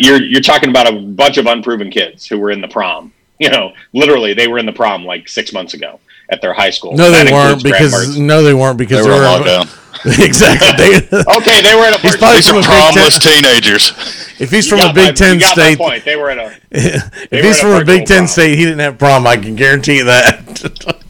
You're 0.06 0.22
you're 0.22 0.40
talking 0.40 0.70
about 0.70 0.86
a 0.86 0.92
bunch 1.00 1.36
of 1.38 1.46
unproven 1.46 1.90
kids 1.90 2.26
who 2.26 2.38
were 2.38 2.50
in 2.50 2.60
the 2.60 2.68
prom. 2.68 3.12
You 3.38 3.50
know, 3.50 3.72
literally, 3.92 4.32
they 4.34 4.48
were 4.48 4.58
in 4.58 4.64
the 4.66 4.72
prom 4.72 5.04
like 5.04 5.28
six 5.28 5.52
months 5.52 5.74
ago 5.74 6.00
at 6.30 6.40
their 6.40 6.54
high 6.54 6.70
school. 6.70 6.94
No, 6.96 7.10
they 7.10 7.30
weren't 7.30 7.62
because 7.62 7.92
Mertz. 7.92 8.18
no, 8.18 8.42
they 8.42 8.54
weren't 8.54 8.78
because 8.78 9.04
They 9.04 9.10
they, 9.10 9.18
were 9.18 9.20
were 9.20 9.26
on 9.28 9.42
lockdown. 9.42 9.82
exactly. 10.24 10.68
They, 10.78 10.96
okay, 11.36 11.60
they 11.62 11.74
were 11.74 11.86
in 11.88 11.94
a 11.94 11.98
He's 11.98 12.16
probably 12.16 12.36
These 12.36 12.48
from 12.48 12.56
are 12.58 12.90
a 12.90 12.92
Big 12.94 13.12
Ten. 13.12 13.20
teenagers. 13.42 13.92
If 14.38 14.50
he's 14.50 14.68
from 14.68 14.80
a 14.80 14.92
Big 14.92 15.08
my- 15.08 15.12
Ten 15.12 15.34
you 15.34 15.40
got 15.40 15.56
my 15.56 15.62
state, 15.64 15.78
point. 15.78 16.04
They 16.04 16.16
were 16.16 16.30
in 16.30 16.38
a. 16.38 16.52
if 16.70 17.44
he's 17.44 17.60
from 17.60 17.72
a 17.82 17.84
Big 17.84 18.06
Ten 18.06 18.18
prom. 18.18 18.26
state, 18.28 18.56
he 18.56 18.64
didn't 18.64 18.78
have 18.80 18.98
prom. 18.98 19.26
I 19.26 19.36
can 19.36 19.54
guarantee 19.56 19.96
you 19.98 20.04
that. 20.04 21.04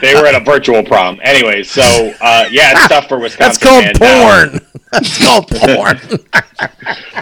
They 0.00 0.14
were 0.14 0.26
at 0.26 0.34
a 0.34 0.40
virtual 0.44 0.82
prom. 0.82 1.20
Anyway, 1.22 1.62
so 1.62 1.82
uh, 2.20 2.46
yeah, 2.50 2.72
it's 2.72 2.88
tough 2.88 3.08
for 3.08 3.18
Wisconsin. 3.18 3.38
That's 3.38 3.58
called 3.58 3.84
and, 3.84 4.02
uh, 4.02 4.50
porn. 4.50 4.66
That's 4.92 5.24
called 5.24 5.46
porn. 5.48 5.98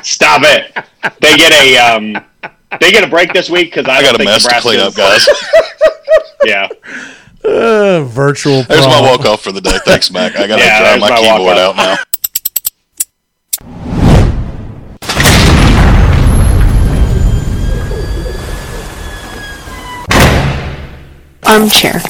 Stop 0.02 0.42
it. 0.44 0.74
They 1.20 1.36
get 1.36 1.52
a 1.52 1.76
um, 1.78 2.24
they 2.80 2.92
get 2.92 3.04
a 3.04 3.08
break 3.08 3.32
this 3.32 3.50
week 3.50 3.72
because 3.74 3.86
I, 3.86 3.96
I 3.96 4.02
got 4.02 4.14
a 4.14 4.18
think 4.18 4.30
mess 4.30 4.46
to 4.46 4.60
clean 4.60 4.80
up, 4.80 4.96
Nebraska's- 4.96 5.42
guys. 5.42 5.64
yeah. 6.44 6.68
Uh, 7.44 8.04
virtual. 8.04 8.62
There's 8.64 8.86
my 8.86 9.00
walk 9.00 9.24
off 9.26 9.42
for 9.42 9.52
the 9.52 9.60
day. 9.60 9.78
Thanks, 9.84 10.10
Mac. 10.10 10.36
I 10.36 10.46
gotta 10.46 10.62
Yeah, 10.62 10.96
dry 10.96 10.98
my, 10.98 11.08
my 11.10 11.16
keyboard 11.20 11.56
out 11.58 11.76
now. 11.76 11.96
Armchair. 21.46 22.00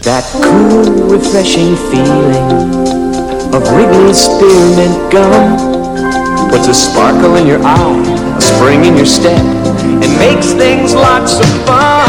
That 0.00 0.24
cool, 0.32 1.12
refreshing 1.12 1.76
feeling 1.92 2.48
of 3.52 3.60
Wrigley's 3.68 4.16
spearmint 4.16 4.96
gum 5.12 5.60
puts 6.48 6.68
a 6.68 6.74
sparkle 6.74 7.36
in 7.36 7.46
your 7.46 7.60
eye, 7.60 8.00
a 8.32 8.40
spring 8.40 8.86
in 8.86 8.96
your 8.96 9.04
step, 9.04 9.36
and 9.36 10.10
makes 10.16 10.56
things 10.56 10.94
lots 10.94 11.36
of 11.36 11.44
fun. 11.68 12.08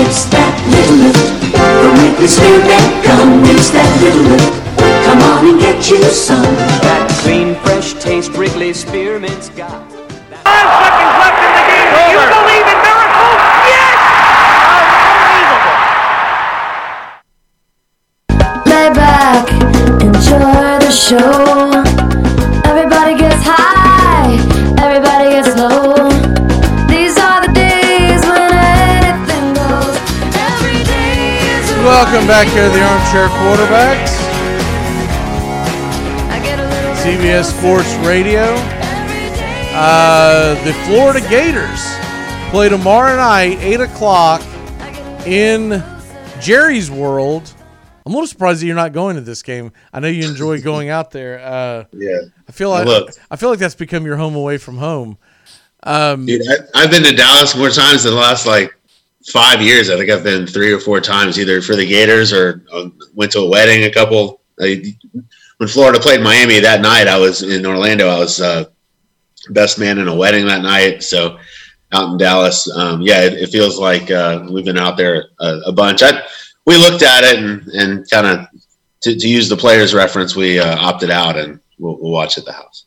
It's 0.00 0.24
that 0.32 0.56
little 0.72 1.04
lift 1.04 1.52
from 1.52 2.00
Wrigley's 2.00 2.32
spearmint 2.32 3.04
gum. 3.04 3.44
It's 3.44 3.68
that 3.76 3.92
little 4.00 4.24
lift. 4.32 4.64
Come 5.04 5.20
on 5.20 5.52
and 5.52 5.60
get 5.60 5.84
you 5.90 6.00
some. 6.08 6.40
That 6.80 7.12
clean, 7.20 7.56
fresh 7.60 7.92
taste 8.00 8.32
Wrigley's 8.40 8.80
spearmint's 8.80 9.50
got. 9.50 9.84
You 9.84 11.47
Welcome 31.84 32.26
back 32.26 32.48
here 32.48 32.66
to 32.66 32.72
the 32.72 32.82
Armchair 32.82 33.28
Quarterbacks. 33.28 34.16
CBS 37.02 37.56
Sports 37.56 37.94
Radio. 38.06 38.54
Uh, 39.74 40.54
the 40.64 40.72
Florida 40.84 41.20
Gators 41.28 41.84
play 42.50 42.68
tomorrow 42.68 43.16
night, 43.16 43.58
8 43.60 43.80
o'clock, 43.80 44.42
in 45.26 45.82
Jerry's 46.40 46.90
World. 46.90 47.52
I'm 48.08 48.14
a 48.14 48.16
little 48.16 48.26
surprised 48.26 48.62
that 48.62 48.66
you're 48.66 48.74
not 48.74 48.94
going 48.94 49.16
to 49.16 49.20
this 49.20 49.42
game. 49.42 49.70
I 49.92 50.00
know 50.00 50.08
you 50.08 50.26
enjoy 50.26 50.62
going 50.62 50.88
out 50.88 51.10
there. 51.10 51.40
Uh, 51.40 51.84
Yeah. 51.92 52.20
I 52.48 52.52
feel 52.52 52.70
like 52.70 52.86
looked. 52.86 53.18
I 53.30 53.36
feel 53.36 53.50
like 53.50 53.58
that's 53.58 53.74
become 53.74 54.06
your 54.06 54.16
home 54.16 54.34
away 54.34 54.56
from 54.56 54.78
home. 54.78 55.18
Um, 55.82 56.24
Dude, 56.24 56.40
I, 56.48 56.84
I've 56.84 56.90
been 56.90 57.02
to 57.02 57.14
Dallas 57.14 57.54
more 57.54 57.68
times 57.68 58.06
in 58.06 58.12
the 58.12 58.16
last 58.16 58.46
like 58.46 58.74
five 59.30 59.60
years. 59.60 59.90
I 59.90 59.98
think 59.98 60.08
I've 60.10 60.24
been 60.24 60.46
three 60.46 60.72
or 60.72 60.80
four 60.80 61.02
times, 61.02 61.38
either 61.38 61.60
for 61.60 61.76
the 61.76 61.86
Gators 61.86 62.32
or 62.32 62.64
uh, 62.72 62.88
went 63.14 63.30
to 63.32 63.40
a 63.40 63.48
wedding. 63.48 63.84
A 63.84 63.92
couple. 63.92 64.40
I, 64.58 64.96
when 65.58 65.68
Florida 65.68 66.00
played 66.00 66.22
Miami 66.22 66.60
that 66.60 66.80
night, 66.80 67.08
I 67.08 67.18
was 67.18 67.42
in 67.42 67.66
Orlando. 67.66 68.08
I 68.08 68.18
was 68.20 68.40
uh, 68.40 68.64
best 69.50 69.78
man 69.78 69.98
in 69.98 70.08
a 70.08 70.16
wedding 70.16 70.46
that 70.46 70.62
night. 70.62 71.02
So 71.02 71.38
out 71.92 72.12
in 72.12 72.16
Dallas, 72.16 72.74
um, 72.74 73.02
yeah, 73.02 73.20
it, 73.24 73.34
it 73.34 73.50
feels 73.50 73.78
like 73.78 74.10
uh, 74.10 74.46
we've 74.50 74.64
been 74.64 74.78
out 74.78 74.96
there 74.96 75.26
a, 75.40 75.58
a 75.66 75.72
bunch. 75.72 76.02
I, 76.02 76.22
we 76.68 76.76
looked 76.76 77.02
at 77.02 77.24
it 77.24 77.38
and, 77.42 77.66
and 77.68 78.10
kind 78.10 78.26
of 78.26 78.46
to, 79.00 79.16
to 79.16 79.26
use 79.26 79.48
the 79.48 79.56
players 79.56 79.94
reference, 79.94 80.36
we 80.36 80.58
uh, 80.58 80.76
opted 80.78 81.10
out 81.10 81.38
and 81.38 81.60
we'll, 81.78 81.96
we'll 81.98 82.12
watch 82.12 82.36
at 82.36 82.44
the 82.44 82.52
house. 82.52 82.84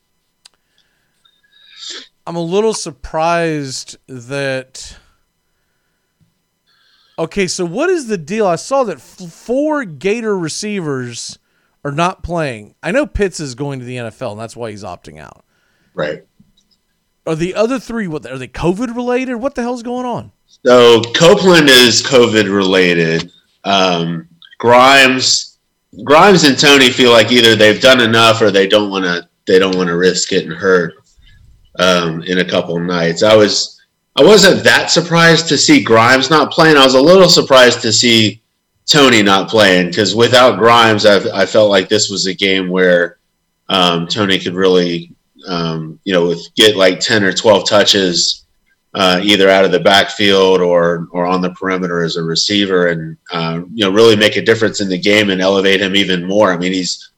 I'm 2.28 2.36
a 2.36 2.42
little 2.42 2.76
surprised 2.76 3.98
that. 4.08 4.98
Okay, 7.18 7.48
so 7.48 7.66
what 7.66 7.90
is 7.90 8.06
the 8.06 8.20
deal? 8.20 8.46
I 8.46 8.56
saw 8.56 8.84
that 8.84 8.98
f- 8.98 9.32
four 9.32 9.84
Gator 9.84 10.38
receivers 10.38 11.40
are 11.84 11.92
not 11.92 12.22
playing. 12.22 12.76
I 12.84 12.92
know 12.92 13.08
Pitts 13.08 13.40
is 13.40 13.56
going 13.56 13.80
to 13.80 13.86
the 13.86 13.98
NFL, 13.98 14.34
and 14.34 14.40
that's 14.40 14.56
why 14.56 14.70
he's 14.70 14.84
opting 14.84 15.20
out. 15.20 15.44
Right. 15.96 16.24
Are 17.26 17.36
the 17.36 17.56
other 17.56 17.80
three 17.80 18.08
what 18.08 18.28
are 18.28 18.38
they 18.38 18.48
COVID 18.48 18.96
related? 18.96 19.36
What 19.36 19.56
the 19.56 19.64
hell's 19.64 19.82
going 19.82 20.06
on? 20.06 20.32
So 20.64 21.02
Copeland 21.16 21.70
is 21.70 22.04
COVID 22.04 22.54
related. 22.56 23.32
Um, 23.64 24.28
Grimes, 24.60 25.58
Grimes 26.04 26.44
and 26.44 26.58
Toney 26.58 26.92
feel 26.92 27.12
like 27.12 27.32
either 27.32 27.56
they've 27.56 27.82
done 27.82 28.02
enough 28.02 28.42
or 28.42 28.52
they 28.52 28.68
don't 28.68 28.90
want 28.90 29.06
to. 29.06 29.28
They 29.48 29.58
don't 29.58 29.76
want 29.76 29.88
to 29.88 29.98
risk 29.98 30.30
getting 30.30 30.52
hurt 30.52 30.94
um, 31.80 32.22
in 32.24 32.38
a 32.38 32.46
couple 32.46 32.80
nights. 32.80 33.24
I 33.24 33.36
was, 33.36 33.82
I 34.16 34.24
wasn't 34.24 34.64
that 34.64 34.92
surprised 34.92 35.48
to 35.50 35.58
see 35.58 35.84
Grimes 35.84 36.30
not 36.30 36.52
playing. 36.52 36.78
I 36.78 36.86
was 36.86 36.94
a 36.94 37.02
little 37.02 37.28
surprised 37.28 37.82
to 37.82 37.92
see 37.92 38.42
Toney 38.86 39.24
not 39.24 39.50
playing 39.50 39.88
because 39.88 40.16
without 40.16 40.60
Grimes, 40.60 41.08
I, 41.08 41.18
I 41.42 41.46
felt 41.48 41.72
like 41.72 41.90
this 41.90 42.10
was 42.10 42.28
a 42.28 42.34
game 42.36 42.70
where 42.70 43.18
um, 43.68 44.06
Toney 44.06 44.38
could 44.38 44.54
really, 44.54 45.12
um, 45.48 46.00
you 46.04 46.14
know, 46.14 46.28
with, 46.28 46.54
get 46.56 46.78
like 46.78 47.00
ten 47.00 47.24
or 47.24 47.34
twelve 47.34 47.68
touches 47.68 48.41
uh, 48.94 49.22
either 49.24 49.50
out 49.50 49.66
of 49.66 49.72
the 49.72 49.80
backfield 49.80 50.62
or 50.62 51.08
or 51.12 51.26
on 51.26 51.42
the 51.42 51.52
perimeter 51.52 52.04
as 52.04 52.18
a 52.18 52.24
receiver, 52.24 52.88
and 52.88 53.18
uh, 53.32 53.62
you 53.74 53.86
know 53.86 53.92
really 53.92 54.16
make 54.16 54.36
a 54.36 54.42
difference 54.42 54.82
in 54.82 54.90
the 54.90 54.98
game 54.98 55.30
and 55.30 55.42
elevate 55.42 55.82
him 55.82 55.96
even 55.96 56.28
more. 56.28 56.52
I 56.52 56.58
mean, 56.58 56.74
he's 56.74 57.12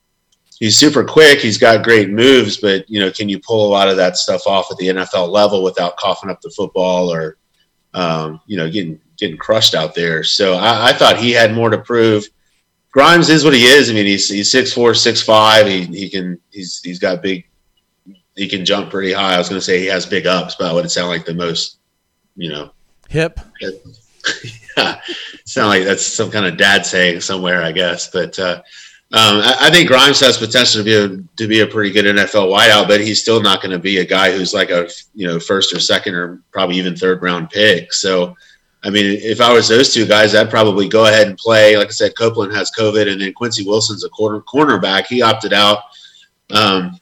he's 0.60 0.78
super 0.78 1.04
quick, 1.04 1.40
he's 1.40 1.58
got 1.58 1.84
great 1.84 2.10
moves, 2.10 2.58
but 2.58 2.90
you 2.90 3.00
know, 3.00 3.12
can 3.12 3.28
you 3.28 3.40
pull 3.40 3.68
a 3.68 3.72
lot 3.72 3.90
of 3.90 3.98
that 3.98 4.18
stuff 4.18 4.46
off 4.46 4.72
at 4.72 4.78
the 4.78 4.88
NFL 4.88 5.30
level 5.30 5.64
without 5.64 5.98
coughing 5.98 6.30
up 6.30 6.42
the 6.42 6.54
football 6.56 7.12
or 7.12 7.38
um, 7.94 8.40
you 8.46 8.58
know 8.58 8.70
getting 8.70 9.00
getting 9.18 9.38
crushed 9.38 9.74
out 9.74 9.96
there? 9.96 10.24
So 10.24 10.54
I, 10.54 10.90
I 10.90 10.94
thought 10.94 11.18
he 11.18 11.32
had 11.32 11.54
more 11.54 11.70
to 11.70 11.80
prove. 11.80 12.26
Grimes 12.92 13.30
is 13.30 13.44
what 13.44 13.56
he 13.56 13.66
is. 13.66 13.90
I 13.90 13.94
mean, 13.94 14.06
he's 14.06 14.30
he's 14.30 14.52
six 14.52 14.72
four, 14.72 14.94
six 14.94 15.24
five. 15.24 15.66
He 15.66 15.86
he 15.86 16.10
can 16.10 16.40
he's 16.52 16.80
he's 16.84 17.00
got 17.00 17.24
big 17.24 17.46
he 18.36 18.48
can 18.48 18.66
jump 18.66 18.90
pretty 18.90 19.14
high. 19.14 19.36
I 19.36 19.38
was 19.38 19.50
going 19.50 19.60
to 19.60 19.66
say 19.66 19.80
he 19.80 19.86
has 19.88 20.06
big 20.06 20.26
ups, 20.26 20.56
but 20.56 20.68
that 20.68 20.74
would 20.74 20.90
sound 20.90 21.10
like 21.10 21.26
the 21.26 21.34
most, 21.34 21.78
you 22.36 22.50
know, 22.50 22.72
Hip. 23.14 23.40
yeah, 23.62 25.00
sound 25.46 25.70
like 25.70 25.84
that's 25.84 26.06
some 26.06 26.32
kind 26.32 26.48
of 26.48 26.58
dad 26.58 26.84
saying 26.84 27.22
somewhere, 27.22 27.62
I 27.62 27.72
guess. 27.72 28.10
But 28.10 28.38
uh, 28.40 28.64
um, 29.12 29.38
I, 29.38 29.56
I 29.62 29.70
think 29.70 29.88
Grimes 29.88 30.20
has 30.22 30.38
potential 30.38 30.84
to 30.84 30.84
be 30.84 30.96
a 30.96 31.10
to 31.38 31.48
be 31.48 31.60
a 31.60 31.68
pretty 31.68 31.92
good 31.92 32.06
NFL 32.06 32.52
wideout, 32.52 32.88
but 32.88 33.02
he's 33.02 33.22
still 33.22 33.40
not 33.40 33.62
going 33.62 33.72
to 33.72 33.78
be 33.78 34.00
a 34.00 34.06
guy 34.06 34.32
who's 34.32 34.52
like 34.52 34.72
a 34.72 34.90
you 35.14 35.28
know 35.28 35.40
first 35.40 35.76
or 35.76 35.80
second 35.80 36.16
or 36.16 36.42
probably 36.52 36.78
even 36.78 36.96
third 36.96 37.22
round 37.22 37.50
pick. 37.50 37.94
So. 37.94 38.36
I 38.86 38.90
mean, 38.90 39.18
if 39.22 39.40
I 39.40 39.54
was 39.54 39.70
those 39.70 39.94
two 39.94 40.06
guys, 40.06 40.36
I'd 40.36 40.50
probably 40.50 40.90
go 40.90 41.06
ahead 41.06 41.28
and 41.28 41.38
play. 41.38 41.78
Like 41.78 41.88
I 41.88 41.92
said, 41.92 42.18
Copeland 42.18 42.54
has 42.54 42.70
COVID, 42.78 43.10
and 43.10 43.22
then 43.22 43.32
Quincy 43.32 43.64
Wilson's 43.66 44.04
a 44.04 44.10
corner 44.10 44.42
cornerback. 44.42 45.06
He 45.06 45.22
opted 45.22 45.54
out. 45.54 45.84
Um, 46.52 47.00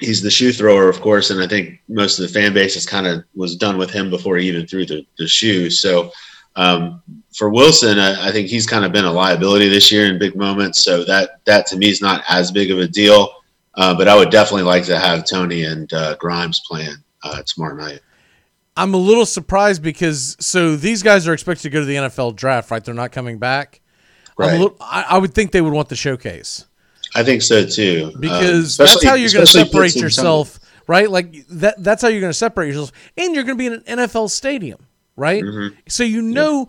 he's 0.00 0.22
the 0.22 0.30
shoe 0.30 0.52
thrower, 0.52 0.88
of 0.88 1.00
course, 1.00 1.30
and 1.30 1.42
I 1.42 1.46
think 1.46 1.80
most 1.88 2.18
of 2.18 2.26
the 2.26 2.32
fan 2.32 2.54
base 2.54 2.76
is 2.76 2.86
kind 2.86 3.06
of 3.06 3.24
was 3.34 3.56
done 3.56 3.78
with 3.78 3.90
him 3.90 4.10
before 4.10 4.36
he 4.36 4.48
even 4.48 4.66
threw 4.66 4.86
the, 4.86 5.06
the 5.18 5.26
shoe. 5.26 5.70
So 5.70 6.12
um, 6.56 7.02
for 7.34 7.50
Wilson, 7.50 7.98
I, 7.98 8.28
I 8.28 8.32
think 8.32 8.48
he's 8.48 8.66
kind 8.66 8.84
of 8.84 8.92
been 8.92 9.04
a 9.04 9.12
liability 9.12 9.68
this 9.68 9.92
year 9.92 10.06
in 10.06 10.18
big 10.18 10.34
moments. 10.36 10.82
So 10.84 11.04
that 11.04 11.44
that 11.44 11.66
to 11.68 11.76
me 11.76 11.88
is 11.88 12.00
not 12.02 12.24
as 12.28 12.50
big 12.50 12.70
of 12.70 12.78
a 12.78 12.88
deal. 12.88 13.34
Uh, 13.74 13.94
but 13.96 14.08
I 14.08 14.16
would 14.16 14.30
definitely 14.30 14.64
like 14.64 14.84
to 14.86 14.98
have 14.98 15.24
Toney 15.24 15.62
and 15.64 15.92
uh, 15.92 16.16
Grimes 16.16 16.60
playing 16.66 16.96
uh, 17.22 17.42
tomorrow 17.46 17.76
night. 17.76 18.00
I'm 18.76 18.92
a 18.94 18.98
little 18.98 19.26
surprised 19.26 19.82
because 19.82 20.36
so 20.40 20.74
these 20.74 21.02
guys 21.02 21.28
are 21.28 21.32
expected 21.32 21.62
to 21.62 21.70
go 21.70 21.80
to 21.80 21.86
the 21.86 21.94
NFL 21.94 22.34
draft, 22.34 22.70
right? 22.70 22.84
They're 22.84 22.94
not 22.94 23.12
coming 23.12 23.38
back. 23.38 23.80
I'm 24.38 24.44
a 24.44 24.48
Right. 24.48 24.58
little, 24.58 24.76
I, 24.80 25.04
I 25.10 25.18
would 25.18 25.34
think 25.34 25.50
they 25.52 25.60
would 25.60 25.72
want 25.72 25.88
the 25.88 25.96
showcase 25.96 26.64
I 27.14 27.22
think 27.24 27.42
so 27.42 27.64
too. 27.66 28.12
Um, 28.14 28.20
because 28.20 28.76
that's 28.76 29.04
how 29.04 29.14
you're 29.14 29.30
going 29.30 29.46
to 29.46 29.52
separate 29.52 29.96
yourself, 29.96 30.58
right? 30.86 31.10
Like 31.10 31.46
that. 31.48 31.82
That's 31.82 32.02
how 32.02 32.08
you're 32.08 32.20
going 32.20 32.30
to 32.30 32.34
separate 32.38 32.68
yourself, 32.68 32.92
and 33.16 33.34
you're 33.34 33.44
going 33.44 33.56
to 33.56 33.62
be 33.62 33.66
in 33.66 33.72
an 33.86 33.98
NFL 34.06 34.30
stadium, 34.30 34.86
right? 35.16 35.42
Mhm. 35.42 35.74
So 35.88 36.04
you 36.04 36.20
know 36.22 36.68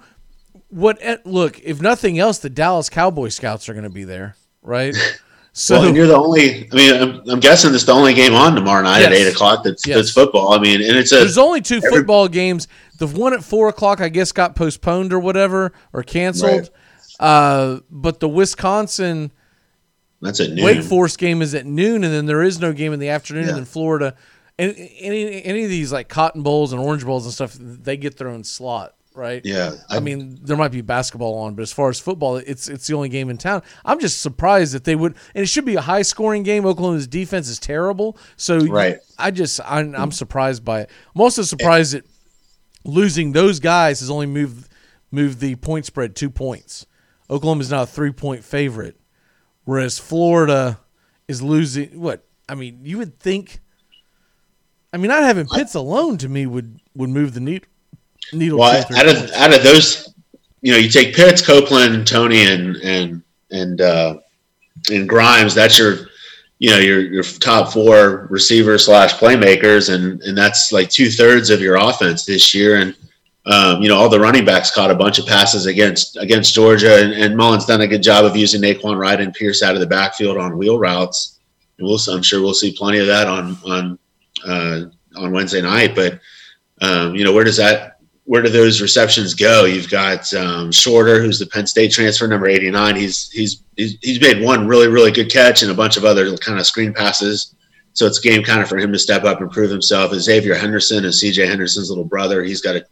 what? 0.69 0.97
eh, 1.01 1.17
Look, 1.25 1.59
if 1.61 1.81
nothing 1.81 2.19
else, 2.19 2.39
the 2.39 2.49
Dallas 2.49 2.89
Cowboy 2.89 3.29
Scouts 3.29 3.67
are 3.69 3.73
going 3.73 3.83
to 3.83 3.89
be 3.89 4.03
there, 4.05 4.35
right? 4.61 4.95
So 5.51 5.79
well, 5.79 5.93
you're 5.93 6.05
the 6.07 6.15
only. 6.15 6.69
I 6.71 6.75
mean, 6.75 6.93
I'm, 6.95 7.21
I'm 7.29 7.39
guessing 7.39 7.73
it's 7.73 7.83
the 7.83 7.91
only 7.91 8.13
game 8.13 8.33
on 8.33 8.53
tomorrow 8.55 8.83
night 8.83 9.01
at 9.01 9.11
eight 9.11 9.27
o'clock. 9.27 9.63
That's 9.63 9.85
Yes. 9.85 9.97
that's 9.97 10.11
football. 10.11 10.53
I 10.53 10.59
mean, 10.59 10.75
and 10.79 10.95
it's 10.95 11.11
a. 11.11 11.15
There's 11.15 11.39
only 11.39 11.59
two 11.59 11.77
every- 11.77 11.89
football 11.89 12.27
games. 12.29 12.67
The 12.99 13.07
one 13.07 13.33
at 13.33 13.43
four 13.43 13.67
o'clock, 13.67 13.99
I 13.99 14.09
guess, 14.09 14.31
got 14.31 14.55
postponed 14.55 15.11
or 15.11 15.19
whatever 15.19 15.73
or 15.91 16.03
canceled. 16.03 16.69
Uh, 17.19 17.79
but 17.89 18.19
the 18.19 18.29
Wisconsin 18.29 19.31
That's 20.21 20.39
at 20.39 20.51
noon. 20.51 20.65
Wake 20.65 20.83
Forest 20.83 21.17
game 21.17 21.41
is 21.41 21.55
at 21.55 21.65
noon, 21.65 22.03
and 22.03 22.13
then 22.13 22.25
there 22.25 22.43
is 22.43 22.59
no 22.59 22.73
game 22.73 22.91
in 22.93 22.99
the 22.99 23.09
afternoon. 23.09 23.43
Yeah. 23.43 23.49
And 23.49 23.57
then 23.59 23.65
Florida, 23.65 24.15
and 24.57 24.75
any 24.99 25.43
any 25.45 25.63
of 25.63 25.69
these 25.69 25.91
like 25.93 26.09
Cotton 26.09 26.43
Bowls 26.43 26.73
and 26.73 26.81
Orange 26.81 27.05
Bowls 27.05 27.25
and 27.25 27.33
stuff, 27.33 27.55
they 27.59 27.95
get 27.95 28.17
their 28.17 28.27
own 28.27 28.43
slot, 28.43 28.95
right? 29.15 29.41
Yeah, 29.45 29.75
I, 29.89 29.97
I- 29.97 29.99
mean, 30.01 30.37
there 30.41 30.57
might 30.57 30.73
be 30.73 30.81
basketball 30.81 31.35
on, 31.39 31.55
but 31.55 31.61
as 31.61 31.71
far 31.71 31.87
as 31.89 31.99
football, 32.01 32.35
it's 32.35 32.67
it's 32.67 32.85
the 32.87 32.95
only 32.95 33.07
game 33.07 33.29
in 33.29 33.37
town. 33.37 33.61
I'm 33.85 33.99
just 34.01 34.21
surprised 34.21 34.73
that 34.73 34.83
they 34.83 34.95
would, 34.95 35.15
and 35.33 35.43
it 35.43 35.47
should 35.47 35.63
be 35.65 35.75
a 35.75 35.81
high 35.81 36.01
scoring 36.01 36.43
game. 36.43 36.65
Oklahoma's 36.65 37.07
defense 37.07 37.47
is 37.47 37.57
terrible, 37.59 38.17
so 38.35 38.57
Right. 38.59 38.97
I 39.17 39.31
just 39.31 39.61
I'm, 39.63 39.95
I'm 39.95 40.11
surprised 40.11 40.65
by 40.65 40.81
it. 40.81 40.89
I'm 41.15 41.21
also 41.21 41.43
surprised 41.43 41.93
that 41.93 42.03
losing 42.83 43.31
those 43.31 43.59
guys 43.59 43.99
has 44.01 44.09
only 44.09 44.25
moved 44.25 44.67
moved 45.11 45.39
the 45.39 45.55
point 45.55 45.85
spread 45.85 46.15
two 46.15 46.29
points. 46.29 46.85
Oklahoma 47.29 47.61
is 47.61 47.71
now 47.71 47.83
a 47.83 47.85
three 47.85 48.11
point 48.11 48.43
favorite, 48.43 48.98
whereas 49.69 49.99
Florida 49.99 50.79
is 51.27 51.43
losing. 51.43 51.99
What 52.01 52.25
I 52.49 52.55
mean, 52.55 52.79
you 52.81 52.97
would 52.97 53.19
think. 53.19 53.59
I 54.91 54.97
mean, 54.97 55.09
not 55.09 55.21
having 55.21 55.45
Pitts 55.45 55.75
alone 55.75 56.17
to 56.17 56.27
me 56.27 56.47
would 56.47 56.79
would 56.95 57.11
move 57.11 57.35
the 57.35 57.39
needle. 57.39 57.69
Needle. 58.33 58.57
Well, 58.57 58.83
out 58.95 59.07
of 59.07 59.17
points. 59.17 59.33
out 59.33 59.55
of 59.55 59.61
those, 59.61 60.11
you 60.61 60.71
know, 60.71 60.79
you 60.79 60.89
take 60.89 61.15
Pitts, 61.15 61.45
Copeland, 61.45 62.07
Toney, 62.07 62.47
and 62.47 62.77
and 62.77 63.21
and 63.51 63.81
uh, 63.81 64.17
and 64.89 65.07
Grimes. 65.07 65.53
That's 65.53 65.77
your, 65.77 65.97
you 66.57 66.71
know, 66.71 66.79
your 66.79 67.01
your 67.01 67.23
top 67.23 67.71
four 67.71 68.27
receivers 68.31 68.85
slash 68.85 69.13
playmakers, 69.13 69.93
and 69.93 70.19
and 70.23 70.35
that's 70.35 70.71
like 70.71 70.89
two 70.89 71.11
thirds 71.11 71.51
of 71.51 71.61
your 71.61 71.75
offense 71.75 72.25
this 72.25 72.55
year. 72.55 72.77
And 72.77 72.95
um, 73.49 73.81
you 73.81 73.89
know, 73.89 73.97
all 73.97 74.09
the 74.09 74.19
running 74.19 74.45
backs 74.45 74.69
caught 74.69 74.91
a 74.91 74.95
bunch 74.95 75.17
of 75.17 75.26
passes 75.26 75.65
against 75.65 76.17
against 76.17 76.53
Georgia, 76.53 77.03
and, 77.03 77.13
and 77.13 77.35
done 77.65 77.81
a 77.81 77.88
good 77.88 78.03
job 78.03 78.23
of 78.23 78.35
using 78.35 78.61
Nay'Quan 78.61 78.97
Wright 78.97 79.19
and 79.19 79.34
Pierce 79.34 79.63
out 79.63 79.73
of 79.73 79.81
the 79.81 79.88
backfield 79.88 80.38
on 80.38 80.57
wheel 80.57 80.77
routes. 80.77 81.39
And 81.80 81.88
we'll, 81.88 81.99
I'm 82.11 82.21
sure 82.21 82.41
we'll 82.41 82.53
see 82.53 82.76
plenty 82.77 82.99
of 82.99 83.07
that 83.07 83.27
on 83.27 83.57
on 83.65 83.99
uh, 84.45 84.81
on 85.17 85.31
Wednesday 85.31 85.61
night. 85.61 85.95
But 85.95 86.19
um, 86.81 87.15
you 87.15 87.23
know, 87.23 87.34
where 87.34 87.43
does 87.43 87.57
that 87.57 87.99
where 88.26 88.43
do 88.43 88.49
those 88.49 88.81
receptions 88.81 89.34
go? 89.34 89.65
You've 89.65 89.89
got 89.89 90.31
um, 90.35 90.71
Shorter, 90.71 91.19
who's 91.19 91.39
the 91.39 91.47
Penn 91.47 91.65
State 91.65 91.91
transfer, 91.91 92.27
number 92.27 92.47
eighty 92.47 92.69
nine. 92.69 92.95
He's 92.95 93.31
he's 93.31 93.63
he's 93.76 94.21
made 94.21 94.43
one 94.43 94.67
really 94.67 94.88
really 94.88 95.11
good 95.11 95.31
catch 95.31 95.63
and 95.63 95.71
a 95.71 95.76
bunch 95.76 95.97
of 95.97 96.05
other 96.05 96.38
kind 96.38 96.59
of 96.59 96.67
screen 96.67 96.93
passes. 96.93 97.55
So 97.93 98.05
it's 98.05 98.19
game 98.19 98.43
kind 98.43 98.61
of 98.61 98.69
for 98.69 98.77
him 98.77 98.93
to 98.93 98.99
step 98.99 99.23
up 99.23 99.41
and 99.41 99.49
prove 99.49 99.71
himself. 99.71 100.11
And 100.11 100.21
Xzavier 100.21 100.55
Henderson 100.55 101.03
is 101.03 101.19
C.J. 101.19 101.47
Henderson's 101.47 101.89
little 101.89 102.05
brother. 102.05 102.43
He's 102.43 102.61
got 102.61 102.76
a 102.76 102.85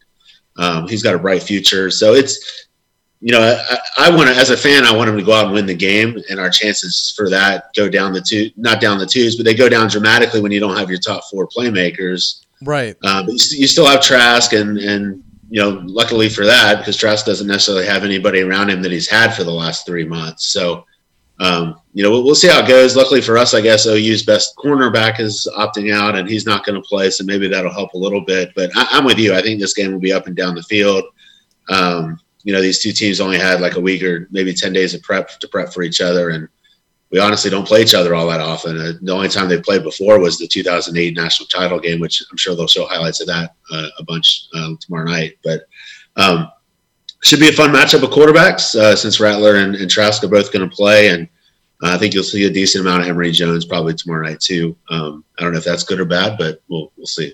um, 0.57 0.87
he's 0.87 1.03
got 1.03 1.15
a 1.15 1.19
bright 1.19 1.43
future. 1.43 1.89
So 1.89 2.13
it's 2.13 2.67
you 3.19 3.31
know 3.31 3.41
I, 3.41 4.07
I 4.07 4.15
want 4.15 4.29
to 4.29 4.35
as 4.35 4.51
a 4.51 4.57
fan 4.57 4.85
I 4.85 4.95
want 4.95 5.09
him 5.09 5.17
to 5.17 5.23
go 5.23 5.33
out 5.33 5.45
and 5.45 5.53
win 5.53 5.65
the 5.65 5.75
game, 5.75 6.17
and 6.29 6.39
our 6.39 6.49
chances 6.49 7.13
for 7.15 7.29
that 7.29 7.73
go 7.75 7.89
down 7.89 8.13
the 8.13 8.21
two 8.21 8.51
not 8.57 8.81
down 8.81 8.99
the 8.99 9.05
twos, 9.05 9.35
but 9.35 9.45
they 9.45 9.55
go 9.55 9.69
down 9.69 9.87
dramatically 9.87 10.41
when 10.41 10.51
you 10.51 10.59
don't 10.59 10.77
have 10.77 10.89
your 10.89 10.99
top 10.99 11.23
four 11.31 11.47
playmakers. 11.47 12.45
right. 12.63 12.95
Uh, 13.03 13.23
but 13.23 13.31
you, 13.33 13.59
you 13.59 13.67
still 13.67 13.85
have 13.85 14.01
Trask, 14.01 14.53
and 14.53 14.77
and 14.77 15.23
you 15.49 15.61
know, 15.61 15.81
luckily 15.85 16.29
for 16.29 16.45
that, 16.45 16.79
because 16.79 16.97
Trask 16.97 17.25
doesn't 17.25 17.47
necessarily 17.47 17.85
have 17.85 18.03
anybody 18.03 18.41
around 18.41 18.69
him 18.69 18.81
that 18.81 18.91
he's 18.91 19.09
had 19.09 19.33
for 19.33 19.43
the 19.43 19.51
last 19.51 19.85
three 19.85 20.05
months. 20.05 20.47
So, 20.47 20.85
um, 21.39 21.79
you 21.93 22.03
know, 22.03 22.09
we'll, 22.09 22.35
see 22.35 22.47
how 22.47 22.63
it 22.63 22.67
goes. 22.67 22.95
Luckily 22.95 23.21
for 23.21 23.37
us, 23.37 23.53
I 23.53 23.61
guess 23.61 23.85
OU's 23.85 24.23
best 24.23 24.55
cornerback 24.55 25.19
is 25.19 25.47
opting 25.55 25.93
out, 25.93 26.15
and 26.15 26.27
he's 26.27 26.45
not 26.45 26.65
going 26.65 26.81
to 26.81 26.87
play, 26.87 27.09
so 27.11 27.23
maybe 27.23 27.47
that'll 27.47 27.71
help 27.71 27.93
a 27.93 27.97
little 27.97 28.21
bit. 28.21 28.51
But 28.55 28.71
I, 28.75 28.87
I'm 28.91 29.05
with 29.05 29.19
you. 29.19 29.35
I 29.35 29.41
think 29.41 29.59
this 29.59 29.73
game 29.73 29.91
will 29.91 29.99
be 29.99 30.13
up 30.13 30.27
and 30.27 30.35
down 30.35 30.55
the 30.55 30.63
field. 30.63 31.05
Um, 31.69 32.19
you 32.43 32.53
know, 32.53 32.61
these 32.61 32.81
two 32.81 32.91
teams 32.91 33.19
only 33.19 33.37
had 33.37 33.61
like 33.61 33.75
a 33.75 33.81
week 33.81 34.01
or 34.03 34.27
maybe 34.31 34.53
ten 34.53 34.73
days 34.73 34.93
of 34.95 35.03
prep 35.03 35.39
to 35.39 35.47
prep 35.47 35.73
for 35.73 35.83
each 35.83 36.01
other, 36.01 36.29
and 36.29 36.47
we 37.11 37.19
honestly 37.19 37.51
don't 37.51 37.67
play 37.67 37.81
each 37.81 37.93
other 37.93 38.15
all 38.15 38.27
that 38.27 38.41
often. 38.41 38.77
Uh, 38.77 38.93
the 39.01 39.13
only 39.13 39.29
time 39.29 39.47
they 39.47 39.61
played 39.61 39.83
before 39.83 40.19
was 40.19 40.37
the 40.37 40.47
2008 40.47 41.15
national 41.15 41.47
title 41.47 41.79
game, 41.79 41.99
which 41.99 42.23
I'm 42.29 42.37
sure 42.37 42.55
they'll 42.55 42.67
show 42.67 42.85
highlights 42.85 43.21
of 43.21 43.27
that 43.27 43.55
uh, 43.71 43.87
a 43.97 44.03
bunch 44.03 44.47
uh, 44.55 44.71
tomorrow 44.81 45.05
night. 45.05 45.37
But 45.43 45.61
um, 46.15 46.49
should 47.23 47.39
be 47.39 47.49
a 47.49 47.53
fun 47.53 47.71
matchup 47.71 48.03
of 48.03 48.09
quarterbacks 48.09 48.75
uh, 48.75 48.95
since 48.95 49.19
Rattler 49.19 49.55
and, 49.55 49.75
and 49.75 49.89
Trask 49.89 50.23
are 50.23 50.27
both 50.27 50.51
going 50.51 50.67
to 50.67 50.75
play, 50.75 51.09
and 51.09 51.27
uh, 51.83 51.93
I 51.93 51.97
think 51.97 52.13
you'll 52.13 52.23
see 52.23 52.45
a 52.45 52.49
decent 52.49 52.85
amount 52.85 53.03
of 53.03 53.07
Emory 53.07 53.31
Jones 53.31 53.65
probably 53.65 53.93
tomorrow 53.93 54.27
night 54.27 54.39
too. 54.39 54.75
Um, 54.89 55.23
I 55.37 55.43
don't 55.43 55.51
know 55.51 55.59
if 55.59 55.65
that's 55.65 55.83
good 55.83 55.99
or 55.99 56.05
bad, 56.05 56.37
but 56.37 56.61
we'll 56.67 56.91
we'll 56.97 57.07
see. 57.07 57.33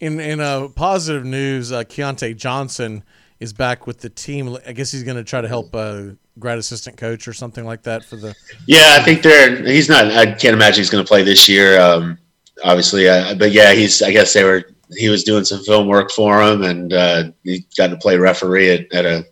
In 0.00 0.20
in 0.20 0.40
uh, 0.40 0.68
positive 0.68 1.24
news, 1.24 1.72
uh, 1.72 1.84
Keyontae 1.84 2.36
Johnson 2.36 3.02
is 3.40 3.52
back 3.52 3.86
with 3.86 4.00
the 4.00 4.10
team. 4.10 4.56
I 4.66 4.72
guess 4.72 4.92
he's 4.92 5.02
going 5.02 5.16
to 5.16 5.24
try 5.24 5.40
to 5.40 5.48
help 5.48 5.74
uh, 5.74 6.02
grad 6.38 6.58
assistant 6.58 6.96
coach 6.96 7.28
or 7.28 7.32
something 7.32 7.64
like 7.64 7.82
that 7.82 8.04
for 8.04 8.16
the. 8.16 8.34
Yeah, 8.66 8.96
I 8.98 9.02
think 9.02 9.22
they're. 9.22 9.64
He's 9.64 9.88
not. 9.88 10.06
I 10.06 10.26
can't 10.26 10.54
imagine 10.54 10.78
he's 10.78 10.90
going 10.90 11.04
to 11.04 11.08
play 11.08 11.22
this 11.22 11.48
year. 11.48 11.80
Um, 11.80 12.18
obviously, 12.64 13.08
uh, 13.08 13.34
but 13.34 13.52
yeah, 13.52 13.72
he's. 13.72 14.02
I 14.02 14.12
guess 14.12 14.32
they 14.32 14.44
were. 14.44 14.64
He 14.94 15.08
was 15.08 15.24
doing 15.24 15.44
some 15.44 15.62
film 15.62 15.88
work 15.88 16.10
for 16.10 16.42
him, 16.42 16.62
and 16.62 16.92
uh, 16.92 17.24
he 17.42 17.66
got 17.76 17.88
to 17.88 17.96
play 17.96 18.16
referee 18.16 18.70
at, 18.70 18.92
at 18.92 19.04
a 19.04 19.24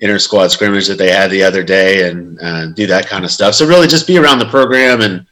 inter 0.00 0.18
squad 0.18 0.48
scrimmage 0.48 0.86
that 0.86 0.98
they 0.98 1.10
had 1.10 1.30
the 1.30 1.42
other 1.42 1.62
day, 1.62 2.08
and 2.10 2.38
uh, 2.40 2.66
do 2.72 2.86
that 2.86 3.06
kind 3.06 3.24
of 3.24 3.30
stuff. 3.30 3.54
So 3.54 3.66
really, 3.66 3.86
just 3.86 4.06
be 4.06 4.18
around 4.18 4.38
the 4.38 4.46
program, 4.46 5.00
and 5.00 5.26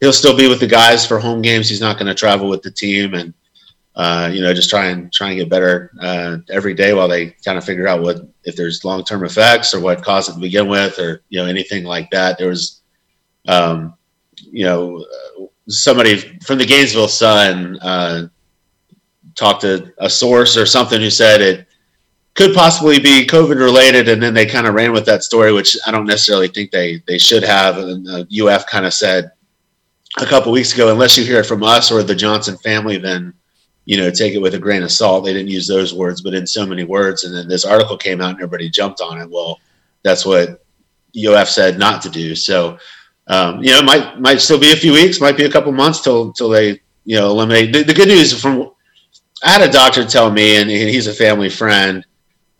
he'll 0.00 0.12
still 0.12 0.36
be 0.36 0.48
with 0.48 0.60
the 0.60 0.66
guys 0.66 1.06
for 1.06 1.18
home 1.18 1.42
games. 1.42 1.68
He's 1.68 1.80
not 1.80 1.96
going 1.96 2.06
to 2.06 2.14
travel 2.14 2.48
with 2.48 2.62
the 2.62 2.70
team, 2.70 3.14
and 3.14 3.34
uh, 3.96 4.30
you 4.32 4.40
know, 4.40 4.54
just 4.54 4.70
try 4.70 4.86
and 4.86 5.12
try 5.12 5.30
and 5.30 5.38
get 5.38 5.50
better 5.50 5.90
uh, 6.00 6.38
every 6.50 6.72
day 6.72 6.94
while 6.94 7.08
they 7.08 7.30
kind 7.44 7.58
of 7.58 7.64
figure 7.64 7.88
out 7.88 8.00
what 8.00 8.18
if 8.44 8.54
there's 8.54 8.84
long 8.84 9.04
term 9.04 9.24
effects 9.24 9.74
or 9.74 9.80
what 9.80 10.04
caused 10.04 10.30
it 10.30 10.34
to 10.34 10.40
begin 10.40 10.68
with, 10.68 10.98
or 10.98 11.22
you 11.28 11.40
know, 11.40 11.46
anything 11.46 11.84
like 11.84 12.08
that. 12.10 12.38
There 12.38 12.48
was, 12.48 12.80
um, 13.48 13.94
you 14.36 14.64
know, 14.64 15.04
somebody 15.68 16.16
from 16.40 16.58
the 16.58 16.64
Gainesville 16.64 17.08
Sun 17.08 17.78
uh, 17.80 18.28
talked 19.38 19.60
to 19.60 19.92
a 19.98 20.10
source 20.10 20.56
or 20.56 20.66
something 20.66 21.00
who 21.00 21.10
said 21.10 21.40
it 21.40 21.66
could 22.34 22.54
possibly 22.54 22.98
be 22.98 23.26
COVID 23.26 23.56
related, 23.56 24.08
and 24.08 24.22
then 24.22 24.34
they 24.34 24.46
kind 24.46 24.66
of 24.66 24.74
ran 24.74 24.92
with 24.92 25.06
that 25.06 25.22
story, 25.22 25.52
which 25.52 25.76
I 25.86 25.90
don't 25.90 26.06
necessarily 26.06 26.48
think 26.48 26.70
they 26.70 27.02
they 27.06 27.18
should 27.18 27.42
have. 27.42 27.78
And 27.78 28.08
uh, 28.08 28.24
UF 28.46 28.66
kind 28.66 28.86
of 28.86 28.94
said 28.94 29.32
a 30.18 30.26
couple 30.26 30.52
weeks 30.52 30.74
ago, 30.74 30.92
unless 30.92 31.16
you 31.16 31.24
hear 31.24 31.40
it 31.40 31.46
from 31.46 31.62
us 31.62 31.90
or 31.90 32.02
the 32.02 32.14
Johnson 32.14 32.56
family, 32.58 32.98
then 32.98 33.32
you 33.86 33.96
know 33.96 34.10
take 34.10 34.34
it 34.34 34.42
with 34.42 34.54
a 34.54 34.58
grain 34.58 34.82
of 34.82 34.92
salt. 34.92 35.24
They 35.24 35.32
didn't 35.32 35.50
use 35.50 35.66
those 35.66 35.94
words, 35.94 36.20
but 36.20 36.34
in 36.34 36.46
so 36.46 36.66
many 36.66 36.84
words. 36.84 37.24
And 37.24 37.34
then 37.34 37.48
this 37.48 37.64
article 37.64 37.96
came 37.96 38.20
out, 38.20 38.30
and 38.30 38.38
everybody 38.38 38.68
jumped 38.68 39.00
on 39.00 39.20
it. 39.20 39.30
Well, 39.30 39.58
that's 40.02 40.26
what 40.26 40.64
UF 41.16 41.48
said 41.48 41.78
not 41.78 42.02
to 42.02 42.10
do. 42.10 42.34
So 42.34 42.78
um, 43.28 43.62
you 43.62 43.70
know, 43.70 43.78
it 43.78 43.84
might 43.84 44.20
might 44.20 44.40
still 44.40 44.58
be 44.58 44.72
a 44.72 44.76
few 44.76 44.92
weeks, 44.92 45.20
might 45.20 45.36
be 45.36 45.44
a 45.44 45.50
couple 45.50 45.70
months 45.72 46.00
till 46.00 46.32
till 46.32 46.48
they 46.48 46.80
you 47.04 47.16
know 47.16 47.30
eliminate. 47.30 47.72
The, 47.72 47.82
the 47.82 47.94
good 47.94 48.08
news 48.08 48.38
from 48.40 48.70
I 49.42 49.50
had 49.50 49.62
a 49.62 49.72
doctor 49.72 50.04
tell 50.04 50.30
me, 50.30 50.56
and 50.56 50.68
he's 50.70 51.06
a 51.06 51.14
family 51.14 51.48
friend. 51.48 52.04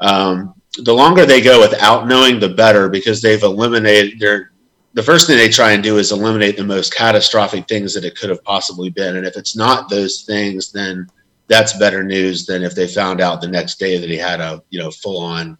Um, 0.00 0.54
the 0.78 0.94
longer 0.94 1.26
they 1.26 1.40
go 1.40 1.60
without 1.60 2.06
knowing, 2.06 2.38
the 2.38 2.48
better 2.48 2.88
because 2.88 3.20
they've 3.20 3.42
eliminated 3.42 4.20
their. 4.20 4.52
The 4.94 5.02
first 5.02 5.26
thing 5.26 5.36
they 5.36 5.48
try 5.48 5.72
and 5.72 5.82
do 5.82 5.98
is 5.98 6.12
eliminate 6.12 6.56
the 6.56 6.64
most 6.64 6.94
catastrophic 6.94 7.68
things 7.68 7.94
that 7.94 8.04
it 8.04 8.18
could 8.18 8.30
have 8.30 8.42
possibly 8.44 8.90
been, 8.90 9.16
and 9.16 9.26
if 9.26 9.36
it's 9.36 9.56
not 9.56 9.88
those 9.88 10.22
things, 10.22 10.72
then 10.72 11.08
that's 11.48 11.78
better 11.78 12.04
news 12.04 12.46
than 12.46 12.62
if 12.62 12.74
they 12.74 12.86
found 12.86 13.20
out 13.20 13.40
the 13.40 13.48
next 13.48 13.78
day 13.78 13.98
that 13.98 14.08
he 14.08 14.16
had 14.16 14.40
a 14.40 14.62
you 14.70 14.78
know 14.78 14.90
full 14.90 15.20
on 15.20 15.58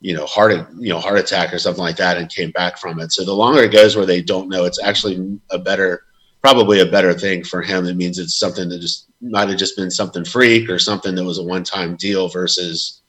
you 0.00 0.14
know 0.14 0.26
heart 0.26 0.52
you 0.78 0.88
know 0.88 1.00
heart 1.00 1.18
attack 1.18 1.52
or 1.52 1.58
something 1.58 1.82
like 1.82 1.96
that 1.96 2.16
and 2.16 2.30
came 2.30 2.50
back 2.52 2.78
from 2.78 3.00
it. 3.00 3.12
So 3.12 3.24
the 3.24 3.32
longer 3.34 3.62
it 3.62 3.72
goes 3.72 3.96
where 3.96 4.06
they 4.06 4.22
don't 4.22 4.48
know, 4.48 4.64
it's 4.64 4.82
actually 4.82 5.38
a 5.50 5.58
better 5.58 6.04
probably 6.40 6.80
a 6.80 6.86
better 6.86 7.12
thing 7.12 7.44
for 7.44 7.62
him. 7.62 7.86
It 7.86 7.96
means 7.96 8.18
it's 8.18 8.38
something 8.38 8.68
that 8.68 8.80
just 8.80 9.07
might 9.20 9.48
have 9.48 9.58
just 9.58 9.76
been 9.76 9.90
something 9.90 10.24
freak 10.24 10.68
or 10.68 10.78
something 10.78 11.14
that 11.14 11.24
was 11.24 11.38
a 11.38 11.42
one 11.42 11.64
time 11.64 11.96
deal 11.96 12.28
versus 12.28 13.00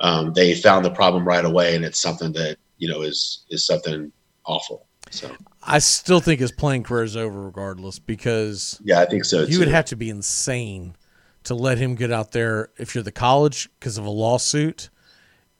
um, 0.00 0.32
they 0.32 0.54
found 0.54 0.84
the 0.84 0.90
problem 0.90 1.26
right 1.26 1.44
away 1.44 1.74
and 1.74 1.84
it's 1.84 2.00
something 2.00 2.32
that 2.32 2.56
you 2.78 2.88
know 2.88 3.02
is 3.02 3.44
is 3.50 3.66
something 3.66 4.12
awful. 4.44 4.86
So 5.10 5.34
I 5.62 5.78
still 5.78 6.20
think 6.20 6.40
his 6.40 6.52
playing 6.52 6.82
career 6.84 7.04
is 7.04 7.16
over 7.16 7.42
regardless 7.42 7.98
because 7.98 8.80
yeah, 8.84 9.00
I 9.00 9.06
think 9.06 9.24
so. 9.24 9.42
you 9.42 9.58
would 9.58 9.68
have 9.68 9.86
to 9.86 9.96
be 9.96 10.10
insane 10.10 10.96
to 11.44 11.54
let 11.54 11.78
him 11.78 11.94
get 11.94 12.12
out 12.12 12.32
there 12.32 12.70
if 12.76 12.94
you're 12.94 13.04
the 13.04 13.12
college 13.12 13.70
because 13.78 13.96
of 13.96 14.04
a 14.04 14.10
lawsuit, 14.10 14.90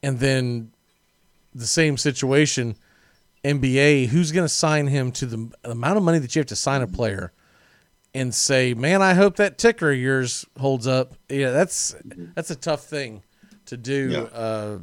and 0.03 0.19
then 0.19 0.71
the 1.53 1.65
same 1.65 1.97
situation, 1.97 2.75
NBA, 3.43 4.07
who's 4.07 4.31
going 4.31 4.45
to 4.45 4.53
sign 4.53 4.87
him 4.87 5.11
to 5.13 5.25
the 5.25 5.51
amount 5.63 5.97
of 5.97 6.03
money 6.03 6.19
that 6.19 6.35
you 6.35 6.39
have 6.39 6.47
to 6.47 6.55
sign 6.55 6.81
a 6.81 6.87
player? 6.87 7.33
And 8.13 8.33
say, 8.33 8.73
"Man, 8.73 9.01
I 9.01 9.13
hope 9.13 9.35
that 9.37 9.57
ticker 9.57 9.91
of 9.91 9.97
yours 9.97 10.45
holds 10.59 10.87
up." 10.87 11.13
Yeah, 11.29 11.51
that's 11.51 11.95
that's 12.35 12.49
a 12.51 12.55
tough 12.55 12.83
thing 12.85 13.23
to 13.65 13.77
do. 13.77 14.27
Uh, 14.33 14.79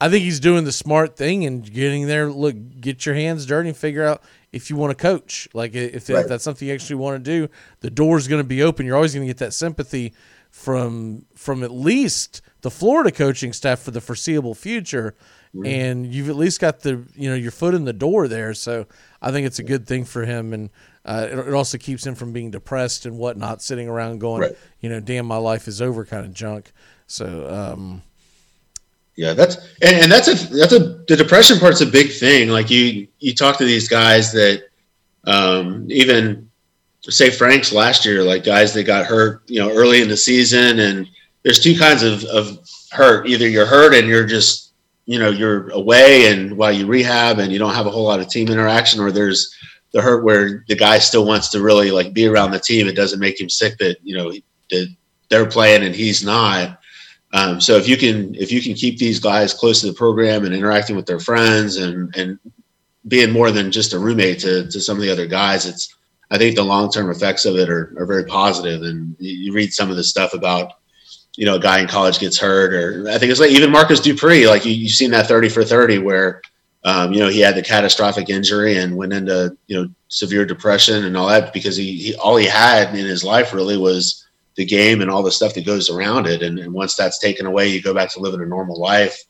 I 0.00 0.08
think 0.08 0.22
he's 0.24 0.40
doing 0.40 0.64
the 0.64 0.72
smart 0.72 1.16
thing 1.16 1.44
and 1.44 1.62
getting 1.72 2.06
there. 2.06 2.30
Look, 2.30 2.56
get 2.80 3.04
your 3.06 3.14
hands 3.14 3.46
dirty 3.46 3.68
and 3.68 3.76
figure 3.76 4.04
out 4.04 4.22
if 4.52 4.70
you 4.70 4.76
want 4.76 4.96
to 4.96 5.00
coach. 5.02 5.48
Like 5.54 5.74
if, 5.74 6.08
Right. 6.08 6.26
that's 6.28 6.44
something 6.44 6.68
you 6.68 6.74
actually 6.74 6.96
want 6.96 7.24
to 7.24 7.30
do, 7.30 7.48
the 7.80 7.90
door's 7.90 8.28
going 8.28 8.40
to 8.42 8.46
be 8.48 8.62
open. 8.62 8.86
You're 8.86 8.96
always 8.96 9.12
going 9.14 9.26
to 9.26 9.30
get 9.30 9.38
that 9.38 9.52
sympathy 9.54 10.12
from 10.50 11.26
from 11.34 11.62
at 11.62 11.70
least 11.70 12.40
the 12.62 12.70
Florida 12.70 13.10
coaching 13.10 13.52
staff 13.52 13.80
for 13.80 13.90
the 13.90 14.00
foreseeable 14.00 14.54
future. 14.54 15.14
And 15.64 16.06
you've 16.06 16.28
at 16.28 16.36
least 16.36 16.60
got 16.60 16.80
the 16.80 17.04
you 17.16 17.28
know 17.30 17.34
your 17.34 17.50
foot 17.50 17.74
in 17.74 17.84
the 17.84 17.92
door 17.92 18.28
there, 18.28 18.54
so 18.54 18.86
I 19.22 19.32
think 19.32 19.46
it's 19.46 19.58
a 19.58 19.62
good 19.62 19.86
thing 19.86 20.04
for 20.04 20.24
him, 20.24 20.52
and 20.52 20.70
uh, 21.04 21.26
it, 21.30 21.38
it 21.38 21.54
also 21.54 21.78
keeps 21.78 22.06
him 22.06 22.14
from 22.14 22.32
being 22.32 22.50
depressed 22.50 23.06
and 23.06 23.18
whatnot, 23.18 23.62
sitting 23.62 23.88
around 23.88 24.18
going, 24.18 24.42
Right. 24.42 24.58
you 24.80 24.90
know, 24.90 25.00
damn, 25.00 25.26
my 25.26 25.38
life 25.38 25.66
is 25.66 25.80
over, 25.80 26.04
kind 26.04 26.26
of 26.26 26.34
junk. 26.34 26.70
So, 27.06 27.48
um, 27.48 28.02
Yeah, 29.16 29.32
that's 29.32 29.56
and, 29.80 29.96
and 30.02 30.12
that's 30.12 30.28
a 30.28 30.34
that's 30.54 30.74
a 30.74 30.80
the 31.08 31.16
depression 31.16 31.58
part's 31.58 31.80
a 31.80 31.86
big 31.86 32.12
thing. 32.12 32.50
Like 32.50 32.68
you 32.70 33.08
you 33.18 33.34
talk 33.34 33.56
to 33.58 33.64
these 33.64 33.88
guys 33.88 34.32
that 34.32 34.64
um, 35.24 35.86
even 35.90 36.50
say 37.02 37.30
Frank's 37.30 37.72
last 37.72 38.04
year, 38.04 38.22
like 38.22 38.44
guys 38.44 38.74
that 38.74 38.84
got 38.84 39.06
hurt, 39.06 39.42
you 39.46 39.60
know, 39.60 39.70
early 39.70 40.02
in 40.02 40.08
the 40.08 40.16
season, 40.16 40.78
and 40.80 41.08
there's 41.42 41.60
two 41.62 41.78
kinds 41.78 42.02
of, 42.02 42.24
of 42.24 42.58
hurt. 42.90 43.26
Either 43.26 43.48
you're 43.48 43.66
hurt 43.66 43.94
and 43.94 44.06
you're 44.06 44.26
just 44.26 44.67
you 45.08 45.18
know 45.18 45.30
you're 45.30 45.70
away 45.70 46.30
and 46.30 46.54
while 46.58 46.70
you 46.70 46.86
rehab 46.86 47.38
and 47.38 47.50
you 47.50 47.58
don't 47.58 47.72
have 47.72 47.86
a 47.86 47.90
whole 47.90 48.04
lot 48.04 48.20
of 48.20 48.28
team 48.28 48.48
interaction, 48.48 49.00
or 49.00 49.10
there's 49.10 49.56
the 49.92 50.02
hurt 50.02 50.22
where 50.22 50.66
the 50.68 50.76
guy 50.76 50.98
still 50.98 51.24
wants 51.24 51.48
to 51.48 51.62
really 51.62 51.90
like 51.90 52.12
be 52.12 52.26
around 52.26 52.50
the 52.50 52.60
team. 52.60 52.86
It 52.86 52.94
doesn't 52.94 53.18
make 53.18 53.40
him 53.40 53.48
sick 53.48 53.78
that 53.78 53.96
you 54.02 54.14
know 54.14 54.30
they're 55.30 55.46
playing 55.46 55.82
and 55.82 55.94
he's 55.94 56.22
not. 56.22 56.78
Um, 57.32 57.58
so 57.58 57.76
if 57.76 57.88
you 57.88 57.96
can 57.96 58.34
if 58.34 58.52
you 58.52 58.60
can 58.60 58.74
keep 58.74 58.98
these 58.98 59.18
guys 59.18 59.54
close 59.54 59.80
to 59.80 59.86
the 59.86 59.94
program 59.94 60.44
and 60.44 60.54
interacting 60.54 60.94
with 60.94 61.06
their 61.06 61.20
friends 61.20 61.76
and 61.76 62.14
and 62.14 62.38
being 63.06 63.30
more 63.30 63.50
than 63.50 63.72
just 63.72 63.94
a 63.94 63.98
roommate 63.98 64.40
to, 64.40 64.68
to 64.68 64.78
some 64.78 64.98
of 64.98 65.02
the 65.02 65.10
other 65.10 65.26
guys, 65.26 65.64
it's 65.64 65.96
I 66.30 66.36
think 66.36 66.54
the 66.54 66.64
long 66.64 66.90
term 66.90 67.10
effects 67.10 67.46
of 67.46 67.56
it 67.56 67.70
are, 67.70 67.94
are 67.96 68.04
very 68.04 68.24
positive. 68.24 68.82
And 68.82 69.16
you 69.18 69.54
read 69.54 69.72
some 69.72 69.88
of 69.88 69.96
the 69.96 70.04
stuff 70.04 70.34
about 70.34 70.74
you 71.36 71.46
know 71.46 71.56
a 71.56 71.60
guy 71.60 71.80
in 71.80 71.88
college 71.88 72.18
gets 72.18 72.38
hurt, 72.38 72.74
or 72.74 73.08
I 73.08 73.18
think 73.18 73.30
it's 73.30 73.40
like 73.40 73.50
even 73.50 73.70
Marcus 73.70 74.00
Dupree, 74.00 74.48
like 74.48 74.64
you, 74.64 74.72
you've 74.72 74.92
seen 74.92 75.10
that 75.12 75.26
thirty 75.26 75.48
for 75.48 75.64
thirty 75.64 75.98
where 75.98 76.42
um, 76.84 77.12
you 77.12 77.20
know 77.20 77.28
he 77.28 77.40
had 77.40 77.54
the 77.54 77.62
catastrophic 77.62 78.28
injury 78.28 78.76
and 78.76 78.96
went 78.96 79.12
into 79.12 79.56
you 79.66 79.76
know 79.80 79.88
severe 80.08 80.44
depression 80.44 81.04
and 81.04 81.16
all 81.16 81.28
that 81.28 81.52
because 81.52 81.76
he, 81.76 81.96
he 81.96 82.14
all 82.16 82.36
he 82.36 82.46
had 82.46 82.94
in 82.94 83.06
his 83.06 83.22
life 83.24 83.52
really 83.52 83.76
was 83.76 84.26
the 84.58 84.64
game 84.64 85.00
and 85.00 85.08
all 85.08 85.22
the 85.22 85.30
stuff 85.30 85.54
that 85.54 85.64
goes 85.64 85.88
around 85.88 86.26
it. 86.26 86.42
And, 86.42 86.58
and 86.58 86.72
once 86.72 86.96
that's 86.96 87.20
taken 87.20 87.46
away, 87.46 87.68
you 87.68 87.80
go 87.80 87.94
back 87.94 88.10
to 88.10 88.20
living 88.20 88.42
a 88.42 88.46
normal 88.46 88.78
life. 88.78 89.22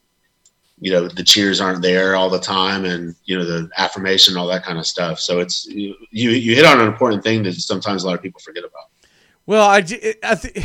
You 0.81 0.91
know, 0.91 1.07
the 1.07 1.23
cheers 1.23 1.61
aren't 1.61 1.83
there 1.83 2.16
all 2.16 2.31
the 2.31 2.39
time, 2.39 2.85
and 2.85 3.15
you 3.25 3.37
know 3.37 3.45
the 3.45 3.69
affirmation, 3.77 4.37
all 4.37 4.47
that 4.47 4.65
kind 4.65 4.79
of 4.79 4.87
stuff. 4.87 5.19
So 5.19 5.41
it's 5.41 5.66
you 5.66 5.95
you, 6.11 6.31
you 6.31 6.55
hit 6.55 6.65
on 6.65 6.81
an 6.81 6.87
important 6.87 7.23
thing 7.23 7.43
that 7.43 7.55
sometimes 7.55 8.05
a 8.05 8.07
lot 8.07 8.15
of 8.15 8.23
people 8.23 8.41
forget 8.41 8.65
about. 8.65 8.85
Well, 9.45 9.69
I, 9.69 9.79
I 10.23 10.35
th- 10.37 10.65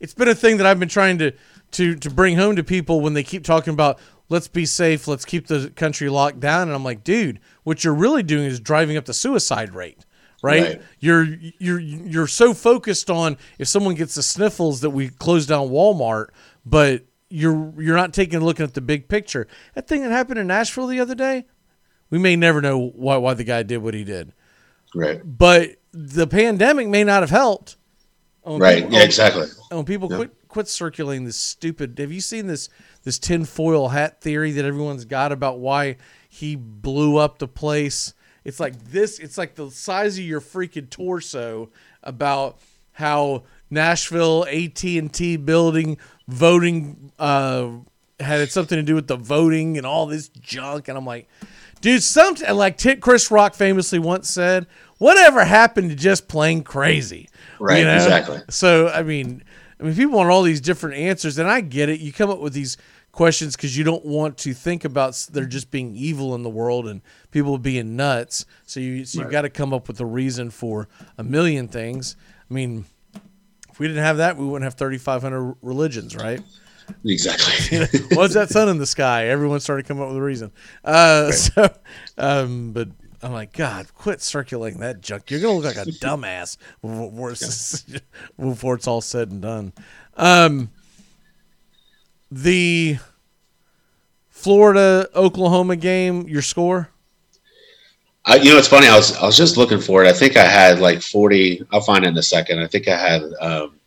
it's 0.00 0.14
been 0.14 0.28
a 0.28 0.34
thing 0.34 0.56
that 0.56 0.66
I've 0.66 0.80
been 0.80 0.88
trying 0.88 1.18
to, 1.18 1.32
to 1.72 1.94
to 1.96 2.10
bring 2.10 2.36
home 2.36 2.56
to 2.56 2.64
people 2.64 3.00
when 3.00 3.14
they 3.14 3.22
keep 3.22 3.44
talking 3.44 3.72
about 3.72 4.00
let's 4.30 4.48
be 4.48 4.64
safe, 4.64 5.06
let's 5.06 5.24
keep 5.26 5.48
the 5.48 5.70
country 5.76 6.08
locked 6.08 6.40
down, 6.40 6.62
and 6.62 6.72
I'm 6.72 6.84
like, 6.84 7.04
dude, 7.04 7.40
what 7.64 7.84
you're 7.84 7.94
really 7.94 8.22
doing 8.22 8.44
is 8.44 8.58
driving 8.58 8.96
up 8.96 9.04
the 9.04 9.14
suicide 9.14 9.74
rate. 9.74 10.06
Right? 10.42 10.62
Right. 10.62 10.82
You're 11.00 11.24
you're 11.58 11.78
you're 11.78 12.26
so 12.26 12.54
focused 12.54 13.10
on 13.10 13.36
if 13.58 13.68
someone 13.68 13.94
gets 13.94 14.14
the 14.14 14.22
sniffles 14.22 14.80
that 14.80 14.88
we 14.88 15.10
close 15.10 15.46
down 15.46 15.68
Walmart, 15.68 16.28
but 16.64 17.04
you're 17.28 17.74
you're 17.78 17.96
not 17.96 18.14
taking 18.14 18.40
a 18.40 18.44
look 18.44 18.58
at 18.58 18.72
the 18.72 18.80
big 18.80 19.06
picture. 19.08 19.46
That 19.74 19.86
thing 19.86 20.02
that 20.02 20.10
happened 20.10 20.38
in 20.38 20.46
Nashville 20.46 20.86
the 20.86 20.98
other 20.98 21.14
day, 21.14 21.44
we 22.08 22.18
may 22.18 22.36
never 22.36 22.62
know 22.62 22.78
why 22.78 23.18
why 23.18 23.34
the 23.34 23.44
guy 23.44 23.62
did 23.64 23.78
what 23.78 23.92
he 23.92 24.02
did. 24.02 24.32
Right. 24.94 25.20
But 25.22 25.76
the 25.92 26.26
pandemic 26.26 26.88
may 26.88 27.04
not 27.04 27.22
have 27.22 27.30
helped. 27.30 27.76
Oh, 28.44 28.58
Right. 28.58 28.78
people- 28.84 28.92
Yeah, 28.94 29.02
exactly. 29.04 29.46
And 29.70 29.86
people 29.86 30.08
Yeah. 30.10 30.16
quit 30.16 30.30
quit 30.48 30.66
circulating 30.68 31.24
this 31.26 31.36
stupid, 31.36 31.96
have 31.98 32.10
you 32.10 32.20
seen 32.20 32.46
this 32.48 32.68
this 33.04 33.18
tinfoil 33.18 33.88
hat 33.90 34.20
theory 34.20 34.50
that 34.52 34.64
everyone's 34.64 35.04
got 35.04 35.30
about 35.32 35.58
why 35.60 35.96
he 36.28 36.56
blew 36.56 37.16
up 37.18 37.38
the 37.38 37.46
place? 37.48 38.14
It's 38.44 38.58
like 38.58 38.90
this. 38.90 39.18
It's 39.18 39.36
like 39.38 39.54
the 39.54 39.70
size 39.70 40.18
of 40.18 40.24
your 40.24 40.40
freaking 40.40 40.88
torso 40.90 41.70
about 42.02 42.58
how 42.92 43.44
Nashville 43.70 44.44
AT 44.50 44.98
and 44.98 45.12
T 45.12 45.36
building 45.36 45.98
voting 46.26 47.12
uh, 47.18 47.68
had 48.18 48.40
it 48.40 48.50
something 48.50 48.76
to 48.76 48.82
do 48.82 48.94
with 48.94 49.06
the 49.06 49.16
voting 49.16 49.76
and 49.78 49.86
all 49.86 50.06
this 50.06 50.28
junk. 50.28 50.88
And 50.88 50.98
I'm 50.98 51.06
like, 51.06 51.28
dude, 51.80 52.02
something 52.02 52.52
like 52.54 52.80
Chris 53.00 53.30
Rock 53.30 53.54
famously 53.54 53.98
once 53.98 54.28
said, 54.28 54.66
"Whatever 54.98 55.44
happened 55.44 55.90
to 55.90 55.96
just 55.96 56.28
plain 56.28 56.62
crazy?" 56.62 57.28
Right, 57.60 57.86
exactly. 57.86 58.40
So 58.48 58.88
I 58.88 59.02
mean, 59.02 59.42
I 59.78 59.84
mean, 59.84 59.94
people 59.94 60.16
want 60.16 60.30
all 60.30 60.42
these 60.42 60.60
different 60.60 60.96
answers, 60.96 61.38
and 61.38 61.48
I 61.48 61.60
get 61.60 61.88
it. 61.88 62.00
You 62.00 62.12
come 62.12 62.30
up 62.30 62.40
with 62.40 62.52
these 62.52 62.76
questions 63.12 63.56
because 63.56 63.76
you 63.76 63.82
don't 63.84 64.04
want 64.04 64.38
to 64.38 64.54
think 64.54 64.84
about 64.84 65.26
there 65.32 65.44
just 65.44 65.70
being 65.70 65.94
evil 65.96 66.34
in 66.34 66.42
the 66.42 66.48
world 66.50 66.86
and 66.88 67.00
people 67.32 67.58
being 67.58 67.96
nuts. 67.96 68.46
So 68.66 68.80
you 68.80 69.04
so 69.04 69.18
you've 69.18 69.26
Right. 69.26 69.32
got 69.32 69.42
to 69.42 69.50
come 69.50 69.72
up 69.72 69.88
with 69.88 70.00
a 70.00 70.06
reason 70.06 70.50
for 70.50 70.88
a 71.18 71.22
million 71.24 71.68
things. 71.68 72.16
I 72.50 72.54
mean, 72.54 72.84
if 73.68 73.78
we 73.78 73.86
didn't 73.88 74.04
have 74.04 74.16
that, 74.18 74.36
we 74.36 74.44
wouldn't 74.46 74.64
have 74.64 74.74
thirty 74.74 74.98
five 74.98 75.22
hundred 75.22 75.54
religions, 75.62 76.16
right? 76.16 76.40
Exactly. 77.04 77.54
You 77.70 77.78
know, 77.80 78.16
What's 78.16 78.34
that 78.34 78.48
sun 78.50 78.68
in 78.68 78.78
the 78.78 78.86
sky? 78.86 79.26
Everyone 79.28 79.60
started 79.60 79.86
coming 79.86 80.02
up 80.02 80.08
with 80.08 80.18
a 80.18 80.22
reason. 80.22 80.50
Uh, 80.84 81.30
So, 81.30 81.68
um, 82.18 82.72
but 82.72 82.88
I'm 83.22 83.32
like, 83.32 83.52
God, 83.52 83.86
quit 83.94 84.22
circulating 84.22 84.80
that 84.80 85.00
junk. 85.00 85.30
You're 85.30 85.40
gonna 85.40 85.58
look 85.58 85.76
like 85.76 85.86
a 85.86 85.90
dumbass 85.90 86.56
before 86.82 87.32
it's, 87.32 87.84
before 88.38 88.74
it's 88.74 88.86
all 88.86 89.00
said 89.00 89.30
and 89.30 89.42
done. 89.42 89.72
Um, 90.16 90.70
the 92.30 92.98
Florida 94.28 95.08
Oklahoma 95.14 95.76
game, 95.76 96.26
your 96.28 96.42
score? 96.42 96.88
I, 98.24 98.36
you 98.36 98.50
know, 98.50 98.58
it's 98.58 98.68
funny. 98.68 98.86
I 98.86 98.96
was 98.96 99.16
I 99.16 99.26
was 99.26 99.36
just 99.36 99.56
looking 99.56 99.80
for 99.80 100.04
it. 100.04 100.08
I 100.08 100.12
think 100.12 100.36
I 100.36 100.44
had 100.44 100.78
like 100.78 101.02
forty. 101.02 101.64
I'll 101.72 101.80
find 101.80 102.04
it 102.04 102.08
in 102.08 102.16
a 102.16 102.22
second. 102.22 102.60
I 102.60 102.66
think 102.66 102.86
I 102.88 102.96
had 102.96 103.22
um, 103.40 103.80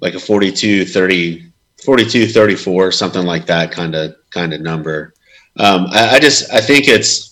like 0.00 0.14
a 0.14 0.20
42, 0.20 0.84
30, 0.84 1.46
42, 1.84 2.28
34, 2.28 2.92
something 2.92 3.24
like 3.24 3.46
that 3.46 3.70
kind 3.70 3.94
of 3.94 4.14
kind 4.30 4.52
of 4.52 4.60
number. 4.60 5.14
Um, 5.56 5.86
I, 5.90 6.16
I 6.16 6.18
just 6.18 6.52
I 6.52 6.60
think 6.60 6.88
it's 6.88 7.29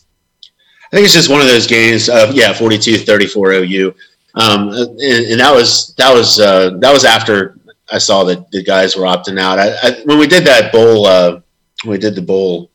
I 0.90 0.96
think 0.96 1.04
it's 1.04 1.14
just 1.14 1.30
one 1.30 1.40
of 1.40 1.46
those 1.46 1.66
games. 1.66 2.08
Of, 2.08 2.34
yeah, 2.34 2.52
42, 2.52 2.98
34 2.98 3.52
OU. 3.52 3.94
Um, 4.34 4.68
and, 4.70 5.00
and 5.00 5.40
that 5.40 5.54
was 5.54 5.94
that 5.94 6.12
was 6.12 6.38
uh, 6.38 6.70
that 6.78 6.92
was 6.92 7.04
after 7.04 7.58
I 7.90 7.98
saw 7.98 8.24
that 8.24 8.50
the 8.50 8.62
guys 8.62 8.96
were 8.96 9.04
opting 9.04 9.38
out. 9.38 9.58
I, 9.58 9.70
I, 9.82 10.02
when 10.04 10.18
we 10.18 10.26
did 10.26 10.46
that 10.46 10.72
bowl, 10.72 11.06
uh, 11.06 11.40
when 11.84 11.92
we 11.92 11.98
did 11.98 12.14
the 12.14 12.22
bowl. 12.22 12.70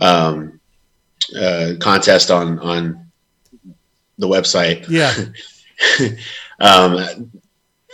Um, 0.00 0.58
uh, 1.36 1.74
contest 1.80 2.30
on 2.30 2.58
on 2.60 3.06
the 4.18 4.28
website. 4.28 4.88
Yeah. 4.88 5.14
um, 6.60 7.30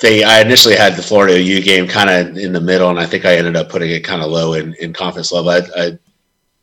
they 0.01 0.25
I 0.25 0.41
initially 0.41 0.77
had 0.77 0.97
the 0.97 1.03
Florida 1.03 1.41
U 1.41 1.63
game 1.63 1.87
kind 1.87 2.11
of 2.11 2.37
in 2.37 2.53
the 2.53 2.61
middle, 2.61 2.91
and 2.91 2.99
I 2.99 3.07
think 3.07 3.25
I 3.25 3.37
ended 3.37 3.57
up 3.57 3.69
putting 3.69 3.91
it 3.91 4.01
kind 4.01 4.23
of 4.23 4.31
low 4.31 4.55
in, 4.55 4.75
in 4.75 4.93
confidence 4.93 5.33
level. 5.33 5.51
I, 5.51 5.63
I 5.77 5.99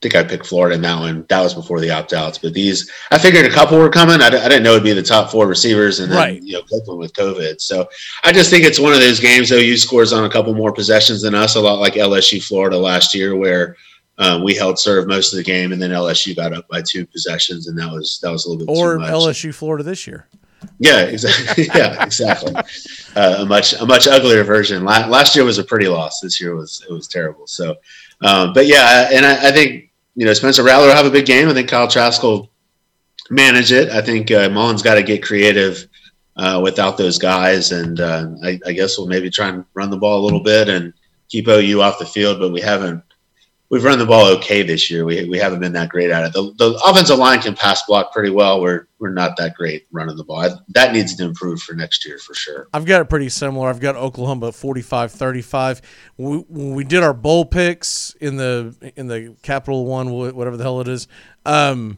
think 0.01 0.15
I 0.15 0.23
picked 0.23 0.47
Florida 0.47 0.75
in 0.75 0.81
that 0.81 0.99
one. 0.99 1.25
That 1.29 1.41
was 1.41 1.53
before 1.53 1.79
the 1.79 1.91
opt 1.91 2.13
outs, 2.13 2.37
but 2.37 2.53
these 2.53 2.89
I 3.11 3.17
figured 3.19 3.45
a 3.45 3.49
couple 3.49 3.77
were 3.77 3.89
coming. 3.89 4.21
I, 4.21 4.27
I 4.27 4.29
didn't 4.49 4.63
know 4.63 4.71
it'd 4.71 4.83
be 4.83 4.93
the 4.93 5.03
top 5.03 5.29
four 5.31 5.47
receivers, 5.47 5.99
and 5.99 6.11
then 6.11 6.17
Right. 6.17 6.41
you 6.43 6.53
know 6.53 6.63
Copeland 6.63 6.99
with 6.99 7.13
COVID. 7.13 7.61
So 7.61 7.87
I 8.23 8.31
just 8.31 8.49
think 8.49 8.65
it's 8.65 8.79
one 8.79 8.93
of 8.93 8.99
those 8.99 9.19
games. 9.19 9.51
OU 9.51 9.77
scores 9.77 10.11
on 10.13 10.23
a 10.25 10.29
couple 10.29 10.53
more 10.55 10.71
possessions 10.73 11.21
than 11.21 11.35
us, 11.35 11.55
a 11.55 11.61
lot 11.61 11.79
like 11.79 11.93
LSU 11.93 12.43
Florida 12.43 12.77
last 12.77 13.13
year, 13.15 13.35
where. 13.35 13.75
Um, 14.17 14.43
we 14.43 14.53
held 14.53 14.77
serve 14.77 15.07
most 15.07 15.33
of 15.33 15.37
the 15.37 15.43
game, 15.43 15.71
and 15.71 15.81
then 15.81 15.89
LSU 15.89 16.35
got 16.35 16.53
up 16.53 16.67
by 16.67 16.83
two 16.87 17.07
possessions, 17.07 17.67
and 17.67 17.79
that 17.79 17.91
was 17.91 18.19
that 18.21 18.29
was 18.29 18.45
a 18.45 18.49
little 18.51 18.67
bit 18.67 18.71
Or 18.77 18.95
too 18.95 18.99
much. 18.99 19.09
Or 19.09 19.13
lsu 19.15 19.55
Florida 19.55 19.83
this 19.83 20.05
year? 20.05 20.27
Yeah, 20.77 20.99
exactly. 21.05 21.63
yeah, 21.73 22.03
exactly. 22.03 22.53
Uh, 23.15 23.37
a 23.39 23.45
much 23.45 23.73
a 23.73 23.85
much 23.85 24.07
uglier 24.07 24.43
version. 24.43 24.83
La- 24.83 25.07
last 25.07 25.35
year 25.35 25.43
was 25.43 25.57
a 25.57 25.63
pretty 25.63 25.87
loss. 25.87 26.19
This 26.19 26.39
year 26.39 26.55
was 26.55 26.85
it 26.87 26.93
was 26.93 27.07
terrible. 27.07 27.47
So, 27.47 27.77
um, 28.21 28.53
but 28.53 28.67
yeah, 28.67 29.09
and 29.11 29.25
I, 29.25 29.47
I 29.47 29.51
think 29.51 29.89
you 30.15 30.25
know 30.25 30.33
Spencer 30.33 30.63
Rattler 30.63 30.87
will 30.87 30.95
have 30.95 31.05
a 31.05 31.11
big 31.11 31.25
game. 31.25 31.49
I 31.49 31.53
think 31.53 31.69
Kyle 31.69 31.87
Trask 31.87 32.21
will 32.21 32.51
manage 33.29 33.71
it. 33.71 33.89
I 33.89 34.01
think 34.01 34.31
uh, 34.31 34.49
Mullen's 34.49 34.81
got 34.81 34.95
to 34.95 35.03
get 35.03 35.23
creative 35.23 35.87
uh, 36.35 36.59
without 36.63 36.97
those 36.97 37.17
guys. 37.17 37.71
And 37.71 37.99
uh, 37.99 38.27
I, 38.43 38.59
I 38.65 38.73
guess 38.73 38.97
we'll 38.97 39.07
maybe 39.07 39.29
try 39.29 39.49
and 39.49 39.65
run 39.73 39.89
the 39.89 39.97
ball 39.97 40.19
a 40.19 40.25
little 40.25 40.43
bit 40.43 40.69
and 40.69 40.93
keep 41.29 41.47
OU 41.47 41.81
off 41.81 41.99
the 41.99 42.05
field, 42.05 42.39
but 42.39 42.51
we 42.51 42.61
haven't. 42.61 43.03
We've 43.71 43.85
run 43.85 43.99
the 43.99 44.05
ball 44.05 44.27
okay 44.35 44.63
this 44.63 44.91
year. 44.91 45.05
We, 45.05 45.29
we 45.29 45.37
haven't 45.37 45.61
been 45.61 45.71
that 45.71 45.87
great 45.87 46.11
at 46.11 46.25
it. 46.25 46.33
The, 46.33 46.53
the 46.57 46.77
offensive 46.85 47.17
line 47.17 47.39
can 47.39 47.55
pass 47.55 47.81
block 47.83 48.11
pretty 48.11 48.29
well. 48.29 48.59
We're 48.59 48.89
we're 48.99 49.13
not 49.13 49.37
that 49.37 49.53
great 49.55 49.87
running 49.93 50.17
the 50.17 50.25
ball. 50.25 50.39
I, 50.41 50.49
that 50.73 50.91
needs 50.91 51.15
to 51.15 51.23
improve 51.23 51.61
for 51.61 51.73
next 51.73 52.05
year 52.05 52.17
for 52.17 52.33
sure. 52.33 52.67
I've 52.73 52.83
got 52.83 52.99
it 52.99 53.05
pretty 53.05 53.29
similar. 53.29 53.69
I've 53.69 53.79
got 53.79 53.95
Oklahoma 53.95 54.47
45-35. 54.47 55.81
We, 56.17 56.37
when 56.39 56.75
we 56.75 56.83
did 56.83 57.01
our 57.01 57.13
bowl 57.13 57.45
picks 57.45 58.13
in 58.19 58.35
the 58.35 58.75
in 58.97 59.07
the 59.07 59.37
Capital 59.41 59.85
One, 59.85 60.11
whatever 60.11 60.57
the 60.57 60.63
hell 60.63 60.81
it 60.81 60.89
is, 60.89 61.07
um, 61.45 61.97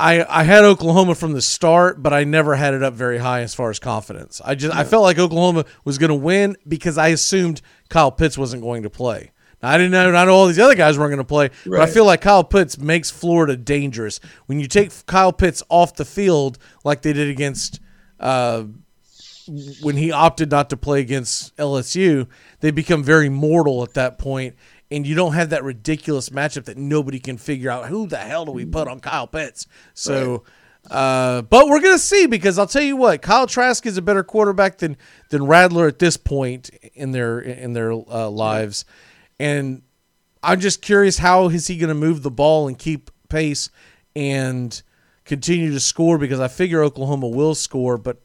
I 0.00 0.24
I 0.24 0.42
had 0.42 0.64
Oklahoma 0.64 1.14
from 1.14 1.34
the 1.34 1.42
start, 1.42 2.02
but 2.02 2.12
I 2.12 2.24
never 2.24 2.56
had 2.56 2.74
it 2.74 2.82
up 2.82 2.94
very 2.94 3.18
high 3.18 3.42
as 3.42 3.54
far 3.54 3.70
as 3.70 3.78
confidence. 3.78 4.40
I 4.44 4.56
just 4.56 4.74
I 4.74 4.82
felt 4.82 5.04
like 5.04 5.20
Oklahoma 5.20 5.66
was 5.84 5.98
going 5.98 6.08
to 6.08 6.16
win 6.16 6.56
because 6.66 6.98
I 6.98 7.08
assumed 7.08 7.62
Kyle 7.88 8.10
Pitts 8.10 8.36
wasn't 8.36 8.62
going 8.62 8.82
to 8.82 8.90
play. 8.90 9.30
I 9.62 9.76
didn't 9.76 9.92
know 9.92 10.10
not 10.10 10.28
all 10.28 10.46
these 10.46 10.58
other 10.58 10.74
guys 10.74 10.98
weren't 10.98 11.10
going 11.10 11.18
to 11.18 11.24
play, 11.24 11.50
but 11.66 11.80
I 11.80 11.86
feel 11.86 12.04
like 12.06 12.22
Kyle 12.22 12.44
Pitts 12.44 12.78
makes 12.78 13.10
Florida 13.10 13.56
dangerous. 13.56 14.18
When 14.46 14.58
you 14.58 14.66
take 14.66 14.90
Kyle 15.06 15.32
Pitts 15.32 15.62
off 15.68 15.94
the 15.96 16.04
field 16.06 16.58
like 16.82 17.02
they 17.02 17.12
did 17.12 17.28
against 17.28 17.78
uh, 18.18 18.64
when 19.82 19.96
he 19.96 20.12
opted 20.12 20.50
not 20.50 20.70
to 20.70 20.76
play 20.76 21.00
against 21.00 21.56
LSU, 21.56 22.26
they 22.60 22.70
become 22.70 23.02
very 23.02 23.28
mortal 23.28 23.82
at 23.82 23.94
that 23.94 24.18
point, 24.18 24.54
and 24.90 25.06
you 25.06 25.14
don't 25.14 25.34
have 25.34 25.50
that 25.50 25.64
ridiculous 25.64 26.30
matchup 26.30 26.64
that 26.64 26.76
nobody 26.76 27.18
can 27.18 27.36
figure 27.36 27.70
out 27.70 27.86
who 27.86 28.06
the 28.06 28.16
hell 28.16 28.44
do 28.44 28.52
we 28.52 28.64
put 28.64 28.88
on 28.88 29.00
Kyle 29.00 29.26
Pitts. 29.26 29.66
So, 29.94 30.44
uh, 30.90 31.42
but 31.42 31.68
we're 31.68 31.80
gonna 31.80 31.98
see 31.98 32.26
because 32.26 32.58
I'll 32.58 32.66
tell 32.66 32.82
you 32.82 32.96
what, 32.96 33.22
Kyle 33.22 33.46
Trask 33.46 33.84
is 33.86 33.96
a 33.96 34.02
better 34.02 34.22
quarterback 34.22 34.78
than 34.78 34.96
than 35.30 35.46
Rattler 35.46 35.86
at 35.86 35.98
this 35.98 36.16
point 36.16 36.70
in 36.94 37.12
their 37.12 37.40
in 37.40 37.72
their 37.72 37.92
uh, 37.92 38.28
lives, 38.30 38.84
and 39.40 39.82
I'm 40.42 40.60
just 40.60 40.82
curious 40.82 41.18
how 41.18 41.48
is 41.48 41.66
he 41.66 41.78
going 41.78 41.88
to 41.88 41.94
move 41.94 42.22
the 42.22 42.30
ball 42.30 42.68
and 42.68 42.78
keep 42.78 43.10
pace 43.30 43.70
and 44.14 44.80
continue 45.24 45.72
to 45.72 45.80
score 45.80 46.18
because 46.18 46.40
I 46.40 46.48
figure 46.48 46.82
Oklahoma 46.84 47.28
will 47.28 47.54
score, 47.54 47.96
but 47.96 48.20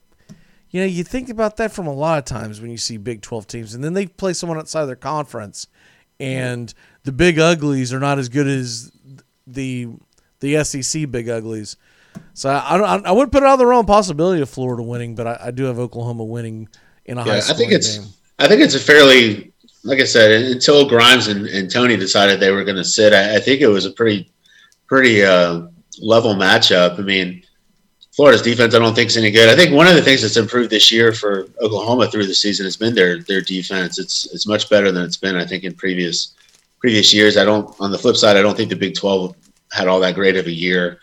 you 0.72 0.82
know, 0.82 0.88
you 0.88 1.06
think 1.06 1.30
about 1.30 1.56
that 1.56 1.72
from 1.72 1.88
a 1.88 1.94
lot 1.94 2.18
of 2.18 2.26
times 2.26 2.60
when 2.60 2.70
you 2.70 2.78
see 2.78 2.98
Big 2.98 3.22
12 3.22 3.48
teams, 3.48 3.74
and 3.74 3.82
then 3.82 3.94
they 3.94 4.08
play 4.08 4.34
someone 4.34 4.58
outside 4.58 4.86
their 4.86 4.98
conference, 4.98 5.68
and 6.20 6.74
the 7.04 7.14
Big 7.14 7.40
Uglies 7.40 7.94
are 7.94 8.00
not 8.00 8.20
as 8.20 8.28
good 8.28 8.48
as 8.48 8.92
the 9.48 9.88
the 10.42 10.62
SEC 10.66 11.10
Big 11.10 11.30
Uglies. 11.30 11.78
So 12.34 12.50
I 12.50 12.78
don't, 12.78 13.06
I 13.06 13.12
wouldn't 13.12 13.32
put 13.32 13.44
it 13.44 13.46
out 13.46 13.54
of 13.54 13.60
the 13.60 13.66
realm 13.66 13.82
of 13.82 13.88
possibility 13.88 14.42
of 14.42 14.50
Florida 14.50 14.84
winning, 14.84 15.16
but 15.16 15.28
I, 15.28 15.40
I 15.46 15.52
do 15.52 15.64
have 15.64 15.80
Oklahoma 15.80 16.26
winning 16.26 16.68
in 17.06 17.18
a 17.18 17.24
high 17.24 17.38
Yeah, 17.38 17.44
I 17.50 17.54
think 17.54 17.72
it's 17.72 18.00
game. 18.00 18.08
I 18.38 18.48
think 18.50 18.62
it's 18.62 18.76
a 18.76 18.80
fairly 18.80 19.54
like 19.86 20.00
I 20.00 20.04
said 20.04 20.32
until 20.52 20.90
Grimes 20.90 21.28
and, 21.28 21.46
and 21.48 21.72
Toney 21.72 21.96
decided 21.96 22.40
they 22.40 22.52
were 22.52 22.64
going 22.64 22.76
to 22.76 22.84
sit. 22.84 23.14
I, 23.14 23.36
I 23.36 23.40
think 23.40 23.62
it 23.62 23.68
was 23.68 23.86
a 23.86 23.92
pretty 23.92 24.32
pretty 24.88 25.24
uh, 25.24 25.68
level 26.02 26.34
matchup. 26.34 27.00
I 27.00 27.04
mean, 27.04 27.44
Florida's 28.12 28.42
defense 28.42 28.74
I 28.74 28.80
don't 28.80 28.96
think 28.96 29.10
is 29.10 29.18
any 29.18 29.32
good. 29.32 29.48
I 29.48 29.56
think 29.56 29.74
one 29.74 29.88
of 29.88 29.96
the 29.96 30.02
things 30.02 30.24
that's 30.24 30.38
improved 30.38 30.72
this 30.72 30.92
year 30.92 31.14
for 31.14 31.48
Oklahoma 31.62 32.08
through 32.08 32.26
the 32.26 32.34
season 32.34 32.66
has 32.66 32.76
been 32.76 32.96
their 32.96 33.20
their 33.24 33.42
defense. 33.42 34.00
It's 34.00 34.26
it's 34.34 34.48
much 34.48 34.70
better 34.70 34.92
than 34.92 35.04
it's 35.04 35.18
been 35.18 35.36
I 35.36 35.46
think 35.46 35.64
in 35.64 35.76
previous 35.76 36.34
previous 36.80 37.14
years. 37.14 37.38
I 37.38 37.46
don't 37.46 37.74
on 37.80 37.92
the 37.92 37.98
flip 37.98 38.18
side 38.18 38.38
I 38.38 38.42
don't 38.42 38.58
think 38.58 38.72
the 38.72 38.76
Big 38.76 38.96
12 38.96 39.36
had 39.72 39.88
all 39.88 40.00
that 40.00 40.16
great 40.16 40.36
of 40.36 40.48
a 40.48 40.52
year. 40.52 41.00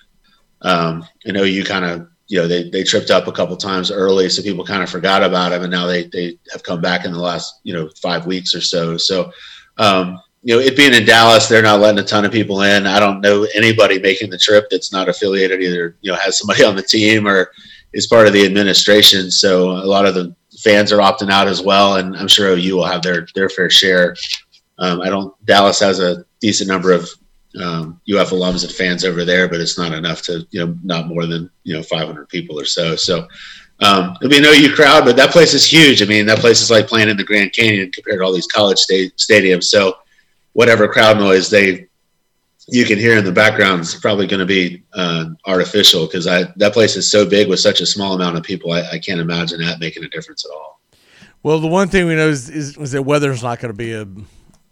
Um, 0.62 1.06
I 1.26 1.30
know 1.30 1.44
you 1.44 1.64
kind 1.64 1.84
of 1.84 2.08
you 2.32 2.38
know 2.38 2.48
they, 2.48 2.70
they 2.70 2.82
tripped 2.82 3.10
up 3.10 3.26
a 3.26 3.32
couple 3.32 3.54
times 3.58 3.90
early, 3.90 4.26
so 4.30 4.42
people 4.42 4.64
kind 4.64 4.82
of 4.82 4.88
forgot 4.88 5.22
about 5.22 5.50
them, 5.50 5.64
and 5.64 5.70
now 5.70 5.86
they 5.86 6.04
they 6.04 6.38
have 6.50 6.62
come 6.62 6.80
back 6.80 7.04
in 7.04 7.12
the 7.12 7.18
last 7.18 7.60
you 7.62 7.74
know 7.74 7.90
five 8.00 8.24
weeks 8.24 8.54
or 8.54 8.62
so. 8.62 8.96
So 8.96 9.30
um, 9.76 10.18
you 10.42 10.54
know 10.54 10.60
it 10.62 10.74
being 10.74 10.94
in 10.94 11.04
Dallas, 11.04 11.46
they're 11.46 11.60
not 11.60 11.80
letting 11.80 12.02
a 12.02 12.06
ton 12.06 12.24
of 12.24 12.32
people 12.32 12.62
in. 12.62 12.86
I 12.86 12.98
don't 12.98 13.20
know 13.20 13.46
anybody 13.54 14.00
making 14.00 14.30
the 14.30 14.38
trip 14.38 14.68
that's 14.70 14.90
not 14.90 15.10
affiliated 15.10 15.60
either. 15.60 15.94
You 16.00 16.10
know 16.10 16.16
has 16.16 16.38
somebody 16.38 16.64
on 16.68 16.74
the 16.74 16.82
team 16.82 17.28
or 17.28 17.52
is 17.92 18.06
part 18.06 18.26
of 18.26 18.32
the 18.32 18.46
administration. 18.46 19.30
So 19.30 19.72
a 19.72 19.84
lot 19.84 20.06
of 20.06 20.14
the 20.14 20.34
fans 20.60 20.90
are 20.90 21.00
opting 21.00 21.30
out 21.30 21.48
as 21.48 21.60
well, 21.60 21.96
and 21.96 22.16
I'm 22.16 22.28
sure 22.28 22.56
OU 22.56 22.76
will 22.76 22.86
have 22.86 23.02
their 23.02 23.26
their 23.34 23.50
fair 23.50 23.68
share. 23.68 24.16
Um, 24.78 25.02
I 25.02 25.10
don't. 25.10 25.34
Dallas 25.44 25.80
has 25.80 26.00
a 26.00 26.24
decent 26.40 26.68
number 26.68 26.92
of 26.92 27.10
um, 27.60 28.00
UF 28.12 28.30
alums 28.30 28.64
and 28.64 28.72
fans 28.72 29.04
over 29.04 29.24
there, 29.24 29.48
but 29.48 29.60
it's 29.60 29.78
not 29.78 29.92
enough 29.92 30.22
to 30.22 30.46
you 30.50 30.64
know 30.64 30.76
not 30.82 31.08
more 31.08 31.26
than 31.26 31.50
you 31.64 31.74
know 31.74 31.82
500 31.82 32.28
people 32.28 32.58
or 32.58 32.64
so. 32.64 32.96
So 32.96 33.26
um, 33.80 34.16
it'll 34.20 34.30
be 34.30 34.40
no 34.40 34.52
U 34.52 34.74
crowd, 34.74 35.04
but 35.04 35.16
that 35.16 35.30
place 35.30 35.54
is 35.54 35.64
huge. 35.64 36.02
I 36.02 36.06
mean, 36.06 36.26
that 36.26 36.38
place 36.38 36.60
is 36.60 36.70
like 36.70 36.86
playing 36.86 37.08
in 37.08 37.16
the 37.16 37.24
Grand 37.24 37.52
Canyon 37.52 37.90
compared 37.92 38.20
to 38.20 38.24
all 38.24 38.32
these 38.32 38.46
college 38.46 38.78
state 38.78 39.16
stadiums. 39.16 39.64
So 39.64 39.96
whatever 40.52 40.86
crowd 40.88 41.18
noise 41.18 41.50
they 41.50 41.88
you 42.68 42.84
can 42.84 42.96
hear 42.96 43.18
in 43.18 43.24
the 43.24 43.32
background 43.32 43.80
is 43.80 43.94
probably 43.96 44.26
going 44.26 44.40
to 44.40 44.46
be 44.46 44.84
uh, 44.94 45.26
artificial 45.46 46.06
because 46.06 46.24
that 46.24 46.70
place 46.72 46.94
is 46.94 47.10
so 47.10 47.28
big 47.28 47.48
with 47.48 47.58
such 47.58 47.80
a 47.80 47.86
small 47.86 48.14
amount 48.14 48.36
of 48.36 48.44
people. 48.44 48.70
I, 48.70 48.82
I 48.92 48.98
can't 48.98 49.20
imagine 49.20 49.60
that 49.62 49.80
making 49.80 50.04
a 50.04 50.08
difference 50.08 50.44
at 50.44 50.54
all. 50.54 50.80
Well, 51.42 51.58
the 51.58 51.66
one 51.66 51.88
thing 51.88 52.06
we 52.06 52.14
know 52.14 52.28
is, 52.28 52.48
is, 52.48 52.76
is 52.76 52.92
that 52.92 53.02
weather's 53.02 53.42
not 53.42 53.58
going 53.58 53.72
to 53.72 53.76
be 53.76 53.92
a 53.94 54.06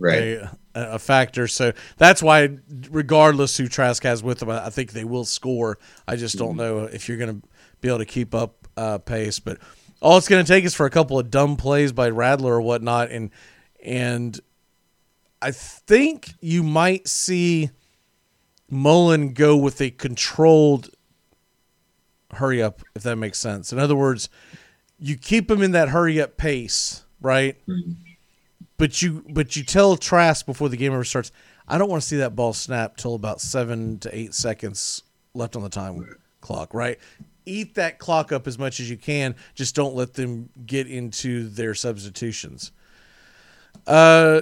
Right. 0.00 0.22
a, 0.22 0.50
a 0.74 0.98
factor. 0.98 1.46
So 1.48 1.72
that's 1.96 2.22
why, 2.22 2.58
regardless 2.90 3.56
who 3.56 3.68
Trask 3.68 4.02
has 4.04 4.22
with 4.22 4.38
them, 4.40 4.50
I 4.50 4.70
think 4.70 4.92
they 4.92 5.04
will 5.04 5.24
score. 5.24 5.78
I 6.06 6.16
just 6.16 6.38
don't 6.38 6.56
know 6.56 6.84
if 6.84 7.08
you're 7.08 7.18
going 7.18 7.40
to 7.40 7.48
be 7.80 7.88
able 7.88 7.98
to 7.98 8.04
keep 8.04 8.34
up 8.34 8.68
uh, 8.76 8.98
pace. 8.98 9.38
But 9.40 9.58
all 10.00 10.16
it's 10.18 10.28
going 10.28 10.44
to 10.44 10.48
take 10.50 10.64
is 10.64 10.74
for 10.74 10.86
a 10.86 10.90
couple 10.90 11.18
of 11.18 11.30
dumb 11.30 11.56
plays 11.56 11.92
by 11.92 12.08
Rattler 12.10 12.54
or 12.54 12.60
whatnot, 12.60 13.10
and 13.10 13.30
and 13.84 14.38
I 15.42 15.50
think 15.52 16.34
you 16.40 16.62
might 16.62 17.08
see 17.08 17.70
Mullen 18.70 19.32
go 19.32 19.56
with 19.56 19.80
a 19.80 19.90
controlled 19.90 20.90
hurry 22.32 22.62
up, 22.62 22.82
if 22.94 23.02
that 23.02 23.16
makes 23.16 23.38
sense. 23.38 23.72
In 23.72 23.78
other 23.78 23.96
words, 23.96 24.28
you 24.98 25.16
keep 25.16 25.50
him 25.50 25.62
in 25.62 25.72
that 25.72 25.88
hurry 25.88 26.20
up 26.20 26.36
pace, 26.36 27.04
right? 27.20 27.56
But 28.80 29.02
you 29.02 29.22
but 29.28 29.56
you 29.56 29.62
tell 29.62 29.98
Trask 29.98 30.46
before 30.46 30.70
the 30.70 30.76
game 30.78 30.94
ever 30.94 31.04
starts, 31.04 31.32
I 31.68 31.76
don't 31.76 31.90
want 31.90 32.02
to 32.02 32.08
see 32.08 32.16
that 32.16 32.34
ball 32.34 32.54
snap 32.54 32.96
till 32.96 33.14
about 33.14 33.42
seven 33.42 33.98
to 33.98 34.16
eight 34.16 34.32
seconds 34.32 35.02
left 35.34 35.54
on 35.54 35.62
the 35.62 35.68
time 35.68 36.16
clock, 36.40 36.72
right? 36.72 36.98
Eat 37.44 37.74
that 37.74 37.98
clock 37.98 38.32
up 38.32 38.46
as 38.46 38.58
much 38.58 38.80
as 38.80 38.88
you 38.88 38.96
can. 38.96 39.36
Just 39.54 39.74
don't 39.74 39.94
let 39.94 40.14
them 40.14 40.48
get 40.64 40.86
into 40.86 41.50
their 41.50 41.74
substitutions. 41.74 42.72
Uh, 43.86 44.40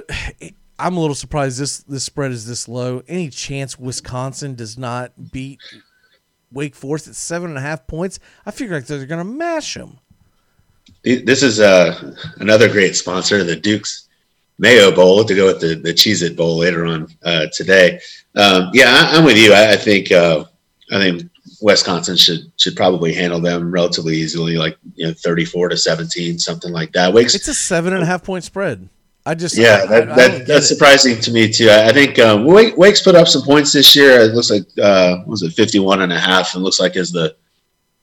I'm 0.79 0.97
a 0.97 1.01
little 1.01 1.17
surprised 1.17 1.59
this 1.59 1.79
this 1.79 2.05
spread 2.05 2.31
is 2.31 2.47
this 2.47 2.69
low. 2.69 3.03
Any 3.09 3.31
chance 3.31 3.77
Wisconsin 3.77 4.55
does 4.55 4.79
not 4.79 5.33
beat 5.33 5.59
Wake 6.53 6.77
Forest 6.77 7.09
at 7.09 7.17
seven 7.17 7.49
and 7.49 7.59
a 7.59 7.63
half 7.63 7.89
points? 7.89 8.21
I 8.47 8.53
figure 8.53 8.77
like 8.77 8.87
they're 8.87 9.05
going 9.05 9.19
to 9.19 9.25
mash 9.25 9.75
them. 9.75 9.99
This 11.03 11.43
is 11.43 11.59
uh, 11.59 12.15
another 12.37 12.69
great 12.69 12.95
sponsor, 12.95 13.43
the 13.43 13.57
Duke's 13.57 14.08
Mayo 14.59 14.91
Bowl, 14.95 15.25
to 15.25 15.35
go 15.35 15.47
with 15.47 15.61
the 15.61 15.75
the 15.77 15.93
Cheez 15.95 16.23
It 16.23 16.37
Bowl 16.37 16.57
later 16.59 16.85
on 16.87 17.09
uh, 17.25 17.47
today. 17.53 18.01
Um, 18.35 18.71
yeah, 18.73 18.87
I, 18.89 19.17
I'm 19.17 19.25
with 19.25 19.37
you. 19.37 19.53
I, 19.53 19.73
I 19.73 19.77
think 19.77 20.11
uh, 20.13 20.45
I 20.93 20.99
think 20.99 21.31
Wisconsin 21.61 22.17
should 22.17 22.51
should 22.57 22.77
probably 22.77 23.13
handle 23.15 23.41
them 23.41 23.71
relatively 23.71 24.17
easily, 24.17 24.57
like 24.57 24.77
you 24.95 25.07
know, 25.07 25.13
34 25.13 25.71
to 25.71 25.77
17, 25.77 26.39
something 26.39 26.73
like 26.73 26.93
that. 26.93 27.13
Wake's 27.13 27.35
It's 27.35 27.49
a 27.49 27.55
seven 27.55 27.93
and 27.93 28.03
a 28.03 28.07
half 28.07 28.23
point 28.25 28.45
spread. 28.45 28.89
I 29.27 29.35
just 29.35 29.57
yeah, 29.57 29.81
I- 29.83 29.87
that, 29.87 30.11
I 30.11 30.15
that, 30.15 30.47
that's 30.47 30.71
it. 30.71 30.75
surprising 30.75 31.21
to 31.21 31.31
me 31.31 31.53
too. 31.53 31.69
I, 31.71 31.93
think 31.93 32.19
um, 32.19 32.45
Wake, 32.45 32.77
Wake's 32.77 33.03
put 33.03 33.15
up 33.15 33.29
some 33.29 33.43
points 33.43 33.73
this 33.73 33.95
year. 33.95 34.21
It 34.21 34.35
looks 34.35 34.51
like 34.51 34.65
uh, 34.83 35.19
what 35.19 35.29
was 35.29 35.43
it 35.43 35.53
51 35.53 36.03
and 36.03 36.13
a 36.13 36.19
half? 36.19 36.55
It 36.55 36.61
looks 36.61 36.81
like 36.81 36.97
is 36.97 37.13
the 37.13 37.37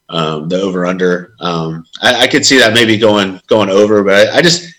um, 0.10 0.48
the 0.50 0.62
over 0.62 0.86
under. 0.86 1.34
Um, 1.40 1.86
I, 2.02 2.22
I 2.24 2.28
could 2.28 2.46
see 2.46 2.60
that 2.60 2.74
maybe 2.74 2.98
going 2.98 3.42
going 3.48 3.70
over, 3.70 4.04
but 4.04 4.28
I, 4.30 4.38
I 4.38 4.42
just 4.42 4.75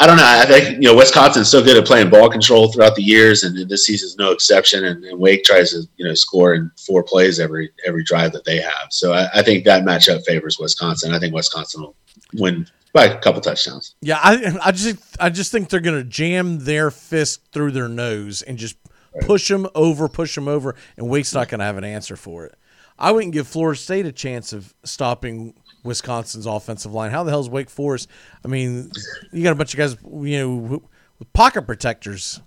I 0.00 0.06
don't 0.06 0.16
know. 0.16 0.24
I 0.24 0.46
think 0.46 0.82
you 0.82 0.88
know 0.88 0.96
Wisconsin's 0.96 1.50
so 1.50 1.62
good 1.62 1.76
at 1.76 1.84
playing 1.84 2.08
ball 2.08 2.30
control 2.30 2.72
throughout 2.72 2.94
the 2.94 3.02
years, 3.02 3.44
and, 3.44 3.68
this 3.68 3.84
season's 3.84 4.16
no 4.16 4.32
exception. 4.32 4.86
And, 4.86 5.04
and 5.04 5.20
Wake 5.20 5.44
tries 5.44 5.72
to 5.72 5.82
you 5.96 6.06
know 6.06 6.14
score 6.14 6.54
in 6.54 6.70
four 6.86 7.02
plays 7.02 7.38
every 7.38 7.70
every 7.86 8.02
drive 8.02 8.32
that 8.32 8.46
they 8.46 8.62
have. 8.62 8.88
So 8.90 9.12
I, 9.12 9.28
I 9.34 9.42
think 9.42 9.66
that 9.66 9.84
matchup 9.84 10.24
favors 10.24 10.58
Wisconsin. 10.58 11.12
I 11.12 11.18
think 11.18 11.34
Wisconsin 11.34 11.82
will 11.82 11.96
win 12.32 12.66
by 12.94 13.04
a 13.04 13.18
couple 13.20 13.42
touchdowns. 13.42 13.94
Yeah, 14.00 14.18
I 14.22 14.58
I 14.64 14.72
just 14.72 14.96
I 15.20 15.28
just 15.28 15.52
think 15.52 15.68
they're 15.68 15.80
gonna 15.80 16.02
jam 16.02 16.60
their 16.60 16.90
fist 16.90 17.42
through 17.52 17.72
their 17.72 17.88
nose 17.88 18.40
and 18.40 18.56
just 18.56 18.76
push 19.20 19.48
them 19.48 19.68
over, 19.74 20.08
push 20.08 20.34
them 20.34 20.48
over, 20.48 20.76
and 20.96 21.10
Wake's 21.10 21.34
not 21.34 21.50
gonna 21.50 21.64
have 21.64 21.76
an 21.76 21.84
answer 21.84 22.16
for 22.16 22.46
it. 22.46 22.54
I 22.98 23.12
wouldn't 23.12 23.32
give 23.32 23.48
Florida 23.48 23.78
State 23.78 24.06
a 24.06 24.12
chance 24.12 24.52
of 24.52 24.74
stopping 24.84 25.54
Wisconsin's 25.84 26.46
offensive 26.46 26.92
line. 26.92 27.10
How 27.10 27.24
the 27.24 27.30
hell 27.30 27.40
is 27.40 27.48
Wake 27.48 27.70
Forest? 27.70 28.08
I 28.44 28.48
mean, 28.48 28.90
you 29.32 29.42
got 29.42 29.52
a 29.52 29.56
bunch 29.56 29.74
of 29.74 29.78
guys, 29.78 29.96
you 30.02 30.38
know, 30.38 30.82
with 31.18 31.32
pocket 31.32 31.62
protectors. 31.62 32.40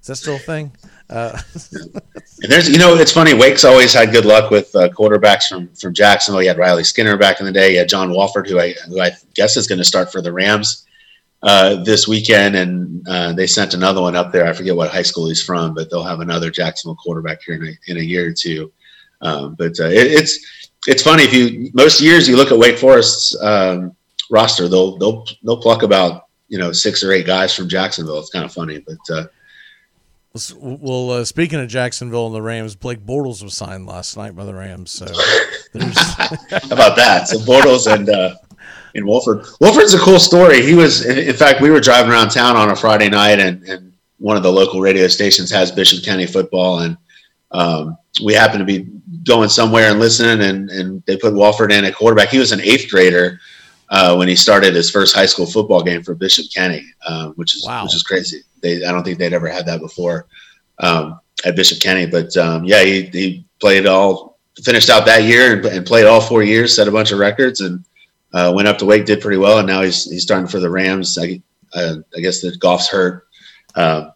Is 0.00 0.06
that 0.08 0.16
still 0.16 0.36
a 0.36 0.38
thing? 0.38 0.72
Uh, 1.10 1.36
there's, 2.38 2.68
you 2.68 2.78
know, 2.78 2.94
it's 2.94 3.10
funny. 3.10 3.34
Wake's 3.34 3.64
always 3.64 3.92
had 3.92 4.12
good 4.12 4.24
luck 4.24 4.50
with 4.50 4.74
uh, 4.76 4.88
quarterbacks 4.90 5.48
from 5.48 5.68
from 5.74 5.94
Jacksonville. 5.94 6.40
He 6.40 6.46
had 6.46 6.58
Riley 6.58 6.84
Skinner 6.84 7.16
back 7.16 7.40
in 7.40 7.46
the 7.46 7.52
day. 7.52 7.70
He 7.70 7.76
had 7.76 7.88
John 7.88 8.10
Wolford, 8.10 8.46
who 8.48 8.60
I 8.60 8.74
who 8.88 9.00
I 9.00 9.10
guess 9.34 9.56
is 9.56 9.66
going 9.66 9.78
to 9.78 9.84
start 9.84 10.12
for 10.12 10.22
the 10.22 10.32
Rams 10.32 10.86
uh, 11.42 11.82
this 11.82 12.06
weekend, 12.06 12.56
and 12.56 13.06
uh, 13.08 13.32
they 13.32 13.46
sent 13.46 13.74
another 13.74 14.00
one 14.00 14.16
up 14.16 14.32
there. 14.32 14.46
I 14.46 14.52
forget 14.52 14.76
what 14.76 14.90
high 14.90 15.02
school 15.02 15.28
he's 15.28 15.42
from, 15.42 15.74
but 15.74 15.90
they'll 15.90 16.04
have 16.04 16.20
another 16.20 16.50
Jacksonville 16.50 16.96
quarterback 16.96 17.40
here 17.42 17.56
in 17.56 17.66
a, 17.68 17.90
in 17.90 17.96
a 17.98 18.04
year 18.04 18.28
or 18.28 18.32
two. 18.32 18.72
Um, 19.20 19.54
but 19.54 19.78
uh, 19.80 19.86
it, 19.86 20.06
it's 20.06 20.65
it's 20.86 21.02
funny 21.02 21.24
if 21.24 21.32
you 21.32 21.70
most 21.74 22.00
years 22.00 22.28
you 22.28 22.36
look 22.36 22.52
at 22.52 22.58
Wake 22.58 22.78
Forest's 22.78 23.36
um, 23.42 23.94
roster, 24.30 24.68
they'll 24.68 24.96
they'll 24.98 25.24
they'll 25.42 25.60
pluck 25.60 25.82
about 25.82 26.26
you 26.48 26.58
know 26.58 26.72
six 26.72 27.02
or 27.02 27.12
eight 27.12 27.26
guys 27.26 27.54
from 27.54 27.68
Jacksonville. 27.68 28.18
It's 28.18 28.30
kind 28.30 28.44
of 28.44 28.52
funny, 28.52 28.78
but. 28.78 28.98
Uh, 29.10 29.26
well, 30.60 31.12
uh, 31.12 31.24
speaking 31.24 31.60
of 31.60 31.68
Jacksonville 31.68 32.26
and 32.26 32.34
the 32.34 32.42
Rams, 32.42 32.76
Blake 32.76 32.98
Bortles 32.98 33.42
was 33.42 33.54
signed 33.54 33.86
last 33.86 34.18
night 34.18 34.36
by 34.36 34.44
the 34.44 34.52
Rams. 34.52 34.90
So 34.90 35.06
about 35.74 36.94
that? 36.96 37.28
So 37.28 37.38
Bortles 37.38 37.90
and 37.90 38.10
uh, 38.10 38.34
and 38.96 39.06
Wolford. 39.06 39.46
Wolford's 39.60 39.94
a 39.94 39.98
cool 39.98 40.18
story. 40.18 40.62
He 40.62 40.74
was, 40.74 41.04
in, 41.04 41.18
in 41.18 41.34
fact, 41.34 41.60
we 41.60 41.70
were 41.70 41.80
driving 41.80 42.10
around 42.10 42.30
town 42.30 42.56
on 42.56 42.70
a 42.70 42.76
Friday 42.76 43.08
night, 43.08 43.38
and, 43.38 43.62
and 43.64 43.92
one 44.18 44.36
of 44.36 44.42
the 44.42 44.52
local 44.52 44.80
radio 44.80 45.06
stations 45.06 45.50
has 45.50 45.70
Bishop 45.70 46.04
Kenny 46.04 46.26
football, 46.26 46.80
and 46.80 46.96
um, 47.56 47.96
we 48.22 48.34
happened 48.34 48.60
to 48.60 48.64
be 48.64 48.88
going 49.24 49.48
somewhere 49.48 49.90
and 49.90 49.98
listening, 49.98 50.46
and 50.48 50.70
and 50.70 51.02
they 51.06 51.16
put 51.16 51.34
Wolford 51.34 51.72
in 51.72 51.84
at 51.84 51.94
quarterback. 51.94 52.28
He 52.28 52.38
was 52.38 52.52
an 52.52 52.60
eighth 52.60 52.90
grader 52.90 53.40
uh, 53.88 54.14
when 54.16 54.28
he 54.28 54.36
started 54.36 54.74
his 54.74 54.90
first 54.90 55.14
high 55.14 55.26
school 55.26 55.46
football 55.46 55.82
game 55.82 56.02
for 56.02 56.14
Bishop 56.14 56.46
Kenny, 56.54 56.84
uh, 57.06 57.30
which 57.30 57.56
is 57.56 57.66
which 57.82 57.94
is 57.94 58.02
crazy. 58.02 58.42
They 58.60 58.84
I 58.84 58.92
don't 58.92 59.04
think 59.04 59.18
they'd 59.18 59.32
ever 59.32 59.48
had 59.48 59.66
that 59.66 59.80
before 59.80 60.26
um, 60.80 61.20
at 61.44 61.56
Bishop 61.56 61.80
Kenny, 61.80 62.06
but 62.06 62.36
um, 62.36 62.64
yeah, 62.64 62.82
he, 62.82 63.02
he 63.06 63.46
played 63.58 63.86
all 63.86 64.38
finished 64.62 64.90
out 64.90 65.06
that 65.06 65.24
year 65.24 65.56
and, 65.56 65.66
and 65.66 65.86
played 65.86 66.06
all 66.06 66.20
four 66.20 66.42
years, 66.42 66.74
set 66.74 66.88
a 66.88 66.92
bunch 66.92 67.12
of 67.12 67.18
records, 67.18 67.60
and 67.62 67.84
uh, 68.34 68.52
went 68.54 68.68
up 68.68 68.78
to 68.78 68.84
Wake, 68.84 69.06
did 69.06 69.20
pretty 69.20 69.38
well, 69.38 69.58
and 69.58 69.66
now 69.66 69.82
he's 69.82 70.10
he's 70.10 70.22
starting 70.22 70.48
for 70.48 70.60
the 70.60 70.70
Rams. 70.70 71.16
I, 71.18 71.40
uh, 71.74 71.96
I 72.14 72.20
guess 72.20 72.42
the 72.42 72.56
Goff's 72.58 72.88
hurt. 72.88 73.26
Um, 73.74 74.12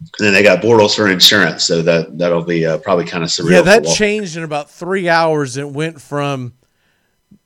and 0.00 0.10
then 0.18 0.34
they 0.34 0.42
got 0.42 0.62
Bortles 0.62 0.94
for 0.94 1.08
insurance, 1.08 1.64
so 1.64 1.82
that 1.82 2.18
that'll 2.18 2.44
be 2.44 2.66
uh, 2.66 2.78
probably 2.78 3.06
kind 3.06 3.24
of 3.24 3.30
surreal. 3.30 3.52
yeah, 3.52 3.62
that 3.62 3.84
changed 3.84 4.36
in 4.36 4.42
about 4.42 4.70
three 4.70 5.08
hours. 5.08 5.56
It 5.56 5.70
went 5.70 6.00
from 6.00 6.52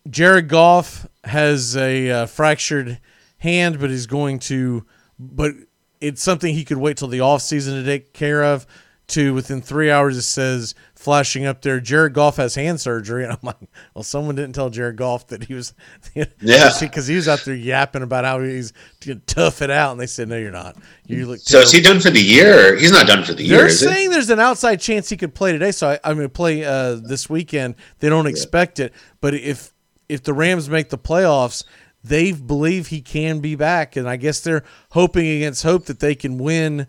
Jared 0.08 0.48
Goff 0.48 1.06
has 1.24 1.76
a 1.76 2.10
uh, 2.10 2.26
fractured 2.26 3.00
hand, 3.38 3.78
but 3.78 3.90
he's 3.90 4.06
going 4.06 4.38
to, 4.40 4.84
but 5.18 5.52
it's 6.00 6.22
something 6.22 6.54
he 6.54 6.64
could 6.64 6.78
wait 6.78 6.96
till 6.96 7.08
the 7.08 7.20
off 7.20 7.42
season 7.42 7.74
to 7.74 7.84
take 7.84 8.12
care 8.12 8.42
of. 8.42 8.66
To 9.10 9.34
within 9.34 9.60
three 9.60 9.90
hours, 9.90 10.16
it 10.16 10.22
says 10.22 10.74
flashing 10.94 11.44
up 11.44 11.62
there. 11.62 11.80
Jared 11.80 12.12
Goff 12.14 12.36
has 12.36 12.54
hand 12.54 12.80
surgery, 12.80 13.24
and 13.24 13.32
I'm 13.32 13.38
like, 13.42 13.56
well, 13.94 14.04
someone 14.04 14.34
didn't 14.36 14.54
tell 14.54 14.70
Jared 14.70 14.96
Goff 14.96 15.26
that 15.28 15.44
he 15.44 15.54
was, 15.54 15.74
Yeah. 16.14 16.70
because 16.80 17.06
he 17.06 17.16
was 17.16 17.26
out 17.28 17.40
there 17.44 17.54
yapping 17.54 18.02
about 18.02 18.24
how 18.24 18.40
he's 18.40 18.72
gonna 19.04 19.20
tough 19.26 19.62
it 19.62 19.70
out, 19.70 19.92
and 19.92 20.00
they 20.00 20.06
said, 20.06 20.28
no, 20.28 20.36
you're 20.38 20.50
not. 20.50 20.76
You 21.06 21.26
look. 21.26 21.40
So 21.40 21.58
is 21.58 21.72
he 21.72 21.80
done 21.80 22.00
for 22.00 22.10
the 22.10 22.20
year? 22.22 22.76
He's 22.76 22.92
not 22.92 23.06
done 23.06 23.24
for 23.24 23.34
the 23.34 23.42
year. 23.44 23.58
They're 23.58 23.66
Is 23.66 23.82
it? 23.82 23.86
saying 23.88 24.10
there's 24.10 24.30
an 24.30 24.40
outside 24.40 24.76
chance 24.80 25.08
he 25.08 25.16
could 25.16 25.34
play 25.34 25.52
today. 25.52 25.72
So 25.72 25.90
I, 25.90 25.98
I'm 26.04 26.14
going 26.16 26.28
to 26.28 26.32
play 26.32 26.64
uh, 26.64 26.94
this 26.94 27.28
weekend. 27.28 27.74
They 27.98 28.08
don't 28.08 28.26
expect 28.26 28.78
it, 28.78 28.92
but 29.20 29.34
if 29.34 29.72
if 30.08 30.22
the 30.22 30.32
Rams 30.32 30.68
make 30.70 30.90
the 30.90 30.98
playoffs, 30.98 31.64
they 32.04 32.32
believe 32.32 32.86
he 32.88 33.00
can 33.00 33.40
be 33.40 33.54
back, 33.56 33.96
and 33.96 34.08
I 34.08 34.16
guess 34.16 34.40
they're 34.40 34.62
hoping 34.90 35.26
against 35.26 35.62
hope 35.62 35.86
that 35.86 36.00
they 36.00 36.14
can 36.14 36.38
win 36.38 36.86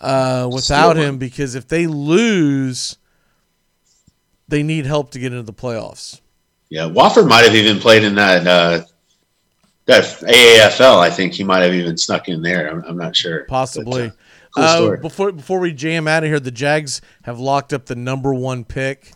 uh, 0.00 0.48
without 0.52 0.92
Still. 0.92 1.02
him. 1.04 1.18
Because 1.18 1.54
if 1.54 1.68
they 1.68 1.86
lose, 1.86 2.96
they 4.48 4.62
need 4.62 4.86
help 4.86 5.10
to 5.12 5.18
get 5.18 5.32
into 5.32 5.42
the 5.44 5.52
playoffs. 5.52 6.20
Yeah, 6.70 6.86
Wolford 6.86 7.26
might 7.26 7.44
have 7.44 7.54
even 7.54 7.78
played 7.78 8.04
in 8.04 8.14
that 8.16 8.46
uh, 8.46 8.84
that 9.86 10.04
AAFL. 10.04 10.98
I 10.98 11.08
think 11.10 11.32
he 11.32 11.42
might 11.44 11.62
have 11.62 11.72
even 11.72 11.96
snuck 11.96 12.28
in 12.28 12.42
there. 12.42 12.70
I'm, 12.70 12.84
I'm 12.84 12.96
not 12.96 13.16
sure. 13.16 13.44
Possibly. 13.44 14.10
Cool 14.54 14.64
Uh, 14.64 14.76
story. 14.76 14.98
before 15.00 15.32
before 15.32 15.60
we 15.60 15.72
jam 15.72 16.06
out 16.08 16.24
of 16.24 16.28
here, 16.28 16.40
the 16.40 16.50
Jags 16.50 17.00
have 17.22 17.38
locked 17.38 17.72
up 17.72 17.86
the 17.86 17.94
number 17.96 18.34
one 18.34 18.64
pick. 18.64 19.12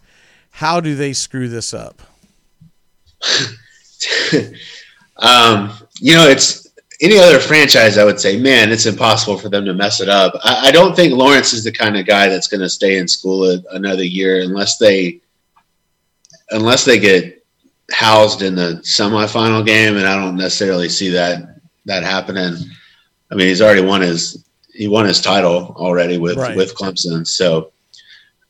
How 0.51 0.81
do 0.81 0.95
they 0.95 1.13
screw 1.15 1.49
this 1.49 1.73
up? 1.75 2.03
um, 5.19 5.73
you 6.01 6.15
know, 6.15 6.29
it's 6.29 6.62
any 7.03 7.19
other 7.19 7.41
franchise. 7.41 7.99
I 7.99 8.05
would 8.05 8.21
say, 8.21 8.39
man, 8.39 8.71
it's 8.71 8.87
impossible 8.87 9.37
for 9.37 9.49
them 9.49 9.65
to 9.65 9.75
mess 9.75 10.01
it 10.01 10.09
up. 10.09 10.33
I, 10.45 10.69
I 10.69 10.71
don't 10.71 10.95
think 10.97 11.13
Lawrence 11.13 11.53
is 11.53 11.65
the 11.65 11.73
kind 11.73 11.97
of 11.97 12.07
guy 12.07 12.29
that's 12.29 12.47
going 12.49 12.61
to 12.61 12.69
stay 12.71 12.97
in 12.99 13.09
school 13.09 13.45
a, 13.51 13.63
another 13.73 14.05
year 14.05 14.41
unless 14.41 14.79
they 14.79 15.21
unless 16.51 16.85
they 16.85 16.99
get 16.99 17.45
housed 17.91 18.43
in 18.43 18.55
the 18.55 18.81
semifinal 18.85 19.65
game, 19.67 19.97
and 19.97 20.07
I 20.07 20.17
don't 20.17 20.37
necessarily 20.37 20.89
see 20.89 21.11
that 21.11 21.61
that 21.87 22.05
happening. 22.05 22.55
I 23.31 23.35
mean, 23.35 23.49
he's 23.49 23.61
already 23.63 23.83
won 23.83 24.01
his 24.01 24.45
he 24.73 24.89
won 24.89 25.05
his 25.05 25.21
title 25.21 25.75
already 25.77 26.19
with 26.19 26.37
Right. 26.37 26.57
with 26.57 26.75
Clemson. 26.75 27.27
So, 27.27 27.73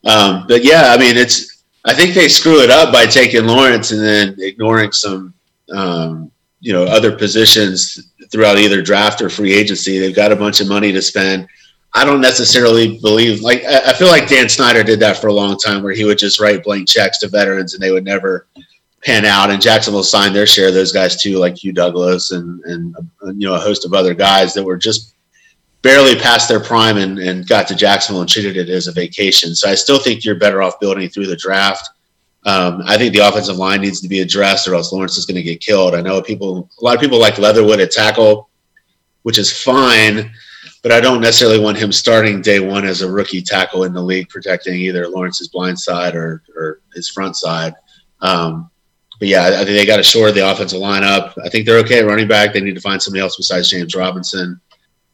um, 0.05 0.45
but 0.47 0.63
yeah, 0.63 0.93
I 0.95 0.99
mean, 0.99 1.17
it's 1.17 1.65
I 1.85 1.95
think 1.95 2.15
they 2.15 2.29
screw 2.29 2.61
it 2.61 2.71
up 2.71 2.93
by 2.93 3.07
taking 3.07 3.47
Lawrence 3.47 3.91
and 3.91 4.01
then 4.01 4.37
ignoring 4.39 4.93
some 4.93 5.35
um, 5.73 6.31
you 6.61 6.73
know 6.73 6.85
other 6.85 7.17
positions 7.17 8.12
throughout 8.33 8.59
either 8.59 8.83
draft 8.83 9.21
or 9.21 9.29
free 9.29 9.53
agency. 9.53 9.99
They've 9.99 10.17
got 10.17 10.33
a 10.33 10.37
bunch 10.37 10.61
of 10.61 10.69
money 10.69 10.91
to 10.91 11.03
spend. 11.03 11.47
I 11.95 12.05
don't 12.05 12.23
necessarily 12.23 12.99
believe 12.99 13.43
like 13.43 13.63
I 13.65 13.93
feel 13.93 14.09
like 14.09 14.27
Dan 14.27 14.49
Snyder 14.49 14.83
did 14.83 14.99
that 15.01 15.19
for 15.19 15.27
a 15.27 15.33
long 15.33 15.59
time, 15.59 15.83
where 15.83 15.93
he 15.93 16.07
would 16.07 16.19
just 16.19 16.41
write 16.41 16.65
blank 16.65 16.89
checks 16.89 17.19
to 17.19 17.29
veterans 17.29 17.75
and 17.75 17.83
they 17.83 17.93
would 17.93 18.05
never 18.05 18.47
pan 19.05 19.27
out. 19.27 19.51
And 19.51 19.61
Jacksonville 19.61 20.03
signed 20.03 20.35
their 20.35 20.47
share 20.47 20.69
of 20.69 20.75
those 20.75 20.93
guys 20.93 21.21
too, 21.21 21.37
like 21.37 21.63
Hugh 21.63 21.73
Douglas 21.73 22.31
and 22.31 22.61
and 22.65 22.97
uh, 22.97 23.33
you 23.33 23.47
know 23.47 23.55
a 23.55 23.61
host 23.61 23.85
of 23.85 23.93
other 23.93 24.15
guys 24.15 24.55
that 24.55 24.65
were 24.65 24.79
just 24.79 25.15
barely 25.83 26.15
past 26.15 26.49
their 26.49 26.61
prime 26.61 26.97
and, 26.97 27.19
and 27.19 27.47
got 27.47 27.67
to 27.69 27.75
Jacksonville 27.75 28.23
and 28.23 28.31
treated 28.31 28.57
it 28.57 28.69
as 28.69 28.87
a 28.87 28.93
vacation. 28.93 29.55
So 29.55 29.69
I 29.69 29.75
still 29.75 29.99
think 29.99 30.25
you're 30.25 30.39
better 30.39 30.63
off 30.63 30.81
building 30.81 31.09
through 31.11 31.27
the 31.27 31.37
draft. 31.37 31.91
Um, 32.45 32.83
I 32.87 32.97
think 32.97 33.15
the 33.15 33.27
offensive 33.27 33.57
line 33.57 33.81
needs 33.81 34.01
to 34.01 34.09
be 34.09 34.21
addressed, 34.21 34.67
or 34.67 34.75
else 34.75 34.93
Lawrence 34.93 35.17
is 35.17 35.27
going 35.27 35.37
to 35.37 35.43
get 35.43 35.61
killed. 35.61 35.95
I 35.95 36.01
know 36.01 36.21
people, 36.21 36.69
a 36.81 36.85
lot 36.85 36.95
of 36.95 37.01
people 37.01 37.21
like 37.21 37.39
Leatherwood 37.39 37.81
at 37.81 37.93
tackle, 37.93 38.49
which 39.23 39.39
is 39.39 39.53
fine, 39.53 40.33
but 40.83 40.91
I 40.91 41.01
don't 41.01 41.21
necessarily 41.21 41.61
want 41.61 41.79
him 41.79 41.93
starting 41.93 42.43
day 42.43 42.59
one 42.59 42.85
as 42.85 43.03
a 43.03 43.11
rookie 43.11 43.43
tackle 43.43 43.85
in 43.85 43.93
the 43.93 44.03
league, 44.03 44.29
protecting 44.29 44.75
either 44.75 45.09
Lawrence's 45.09 45.49
blind 45.49 45.79
side 45.79 46.17
or, 46.17 46.43
or 46.57 46.81
his 46.95 47.09
front 47.09 47.37
side. 47.37 47.75
Um, 48.21 48.71
but 49.21 49.29
yeah, 49.29 49.47
I 49.47 49.65
think 49.65 49.69
they 49.69 49.87
got 49.87 49.99
to 49.99 50.03
shore 50.03 50.33
the 50.33 50.51
offensive 50.51 50.81
line 50.81 51.05
up. 51.05 51.39
I 51.45 51.49
think 51.49 51.65
they're 51.65 51.79
okay 51.79 52.01
at 52.01 52.07
running 52.07 52.27
back. 52.27 52.53
They 52.53 52.61
need 52.61 52.75
to 52.75 52.81
find 52.81 53.01
somebody 53.01 53.21
else 53.21 53.37
besides 53.37 53.71
James 53.71 53.95
Robinson 53.95 54.61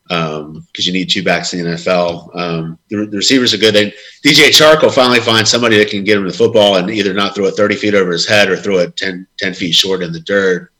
because 0.09 0.87
you 0.87 0.93
need 0.93 1.11
two 1.11 1.23
backs 1.23 1.53
in 1.53 1.65
the 1.65 1.71
NFL. 1.71 2.35
Um, 2.35 2.79
the, 2.89 3.07
the 3.07 3.17
receivers 3.19 3.53
are 3.53 3.59
good. 3.59 3.75
They, 3.75 3.91
DJ 4.25 4.49
Chark 4.49 4.83
will 4.83 4.91
finally 4.91 5.21
find 5.21 5.47
somebody 5.47 5.77
that 5.79 5.91
can 5.91 6.05
get 6.05 6.17
him 6.17 6.27
the 6.27 6.33
football 6.33 6.77
and 6.77 6.91
either 6.91 7.13
not 7.13 7.35
throw 7.35 7.45
it 7.45 7.53
30 7.53 7.77
feet 7.77 7.95
over 7.95 8.13
his 8.13 8.27
head 8.27 8.49
or 8.49 8.57
throw 8.57 8.79
it 8.79 8.97
10, 8.97 9.27
10 9.39 9.55
feet 9.55 9.75
short 9.75 10.03
in 10.03 10.13
the 10.13 10.21
dirt. 10.21 10.73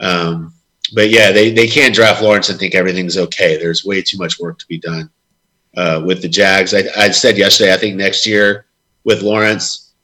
Um, 0.00 0.52
but 0.94 1.10
yeah, 1.10 1.32
they, 1.32 1.50
they 1.50 1.66
can't 1.66 1.94
draft 1.94 2.22
Lawrence 2.22 2.50
and 2.50 2.58
think 2.58 2.74
everything's 2.74 3.16
okay. 3.16 3.56
There's 3.56 3.84
way 3.84 4.02
too 4.02 4.18
much 4.18 4.38
work 4.38 4.58
to 4.58 4.66
be 4.66 4.78
done 4.78 5.10
uh, 5.76 6.02
with 6.04 6.22
the 6.22 6.28
Jags. 6.28 6.74
I, 6.74 6.84
I 6.96 7.10
said 7.10 7.38
yesterday, 7.38 7.72
I 7.72 7.76
think 7.76 7.96
next 7.96 8.26
year 8.26 8.66
with 9.04 9.22
Lawrence, 9.22 9.94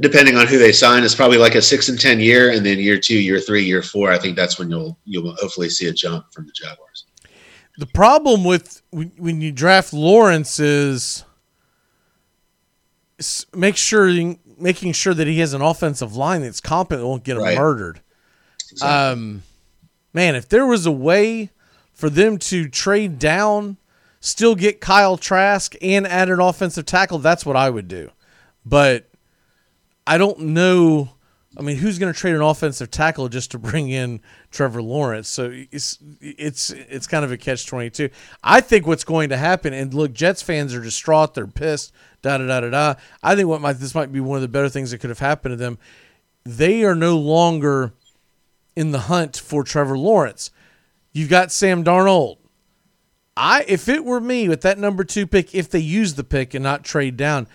depending 0.00 0.36
on 0.36 0.46
who 0.46 0.58
they 0.58 0.72
sign, 0.72 1.04
it's 1.04 1.14
probably 1.14 1.38
like 1.38 1.54
a 1.54 1.62
six 1.62 1.88
and 1.88 2.00
ten 2.00 2.18
year, 2.18 2.50
and 2.50 2.64
then 2.64 2.78
year 2.78 2.98
two, 2.98 3.18
year 3.18 3.40
three, 3.40 3.64
year 3.64 3.82
four. 3.82 4.10
I 4.10 4.18
think 4.18 4.36
that's 4.36 4.58
when 4.58 4.70
you'll 4.70 4.98
you'll 5.04 5.34
hopefully 5.36 5.68
see 5.68 5.88
a 5.88 5.92
jump 5.92 6.32
from 6.32 6.46
the 6.46 6.52
Jaguars. 6.52 7.06
The 7.78 7.86
problem 7.86 8.44
with 8.44 8.82
when, 8.90 9.40
you 9.40 9.50
draft 9.50 9.92
Lawrence 9.92 10.60
is 10.60 11.24
make 13.54 13.76
sure 13.76 14.08
making 14.58 14.92
sure 14.92 15.14
that 15.14 15.26
he 15.26 15.38
has 15.40 15.54
an 15.54 15.62
offensive 15.62 16.14
line 16.14 16.42
that's 16.42 16.60
competent 16.60 17.00
that 17.02 17.06
won't 17.08 17.24
get 17.24 17.36
him 17.36 17.42
Right. 17.42 17.56
murdered. 17.58 18.00
Um, 18.80 19.42
man, 20.12 20.34
if 20.34 20.48
there 20.48 20.66
was 20.66 20.86
a 20.86 20.92
way 20.92 21.50
for 21.92 22.08
them 22.10 22.38
to 22.38 22.68
trade 22.68 23.18
down, 23.18 23.76
still 24.20 24.54
get 24.54 24.80
Kyle 24.80 25.16
Trask 25.16 25.74
and 25.82 26.06
add 26.06 26.30
an 26.30 26.40
offensive 26.40 26.86
tackle, 26.86 27.18
that's 27.18 27.44
what 27.44 27.56
I 27.56 27.70
would 27.70 27.88
do. 27.88 28.10
But 28.64 29.08
I 30.06 30.18
don't 30.18 30.38
know. 30.40 31.12
I 31.56 31.60
mean, 31.60 31.76
who's 31.76 31.98
going 31.98 32.12
to 32.12 32.18
trade 32.18 32.34
an 32.34 32.40
offensive 32.40 32.90
tackle 32.90 33.28
just 33.28 33.50
to 33.50 33.58
bring 33.58 33.90
in 33.90 34.20
Trevor 34.50 34.82
Lawrence? 34.82 35.28
So 35.28 35.50
it's 35.70 35.98
it's 36.20 36.70
it's 36.70 37.06
kind 37.06 37.24
of 37.24 37.32
a 37.32 37.36
catch 37.36 37.66
twenty 37.66 37.90
two. 37.90 38.08
I 38.42 38.60
think 38.60 38.86
what's 38.86 39.04
going 39.04 39.28
to 39.28 39.36
happen, 39.36 39.74
and 39.74 39.92
look, 39.92 40.12
Jets 40.12 40.40
fans 40.40 40.74
are 40.74 40.80
distraught. 40.80 41.34
They're 41.34 41.46
pissed. 41.46 41.92
Da 42.22 42.38
da 42.38 42.46
da 42.46 42.60
da 42.60 42.70
da. 42.70 42.94
I 43.22 43.36
think 43.36 43.48
what 43.48 43.60
might 43.60 43.74
this 43.74 43.94
might 43.94 44.12
be 44.12 44.20
one 44.20 44.36
of 44.36 44.42
the 44.42 44.48
better 44.48 44.68
things 44.68 44.90
that 44.90 44.98
could 44.98 45.10
have 45.10 45.18
happened 45.18 45.52
to 45.52 45.56
them. 45.56 45.78
They 46.44 46.84
are 46.84 46.94
no 46.94 47.18
longer 47.18 47.92
in 48.74 48.92
the 48.92 49.00
hunt 49.00 49.36
for 49.36 49.62
Trevor 49.62 49.98
Lawrence. 49.98 50.50
You've 51.12 51.30
got 51.30 51.52
Sam 51.52 51.84
Darnold. 51.84 52.38
I 53.36 53.64
if 53.68 53.88
it 53.88 54.04
were 54.04 54.20
me 54.20 54.48
with 54.48 54.62
that 54.62 54.78
number 54.78 55.04
two 55.04 55.26
pick, 55.26 55.54
if 55.54 55.68
they 55.68 55.78
use 55.78 56.14
the 56.14 56.24
pick 56.24 56.54
and 56.54 56.62
not 56.62 56.84
trade 56.84 57.16
down, 57.16 57.46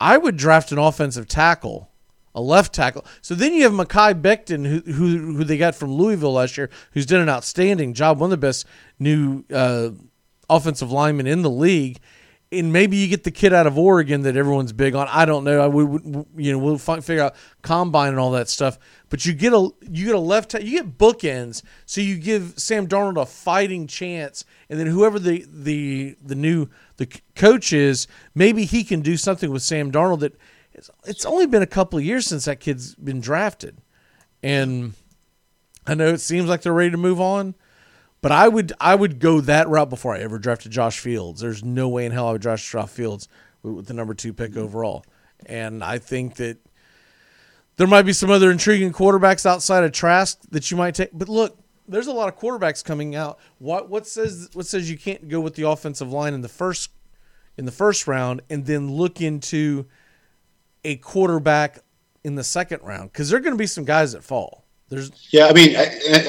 I 0.00 0.18
would 0.18 0.36
draft 0.36 0.72
an 0.72 0.78
offensive 0.78 1.28
tackle, 1.28 1.90
a 2.36 2.40
left 2.40 2.74
tackle. 2.74 3.04
So 3.22 3.34
then 3.34 3.54
you 3.54 3.62
have 3.62 3.72
Mekhi 3.72 4.20
Becton, 4.20 4.66
who 4.66 4.92
who 4.92 5.34
who 5.34 5.42
they 5.42 5.56
got 5.56 5.74
from 5.74 5.92
Louisville 5.92 6.34
last 6.34 6.56
year, 6.56 6.70
who's 6.92 7.06
done 7.06 7.22
an 7.22 7.30
outstanding 7.30 7.94
job, 7.94 8.20
one 8.20 8.26
of 8.28 8.30
the 8.30 8.46
best 8.46 8.66
new 8.98 9.42
uh, 9.52 9.90
offensive 10.48 10.92
linemen 10.92 11.26
in 11.26 11.42
the 11.42 11.50
league. 11.50 11.98
And 12.52 12.72
maybe 12.72 12.96
you 12.96 13.08
get 13.08 13.24
the 13.24 13.32
kid 13.32 13.52
out 13.52 13.66
of 13.66 13.76
Oregon 13.76 14.22
that 14.22 14.36
everyone's 14.36 14.72
big 14.72 14.94
on. 14.94 15.08
I 15.10 15.24
don't 15.24 15.42
know. 15.42 15.60
I 15.60 15.66
would, 15.66 16.26
you 16.36 16.52
know, 16.52 16.58
we'll 16.58 16.78
fi- 16.78 17.00
figure 17.00 17.24
out 17.24 17.34
combine 17.62 18.10
and 18.10 18.20
all 18.20 18.30
that 18.32 18.48
stuff. 18.48 18.78
But 19.08 19.26
you 19.26 19.32
get 19.32 19.52
a 19.52 19.70
you 19.90 20.06
get 20.06 20.14
a 20.14 20.20
left 20.20 20.54
you 20.54 20.70
get 20.82 20.96
bookends. 20.96 21.62
So 21.86 22.00
you 22.00 22.18
give 22.18 22.54
Sam 22.56 22.86
Darnold 22.86 23.20
a 23.20 23.26
fighting 23.26 23.88
chance, 23.88 24.44
and 24.68 24.78
then 24.78 24.86
whoever 24.86 25.18
the 25.18 25.44
the 25.48 26.16
the 26.22 26.36
new 26.36 26.68
the 26.98 27.08
coach 27.34 27.72
is, 27.72 28.06
maybe 28.34 28.64
he 28.64 28.84
can 28.84 29.00
do 29.00 29.16
something 29.16 29.50
with 29.50 29.62
Sam 29.62 29.90
Darnold. 29.90 30.20
That 30.20 30.38
it's, 30.76 30.90
it's 31.04 31.26
only 31.26 31.46
been 31.46 31.62
a 31.62 31.66
couple 31.66 31.98
of 31.98 32.04
years 32.04 32.26
since 32.26 32.44
that 32.44 32.60
kid's 32.60 32.94
been 32.94 33.20
drafted, 33.20 33.78
and 34.42 34.92
I 35.86 35.94
know 35.94 36.08
it 36.08 36.20
seems 36.20 36.48
like 36.48 36.62
they're 36.62 36.72
ready 36.72 36.90
to 36.90 36.96
move 36.96 37.20
on, 37.20 37.54
but 38.20 38.30
I 38.30 38.46
would 38.48 38.72
I 38.78 38.94
would 38.94 39.18
go 39.18 39.40
that 39.40 39.68
route 39.68 39.88
before 39.88 40.14
I 40.14 40.20
ever 40.20 40.38
drafted 40.38 40.72
Josh 40.72 40.98
Fields. 40.98 41.40
There's 41.40 41.64
no 41.64 41.88
way 41.88 42.04
in 42.04 42.12
hell 42.12 42.28
I 42.28 42.32
would 42.32 42.42
draft 42.42 42.64
Josh 42.64 42.90
Fields 42.90 43.28
with, 43.62 43.74
with 43.74 43.86
the 43.86 43.94
number 43.94 44.12
two 44.12 44.32
pick 44.32 44.52
mm-hmm. 44.52 44.60
overall, 44.60 45.04
and 45.46 45.82
I 45.82 45.98
think 45.98 46.36
that 46.36 46.58
there 47.76 47.86
might 47.86 48.02
be 48.02 48.12
some 48.12 48.30
other 48.30 48.50
intriguing 48.50 48.92
quarterbacks 48.92 49.46
outside 49.46 49.82
of 49.82 49.92
Trask 49.92 50.38
that 50.50 50.70
you 50.70 50.76
might 50.76 50.94
take. 50.94 51.10
But 51.12 51.28
look, 51.30 51.58
there's 51.88 52.06
a 52.06 52.12
lot 52.12 52.28
of 52.28 52.38
quarterbacks 52.38 52.84
coming 52.84 53.14
out. 53.14 53.38
What 53.58 53.88
what 53.88 54.06
says 54.06 54.50
what 54.52 54.66
says 54.66 54.90
you 54.90 54.98
can't 54.98 55.28
go 55.28 55.40
with 55.40 55.54
the 55.54 55.66
offensive 55.68 56.12
line 56.12 56.34
in 56.34 56.42
the 56.42 56.48
first 56.50 56.90
in 57.56 57.64
the 57.64 57.72
first 57.72 58.06
round 58.06 58.42
and 58.50 58.66
then 58.66 58.92
look 58.92 59.22
into 59.22 59.86
a 60.86 60.96
quarterback 60.96 61.80
in 62.24 62.36
the 62.36 62.44
second 62.44 62.80
round 62.82 63.12
because 63.12 63.28
there 63.28 63.38
are 63.38 63.42
going 63.42 63.54
to 63.54 63.58
be 63.58 63.66
some 63.66 63.84
guys 63.84 64.12
that 64.12 64.22
fall. 64.22 64.64
There's 64.88 65.10
Yeah, 65.32 65.46
I 65.46 65.52
mean, 65.52 65.76
I, 65.76 65.82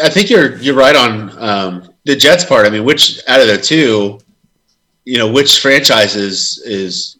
I 0.03 0.09
think 0.09 0.29
you're 0.29 0.57
you're 0.57 0.75
right 0.75 0.95
on 0.95 1.37
um, 1.37 1.93
the 2.05 2.15
Jets 2.15 2.43
part. 2.43 2.65
I 2.65 2.69
mean, 2.69 2.83
which 2.83 3.21
out 3.27 3.39
of 3.39 3.47
the 3.47 3.57
two, 3.57 4.19
you 5.05 5.17
know, 5.17 5.31
which 5.31 5.59
franchise 5.59 6.15
is 6.15 7.19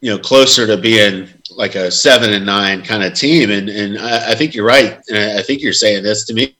you 0.00 0.10
know 0.10 0.18
closer 0.18 0.66
to 0.68 0.76
being 0.76 1.28
like 1.50 1.74
a 1.74 1.90
seven 1.90 2.32
and 2.32 2.46
nine 2.46 2.82
kind 2.82 3.02
of 3.02 3.14
team? 3.14 3.50
And 3.50 3.68
and 3.68 3.98
I, 3.98 4.30
I 4.30 4.34
think 4.36 4.54
you're 4.54 4.66
right. 4.66 5.00
And 5.08 5.38
I, 5.38 5.42
think 5.42 5.60
you're 5.60 5.72
saying 5.72 6.04
this 6.04 6.24
to 6.26 6.34
me. 6.34 6.56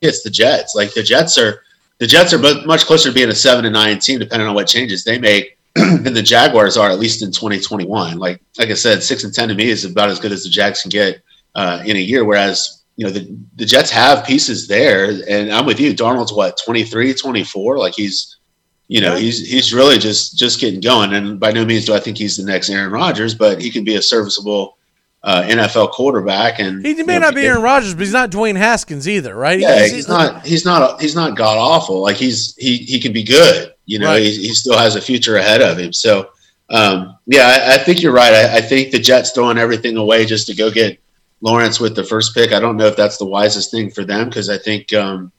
It's 0.00 0.24
the 0.24 0.30
Jets. 0.30 0.74
Like 0.74 0.92
the 0.92 1.04
Jets 1.04 1.38
are 1.38 1.62
the 1.98 2.06
Jets 2.08 2.32
are 2.32 2.38
mu- 2.38 2.64
much 2.66 2.84
closer 2.84 3.10
to 3.10 3.14
being 3.14 3.28
a 3.28 3.34
seven 3.34 3.64
and 3.64 3.74
nine 3.74 4.00
team, 4.00 4.18
depending 4.18 4.48
on 4.48 4.56
what 4.56 4.66
changes 4.66 5.04
they 5.04 5.20
make, 5.20 5.56
than 5.74 6.02
the 6.14 6.22
Jaguars 6.22 6.76
are, 6.76 6.90
at 6.90 6.98
least 6.98 7.22
in 7.22 7.32
2021. 7.32 8.18
Like 8.18 8.40
like 8.58 8.70
I 8.70 8.74
said, 8.74 9.02
six 9.02 9.24
and 9.24 9.34
ten 9.34 9.48
to 9.48 9.54
me 9.54 9.68
is 9.68 9.84
about 9.84 10.10
as 10.10 10.20
good 10.20 10.32
as 10.32 10.44
the 10.44 10.50
Jags 10.50 10.82
can 10.82 10.90
get 10.90 11.22
uh, 11.54 11.82
in 11.84 11.96
a 11.96 12.00
year. 12.00 12.24
Whereas, 12.24 12.82
you 12.96 13.04
know, 13.04 13.10
the, 13.10 13.36
the 13.56 13.64
Jets 13.64 13.90
have 13.90 14.26
pieces 14.26 14.68
there. 14.68 15.10
And 15.28 15.52
I'm 15.52 15.66
with 15.66 15.80
you. 15.80 15.94
Darnold's 15.94 16.32
what, 16.32 16.60
23, 16.64 17.14
24? 17.14 17.78
Like 17.78 17.94
he's, 17.94 18.36
you 18.88 19.00
know, 19.00 19.16
he's, 19.16 19.48
he's 19.48 19.72
really 19.72 19.98
just, 19.98 20.36
just 20.36 20.60
getting 20.60 20.80
going. 20.80 21.14
And 21.14 21.40
by 21.40 21.52
no 21.52 21.64
means 21.64 21.86
do 21.86 21.94
I 21.94 22.00
think 22.00 22.18
he's 22.18 22.36
the 22.36 22.44
next 22.44 22.70
Aaron 22.70 22.92
Rodgers, 22.92 23.34
but 23.34 23.60
he 23.60 23.70
can 23.70 23.84
be 23.84 23.96
a 23.96 24.02
serviceable 24.02 24.73
uh, 25.24 25.42
NFL 25.48 25.90
quarterback. 25.90 26.60
And 26.60 26.84
he 26.84 26.92
may 27.02 27.14
you 27.14 27.20
know, 27.20 27.26
not 27.26 27.34
be 27.34 27.46
Aaron 27.46 27.62
Rodgers, 27.62 27.94
but 27.94 28.00
he's 28.02 28.12
not 28.12 28.30
Dwayne 28.30 28.56
Haskins 28.56 29.08
either, 29.08 29.34
right? 29.34 29.58
yeah, 29.58 29.78
He's- 29.80 29.90
he's 29.92 30.08
not, 30.08 30.44
he's 30.46 30.64
not, 30.64 31.00
he's 31.00 31.14
not 31.16 31.34
god 31.36 31.56
awful. 31.58 32.00
Like 32.02 32.16
he's, 32.16 32.54
he, 32.56 32.76
he 32.76 33.00
can 33.00 33.12
be 33.12 33.22
good, 33.24 33.72
you 33.86 33.98
know, 33.98 34.08
Right. 34.12 34.22
he, 34.22 34.30
he 34.48 34.54
still 34.54 34.76
has 34.78 34.94
a 34.96 35.00
future 35.00 35.36
ahead 35.36 35.62
of 35.62 35.78
him. 35.78 35.92
So, 35.92 36.28
um, 36.70 37.16
yeah, 37.26 37.46
I, 37.68 37.74
I 37.74 37.78
think 37.78 38.02
you're 38.02 38.12
right. 38.12 38.32
I, 38.34 38.58
I 38.58 38.60
think 38.60 38.90
the 38.92 38.98
Jets 38.98 39.30
throwing 39.32 39.58
everything 39.58 39.96
away 39.96 40.24
just 40.26 40.46
to 40.48 40.54
go 40.54 40.70
get 40.70 41.00
Lawrence 41.40 41.80
with 41.80 41.94
the 41.96 42.04
first 42.04 42.34
pick. 42.34 42.52
I 42.52 42.60
don't 42.60 42.76
know 42.76 42.86
if 42.86 42.96
that's 42.96 43.16
the 43.18 43.26
wisest 43.26 43.70
thing 43.70 43.90
for 43.90 44.04
them 44.04 44.28
because 44.28 44.48
I 44.48 44.56
think 44.58 44.92
um, 44.94 45.30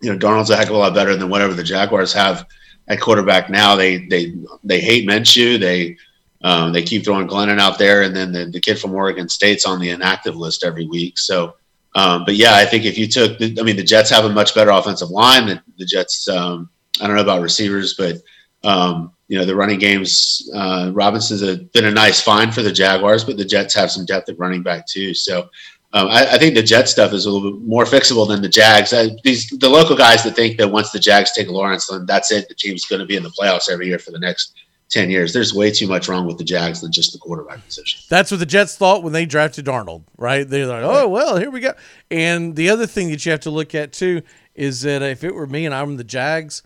you 0.00 0.12
know 0.12 0.18
Darnold's 0.18 0.50
a 0.50 0.56
heck 0.56 0.68
of 0.68 0.74
a 0.74 0.78
lot 0.78 0.94
better 0.94 1.16
than 1.16 1.30
whatever 1.30 1.54
the 1.54 1.62
Jaguars 1.62 2.12
have 2.12 2.46
at 2.88 3.00
quarterback 3.00 3.48
now. 3.48 3.76
They 3.76 4.06
they 4.08 4.34
they 4.62 4.80
hate 4.80 5.08
Minshew. 5.08 5.58
They 5.58 5.96
um, 6.42 6.72
they 6.72 6.82
keep 6.82 7.04
throwing 7.04 7.28
Glennon 7.28 7.60
out 7.60 7.78
there, 7.78 8.02
and 8.02 8.14
then 8.14 8.32
the, 8.32 8.46
the 8.46 8.60
kid 8.60 8.78
from 8.78 8.94
Oregon 8.94 9.28
State's 9.28 9.64
on 9.64 9.80
the 9.80 9.90
inactive 9.90 10.36
list 10.36 10.64
every 10.64 10.86
week. 10.86 11.18
So, 11.18 11.54
um, 11.94 12.24
but 12.24 12.34
yeah, 12.34 12.54
I 12.54 12.64
think 12.64 12.84
if 12.84 12.98
you 12.98 13.06
took, 13.06 13.38
the, 13.38 13.56
I 13.60 13.62
mean, 13.62 13.76
the 13.76 13.82
Jets 13.82 14.10
have 14.10 14.24
a 14.24 14.30
much 14.30 14.54
better 14.54 14.70
offensive 14.70 15.10
line. 15.10 15.46
The, 15.46 15.62
the 15.78 15.84
Jets, 15.84 16.28
um, 16.28 16.68
I 17.00 17.06
don't 17.06 17.16
know 17.16 17.22
about 17.22 17.42
receivers, 17.42 17.94
but 17.94 18.16
um, 18.64 19.12
you 19.28 19.38
know 19.38 19.44
the 19.44 19.56
running 19.56 19.78
games. 19.78 20.50
Uh, 20.54 20.90
Robinson's 20.92 21.42
a, 21.42 21.56
been 21.72 21.86
a 21.86 21.90
nice 21.90 22.20
find 22.20 22.54
for 22.54 22.62
the 22.62 22.72
Jaguars, 22.72 23.24
but 23.24 23.36
the 23.36 23.44
Jets 23.44 23.74
have 23.74 23.90
some 23.90 24.04
depth 24.04 24.28
at 24.28 24.38
running 24.38 24.62
back 24.62 24.86
too. 24.86 25.14
So 25.14 25.48
um, 25.94 26.08
I, 26.08 26.32
I 26.32 26.38
think 26.38 26.54
the 26.54 26.62
Jet 26.62 26.88
stuff 26.88 27.12
is 27.12 27.26
a 27.26 27.30
little 27.30 27.52
bit 27.52 27.66
more 27.66 27.84
fixable 27.84 28.26
than 28.26 28.42
the 28.42 28.48
Jags. 28.48 28.92
I, 28.92 29.10
these 29.24 29.48
the 29.48 29.68
local 29.68 29.96
guys 29.96 30.24
that 30.24 30.34
think 30.34 30.58
that 30.58 30.70
once 30.70 30.90
the 30.90 30.98
Jags 30.98 31.32
take 31.32 31.48
Lawrence, 31.48 31.86
then 31.86 32.06
that's 32.06 32.32
it. 32.32 32.48
The 32.48 32.54
team's 32.54 32.84
going 32.84 33.00
to 33.00 33.06
be 33.06 33.16
in 33.16 33.22
the 33.22 33.30
playoffs 33.30 33.70
every 33.70 33.86
year 33.86 33.98
for 33.98 34.10
the 34.10 34.18
next 34.18 34.54
ten 34.92 35.10
years. 35.10 35.32
There's 35.32 35.52
way 35.52 35.70
too 35.70 35.88
much 35.88 36.08
wrong 36.08 36.26
with 36.26 36.38
the 36.38 36.44
Jags 36.44 36.80
than 36.82 36.92
just 36.92 37.12
the 37.12 37.18
quarterback 37.18 37.64
position. 37.66 38.00
That's 38.08 38.30
what 38.30 38.40
the 38.40 38.46
Jets 38.46 38.76
thought 38.76 39.02
when 39.02 39.12
they 39.12 39.24
drafted 39.26 39.66
Darnold, 39.66 40.04
right? 40.16 40.48
They're 40.48 40.66
like, 40.66 40.84
oh, 40.84 41.08
well, 41.08 41.36
here 41.38 41.50
we 41.50 41.60
go. 41.60 41.72
And 42.10 42.54
the 42.54 42.70
other 42.70 42.86
thing 42.86 43.10
that 43.10 43.24
you 43.24 43.32
have 43.32 43.40
to 43.40 43.50
look 43.50 43.74
at, 43.74 43.92
too, 43.92 44.22
is 44.54 44.82
that 44.82 45.02
if 45.02 45.24
it 45.24 45.34
were 45.34 45.46
me 45.46 45.66
and 45.66 45.74
I'm 45.74 45.96
the 45.96 46.04
Jags, 46.04 46.62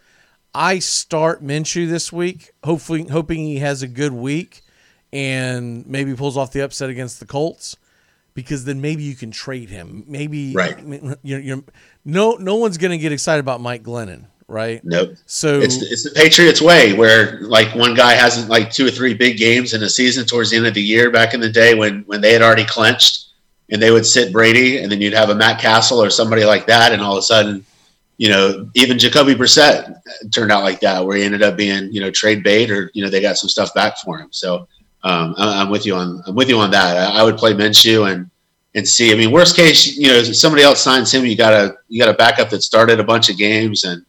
I 0.54 0.80
start 0.80 1.42
Minshew 1.42 1.88
this 1.88 2.12
week, 2.12 2.50
hopefully, 2.64 3.06
hoping 3.06 3.38
he 3.38 3.58
has 3.60 3.82
a 3.82 3.88
good 3.88 4.12
week 4.12 4.62
and 5.12 5.86
maybe 5.86 6.14
pulls 6.14 6.36
off 6.36 6.52
the 6.52 6.60
upset 6.60 6.90
against 6.90 7.20
the 7.20 7.26
Colts 7.26 7.76
because 8.34 8.64
then 8.64 8.80
maybe 8.80 9.02
you 9.02 9.14
can 9.14 9.30
trade 9.30 9.70
him. 9.70 10.04
Maybe, 10.06 10.52
Right. 10.52 10.78
You're, 11.22 11.40
you're, 11.40 11.64
no, 12.04 12.34
no 12.34 12.56
one's 12.56 12.76
going 12.76 12.90
to 12.90 12.98
get 12.98 13.12
excited 13.12 13.40
about 13.40 13.60
Mike 13.60 13.82
Glennon, 13.82 14.26
right? 14.48 14.84
Nope. 14.84 15.14
So 15.26 15.60
it's 15.60 15.82
it's 15.82 16.04
the 16.04 16.10
Patriots 16.10 16.60
way, 16.62 16.92
where 16.92 17.40
like 17.42 17.74
one 17.74 17.94
guy 17.94 18.12
has 18.14 18.48
like 18.48 18.70
two 18.70 18.86
or 18.86 18.90
three 18.90 19.14
big 19.14 19.38
games 19.38 19.74
in 19.74 19.82
a 19.82 19.88
season 19.88 20.26
towards 20.26 20.50
the 20.50 20.56
end 20.56 20.66
of 20.66 20.74
the 20.74 20.82
year. 20.82 21.10
Back 21.10 21.34
in 21.34 21.40
the 21.40 21.50
day 21.50 21.74
when 21.74 22.02
when 22.02 22.20
they 22.20 22.32
had 22.32 22.42
already 22.42 22.64
clinched, 22.64 23.26
and 23.70 23.80
they 23.80 23.90
would 23.90 24.06
sit 24.06 24.32
Brady, 24.32 24.78
and 24.78 24.90
then 24.90 25.00
you'd 25.00 25.14
have 25.14 25.30
a 25.30 25.34
Matt 25.34 25.60
Cassel 25.60 26.02
or 26.02 26.10
somebody 26.10 26.44
like 26.44 26.66
that, 26.66 26.92
and 26.92 27.02
all 27.02 27.12
of 27.12 27.18
a 27.18 27.22
sudden, 27.22 27.64
you 28.18 28.28
know, 28.28 28.70
even 28.74 28.98
Jacoby 28.98 29.34
Brissett 29.34 30.00
turned 30.32 30.52
out 30.52 30.62
like 30.62 30.80
that, 30.80 31.04
where 31.04 31.16
he 31.16 31.24
ended 31.24 31.42
up 31.42 31.56
being 31.56 31.92
you 31.92 32.00
know 32.00 32.10
trade 32.10 32.42
bait, 32.42 32.70
or 32.70 32.90
you 32.94 33.02
know 33.02 33.10
they 33.10 33.20
got 33.20 33.36
some 33.38 33.48
stuff 33.48 33.74
back 33.74 33.98
for 33.98 34.18
him. 34.18 34.28
So 34.30 34.68
um, 35.02 35.34
I- 35.36 35.60
I'm 35.60 35.70
with 35.70 35.86
you 35.86 35.94
on 35.96 36.22
I'm 36.26 36.34
with 36.34 36.48
you 36.48 36.58
on 36.58 36.70
that. 36.70 36.96
I, 36.96 37.20
I 37.20 37.22
would 37.22 37.36
play 37.36 37.52
Minshew 37.52 38.10
and 38.12 38.30
and 38.74 38.86
see. 38.86 39.10
I 39.12 39.16
mean, 39.16 39.32
worst 39.32 39.56
case, 39.56 39.96
you 39.96 40.08
know, 40.08 40.14
if 40.14 40.36
somebody 40.36 40.62
else 40.62 40.80
signs 40.80 41.12
him, 41.12 41.24
you 41.24 41.36
got 41.36 41.52
a 41.52 41.76
you 41.88 42.00
got 42.02 42.14
a 42.14 42.16
backup 42.16 42.50
that 42.50 42.62
started 42.62 43.00
a 43.00 43.04
bunch 43.04 43.28
of 43.30 43.36
games 43.36 43.84
and 43.84 44.04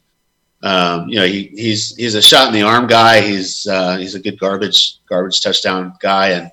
um, 0.62 1.08
you 1.08 1.16
know, 1.16 1.26
he, 1.26 1.46
he's 1.54 1.94
he's 1.96 2.14
a 2.14 2.22
shot 2.22 2.48
in 2.48 2.52
the 2.52 2.62
arm 2.62 2.86
guy. 2.86 3.20
He's 3.20 3.66
uh, 3.66 3.96
he's 3.96 4.14
a 4.14 4.20
good 4.20 4.38
garbage 4.40 4.98
garbage 5.08 5.40
touchdown 5.40 5.94
guy, 6.00 6.30
and 6.30 6.50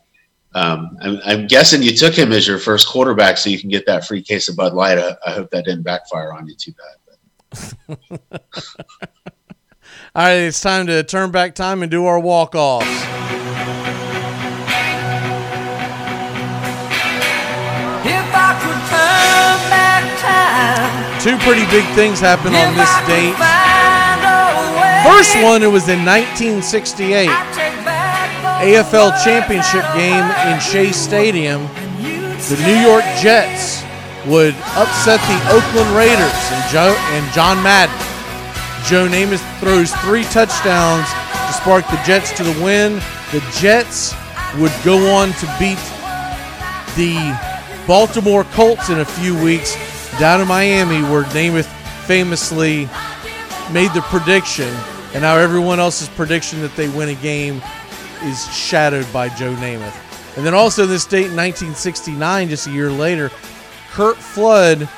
um, 0.54 0.98
I'm, 1.02 1.20
I'm 1.26 1.48
guessing 1.48 1.82
you 1.82 1.96
took 1.96 2.14
him 2.14 2.32
as 2.32 2.48
your 2.48 2.60
first 2.60 2.88
quarterback 2.88 3.38
so 3.38 3.50
you 3.50 3.60
can 3.60 3.70
get 3.70 3.86
that 3.88 4.06
free 4.06 4.22
case 4.22 4.48
of 4.48 4.56
Bud 4.56 4.74
Light. 4.74 5.00
I, 5.00 5.16
I 5.26 5.32
hope 5.32 5.50
that 5.52 5.66
didn't 5.66 5.84
backfire 5.84 6.34
on 6.34 6.48
you 6.48 6.56
too 6.56 6.74
bad. 6.74 7.98
All 10.16 10.24
right, 10.24 10.34
it's 10.34 10.62
time 10.62 10.88
to 10.88 11.04
turn 11.04 11.32
back 11.32 11.56
time 11.56 11.82
and 11.82 11.92
do 11.92 12.06
our 12.06 12.20
walk 12.20 12.54
offs. 12.56 12.86
If 18.06 18.32
I 18.34 18.54
could 18.62 18.82
turn 18.92 19.70
back 19.70 20.04
time, 20.22 21.20
Two 21.22 21.38
pretty 21.40 21.66
big 21.72 21.86
things 21.96 22.20
happened 22.20 22.56
on 22.56 22.76
this 22.76 23.08
date. 23.08 23.65
First 25.06 25.36
one, 25.44 25.62
it 25.62 25.70
was 25.72 25.88
in 25.88 26.04
1968, 26.04 27.30
AFL 27.30 29.14
Championship 29.24 29.86
game 29.94 30.26
in 30.50 30.60
Shea 30.60 30.92
Stadium. 30.92 31.62
The 32.50 32.58
New 32.66 32.80
York 32.82 33.04
Jets 33.22 33.84
would 34.26 34.56
upset 34.74 35.22
the 35.30 35.40
Oakland 35.54 35.96
Raiders 35.96 36.34
and 36.50 36.72
Joe 36.72 36.96
and 37.14 37.34
John 37.34 37.62
Madden. 37.62 37.96
Joe 38.90 39.08
Namath 39.08 39.46
throws 39.60 39.94
three 40.02 40.24
touchdowns 40.24 41.08
to 41.08 41.54
spark 41.54 41.86
the 41.88 42.02
Jets 42.04 42.36
to 42.38 42.44
the 42.44 42.64
win. 42.64 42.96
The 43.32 43.44
Jets 43.60 44.16
would 44.58 44.74
go 44.84 45.14
on 45.14 45.34
to 45.34 45.46
beat 45.60 45.78
the 46.96 47.16
Baltimore 47.86 48.44
Colts 48.54 48.90
in 48.90 49.00
a 49.00 49.06
few 49.06 49.40
weeks 49.44 49.76
down 50.20 50.42
in 50.42 50.48
Miami, 50.48 51.04
where 51.04 51.24
Namath 51.26 51.70
famously 52.08 52.90
made 53.72 53.92
the 53.94 54.02
prediction, 54.10 54.74
and 55.16 55.22
now 55.22 55.38
everyone 55.38 55.80
else's 55.80 56.10
prediction 56.10 56.60
that 56.60 56.76
they 56.76 56.90
win 56.90 57.08
a 57.08 57.16
game 57.16 57.62
is 58.24 58.54
shadowed 58.54 59.08
by 59.14 59.30
Joe 59.30 59.56
Namath. 59.56 59.96
And 60.36 60.46
then 60.46 60.54
also 60.54 60.86
this 60.86 61.06
date 61.06 61.28
in 61.28 61.38
1969, 61.38 62.50
just 62.50 62.68
a 62.68 62.72
year 62.72 62.92
later, 62.92 63.32
Curt 63.92 64.18
Flood 64.18 64.90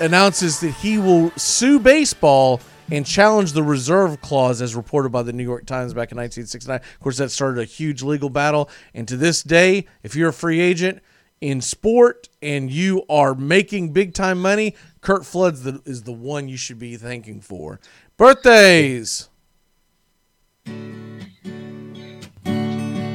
announces 0.00 0.60
that 0.60 0.70
he 0.70 0.96
will 0.96 1.30
sue 1.32 1.78
baseball 1.78 2.62
and 2.90 3.04
challenge 3.04 3.52
the 3.52 3.62
reserve 3.62 4.18
clause 4.22 4.62
as 4.62 4.74
reported 4.74 5.12
by 5.12 5.22
the 5.22 5.34
New 5.34 5.44
York 5.44 5.66
Times 5.66 5.92
back 5.92 6.10
in 6.10 6.16
1969. 6.16 6.76
Of 6.76 7.00
course, 7.00 7.18
that 7.18 7.30
started 7.30 7.60
a 7.60 7.66
huge 7.66 8.02
legal 8.02 8.30
battle. 8.30 8.70
And 8.94 9.06
to 9.08 9.16
this 9.18 9.42
day, 9.42 9.84
if 10.02 10.16
you're 10.16 10.30
a 10.30 10.32
free 10.32 10.60
agent 10.60 11.02
in 11.40 11.60
sport 11.60 12.28
and 12.42 12.70
you 12.70 13.04
are 13.08 13.34
making 13.34 13.92
big 13.92 14.14
time 14.14 14.40
money, 14.40 14.74
Curt 15.00 15.24
Flood's 15.24 15.62
the, 15.62 15.80
is 15.84 16.02
the 16.02 16.12
one 16.12 16.48
you 16.48 16.56
should 16.56 16.78
be 16.78 16.96
thanking 16.96 17.40
for. 17.40 17.80
Birthdays. 18.16 19.28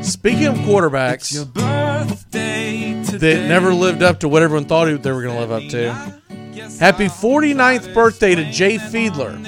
Speaking 0.01 0.47
of 0.47 0.55
quarterbacks 0.57 1.31
that 3.19 3.47
never 3.47 3.73
lived 3.73 4.03
up 4.03 4.19
to 4.21 4.27
what 4.27 4.41
everyone 4.41 4.65
thought 4.65 4.85
they 4.85 5.11
were 5.11 5.21
going 5.21 5.35
to 5.35 5.39
live 5.39 5.51
up 5.51 5.69
to, 5.69 5.93
happy 6.79 7.05
49th 7.05 7.93
birthday 7.93 8.35
to 8.35 8.49
Jay 8.51 8.77
Fiedler, 8.77 9.39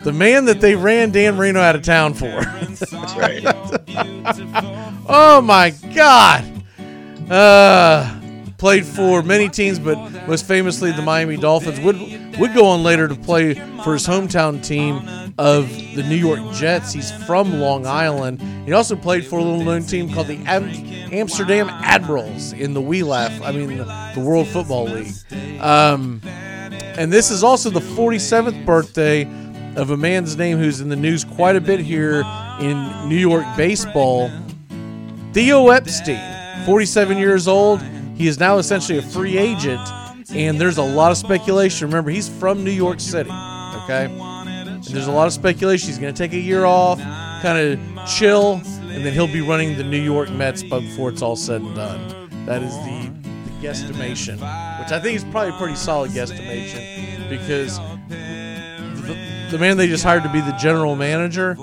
the 0.00 0.12
man 0.12 0.46
that 0.46 0.60
they 0.60 0.74
ran 0.74 1.10
Dan 1.10 1.36
Marino 1.36 1.60
out 1.60 1.76
of 1.76 1.82
town 1.82 2.14
for. 2.14 2.26
That's 2.26 2.92
right. 3.16 3.42
oh 5.08 5.40
my 5.42 5.70
God. 5.94 6.61
Uh, 7.30 8.20
played 8.58 8.84
for 8.84 9.22
many 9.22 9.48
teams, 9.48 9.78
but 9.78 9.96
most 10.28 10.46
famously 10.46 10.92
the 10.92 11.02
Miami 11.02 11.36
Dolphins. 11.36 11.80
Would 11.80 11.98
would 12.38 12.54
go 12.54 12.66
on 12.66 12.82
later 12.82 13.08
to 13.08 13.14
play 13.14 13.54
for 13.82 13.92
his 13.94 14.06
hometown 14.06 14.64
team 14.64 14.96
of 15.38 15.68
the 15.94 16.02
New 16.02 16.16
York 16.16 16.40
Jets. 16.54 16.92
He's 16.92 17.10
from 17.26 17.60
Long 17.60 17.86
Island. 17.86 18.40
He 18.66 18.72
also 18.72 18.96
played 18.96 19.26
for 19.26 19.38
a 19.38 19.42
little 19.42 19.64
known 19.64 19.82
team 19.82 20.12
called 20.12 20.28
the 20.28 20.38
Am- 20.46 20.70
Amsterdam 21.12 21.68
Admirals 21.68 22.52
in 22.52 22.74
the 22.74 22.80
WLAF, 22.80 23.40
I 23.42 23.52
mean 23.52 23.76
the, 23.76 24.12
the 24.14 24.20
World 24.20 24.46
Football 24.48 24.84
League. 24.84 25.12
Um, 25.60 26.20
and 26.24 27.12
this 27.12 27.30
is 27.30 27.42
also 27.42 27.70
the 27.70 27.80
47th 27.80 28.64
birthday 28.64 29.22
of 29.76 29.90
a 29.90 29.96
man's 29.96 30.36
name 30.36 30.58
who's 30.58 30.80
in 30.80 30.88
the 30.88 30.96
news 30.96 31.24
quite 31.24 31.56
a 31.56 31.60
bit 31.60 31.80
here 31.80 32.22
in 32.60 33.08
New 33.08 33.16
York 33.16 33.44
baseball. 33.56 34.30
Theo 35.32 35.70
Epstein, 35.70 36.20
47 36.64 37.18
years 37.18 37.48
old. 37.48 37.82
He 38.14 38.26
is 38.28 38.38
now 38.38 38.58
essentially 38.58 38.98
a 38.98 39.02
free 39.02 39.38
agent, 39.38 39.80
and 40.34 40.60
there's 40.60 40.78
a 40.78 40.82
lot 40.82 41.10
of 41.10 41.16
speculation. 41.16 41.88
Remember, 41.88 42.10
he's 42.10 42.28
from 42.28 42.62
New 42.62 42.70
York 42.70 43.00
City, 43.00 43.30
okay? 43.30 44.06
And 44.10 44.84
there's 44.84 45.06
a 45.06 45.12
lot 45.12 45.26
of 45.26 45.32
speculation. 45.32 45.88
He's 45.88 45.98
going 45.98 46.14
to 46.14 46.18
take 46.18 46.32
a 46.32 46.38
year 46.38 46.64
off, 46.64 47.00
kind 47.42 47.58
of 47.58 48.06
chill, 48.08 48.60
and 48.82 49.04
then 49.04 49.12
he'll 49.12 49.26
be 49.26 49.40
running 49.40 49.76
the 49.76 49.84
New 49.84 50.00
York 50.00 50.30
Mets 50.30 50.62
before 50.62 51.10
it's 51.10 51.22
all 51.22 51.36
said 51.36 51.62
and 51.62 51.74
done. 51.74 52.28
That 52.46 52.62
is 52.62 52.74
the, 52.78 53.10
the 53.44 53.66
guesstimation, 53.66 54.34
which 54.80 54.92
I 54.92 55.00
think 55.00 55.16
is 55.16 55.24
probably 55.24 55.50
a 55.50 55.58
pretty 55.58 55.76
solid 55.76 56.10
guesstimation 56.10 57.28
because 57.28 57.78
the, 58.08 59.48
the 59.50 59.58
man 59.58 59.76
they 59.76 59.86
just 59.86 60.04
hired 60.04 60.22
to 60.24 60.28
be 60.28 60.40
the 60.40 60.52
general 60.52 60.94
manager 60.94 61.56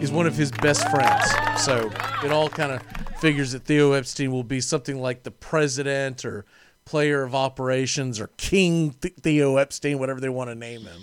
is 0.00 0.12
one 0.12 0.26
of 0.26 0.36
his 0.36 0.50
best 0.50 0.88
friends. 0.90 1.24
So 1.64 1.90
it 2.22 2.30
all 2.30 2.48
kind 2.48 2.72
of 2.72 2.82
figures 3.24 3.52
that 3.52 3.64
Theo 3.64 3.92
Epstein 3.92 4.30
will 4.30 4.44
be 4.44 4.60
something 4.60 5.00
like 5.00 5.22
the 5.22 5.30
president 5.30 6.26
or 6.26 6.44
player 6.84 7.22
of 7.22 7.34
operations 7.34 8.20
or 8.20 8.26
King 8.36 8.90
Th- 9.00 9.14
Theo 9.14 9.56
Epstein, 9.56 9.98
whatever 9.98 10.20
they 10.20 10.28
want 10.28 10.50
to 10.50 10.54
name 10.54 10.82
him. 10.82 11.00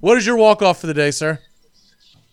What 0.00 0.18
is 0.18 0.26
your 0.26 0.36
walk 0.36 0.62
off 0.62 0.80
for 0.80 0.88
the 0.88 0.94
day, 0.94 1.12
sir? 1.12 1.38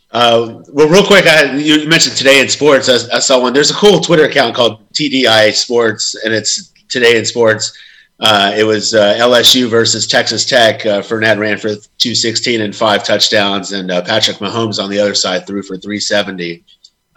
Uh, 0.09 0.63
well, 0.69 0.89
real 0.89 1.05
quick, 1.05 1.27
I, 1.27 1.55
you 1.55 1.87
mentioned 1.87 2.15
today 2.15 2.41
in 2.41 2.49
sports. 2.49 2.89
I, 2.89 3.17
I 3.17 3.19
saw 3.19 3.39
one. 3.39 3.53
There's 3.53 3.69
a 3.69 3.75
cool 3.75 3.99
Twitter 3.99 4.25
account 4.25 4.55
called 4.55 4.89
TDI 4.93 5.53
Sports, 5.53 6.15
and 6.25 6.33
it's 6.33 6.73
today 6.89 7.19
in 7.19 7.23
sports. 7.23 7.77
Uh, 8.19 8.55
it 8.57 8.63
was 8.63 8.95
uh, 8.95 9.13
LSU 9.19 9.69
versus 9.69 10.07
Texas 10.07 10.45
Tech. 10.45 10.83
Uh, 10.83 11.01
Fournette 11.03 11.37
ran 11.37 11.59
for 11.59 11.75
216 11.75 12.59
and 12.59 12.75
five 12.75 13.03
touchdowns, 13.03 13.71
and 13.71 13.91
uh, 13.91 14.01
Patrick 14.01 14.37
Mahomes 14.37 14.83
on 14.83 14.89
the 14.89 14.99
other 14.99 15.13
side 15.13 15.45
threw 15.45 15.61
for 15.61 15.77
370 15.77 16.63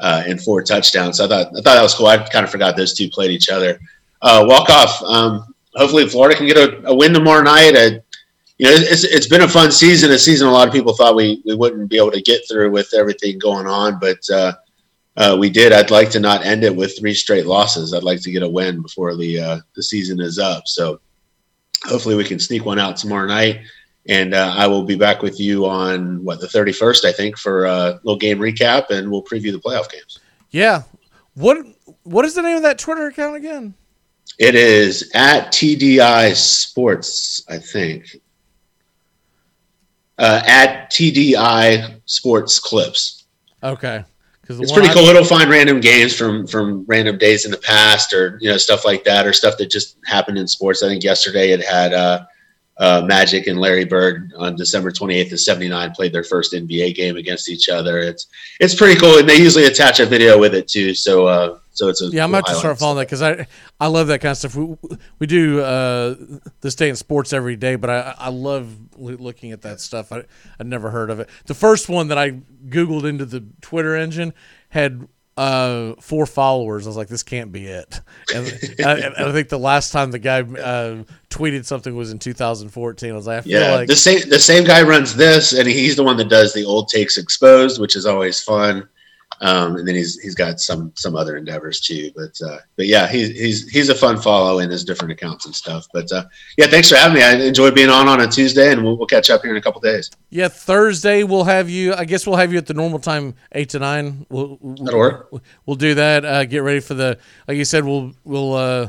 uh, 0.01 0.23
and 0.27 0.43
four 0.43 0.63
touchdowns. 0.63 1.19
So 1.19 1.27
I 1.27 1.29
thought 1.29 1.47
I 1.49 1.61
thought 1.61 1.75
that 1.77 1.83
was 1.83 1.95
cool. 1.95 2.07
I 2.07 2.19
kind 2.19 2.45
of 2.45 2.51
forgot 2.51 2.77
those 2.77 2.95
two 2.95 3.09
played 3.09 3.31
each 3.31 3.49
other. 3.49 3.79
Uh, 4.23 4.45
walk 4.47 4.69
off. 4.69 5.03
Um, 5.03 5.55
hopefully, 5.75 6.09
Florida 6.09 6.37
can 6.37 6.47
get 6.47 6.57
a, 6.57 6.87
a 6.89 6.95
win 6.95 7.13
tomorrow 7.13 7.43
night. 7.43 7.73
You 8.59 8.67
know, 8.67 8.73
it's, 8.75 9.05
it's 9.05 9.29
been 9.29 9.43
a 9.43 9.49
fun 9.49 9.73
season. 9.73 10.11
A 10.11 10.19
season 10.19 10.49
a 10.49 10.51
lot 10.51 10.69
of 10.69 10.75
people 10.75 10.95
thought 10.95 11.17
we, 11.17 11.43
we 11.47 11.55
wouldn't 11.55 11.89
be 11.89 11.97
able 11.97 12.11
to 12.11 12.21
get 12.21 12.43
through 12.49 12.71
with 12.71 12.93
everything 12.95 13.39
going 13.39 13.67
on, 13.67 13.99
but 13.99 14.19
uh, 14.31 14.53
uh, 15.17 15.37
we 15.39 15.49
did. 15.49 15.73
I'd 15.73 15.91
like 15.91 16.11
to 16.11 16.21
not 16.21 16.45
end 16.45 16.65
it 16.65 16.75
with 16.75 16.99
three 16.99 17.15
straight 17.15 17.47
losses. 17.47 17.95
I'd 17.95 18.03
like 18.03 18.21
to 18.23 18.31
get 18.31 18.43
a 18.43 18.49
win 18.49 18.83
before 18.83 19.17
the 19.17 19.41
uh, 19.41 19.59
the 19.75 19.83
season 19.83 20.21
is 20.21 20.39
up. 20.39 20.67
So 20.67 21.01
hopefully 21.85 22.17
we 22.17 22.25
can 22.25 22.39
sneak 22.39 22.65
one 22.65 22.79
out 22.79 22.97
tomorrow 22.97 23.27
night. 23.27 23.61
And 24.09 24.35
uh, 24.35 24.55
I 24.57 24.67
will 24.67 24.83
be 24.83 24.97
back 24.97 25.23
with 25.23 25.39
you 25.39 25.67
on 25.67 26.25
what 26.25 26.41
the 26.41 26.47
31st, 26.47 27.05
I 27.05 27.13
think, 27.13 27.37
for 27.37 27.67
a 27.67 28.01
little 28.03 28.19
game 28.19 28.39
recap, 28.39 28.91
and 28.91 29.11
we'll 29.11 29.23
preview 29.23 29.53
the 29.53 29.61
playoff 29.61 29.91
games. 29.91 30.19
Yeah. 30.51 30.83
What 31.35 31.59
What 32.05 32.25
is 32.25 32.35
the 32.35 32.43
name 32.43 32.57
of 32.57 32.63
that 32.63 32.79
Twitter 32.79 33.07
account 33.07 33.37
again? 33.37 33.75
It 34.39 34.55
is 34.55 35.11
at 35.15 35.53
TDI 35.53 36.35
Sports, 36.35 37.45
I 37.49 37.59
think. 37.59 38.17
Uh, 40.19 40.43
at 40.47 40.91
TDI 40.91 42.01
Sports 42.07 42.59
Clips. 42.59 43.25
Okay. 43.63 44.05
It's 44.59 44.73
pretty 44.73 44.89
cool. 44.89 45.05
It'll 45.05 45.25
find 45.25 45.49
random 45.49 45.81
games 45.81 46.17
from 46.17 46.47
from 46.47 46.85
random 46.89 47.19
days 47.19 47.45
in 47.45 47.53
the 47.53 47.59
past, 47.59 48.13
or 48.13 48.37
you 48.41 48.51
know 48.51 48.57
stuff 48.57 48.85
like 48.85 49.05
that, 49.05 49.27
or 49.27 49.33
stuff 49.33 49.57
that 49.59 49.71
just 49.71 49.97
happened 50.05 50.39
in 50.39 50.49
sports. 50.49 50.83
I 50.83 50.89
think 50.89 51.05
yesterday 51.05 51.53
it 51.53 51.65
had 51.65 51.93
uh, 51.93 52.25
uh, 52.81 53.03
Magic 53.07 53.47
and 53.47 53.61
Larry 53.61 53.85
Bird 53.85 54.33
on 54.37 54.57
December 54.57 54.91
28th 54.91 55.33
of 55.33 55.41
'79 55.41 55.93
played 55.93 56.13
their 56.13 56.25
first 56.25 56.55
NBA 56.55 56.95
game 56.95 57.17
against 57.17 57.51
each 57.51 57.69
other. 57.69 57.99
It's 57.99 58.27
it's 58.59 58.75
pretty 58.75 58.99
cool, 58.99 59.19
and 59.19 59.29
they 59.29 59.37
usually 59.37 59.67
attach 59.67 60.01
a 60.01 60.07
video 60.07 60.39
with 60.39 60.55
it 60.55 60.67
too. 60.67 60.95
So 60.95 61.27
uh, 61.27 61.59
so 61.73 61.89
it's 61.89 62.01
a 62.03 62.07
Yeah, 62.09 62.25
I'm 62.25 62.35
about 62.35 62.47
to 62.47 62.55
start 62.55 62.79
following 62.79 62.99
that 62.99 63.07
because 63.07 63.21
I 63.21 63.47
I 63.79 63.89
love 63.89 64.07
that 64.07 64.21
kind 64.23 64.33
of 64.33 64.39
stuff. 64.39 64.57
We, 64.57 64.77
we 65.19 65.27
do 65.27 65.61
uh, 65.61 66.17
this 66.63 66.75
day 66.75 66.89
in 66.89 66.97
sports 66.97 67.35
every 67.35 67.57
day, 67.57 67.77
but 67.77 67.91
I 67.91 68.15
I 68.19 68.31
love 68.31 68.75
looking 68.97 69.53
at 69.53 69.61
that 69.63 69.81
stuff. 69.81 70.11
I 70.11 70.25
I'd 70.59 70.67
never 70.67 70.91
heard 70.91 71.11
of 71.11 71.21
it. 71.21 71.29
The 71.47 71.55
first 71.55 71.91
one 71.91 72.09
that 72.09 72.17
I 72.17 72.41
googled 72.69 73.05
into 73.05 73.27
the 73.27 73.45
Twitter 73.61 73.95
engine 73.95 74.33
had 74.71 75.07
uh, 75.41 75.95
four 76.01 76.27
followers. 76.27 76.87
I 76.87 76.91
was 76.91 76.99
like, 76.99 77.09
this 77.09 77.23
can't 77.23 77.51
be 77.51 77.67
it. 77.67 78.01
And, 78.35 78.47
I, 78.85 79.11
I 79.27 79.33
think 79.33 79.49
the 79.49 79.59
last 79.59 79.91
time 79.91 80.11
the 80.11 80.19
guy 80.19 80.41
uh, 80.41 81.05
tweeted 81.31 81.65
something 81.65 81.97
was 81.97 82.13
in 82.13 82.19
2014. 82.19 83.11
I 83.11 83.15
was 83.15 83.27
like, 83.27 83.39
I 83.39 83.41
feel 83.41 83.61
Yeah, 83.61 83.75
like 83.77 83.89
the 83.89 83.97
same 83.97 84.29
the 84.29 84.39
same 84.39 84.65
guy 84.65 84.83
runs 84.83 85.17
this, 85.17 85.55
and 85.55 85.67
he's 85.67 85.97
the 85.97 86.05
one 86.05 86.19
that 86.19 86.29
does 86.29 86.53
the 86.53 86.65
old 86.67 86.89
takes 86.89 87.17
exposed, 87.17 87.81
which 87.81 87.97
is 87.97 88.05
always 88.05 88.43
fun. 88.43 88.87
Um, 89.43 89.77
and 89.77 89.89
then 89.89 89.95
he's 89.95 90.21
he's 90.21 90.35
got 90.35 90.61
some 90.61 90.93
some 90.97 91.17
other 91.17 91.37
endeavors 91.37 91.81
too, 91.81 92.11
but 92.15 92.39
uh, 92.47 92.59
but 92.77 92.87
yeah, 92.87 93.09
he's 93.09 93.31
he's 93.31 93.69
he's 93.71 93.89
a 93.89 93.95
fun 93.95 94.21
follow 94.21 94.59
in 94.59 94.69
his 94.69 94.85
different 94.85 95.13
accounts 95.13 95.47
and 95.47 95.55
stuff. 95.55 95.87
But 95.95 96.13
uh, 96.13 96.25
yeah, 96.59 96.67
thanks 96.67 96.91
for 96.91 96.97
having 96.97 97.15
me. 97.15 97.23
I 97.23 97.33
enjoy 97.37 97.71
being 97.71 97.89
on 97.89 98.07
on 98.07 98.21
a 98.21 98.29
Tuesday, 98.29 98.71
and 98.71 98.85
we'll, 98.85 98.99
we'll 98.99 99.07
catch 99.07 99.31
up 99.31 99.41
here 99.41 99.51
in 99.51 99.57
a 99.57 99.63
couple 99.63 99.81
days. 99.81 100.11
Yeah, 100.29 100.49
Thursday 100.49 101.25
we'll 101.25 101.45
have 101.45 101.71
you. 101.71 101.95
I 101.95 102.05
guess 102.05 102.27
we'll 102.27 102.37
have 102.37 102.53
you 102.53 102.59
at 102.59 102.67
the 102.67 102.75
normal 102.75 102.99
time, 102.99 103.35
eight 103.53 103.71
to 103.71 103.79
nine. 103.79 104.27
We'll, 104.29 104.59
That'll 104.63 104.99
work. 104.99 105.33
We'll 105.65 105.77
do 105.77 105.95
that. 105.95 106.25
Uh, 106.25 106.45
get 106.45 106.63
ready 106.63 106.81
for 106.81 106.93
the. 106.93 107.19
Like 107.49 107.57
you 107.57 107.65
said, 107.65 107.85
we'll 107.85 108.13
we'll 108.25 108.53
uh, 108.53 108.89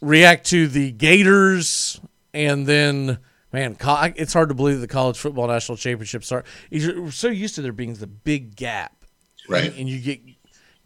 react 0.00 0.46
to 0.46 0.68
the 0.68 0.92
Gators, 0.92 2.00
and 2.32 2.66
then 2.66 3.18
man, 3.52 3.76
it's 4.16 4.32
hard 4.32 4.48
to 4.50 4.54
believe 4.54 4.80
the 4.80 4.86
college 4.86 5.18
football 5.18 5.48
national 5.48 5.76
championships 5.76 6.30
are. 6.30 6.44
You're 6.70 7.10
so 7.10 7.28
used 7.28 7.54
to 7.56 7.62
there 7.62 7.72
being 7.72 7.94
the 7.94 8.06
big 8.06 8.54
gap, 8.54 8.95
Right. 9.48 9.64
And, 9.64 9.80
and 9.80 9.88
you 9.88 9.98
get 10.00 10.20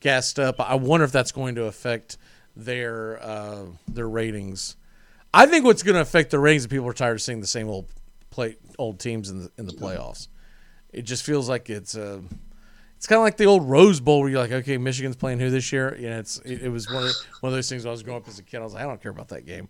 gassed 0.00 0.38
up. 0.38 0.60
I 0.60 0.74
wonder 0.74 1.04
if 1.04 1.12
that's 1.12 1.32
going 1.32 1.54
to 1.56 1.64
affect 1.64 2.16
their 2.56 3.22
uh, 3.22 3.64
their 3.88 4.08
ratings. 4.08 4.76
I 5.32 5.46
think 5.46 5.64
what's 5.64 5.82
going 5.82 5.94
to 5.94 6.00
affect 6.00 6.30
the 6.30 6.38
ratings 6.38 6.62
is 6.62 6.66
people 6.66 6.88
are 6.88 6.92
tired 6.92 7.14
of 7.14 7.22
seeing 7.22 7.40
the 7.40 7.46
same 7.46 7.68
old 7.68 7.86
play 8.30 8.56
old 8.78 8.98
teams 8.98 9.30
in 9.30 9.44
the 9.44 9.50
in 9.58 9.66
the 9.66 9.72
playoffs. 9.72 10.28
It 10.92 11.02
just 11.02 11.24
feels 11.24 11.48
like 11.48 11.70
it's 11.70 11.96
uh, 11.96 12.20
it's 12.96 13.06
kind 13.06 13.18
of 13.18 13.22
like 13.22 13.36
the 13.36 13.44
old 13.44 13.68
Rose 13.68 14.00
Bowl 14.00 14.20
where 14.20 14.28
you're 14.28 14.40
like, 14.40 14.52
okay, 14.52 14.76
Michigan's 14.76 15.16
playing 15.16 15.38
who 15.38 15.50
this 15.50 15.72
year? 15.72 15.96
Know, 15.98 16.18
it's 16.18 16.38
it, 16.40 16.62
it 16.62 16.68
was 16.68 16.90
one 16.90 17.04
of, 17.04 17.14
one 17.40 17.52
of 17.52 17.56
those 17.56 17.68
things. 17.68 17.84
When 17.84 17.90
I 17.90 17.92
was 17.92 18.02
growing 18.02 18.20
up 18.20 18.28
as 18.28 18.38
a 18.38 18.42
kid, 18.42 18.58
I 18.58 18.64
was 18.64 18.74
like, 18.74 18.82
I 18.82 18.86
don't 18.86 19.00
care 19.00 19.12
about 19.12 19.28
that 19.28 19.46
game. 19.46 19.68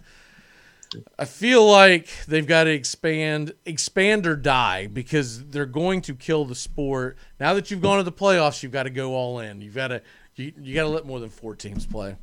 I 1.19 1.25
feel 1.25 1.67
like 1.69 2.09
they've 2.27 2.47
got 2.47 2.65
to 2.65 2.71
expand, 2.71 3.53
expand 3.65 4.27
or 4.27 4.37
die 4.37 4.89
because 4.89 5.47
they're 5.47 5.67
going 5.67 6.01
to 6.03 6.15
kill 6.15 6.45
the 6.45 6.55
sport. 6.55 7.17
Now 7.39 7.55
that 7.55 7.71
you've 7.71 7.81
gone 7.81 7.99
to 7.99 8.03
the 8.03 8.13
playoffs, 8.13 8.63
you've 8.63 8.73
got 8.73 8.85
to 8.85 8.91
go 8.91 9.15
all 9.15 9.39
in. 9.39 9.61
You've 9.61 9.75
got 9.75 9.89
to 9.89 10.03
you, 10.37 10.53
you 10.61 10.75
got 10.75 10.83
to 10.83 10.89
let 10.89 11.07
more 11.07 11.21
than 11.21 11.29
four 11.29 11.55
teams 11.55 11.87
play. 11.87 12.17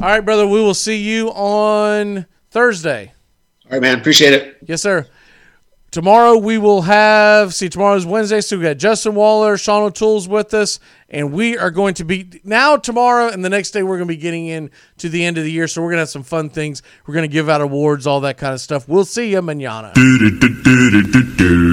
All 0.00 0.08
right, 0.08 0.20
brother. 0.20 0.46
We 0.46 0.60
will 0.60 0.74
see 0.74 0.96
you 0.96 1.28
on 1.30 2.26
Thursday. 2.50 3.12
All 3.66 3.72
right, 3.72 3.82
man. 3.82 3.98
Appreciate 3.98 4.32
it. 4.32 4.56
Yes, 4.66 4.82
sir. 4.82 5.06
Tomorrow 5.92 6.36
we 6.36 6.58
will 6.58 6.82
have 6.82 7.54
see 7.54 7.68
tomorrow's 7.68 8.04
Wednesday, 8.04 8.40
so 8.40 8.56
we 8.56 8.64
got 8.64 8.78
Justin 8.78 9.14
Waller, 9.14 9.56
Sean 9.56 9.82
O'Toole's 9.84 10.26
with 10.26 10.52
us, 10.54 10.80
and 11.08 11.32
we 11.32 11.56
are 11.56 11.70
going 11.70 11.94
to 11.94 12.04
be 12.04 12.40
now 12.42 12.76
tomorrow 12.76 13.28
and 13.28 13.44
the 13.44 13.48
next 13.48 13.70
day 13.70 13.84
we're 13.84 13.98
going 13.98 14.08
to 14.08 14.14
be 14.14 14.20
getting 14.20 14.48
in 14.48 14.70
to 14.98 15.08
the 15.08 15.24
end 15.24 15.38
of 15.38 15.44
the 15.44 15.52
year, 15.52 15.68
so 15.68 15.80
we're 15.80 15.90
gonna 15.90 16.00
have 16.00 16.08
some 16.08 16.24
fun 16.24 16.50
things. 16.50 16.82
We're 17.06 17.14
gonna 17.14 17.28
give 17.28 17.48
out 17.48 17.60
awards, 17.60 18.06
all 18.06 18.20
that 18.22 18.38
kind 18.38 18.54
of 18.54 18.60
stuff. 18.60 18.88
We'll 18.88 19.04
see 19.04 19.30
you 19.30 19.40
manana. 19.42 19.92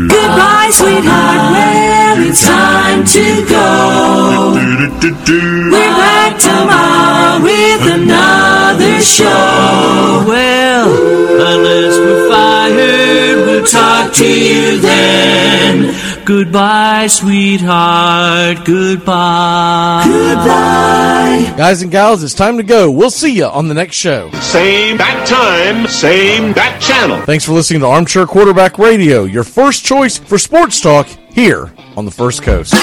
Goodbye, 0.10 0.70
sweetheart. 0.72 1.52
Well, 1.52 2.28
it's 2.28 2.46
time 2.46 3.06
to 3.06 3.46
go. 3.50 4.54
We're 5.72 5.96
back 5.98 6.38
tomorrow 6.40 7.09
with 7.38 7.94
another 7.94 9.00
show. 9.02 10.26
Well, 10.28 10.90
unless 11.54 11.98
we're 11.98 12.30
fired, 12.30 13.46
we'll 13.46 13.66
talk 13.66 14.14
to 14.16 14.26
you 14.28 14.80
then. 14.80 15.96
Goodbye, 16.26 17.08
sweetheart. 17.08 18.66
Goodbye. 18.66 20.04
Goodbye. 20.06 21.54
Guys 21.58 21.82
and 21.82 21.92
gals, 21.92 22.24
it's 22.24 22.34
time 22.34 22.58
to 22.58 22.64
go. 22.64 22.90
We'll 22.92 23.10
see 23.10 23.34
you 23.34 23.46
on 23.46 23.68
the 23.68 23.74
next 23.74 23.96
show. 23.96 24.30
Same 24.40 24.98
bat 24.98 25.28
time, 25.28 25.88
same 25.88 26.54
bat 26.54 26.80
channel. 26.82 27.20
Thanks 27.26 27.46
for 27.46 27.54
listening 27.54 27.80
to 27.82 27.88
Armchair 27.88 28.26
Quarterback 28.28 28.78
Radio, 28.78 29.24
your 29.24 29.44
first 29.44 29.84
choice 29.86 30.18
for 30.18 30.38
sports 30.38 30.82
talk 30.82 31.08
here 31.34 31.74
on 31.98 32.06
the 32.06 32.12
First 32.12 32.44
Coast. 32.44 32.74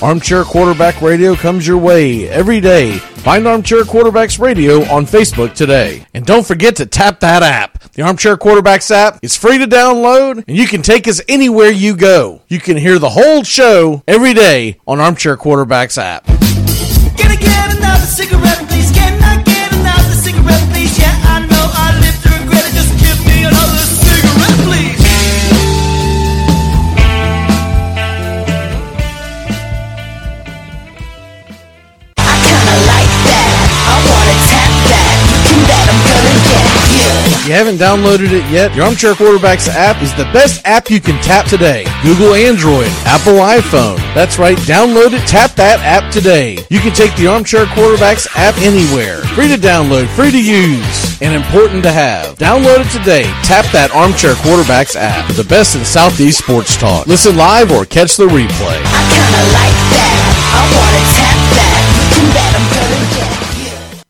Armchair 0.00 0.44
Quarterback 0.44 1.02
Radio 1.02 1.34
comes 1.34 1.66
your 1.66 1.78
way 1.78 2.28
every 2.28 2.60
day. 2.60 2.98
Find 2.98 3.48
Armchair 3.48 3.82
Quarterbacks 3.82 4.38
Radio 4.38 4.82
on 4.84 5.06
Facebook 5.06 5.54
today. 5.54 6.06
And 6.14 6.24
don't 6.24 6.46
forget 6.46 6.76
to 6.76 6.86
tap 6.86 7.18
that 7.20 7.42
app. 7.42 7.82
The 7.92 8.02
Armchair 8.02 8.36
Quarterbacks 8.36 8.92
app 8.92 9.18
is 9.22 9.36
free 9.36 9.58
to 9.58 9.66
download 9.66 10.44
and 10.46 10.56
you 10.56 10.68
can 10.68 10.82
take 10.82 11.08
us 11.08 11.20
anywhere 11.28 11.70
you 11.70 11.96
go. 11.96 12.42
You 12.46 12.60
can 12.60 12.76
hear 12.76 13.00
the 13.00 13.10
whole 13.10 13.42
show 13.42 14.04
every 14.06 14.34
day 14.34 14.78
on 14.86 15.00
Armchair 15.00 15.36
Quarterbacks 15.36 15.98
app. 15.98 16.24
You 37.48 37.54
haven't 37.54 37.76
downloaded 37.76 38.28
it 38.30 38.44
yet, 38.52 38.74
your 38.76 38.84
Armchair 38.84 39.14
Quarterbacks 39.14 39.68
app 39.68 40.02
is 40.02 40.12
the 40.20 40.28
best 40.36 40.60
app 40.66 40.90
you 40.90 41.00
can 41.00 41.16
tap 41.22 41.46
today. 41.46 41.86
Google 42.02 42.34
Android, 42.34 42.92
Apple 43.08 43.40
iPhone. 43.40 43.96
That's 44.12 44.38
right, 44.38 44.58
download 44.68 45.16
it, 45.16 45.26
tap 45.26 45.52
that 45.56 45.80
app 45.80 46.12
today. 46.12 46.60
You 46.68 46.78
can 46.78 46.92
take 46.92 47.16
the 47.16 47.26
Armchair 47.26 47.64
Quarterbacks 47.72 48.28
app 48.36 48.58
anywhere. 48.60 49.24
Free 49.32 49.48
to 49.48 49.56
download, 49.56 50.12
free 50.12 50.30
to 50.30 50.36
use, 50.36 51.22
and 51.22 51.32
important 51.32 51.82
to 51.84 51.92
have. 51.92 52.36
Download 52.36 52.84
it 52.84 52.92
today. 52.92 53.24
Tap 53.48 53.64
that 53.72 53.96
Armchair 53.96 54.36
Quarterbacks 54.44 54.92
app. 54.94 55.32
The 55.32 55.48
best 55.48 55.74
in 55.74 55.86
Southeast 55.86 56.44
sports 56.44 56.76
talk. 56.76 57.06
Listen 57.06 57.34
live 57.34 57.72
or 57.72 57.86
catch 57.86 58.18
the 58.18 58.28
replay. 58.28 58.76
I 58.92 59.02
kinda 59.08 59.42
like 59.56 59.78
that. 59.96 60.20
I 60.52 60.60
wanna 60.68 61.02
tap 61.16 61.38
that. 61.56 61.80
You 61.96 62.04
can 62.12 62.28
bet 62.36 62.52
I'm 62.52 62.66
gonna 62.76 62.87